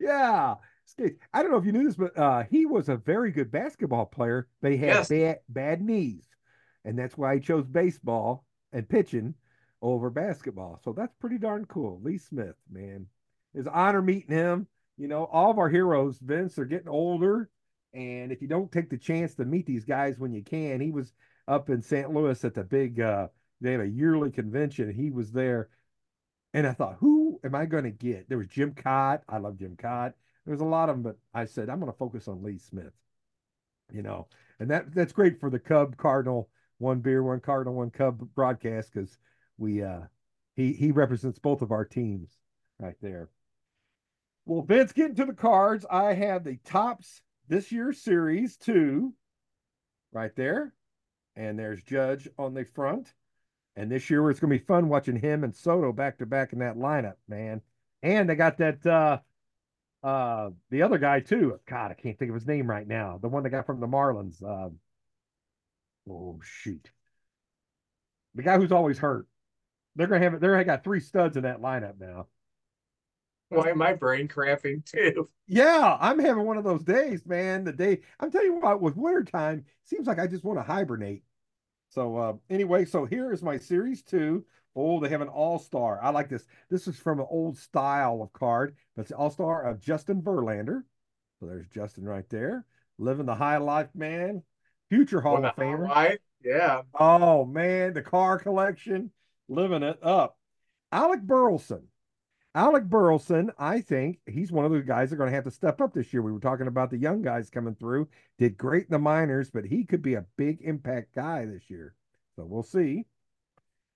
Yeah. 0.00 0.54
Skates. 0.86 1.18
I 1.32 1.42
don't 1.42 1.50
know 1.50 1.58
if 1.58 1.64
you 1.64 1.72
knew 1.72 1.84
this, 1.84 1.96
but 1.96 2.16
uh, 2.18 2.44
he 2.50 2.66
was 2.66 2.88
a 2.88 2.96
very 2.96 3.30
good 3.30 3.50
basketball 3.50 4.06
player. 4.06 4.48
But 4.60 4.72
he 4.72 4.78
had 4.78 4.88
yes. 4.88 5.08
bad 5.08 5.38
bad 5.48 5.82
knees, 5.82 6.26
and 6.84 6.98
that's 6.98 7.16
why 7.16 7.34
he 7.34 7.40
chose 7.40 7.66
baseball 7.66 8.44
and 8.72 8.88
pitching 8.88 9.34
over 9.82 10.10
basketball. 10.10 10.80
So 10.84 10.92
that's 10.92 11.14
pretty 11.20 11.38
darn 11.38 11.66
cool. 11.66 12.00
Lee 12.02 12.18
Smith, 12.18 12.56
man, 12.70 13.06
it's 13.54 13.68
honor 13.68 14.02
meeting 14.02 14.34
him. 14.34 14.66
You 14.96 15.08
know, 15.08 15.24
all 15.24 15.50
of 15.50 15.58
our 15.58 15.68
heroes, 15.68 16.18
Vince, 16.18 16.58
are 16.58 16.64
getting 16.64 16.88
older, 16.88 17.50
and 17.92 18.30
if 18.30 18.40
you 18.40 18.48
don't 18.48 18.70
take 18.70 18.90
the 18.90 18.98
chance 18.98 19.34
to 19.34 19.44
meet 19.44 19.66
these 19.66 19.84
guys 19.84 20.18
when 20.18 20.32
you 20.32 20.42
can, 20.42 20.80
he 20.80 20.90
was 20.90 21.12
up 21.48 21.68
in 21.68 21.82
St. 21.82 22.12
Louis 22.12 22.44
at 22.44 22.54
the 22.54 22.62
big. 22.62 23.00
Uh, 23.00 23.28
they 23.60 23.72
had 23.72 23.80
a 23.80 23.88
yearly 23.88 24.30
convention. 24.30 24.92
He 24.92 25.10
was 25.10 25.32
there 25.32 25.68
and 26.54 26.68
I 26.68 26.72
thought, 26.72 26.96
who 27.00 27.40
am 27.44 27.54
I 27.56 27.66
going 27.66 27.84
to 27.84 27.90
get? 27.90 28.28
There 28.28 28.38
was 28.38 28.46
Jim 28.46 28.72
Kaat. 28.72 29.22
I 29.28 29.38
love 29.38 29.58
Jim 29.58 29.76
Kaat. 29.76 30.14
There 30.44 30.52
was 30.52 30.60
a 30.60 30.64
lot 30.64 30.88
of 30.88 30.96
them, 30.96 31.02
but 31.02 31.16
I 31.32 31.46
said 31.46 31.68
I'm 31.68 31.80
going 31.80 31.90
to 31.90 31.98
focus 31.98 32.28
on 32.28 32.42
Lee 32.42 32.58
Smith. 32.58 32.92
You 33.92 34.02
know, 34.02 34.28
and 34.58 34.70
that 34.70 34.94
that's 34.94 35.12
great 35.12 35.40
for 35.40 35.50
the 35.50 35.58
Cub 35.58 35.96
Cardinal 35.96 36.48
one 36.78 37.00
beer, 37.00 37.22
one 37.22 37.40
Cardinal, 37.40 37.74
one 37.74 37.90
Cub 37.90 38.28
broadcast 38.34 38.92
because 38.92 39.18
we 39.58 39.82
uh 39.82 40.00
he 40.56 40.72
he 40.72 40.90
represents 40.90 41.38
both 41.38 41.62
of 41.62 41.70
our 41.70 41.84
teams 41.84 42.30
right 42.78 42.96
there. 43.00 43.28
Well, 44.46 44.62
Vince, 44.62 44.92
getting 44.92 45.16
to 45.16 45.24
the 45.24 45.32
cards, 45.32 45.86
I 45.90 46.12
have 46.14 46.44
the 46.44 46.56
Topps 46.64 47.22
this 47.48 47.72
year's 47.72 48.00
series 48.00 48.56
two 48.56 49.14
right 50.12 50.34
there, 50.36 50.74
and 51.36 51.58
there's 51.58 51.82
Judge 51.82 52.28
on 52.38 52.54
the 52.54 52.64
front. 52.64 53.12
And 53.76 53.90
this 53.90 54.08
year 54.08 54.30
it's 54.30 54.38
going 54.38 54.52
to 54.52 54.58
be 54.58 54.64
fun 54.64 54.88
watching 54.88 55.16
him 55.16 55.42
and 55.42 55.54
Soto 55.54 55.92
back 55.92 56.18
to 56.18 56.26
back 56.26 56.52
in 56.52 56.60
that 56.60 56.76
lineup, 56.76 57.16
man. 57.26 57.60
And 58.02 58.28
they 58.28 58.36
got 58.36 58.58
that 58.58 58.86
uh 58.86 59.18
uh 60.04 60.50
the 60.70 60.82
other 60.82 60.98
guy 60.98 61.20
too. 61.20 61.58
God, 61.66 61.90
I 61.90 61.94
can't 61.94 62.18
think 62.18 62.30
of 62.30 62.34
his 62.36 62.46
name 62.46 62.68
right 62.68 62.86
now. 62.86 63.18
The 63.20 63.28
one 63.28 63.42
that 63.44 63.50
got 63.50 63.66
from 63.66 63.80
the 63.80 63.86
Marlins. 63.88 64.42
Uh, 64.42 64.70
oh 66.08 66.40
shoot. 66.42 66.90
the 68.34 68.42
guy 68.42 68.56
who's 68.56 68.72
always 68.72 68.98
hurt. 68.98 69.26
They're 69.96 70.06
gonna 70.06 70.20
have 70.30 70.40
they're 70.40 70.62
got 70.64 70.84
three 70.84 71.00
studs 71.00 71.36
in 71.36 71.44
that 71.44 71.60
lineup 71.60 71.98
now. 72.00 72.28
Why 73.48 73.70
am 73.70 73.80
I 73.80 73.94
brain 73.94 74.28
cramping 74.28 74.82
too? 74.82 75.30
Yeah, 75.46 75.96
I'm 76.00 76.18
having 76.18 76.44
one 76.44 76.56
of 76.56 76.64
those 76.64 76.82
days, 76.82 77.26
man. 77.26 77.64
The 77.64 77.72
day 77.72 78.00
I'm 78.18 78.30
telling 78.30 78.46
you 78.48 78.54
what, 78.60 78.80
with 78.80 78.96
wintertime, 78.96 79.64
seems 79.84 80.06
like 80.06 80.18
I 80.18 80.26
just 80.26 80.44
want 80.44 80.58
to 80.58 80.62
hibernate. 80.62 81.22
So 81.94 82.16
uh 82.16 82.32
anyway, 82.50 82.84
so 82.84 83.04
here 83.04 83.32
is 83.32 83.40
my 83.40 83.56
series 83.56 84.02
two. 84.02 84.44
Oh, 84.74 84.98
they 84.98 85.08
have 85.10 85.20
an 85.20 85.28
all-star. 85.28 86.00
I 86.02 86.10
like 86.10 86.28
this. 86.28 86.44
This 86.68 86.88
is 86.88 86.98
from 86.98 87.20
an 87.20 87.26
old 87.30 87.56
style 87.56 88.20
of 88.20 88.32
card, 88.32 88.74
That's 88.96 89.12
it's 89.12 89.16
all-star 89.16 89.62
of 89.62 89.80
Justin 89.80 90.20
Verlander. 90.20 90.82
So 91.38 91.46
there's 91.46 91.68
Justin 91.68 92.04
right 92.04 92.28
there. 92.28 92.66
Living 92.98 93.26
the 93.26 93.36
high 93.36 93.58
life, 93.58 93.90
man. 93.94 94.42
Future 94.90 95.20
Hall 95.20 95.44
of 95.44 95.54
Famer. 95.54 95.88
Right? 95.88 96.18
Yeah. 96.42 96.82
Oh 96.98 97.44
man, 97.44 97.92
the 97.94 98.02
car 98.02 98.40
collection, 98.40 99.12
living 99.48 99.84
it 99.84 100.00
up. 100.02 100.36
Alec 100.90 101.22
Burleson. 101.22 101.86
Alec 102.56 102.84
Burleson, 102.84 103.50
I 103.58 103.80
think 103.80 104.20
he's 104.26 104.52
one 104.52 104.64
of 104.64 104.70
the 104.70 104.80
guys 104.80 105.10
that 105.10 105.16
are 105.16 105.18
going 105.18 105.30
to 105.30 105.34
have 105.34 105.44
to 105.44 105.50
step 105.50 105.80
up 105.80 105.92
this 105.92 106.12
year. 106.12 106.22
We 106.22 106.30
were 106.30 106.38
talking 106.38 106.68
about 106.68 106.90
the 106.90 106.96
young 106.96 107.20
guys 107.20 107.50
coming 107.50 107.74
through, 107.74 108.08
did 108.38 108.56
great 108.56 108.84
in 108.84 108.92
the 108.92 108.98
minors, 108.98 109.50
but 109.50 109.64
he 109.64 109.84
could 109.84 110.02
be 110.02 110.14
a 110.14 110.24
big 110.36 110.60
impact 110.62 111.16
guy 111.16 111.46
this 111.46 111.68
year. 111.68 111.94
So 112.36 112.44
we'll 112.44 112.62
see. 112.62 113.06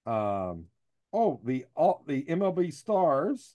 Um, 0.06 0.64
oh, 1.12 1.40
the 1.44 1.66
all 1.76 2.02
the 2.06 2.24
MLB 2.24 2.72
stars, 2.72 3.54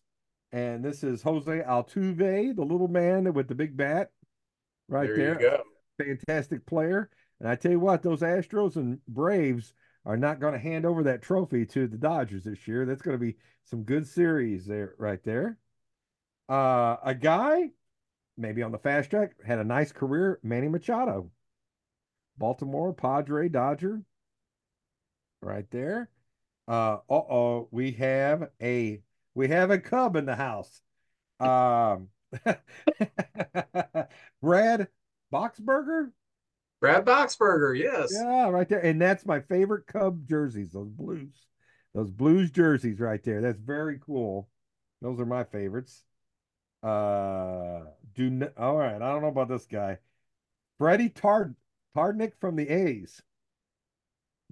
and 0.54 0.86
this 0.86 1.04
is 1.04 1.22
Jose 1.22 1.52
Altuve, 1.52 2.56
the 2.56 2.62
little 2.62 2.88
man 2.88 3.34
with 3.34 3.50
the 3.50 3.56
big 3.56 3.76
bat, 3.76 4.12
right 4.88 5.10
there. 5.14 5.36
there. 5.36 5.60
Fantastic 6.00 6.66
player. 6.66 7.10
And 7.42 7.50
I 7.50 7.56
tell 7.56 7.72
you 7.72 7.80
what, 7.80 8.04
those 8.04 8.22
Astros 8.22 8.78
and 8.78 9.00
Braves 9.08 9.74
are 10.06 10.18
not 10.18 10.40
going 10.40 10.54
to 10.54 10.60
hand 10.60 10.86
over 10.86 11.04
that 11.04 11.22
trophy 11.22 11.66
to 11.68 11.88
the 11.88 11.98
Dodgers 11.98 12.44
this 12.44 12.68
year. 12.68 12.86
That's 12.86 13.02
going 13.02 13.18
to 13.18 13.26
be 13.26 13.38
some 13.66 13.84
good 13.84 14.08
series 14.08 14.66
there, 14.66 14.96
right 14.98 15.24
there. 15.24 15.58
Uh, 16.50 16.98
a 17.04 17.16
guy, 17.16 17.72
maybe 18.38 18.62
on 18.64 18.72
the 18.72 18.78
fast 18.78 19.10
track, 19.10 19.34
had 19.46 19.60
a 19.60 19.64
nice 19.64 19.92
career, 19.92 20.40
Manny 20.44 20.68
Machado. 20.68 21.32
Baltimore, 22.38 22.94
Padre, 22.94 23.50
Dodger, 23.50 24.04
right 25.42 25.70
there. 25.72 26.10
Uh 26.68 27.00
oh, 27.10 27.68
we 27.72 27.92
have 27.94 28.50
a 28.62 29.02
we 29.36 29.50
have 29.50 29.70
a 29.72 29.80
cub 29.80 30.16
in 30.16 30.26
the 30.26 30.36
house. 30.36 30.82
Um 31.40 32.10
Brad 34.42 34.88
Boxberger. 35.32 36.12
Brad 36.84 37.06
Boxberger, 37.06 37.80
yes. 37.80 38.12
Yeah, 38.14 38.50
right 38.50 38.68
there. 38.68 38.84
And 38.84 39.02
that's 39.02 39.26
my 39.26 39.40
favorite 39.40 39.88
Cub 39.88 40.28
jerseys, 40.28 40.72
those 40.72 40.90
blues. 40.90 41.34
Those 41.96 42.12
blues 42.12 42.52
jerseys 42.52 43.00
right 43.00 43.24
there. 43.24 43.40
That's 43.40 43.58
very 43.58 44.00
cool. 44.06 44.50
Those 45.02 45.18
are 45.22 45.26
my 45.26 45.46
favorites. 45.46 46.04
Uh 46.84 47.84
do 48.16 48.50
all 48.58 48.76
right. 48.76 48.96
I 48.96 49.00
don't 49.00 49.22
know 49.22 49.30
about 49.30 49.48
this 49.48 49.66
guy. 49.66 50.00
Freddie 50.78 51.08
Tard 51.08 51.56
Tardnick 51.96 52.34
from 52.42 52.58
the 52.58 52.68
A's. 52.68 53.22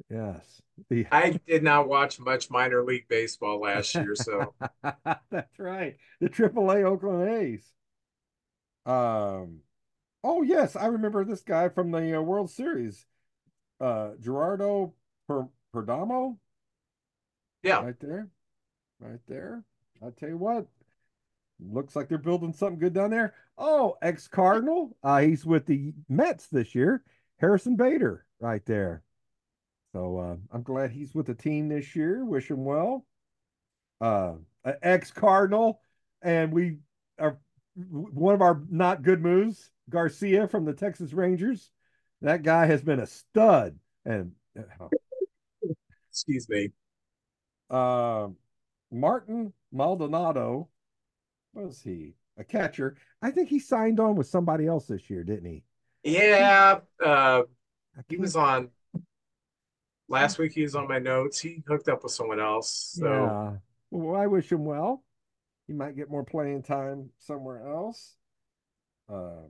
Yes. 0.10 0.62
The... 0.90 1.06
I 1.12 1.40
did 1.46 1.62
not 1.62 1.88
watch 1.88 2.20
much 2.20 2.50
minor 2.50 2.84
league 2.84 3.08
baseball 3.08 3.62
last 3.62 3.94
year, 3.94 4.16
so 4.16 4.56
that's 5.30 5.60
right. 5.60 5.98
The 6.20 6.30
AAA 6.30 6.86
Oakland 6.86 7.30
A's. 7.30 7.72
Um, 8.88 9.60
oh 10.24 10.42
yes, 10.42 10.76
I 10.76 10.88
remember 10.88 11.24
this 11.24 11.42
guy 11.42 11.70
from 11.70 11.92
the 11.92 12.18
uh, 12.18 12.22
World 12.22 12.50
Series, 12.50 13.06
uh, 13.80 14.12
Gerardo 14.20 14.94
per- 15.28 15.50
Perdomo. 15.74 16.38
Yeah, 17.64 17.84
right 17.84 18.00
there, 18.00 18.28
right 19.00 19.20
there. 19.28 19.64
I 20.04 20.10
tell 20.10 20.30
you 20.30 20.38
what, 20.38 20.66
looks 21.60 21.96
like 21.96 22.10
they're 22.10 22.18
building 22.18 22.54
something 22.54 22.80
good 22.80 22.94
down 22.94 23.12
there. 23.12 23.34
Oh, 23.58 23.98
ex 24.02 24.28
Cardinal. 24.28 24.98
Uh, 25.04 25.22
he's 25.22 25.46
with 25.46 25.66
the 25.66 25.94
Mets 26.10 26.48
this 26.48 26.74
year. 26.74 27.04
Harrison 27.40 27.76
Bader, 27.76 28.26
right 28.40 28.66
there. 28.66 29.04
So 29.94 30.18
uh, 30.18 30.36
I'm 30.52 30.64
glad 30.64 30.92
he's 30.92 31.14
with 31.14 31.26
the 31.26 31.36
team 31.36 31.68
this 31.68 31.96
year. 31.96 32.24
Wish 32.24 32.50
him 32.50 32.64
well. 32.64 33.06
Uh, 34.00 34.36
ex 34.82 35.12
Cardinal, 35.12 35.82
and 36.22 36.52
we 36.52 36.78
are 37.20 37.38
one 37.76 38.34
of 38.34 38.42
our 38.42 38.62
not 38.70 39.02
good 39.02 39.22
moves. 39.22 39.70
Garcia 39.90 40.48
from 40.48 40.66
the 40.66 40.74
Texas 40.74 41.14
Rangers. 41.14 41.72
That 42.22 42.44
guy 42.44 42.66
has 42.66 42.82
been 42.82 43.00
a 43.00 43.08
stud. 43.08 43.78
And 44.06 44.34
uh, 44.58 44.88
excuse 46.10 46.48
me. 46.50 46.70
Uh, 47.70 48.30
Martin 48.92 49.54
Maldonado 49.72 50.70
was 51.54 51.82
he 51.82 52.14
a 52.38 52.44
catcher? 52.44 52.98
I 53.22 53.32
think 53.32 53.50
he 53.50 53.60
signed 53.60 54.00
on 54.00 54.16
with 54.16 54.28
somebody 54.28 54.68
else 54.68 54.88
this 54.88 55.10
year, 55.10 55.24
didn't 55.24 55.50
he? 55.50 55.64
Yeah, 56.04 56.80
uh, 57.04 57.44
he 58.10 58.18
was 58.18 58.36
on 58.36 58.70
last 60.12 60.38
week 60.38 60.52
he 60.54 60.62
was 60.62 60.76
on 60.76 60.88
my 60.88 61.00
notes. 61.00 61.40
He 61.40 61.64
hooked 61.68 61.88
up 61.88 62.04
with 62.04 62.12
someone 62.12 62.40
else. 62.40 62.96
So. 63.00 63.06
Yeah. 63.06 63.52
Well, 63.92 64.20
I 64.20 64.28
wish 64.28 64.52
him 64.52 64.66
well. 64.66 65.04
He 65.72 65.78
might 65.78 65.96
get 65.96 66.10
more 66.10 66.26
playing 66.26 66.64
time 66.64 67.12
somewhere 67.18 67.66
else. 67.66 68.18
Uh, 69.08 69.48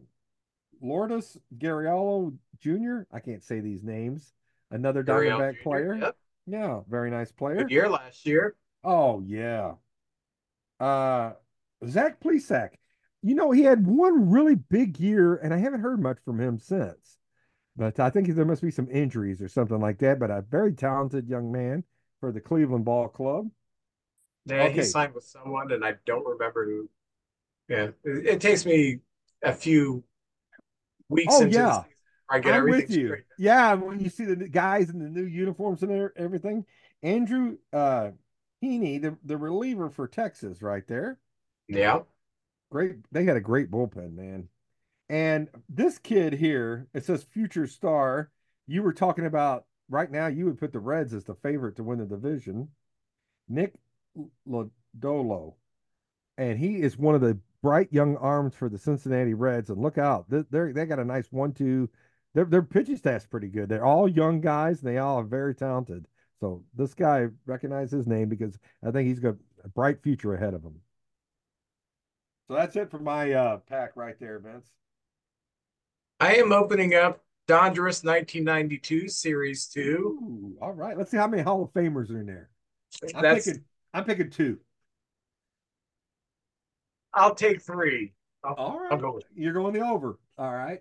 Lourdes 0.79 1.35
Gurriel 1.57 2.37
Jr. 2.59 3.07
I 3.11 3.19
can't 3.19 3.43
say 3.43 3.59
these 3.59 3.83
names. 3.83 4.31
Another 4.69 5.03
Diamondback 5.03 5.63
player. 5.63 5.95
Yep. 5.95 6.15
Yeah, 6.45 6.81
very 6.87 7.09
nice 7.09 7.31
player. 7.31 7.55
Good 7.55 7.71
year 7.71 7.89
last 7.89 8.23
year. 8.27 8.55
Oh 8.83 9.23
yeah. 9.25 9.71
Uh, 10.79 11.31
Zach 11.87 12.19
Plesac. 12.19 12.73
You 13.23 13.33
know, 13.33 13.49
he 13.49 13.63
had 13.63 13.87
one 13.87 14.29
really 14.29 14.53
big 14.53 14.99
year, 14.99 15.37
and 15.37 15.55
I 15.55 15.57
haven't 15.57 15.81
heard 15.81 15.99
much 15.99 16.19
from 16.23 16.39
him 16.39 16.59
since. 16.59 17.17
But 17.75 17.99
I 17.99 18.11
think 18.11 18.27
there 18.27 18.45
must 18.45 18.61
be 18.61 18.69
some 18.69 18.91
injuries 18.91 19.41
or 19.41 19.47
something 19.47 19.79
like 19.79 19.97
that. 19.99 20.19
But 20.19 20.29
a 20.29 20.43
very 20.47 20.73
talented 20.73 21.27
young 21.27 21.51
man 21.51 21.83
for 22.19 22.31
the 22.31 22.41
Cleveland 22.41 22.85
Ball 22.85 23.07
Club. 23.07 23.49
Yeah, 24.45 24.63
okay. 24.63 24.73
he 24.73 24.83
signed 24.83 25.13
with 25.13 25.23
someone, 25.23 25.71
and 25.71 25.85
I 25.85 25.95
don't 26.05 26.25
remember 26.25 26.65
who. 26.65 26.89
Yeah, 27.69 27.89
it, 28.03 28.25
it 28.25 28.41
takes 28.41 28.65
me 28.65 28.99
a 29.43 29.53
few 29.53 30.03
weeks. 31.09 31.33
Oh 31.35 31.45
yeah, 31.45 31.83
I 32.29 32.39
get 32.39 32.53
I'm 32.53 32.69
with 32.69 32.89
you. 32.89 33.07
Straight. 33.07 33.23
Yeah, 33.37 33.73
when 33.75 33.99
you 33.99 34.09
see 34.09 34.25
the 34.25 34.35
guys 34.35 34.89
in 34.89 34.99
the 34.99 35.09
new 35.09 35.25
uniforms 35.25 35.83
and 35.83 36.11
everything, 36.15 36.65
Andrew 37.03 37.57
uh, 37.71 38.11
Heaney, 38.63 39.01
the 39.01 39.17
the 39.23 39.37
reliever 39.37 39.89
for 39.89 40.07
Texas, 40.07 40.61
right 40.61 40.87
there. 40.87 41.19
Yeah, 41.67 41.99
great. 42.71 42.95
They 43.11 43.25
had 43.25 43.37
a 43.37 43.41
great 43.41 43.69
bullpen, 43.69 44.15
man. 44.15 44.49
And 45.09 45.49
this 45.67 45.99
kid 45.99 46.33
here, 46.33 46.87
it 46.93 47.05
says 47.05 47.23
future 47.23 47.67
star. 47.67 48.31
You 48.65 48.81
were 48.81 48.93
talking 48.93 49.25
about 49.25 49.65
right 49.89 50.09
now, 50.09 50.27
you 50.27 50.45
would 50.45 50.57
put 50.57 50.71
the 50.71 50.79
Reds 50.79 51.13
as 51.13 51.25
the 51.25 51.35
favorite 51.35 51.75
to 51.75 51.83
win 51.83 51.99
the 51.99 52.05
division. 52.05 52.69
Nick 53.47 53.75
Lodolo. 54.47 55.55
And 56.37 56.57
he 56.57 56.81
is 56.81 56.97
one 56.97 57.15
of 57.15 57.21
the 57.21 57.37
bright 57.61 57.91
young 57.91 58.17
arms 58.17 58.55
for 58.55 58.69
the 58.69 58.77
Cincinnati 58.77 59.33
Reds. 59.33 59.69
And 59.69 59.81
look 59.81 59.97
out, 59.97 60.29
they 60.29 60.71
they 60.71 60.85
got 60.85 60.99
a 60.99 61.05
nice 61.05 61.31
one 61.31 61.53
two. 61.53 61.89
Their 62.33 62.45
their 62.45 62.61
pitching 62.61 62.97
staff's 62.97 63.25
pretty 63.25 63.49
good. 63.49 63.69
They're 63.69 63.85
all 63.85 64.07
young 64.07 64.41
guys 64.41 64.81
and 64.81 64.89
they 64.89 64.97
all 64.97 65.19
are 65.19 65.23
very 65.23 65.53
talented. 65.53 66.07
So 66.39 66.63
this 66.75 66.93
guy 66.93 67.27
recognize 67.45 67.91
his 67.91 68.07
name 68.07 68.29
because 68.29 68.57
I 68.83 68.91
think 68.91 69.07
he's 69.07 69.19
got 69.19 69.35
a 69.63 69.69
bright 69.69 70.01
future 70.01 70.33
ahead 70.33 70.53
of 70.53 70.63
him. 70.63 70.75
So 72.47 72.55
that's 72.55 72.75
it 72.75 72.89
for 72.89 72.99
my 72.99 73.31
uh, 73.31 73.57
pack 73.57 73.95
right 73.95 74.19
there, 74.19 74.39
Vince. 74.39 74.67
I 76.19 76.35
am 76.35 76.51
opening 76.51 76.95
up 76.95 77.23
Donruss 77.47 78.03
1992 78.03 79.07
Series 79.07 79.67
2. 79.67 79.81
Ooh, 79.81 80.57
all 80.61 80.71
right. 80.71 80.97
Let's 80.97 81.11
see 81.11 81.17
how 81.17 81.27
many 81.27 81.43
Hall 81.43 81.63
of 81.63 81.73
Famers 81.73 82.09
are 82.09 82.19
in 82.19 82.25
there. 82.25 82.49
I'm 83.15 83.21
That's, 83.21 83.45
picking 83.45 83.63
I'm 83.93 84.05
picking 84.05 84.29
two. 84.29 84.59
I'll 87.13 87.35
take 87.35 87.61
three. 87.61 88.13
I'll, 88.43 88.53
all 88.53 88.79
right. 88.79 88.99
Go 88.99 89.19
You're 89.35 89.53
going 89.53 89.73
the 89.73 89.81
over. 89.81 90.17
All 90.37 90.51
right. 90.51 90.79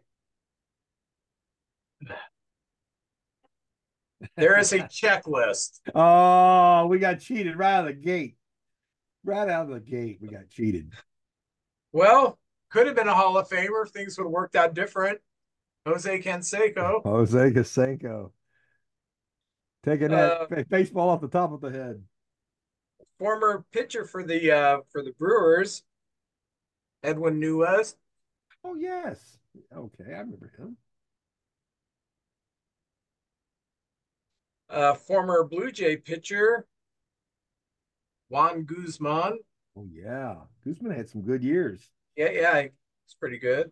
There 4.37 4.59
is 4.59 4.73
a 4.73 4.79
checklist. 4.81 5.81
Oh, 5.95 6.87
we 6.87 6.99
got 6.99 7.21
cheated 7.21 7.57
right 7.57 7.75
out 7.75 7.89
of 7.89 7.97
the 7.97 8.01
gate. 8.01 8.37
Right 9.25 9.49
out 9.49 9.67
of 9.67 9.75
the 9.75 9.81
gate, 9.81 10.19
we 10.21 10.29
got 10.29 10.49
cheated. 10.49 10.93
Well, 11.93 12.39
could 12.71 12.87
have 12.87 12.97
been 12.97 13.09
a 13.09 13.15
Hall 13.15 13.37
of 13.37 13.49
Famer 13.49 13.85
if 13.85 13.91
things 13.91 14.17
would 14.17 14.25
have 14.25 14.33
worked 14.33 14.57
out 14.57 14.75
different. 14.75 15.19
Jose 15.87 16.23
Canseco. 16.23 17.03
Jose 17.05 17.51
Canseco. 17.51 18.31
Taking 19.85 20.09
that 20.09 20.53
uh, 20.53 20.63
baseball 20.69 21.09
off 21.09 21.21
the 21.21 21.29
top 21.29 21.53
of 21.53 21.61
the 21.61 21.71
head. 21.71 22.03
Former 23.21 23.67
pitcher 23.71 24.07
for 24.07 24.25
the 24.25 24.51
uh, 24.51 24.79
for 24.91 25.03
the 25.03 25.13
Brewers, 25.13 25.83
Edwin 27.03 27.39
Nunez. 27.39 27.95
Oh 28.65 28.77
yes. 28.77 29.37
Okay, 29.77 30.05
I 30.07 30.21
remember 30.21 30.51
him. 30.57 30.79
Uh, 34.71 34.95
former 34.95 35.45
Blue 35.45 35.71
Jay 35.71 35.99
pitcher 35.99 36.67
Juan 38.31 38.65
Guzman. 38.65 39.39
Oh 39.77 39.87
yeah, 39.93 40.37
Guzman 40.65 40.97
had 40.97 41.11
some 41.11 41.21
good 41.21 41.45
years. 41.45 41.91
Yeah, 42.17 42.31
yeah, 42.31 42.57
it's 42.57 43.15
pretty 43.21 43.39
good. 43.39 43.71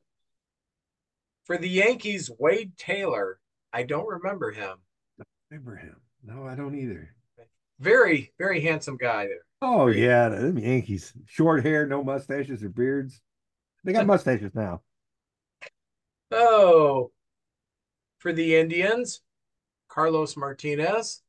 For 1.45 1.57
the 1.57 1.71
Yankees, 1.71 2.31
Wade 2.39 2.77
Taylor. 2.77 3.41
I 3.73 3.85
don't 3.85 4.09
remember 4.09 4.51
him. 4.51 4.77
I 5.19 5.25
Remember 5.51 5.77
him? 5.77 5.97
No, 6.23 6.47
I 6.47 6.55
don't 6.55 6.75
either. 6.75 7.15
Very, 7.81 8.33
very 8.39 8.61
handsome 8.61 8.97
guy 8.97 9.27
there. 9.27 9.45
Oh 9.63 9.89
yeah, 9.89 10.29
them 10.29 10.59
Yankees. 10.59 11.13
Short 11.27 11.65
hair, 11.65 11.87
no 11.87 12.03
mustaches 12.03 12.63
or 12.63 12.69
beards. 12.69 13.21
They 13.85 13.93
got 13.93 14.07
mustaches 14.09 14.55
now. 14.55 14.83
Oh, 16.31 17.11
for 18.19 18.33
the 18.33 18.57
Indians, 18.57 19.21
Carlos 19.89 20.37
Martinez. 20.37 21.23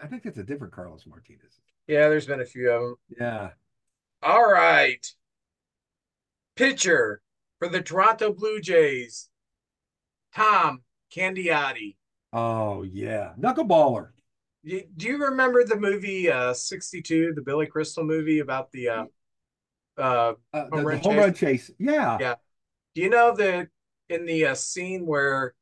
I 0.00 0.06
think 0.08 0.26
it's 0.26 0.38
a 0.38 0.42
different 0.42 0.72
Carlos 0.72 1.06
Martinez. 1.06 1.60
Yeah, 1.86 2.08
there's 2.08 2.26
been 2.26 2.40
a 2.40 2.44
few 2.44 2.70
of 2.70 2.82
them. 2.82 2.96
Yeah. 3.20 3.50
All 4.22 4.50
right. 4.50 5.06
Pitcher 6.56 7.22
for 7.58 7.68
the 7.68 7.80
Toronto 7.80 8.32
Blue 8.32 8.60
Jays, 8.60 9.28
Tom 10.34 10.82
Candiotti. 11.14 11.96
Oh 12.32 12.82
yeah, 12.82 13.32
knuckleballer. 13.38 14.10
Do 14.64 14.82
you 14.98 15.18
remember 15.18 15.64
the 15.64 15.76
movie 15.76 16.30
uh 16.30 16.54
62, 16.54 17.32
the 17.34 17.42
Billy 17.42 17.66
Crystal 17.66 18.04
movie 18.04 18.38
about 18.38 18.70
the 18.72 18.88
uh 18.88 19.04
uh, 19.98 20.34
uh 20.52 20.60
home, 20.62 20.68
the, 20.70 20.82
run, 20.82 20.96
the 20.96 21.02
home 21.02 21.16
run 21.18 21.34
chase? 21.34 21.70
Yeah. 21.78 22.18
Yeah. 22.20 22.34
Do 22.94 23.02
you 23.02 23.10
know 23.10 23.34
that 23.36 23.68
in 24.08 24.26
the 24.26 24.46
uh, 24.46 24.54
scene 24.54 25.06
where 25.06 25.54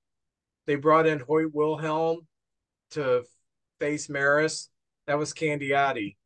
they 0.66 0.74
brought 0.74 1.06
in 1.06 1.20
Hoyt 1.20 1.52
Wilhelm 1.52 2.26
to 2.92 3.24
face 3.78 4.08
Maris, 4.08 4.68
that 5.06 5.18
was 5.18 5.32
Candiotti. 5.32 6.16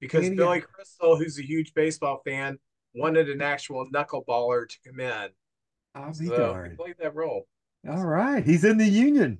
Because 0.00 0.26
Candiotti. 0.26 0.36
Billy 0.36 0.60
Crystal, 0.60 1.16
who's 1.16 1.38
a 1.38 1.46
huge 1.46 1.74
baseball 1.74 2.20
fan, 2.24 2.58
wanted 2.94 3.28
an 3.28 3.42
actual 3.42 3.88
knuckleballer 3.92 4.68
to 4.68 4.76
come 4.86 5.00
in. 5.00 5.28
I'll 5.94 6.08
be 6.08 6.26
so 6.26 6.36
darned. 6.36 6.72
He 6.72 6.76
played 6.76 6.96
that 7.00 7.14
role. 7.14 7.46
All 7.88 8.04
right. 8.04 8.44
He's 8.44 8.64
in 8.64 8.78
the 8.78 8.88
union. 8.88 9.38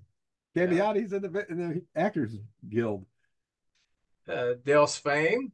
Candiotti's 0.58 1.12
in 1.12 1.22
the 1.22 1.46
in 1.48 1.58
the 1.58 1.82
Actors 1.94 2.36
Guild. 2.68 3.06
Uh, 4.28 4.54
Dale 4.64 4.86
Sveum. 4.86 5.52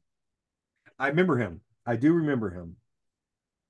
I 0.98 1.09
remember 1.09 1.36
him. 1.36 1.60
I 1.86 1.97
do 1.97 2.12
remember 2.12 2.51
him. 2.51 2.76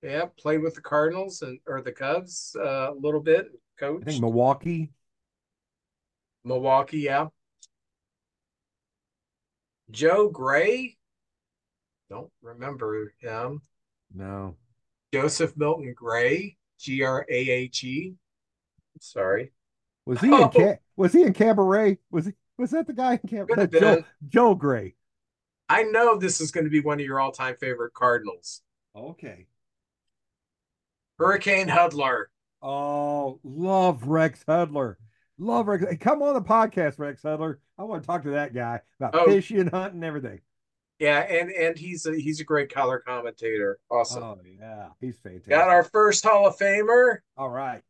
Yeah, 0.02 0.26
played 0.38 0.62
with 0.62 0.74
the 0.74 0.80
Cardinals 0.80 1.42
and 1.42 1.58
or 1.66 1.80
the 1.80 1.92
Cubs 1.92 2.56
uh, 2.58 2.92
a 2.92 2.94
little 2.94 3.20
bit. 3.20 3.48
Coach. 3.78 4.02
I 4.02 4.10
think 4.10 4.20
Milwaukee. 4.20 4.92
Milwaukee, 6.44 7.00
yeah. 7.00 7.28
Joe 9.90 10.30
Grahe. 10.30 10.96
Don't 12.10 12.30
remember 12.42 13.12
him. 13.18 13.62
No. 14.14 14.56
Joseph 15.12 15.56
Milton 15.56 15.94
Grahe, 15.94 16.56
G 16.78 17.02
R 17.02 17.26
A 17.28 17.34
H 17.34 17.84
E. 17.84 18.14
Sorry. 19.00 19.52
Was 20.06 20.20
he 20.20 20.28
oh. 20.32 20.44
in 20.44 20.50
Ca- 20.50 20.78
was 20.96 21.12
he 21.12 21.22
in 21.22 21.32
Cabaret? 21.32 21.98
Was 22.10 22.26
he 22.26 22.32
was 22.58 22.70
that 22.70 22.86
the 22.86 22.92
guy 22.92 23.20
in 23.22 23.28
Cabaret? 23.28 23.62
Uh, 23.62 23.66
Joe, 23.66 24.04
Joe 24.28 24.54
Gray. 24.54 24.94
I 25.68 25.82
know 25.84 26.18
this 26.18 26.40
is 26.40 26.50
going 26.50 26.64
to 26.64 26.70
be 26.70 26.80
one 26.80 27.00
of 27.00 27.06
your 27.06 27.20
all-time 27.20 27.56
favorite 27.56 27.94
Cardinals. 27.94 28.60
Okay. 28.94 29.46
Hurricane 31.18 31.68
Hudler. 31.68 32.24
Oh, 32.62 33.40
love 33.42 34.06
Rex 34.06 34.44
Hudler. 34.46 34.96
Love 35.38 35.66
Rex. 35.66 35.84
Hey, 35.88 35.96
come 35.96 36.22
on 36.22 36.34
the 36.34 36.42
podcast, 36.42 36.98
Rex 36.98 37.22
Hudler. 37.22 37.56
I 37.78 37.84
want 37.84 38.02
to 38.02 38.06
talk 38.06 38.22
to 38.22 38.30
that 38.30 38.54
guy 38.54 38.80
about 39.00 39.14
oh. 39.14 39.26
fishing, 39.26 39.66
hunting, 39.68 40.04
everything. 40.04 40.40
Yeah, 40.98 41.18
and 41.20 41.50
and 41.50 41.76
he's 41.76 42.06
a 42.06 42.14
he's 42.14 42.40
a 42.40 42.44
great 42.44 42.72
color 42.72 43.02
commentator. 43.04 43.78
Awesome. 43.90 44.22
Oh 44.22 44.38
yeah, 44.44 44.88
he's 45.00 45.18
fantastic. 45.18 45.50
Got 45.50 45.68
our 45.68 45.82
first 45.82 46.24
Hall 46.24 46.46
of 46.46 46.56
Famer. 46.56 47.18
All 47.36 47.50
right. 47.50 47.82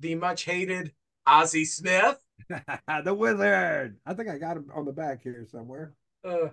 The 0.00 0.14
much 0.14 0.44
hated 0.44 0.92
Ozzie 1.26 1.64
Smith. 1.64 2.18
the 3.04 3.14
Wizard. 3.14 3.96
I 4.06 4.14
think 4.14 4.28
I 4.28 4.38
got 4.38 4.56
him 4.56 4.70
on 4.74 4.84
the 4.84 4.92
back 4.92 5.22
here 5.22 5.46
somewhere. 5.50 5.94
Uh, 6.24 6.48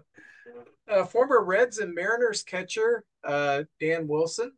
uh, 0.87 1.05
former 1.05 1.43
Reds 1.43 1.77
and 1.77 1.93
Mariners 1.93 2.43
catcher 2.43 3.03
uh, 3.23 3.63
Dan 3.79 4.07
Wilson. 4.07 4.51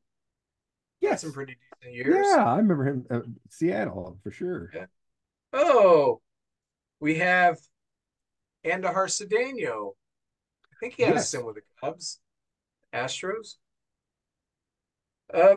Yes, 1.02 1.22
some 1.22 1.34
pretty 1.34 1.58
decent 1.82 1.96
years. 1.96 2.26
Yeah, 2.28 2.46
I 2.46 2.58
remember 2.58 2.86
him. 2.86 3.06
Uh, 3.10 3.20
Seattle 3.50 4.18
for 4.24 4.32
sure. 4.32 4.72
Yeah. 4.74 4.86
Oh, 5.54 6.22
we 7.00 7.16
have 7.16 7.60
Andujar 8.66 9.08
Cedeno. 9.08 9.92
I 10.72 10.76
think 10.80 10.96
he 10.96 11.04
had 11.04 11.16
yes. 11.16 11.24
a 11.24 11.28
stint 11.28 11.46
with 11.46 11.56
the 11.56 11.62
Cubs, 11.80 12.20
Astros. 12.94 13.56
Uh, 15.34 15.56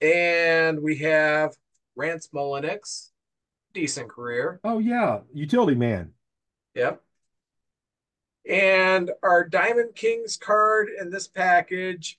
and 0.00 0.80
we 0.80 0.96
have 0.98 1.54
Rance 1.96 2.28
Mulliniks, 2.34 3.10
decent 3.72 4.08
career. 4.08 4.60
Oh 4.64 4.78
yeah, 4.78 5.20
utility 5.32 5.76
man. 5.76 6.12
Yep. 6.74 7.02
And 8.48 9.10
our 9.22 9.44
Diamond 9.44 9.94
Kings 9.94 10.36
card 10.36 10.88
in 10.98 11.10
this 11.10 11.28
package, 11.28 12.18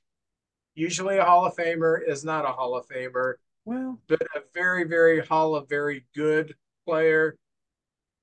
usually 0.76 1.18
a 1.18 1.26
Hall 1.26 1.46
of 1.46 1.56
Famer, 1.56 1.98
is 2.06 2.24
not 2.24 2.46
a 2.46 2.50
Hall 2.50 2.76
of 2.76 2.88
Famer. 2.88 3.34
Well, 3.66 4.00
but 4.08 4.22
a 4.36 4.42
very, 4.54 4.84
very 4.86 5.26
Hall 5.26 5.56
of 5.56 5.68
very 5.68 6.06
good 6.16 6.56
player, 6.86 7.38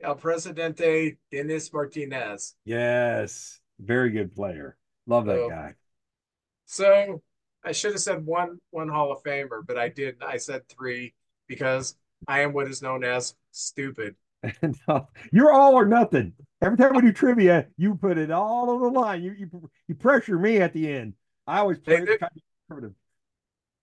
El 0.00 0.14
Presidente 0.14 1.16
Dennis 1.30 1.72
Martinez. 1.72 2.54
Yes, 2.64 3.60
very 3.80 4.10
good 4.10 4.34
player. 4.34 4.76
Love 5.06 5.26
that 5.26 5.36
so, 5.36 5.48
guy. 5.48 5.74
So 6.66 7.22
I 7.64 7.72
should 7.72 7.92
have 7.92 8.00
said 8.00 8.24
one 8.24 8.58
one 8.70 8.88
Hall 8.88 9.12
of 9.12 9.22
Famer, 9.22 9.66
but 9.66 9.78
I 9.78 9.88
didn't. 9.88 10.22
I 10.22 10.36
said 10.36 10.68
three 10.68 11.14
because 11.48 11.96
I 12.26 12.40
am 12.40 12.52
what 12.52 12.68
is 12.68 12.82
known 12.82 13.04
as 13.04 13.34
stupid. 13.50 14.14
no, 14.88 15.08
you're 15.32 15.52
all 15.52 15.74
or 15.74 15.86
nothing. 15.86 16.32
Every 16.60 16.76
time 16.76 16.94
we 16.94 17.02
do 17.02 17.12
trivia, 17.12 17.66
you 17.76 17.94
put 17.94 18.18
it 18.18 18.30
all 18.30 18.70
on 18.70 18.80
the 18.80 19.00
line. 19.00 19.22
You 19.22 19.32
you, 19.32 19.70
you 19.88 19.94
pressure 19.94 20.38
me 20.38 20.58
at 20.58 20.72
the 20.72 20.90
end. 20.90 21.14
I 21.46 21.58
always 21.58 21.78
play 21.78 22.04
hey, 22.04 22.18
conservative. 22.68 22.94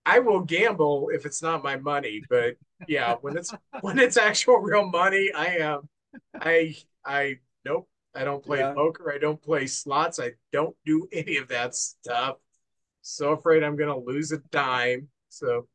I 0.06 0.20
will 0.20 0.42
gamble 0.42 1.10
if 1.14 1.26
it's 1.26 1.42
not 1.42 1.64
my 1.64 1.78
money, 1.78 2.22
but 2.30 2.56
yeah, 2.88 3.16
when 3.22 3.38
it's 3.38 3.54
when 3.82 4.00
it's 4.00 4.18
actual 4.18 4.58
real 4.58 4.86
money, 4.86 5.32
I 5.36 5.58
am 5.58 5.90
I 6.40 6.76
I 7.06 7.40
nope. 7.66 7.90
I 8.14 8.24
don't 8.24 8.44
play 8.44 8.60
yeah. 8.60 8.74
poker. 8.74 9.12
I 9.12 9.18
don't 9.18 9.42
play 9.42 9.68
slots. 9.68 10.20
I 10.20 10.32
don't 10.54 10.76
do 10.86 11.08
any 11.12 11.38
of 11.38 11.50
that 11.50 11.76
stuff. 11.76 12.38
So 13.02 13.34
afraid 13.34 13.64
I'm 13.64 13.76
gonna 13.76 13.98
lose 13.98 14.32
a 14.32 14.38
dime. 14.52 15.10
So 15.30 15.68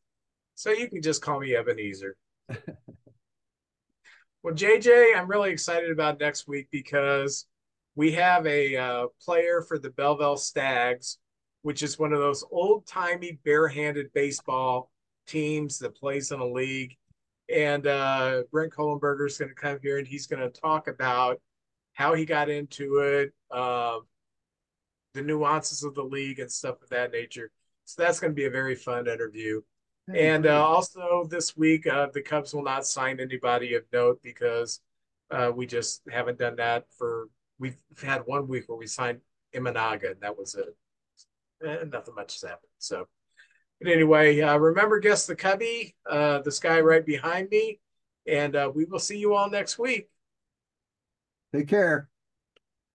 so 0.61 0.71
you 0.73 0.91
can 0.91 1.01
just 1.01 1.23
call 1.23 1.41
me 1.41 1.57
Ebenezer. 1.57 2.19
well, 4.43 4.53
JJ, 4.55 5.17
I'm 5.17 5.27
really 5.27 5.53
excited 5.53 5.91
about 5.91 6.21
next 6.21 6.47
week 6.47 6.69
because 6.71 7.47
we 7.95 8.13
have 8.13 8.47
a 8.47 8.77
uh, 8.77 9.07
player 9.25 9.63
for 9.67 9.79
the 9.79 9.89
Belleville 9.89 10.37
Stags, 10.37 11.17
which 11.63 11.83
is 11.83 11.99
one 11.99 12.13
of 12.13 12.19
those 12.19 12.45
old 12.51 12.87
timey 12.87 13.39
barehanded 13.43 14.13
baseball 14.13 14.91
teams 15.27 15.79
that 15.79 15.97
plays 15.97 16.31
in 16.31 16.41
a 16.41 16.47
league. 16.47 16.95
And 17.51 17.87
uh, 17.87 18.43
Brent 18.53 18.75
Kohlenberger 18.75 19.29
is 19.29 19.39
going 19.39 19.49
to 19.49 19.55
come 19.55 19.79
here 19.83 19.97
and 19.97 20.07
he's 20.07 20.27
going 20.27 20.43
to 20.43 20.61
talk 20.61 20.89
about 20.89 21.41
how 21.95 22.13
he 22.13 22.27
got 22.27 22.51
into 22.51 22.99
it, 22.99 23.33
uh, 23.51 24.01
the 25.15 25.23
nuances 25.23 25.85
of 25.85 25.95
the 25.95 26.05
league, 26.05 26.39
and 26.39 26.53
stuff 26.53 26.83
of 26.83 26.91
that 26.91 27.13
nature. 27.13 27.51
So 27.87 28.03
that's 28.03 28.21
going 28.21 28.33
to 28.33 28.37
be 28.37 28.45
a 28.45 28.51
very 28.51 28.75
fun 28.75 29.09
interview. 29.09 29.63
And 30.15 30.47
uh, 30.47 30.65
also 30.65 31.27
this 31.29 31.57
week, 31.57 31.87
uh, 31.87 32.09
the 32.13 32.23
Cubs 32.23 32.55
will 32.55 32.63
not 32.63 32.87
sign 32.87 33.21
anybody 33.21 33.75
of 33.75 33.85
note 33.93 34.21
because 34.23 34.81
uh, 35.31 35.53
we 35.55 35.67
just 35.67 36.03
haven't 36.11 36.39
done 36.39 36.57
that 36.57 36.85
for. 36.97 37.29
We've 37.59 37.77
had 38.03 38.23
one 38.25 38.49
week 38.49 38.69
where 38.69 38.79
we 38.79 38.87
signed 38.87 39.21
Imanaga, 39.55 40.13
and 40.13 40.21
that 40.21 40.39
was 40.39 40.55
it. 40.55 40.77
And 41.61 41.91
nothing 41.91 42.15
much 42.15 42.35
has 42.35 42.43
happened. 42.43 42.71
So, 42.79 43.07
but 43.81 43.93
anyway, 43.93 44.41
uh, 44.41 44.57
remember, 44.57 44.99
guess 44.99 45.27
the 45.27 45.37
Cubby, 45.37 45.95
uh, 46.09 46.41
this 46.41 46.59
guy 46.59 46.81
right 46.81 47.05
behind 47.05 47.51
me, 47.51 47.81
and 48.27 48.57
uh, 48.57 48.71
we 48.75 48.85
will 48.85 48.99
see 48.99 49.19
you 49.19 49.35
all 49.35 49.51
next 49.51 49.79
week. 49.79 50.09
Take 51.55 51.69
care. 51.69 52.10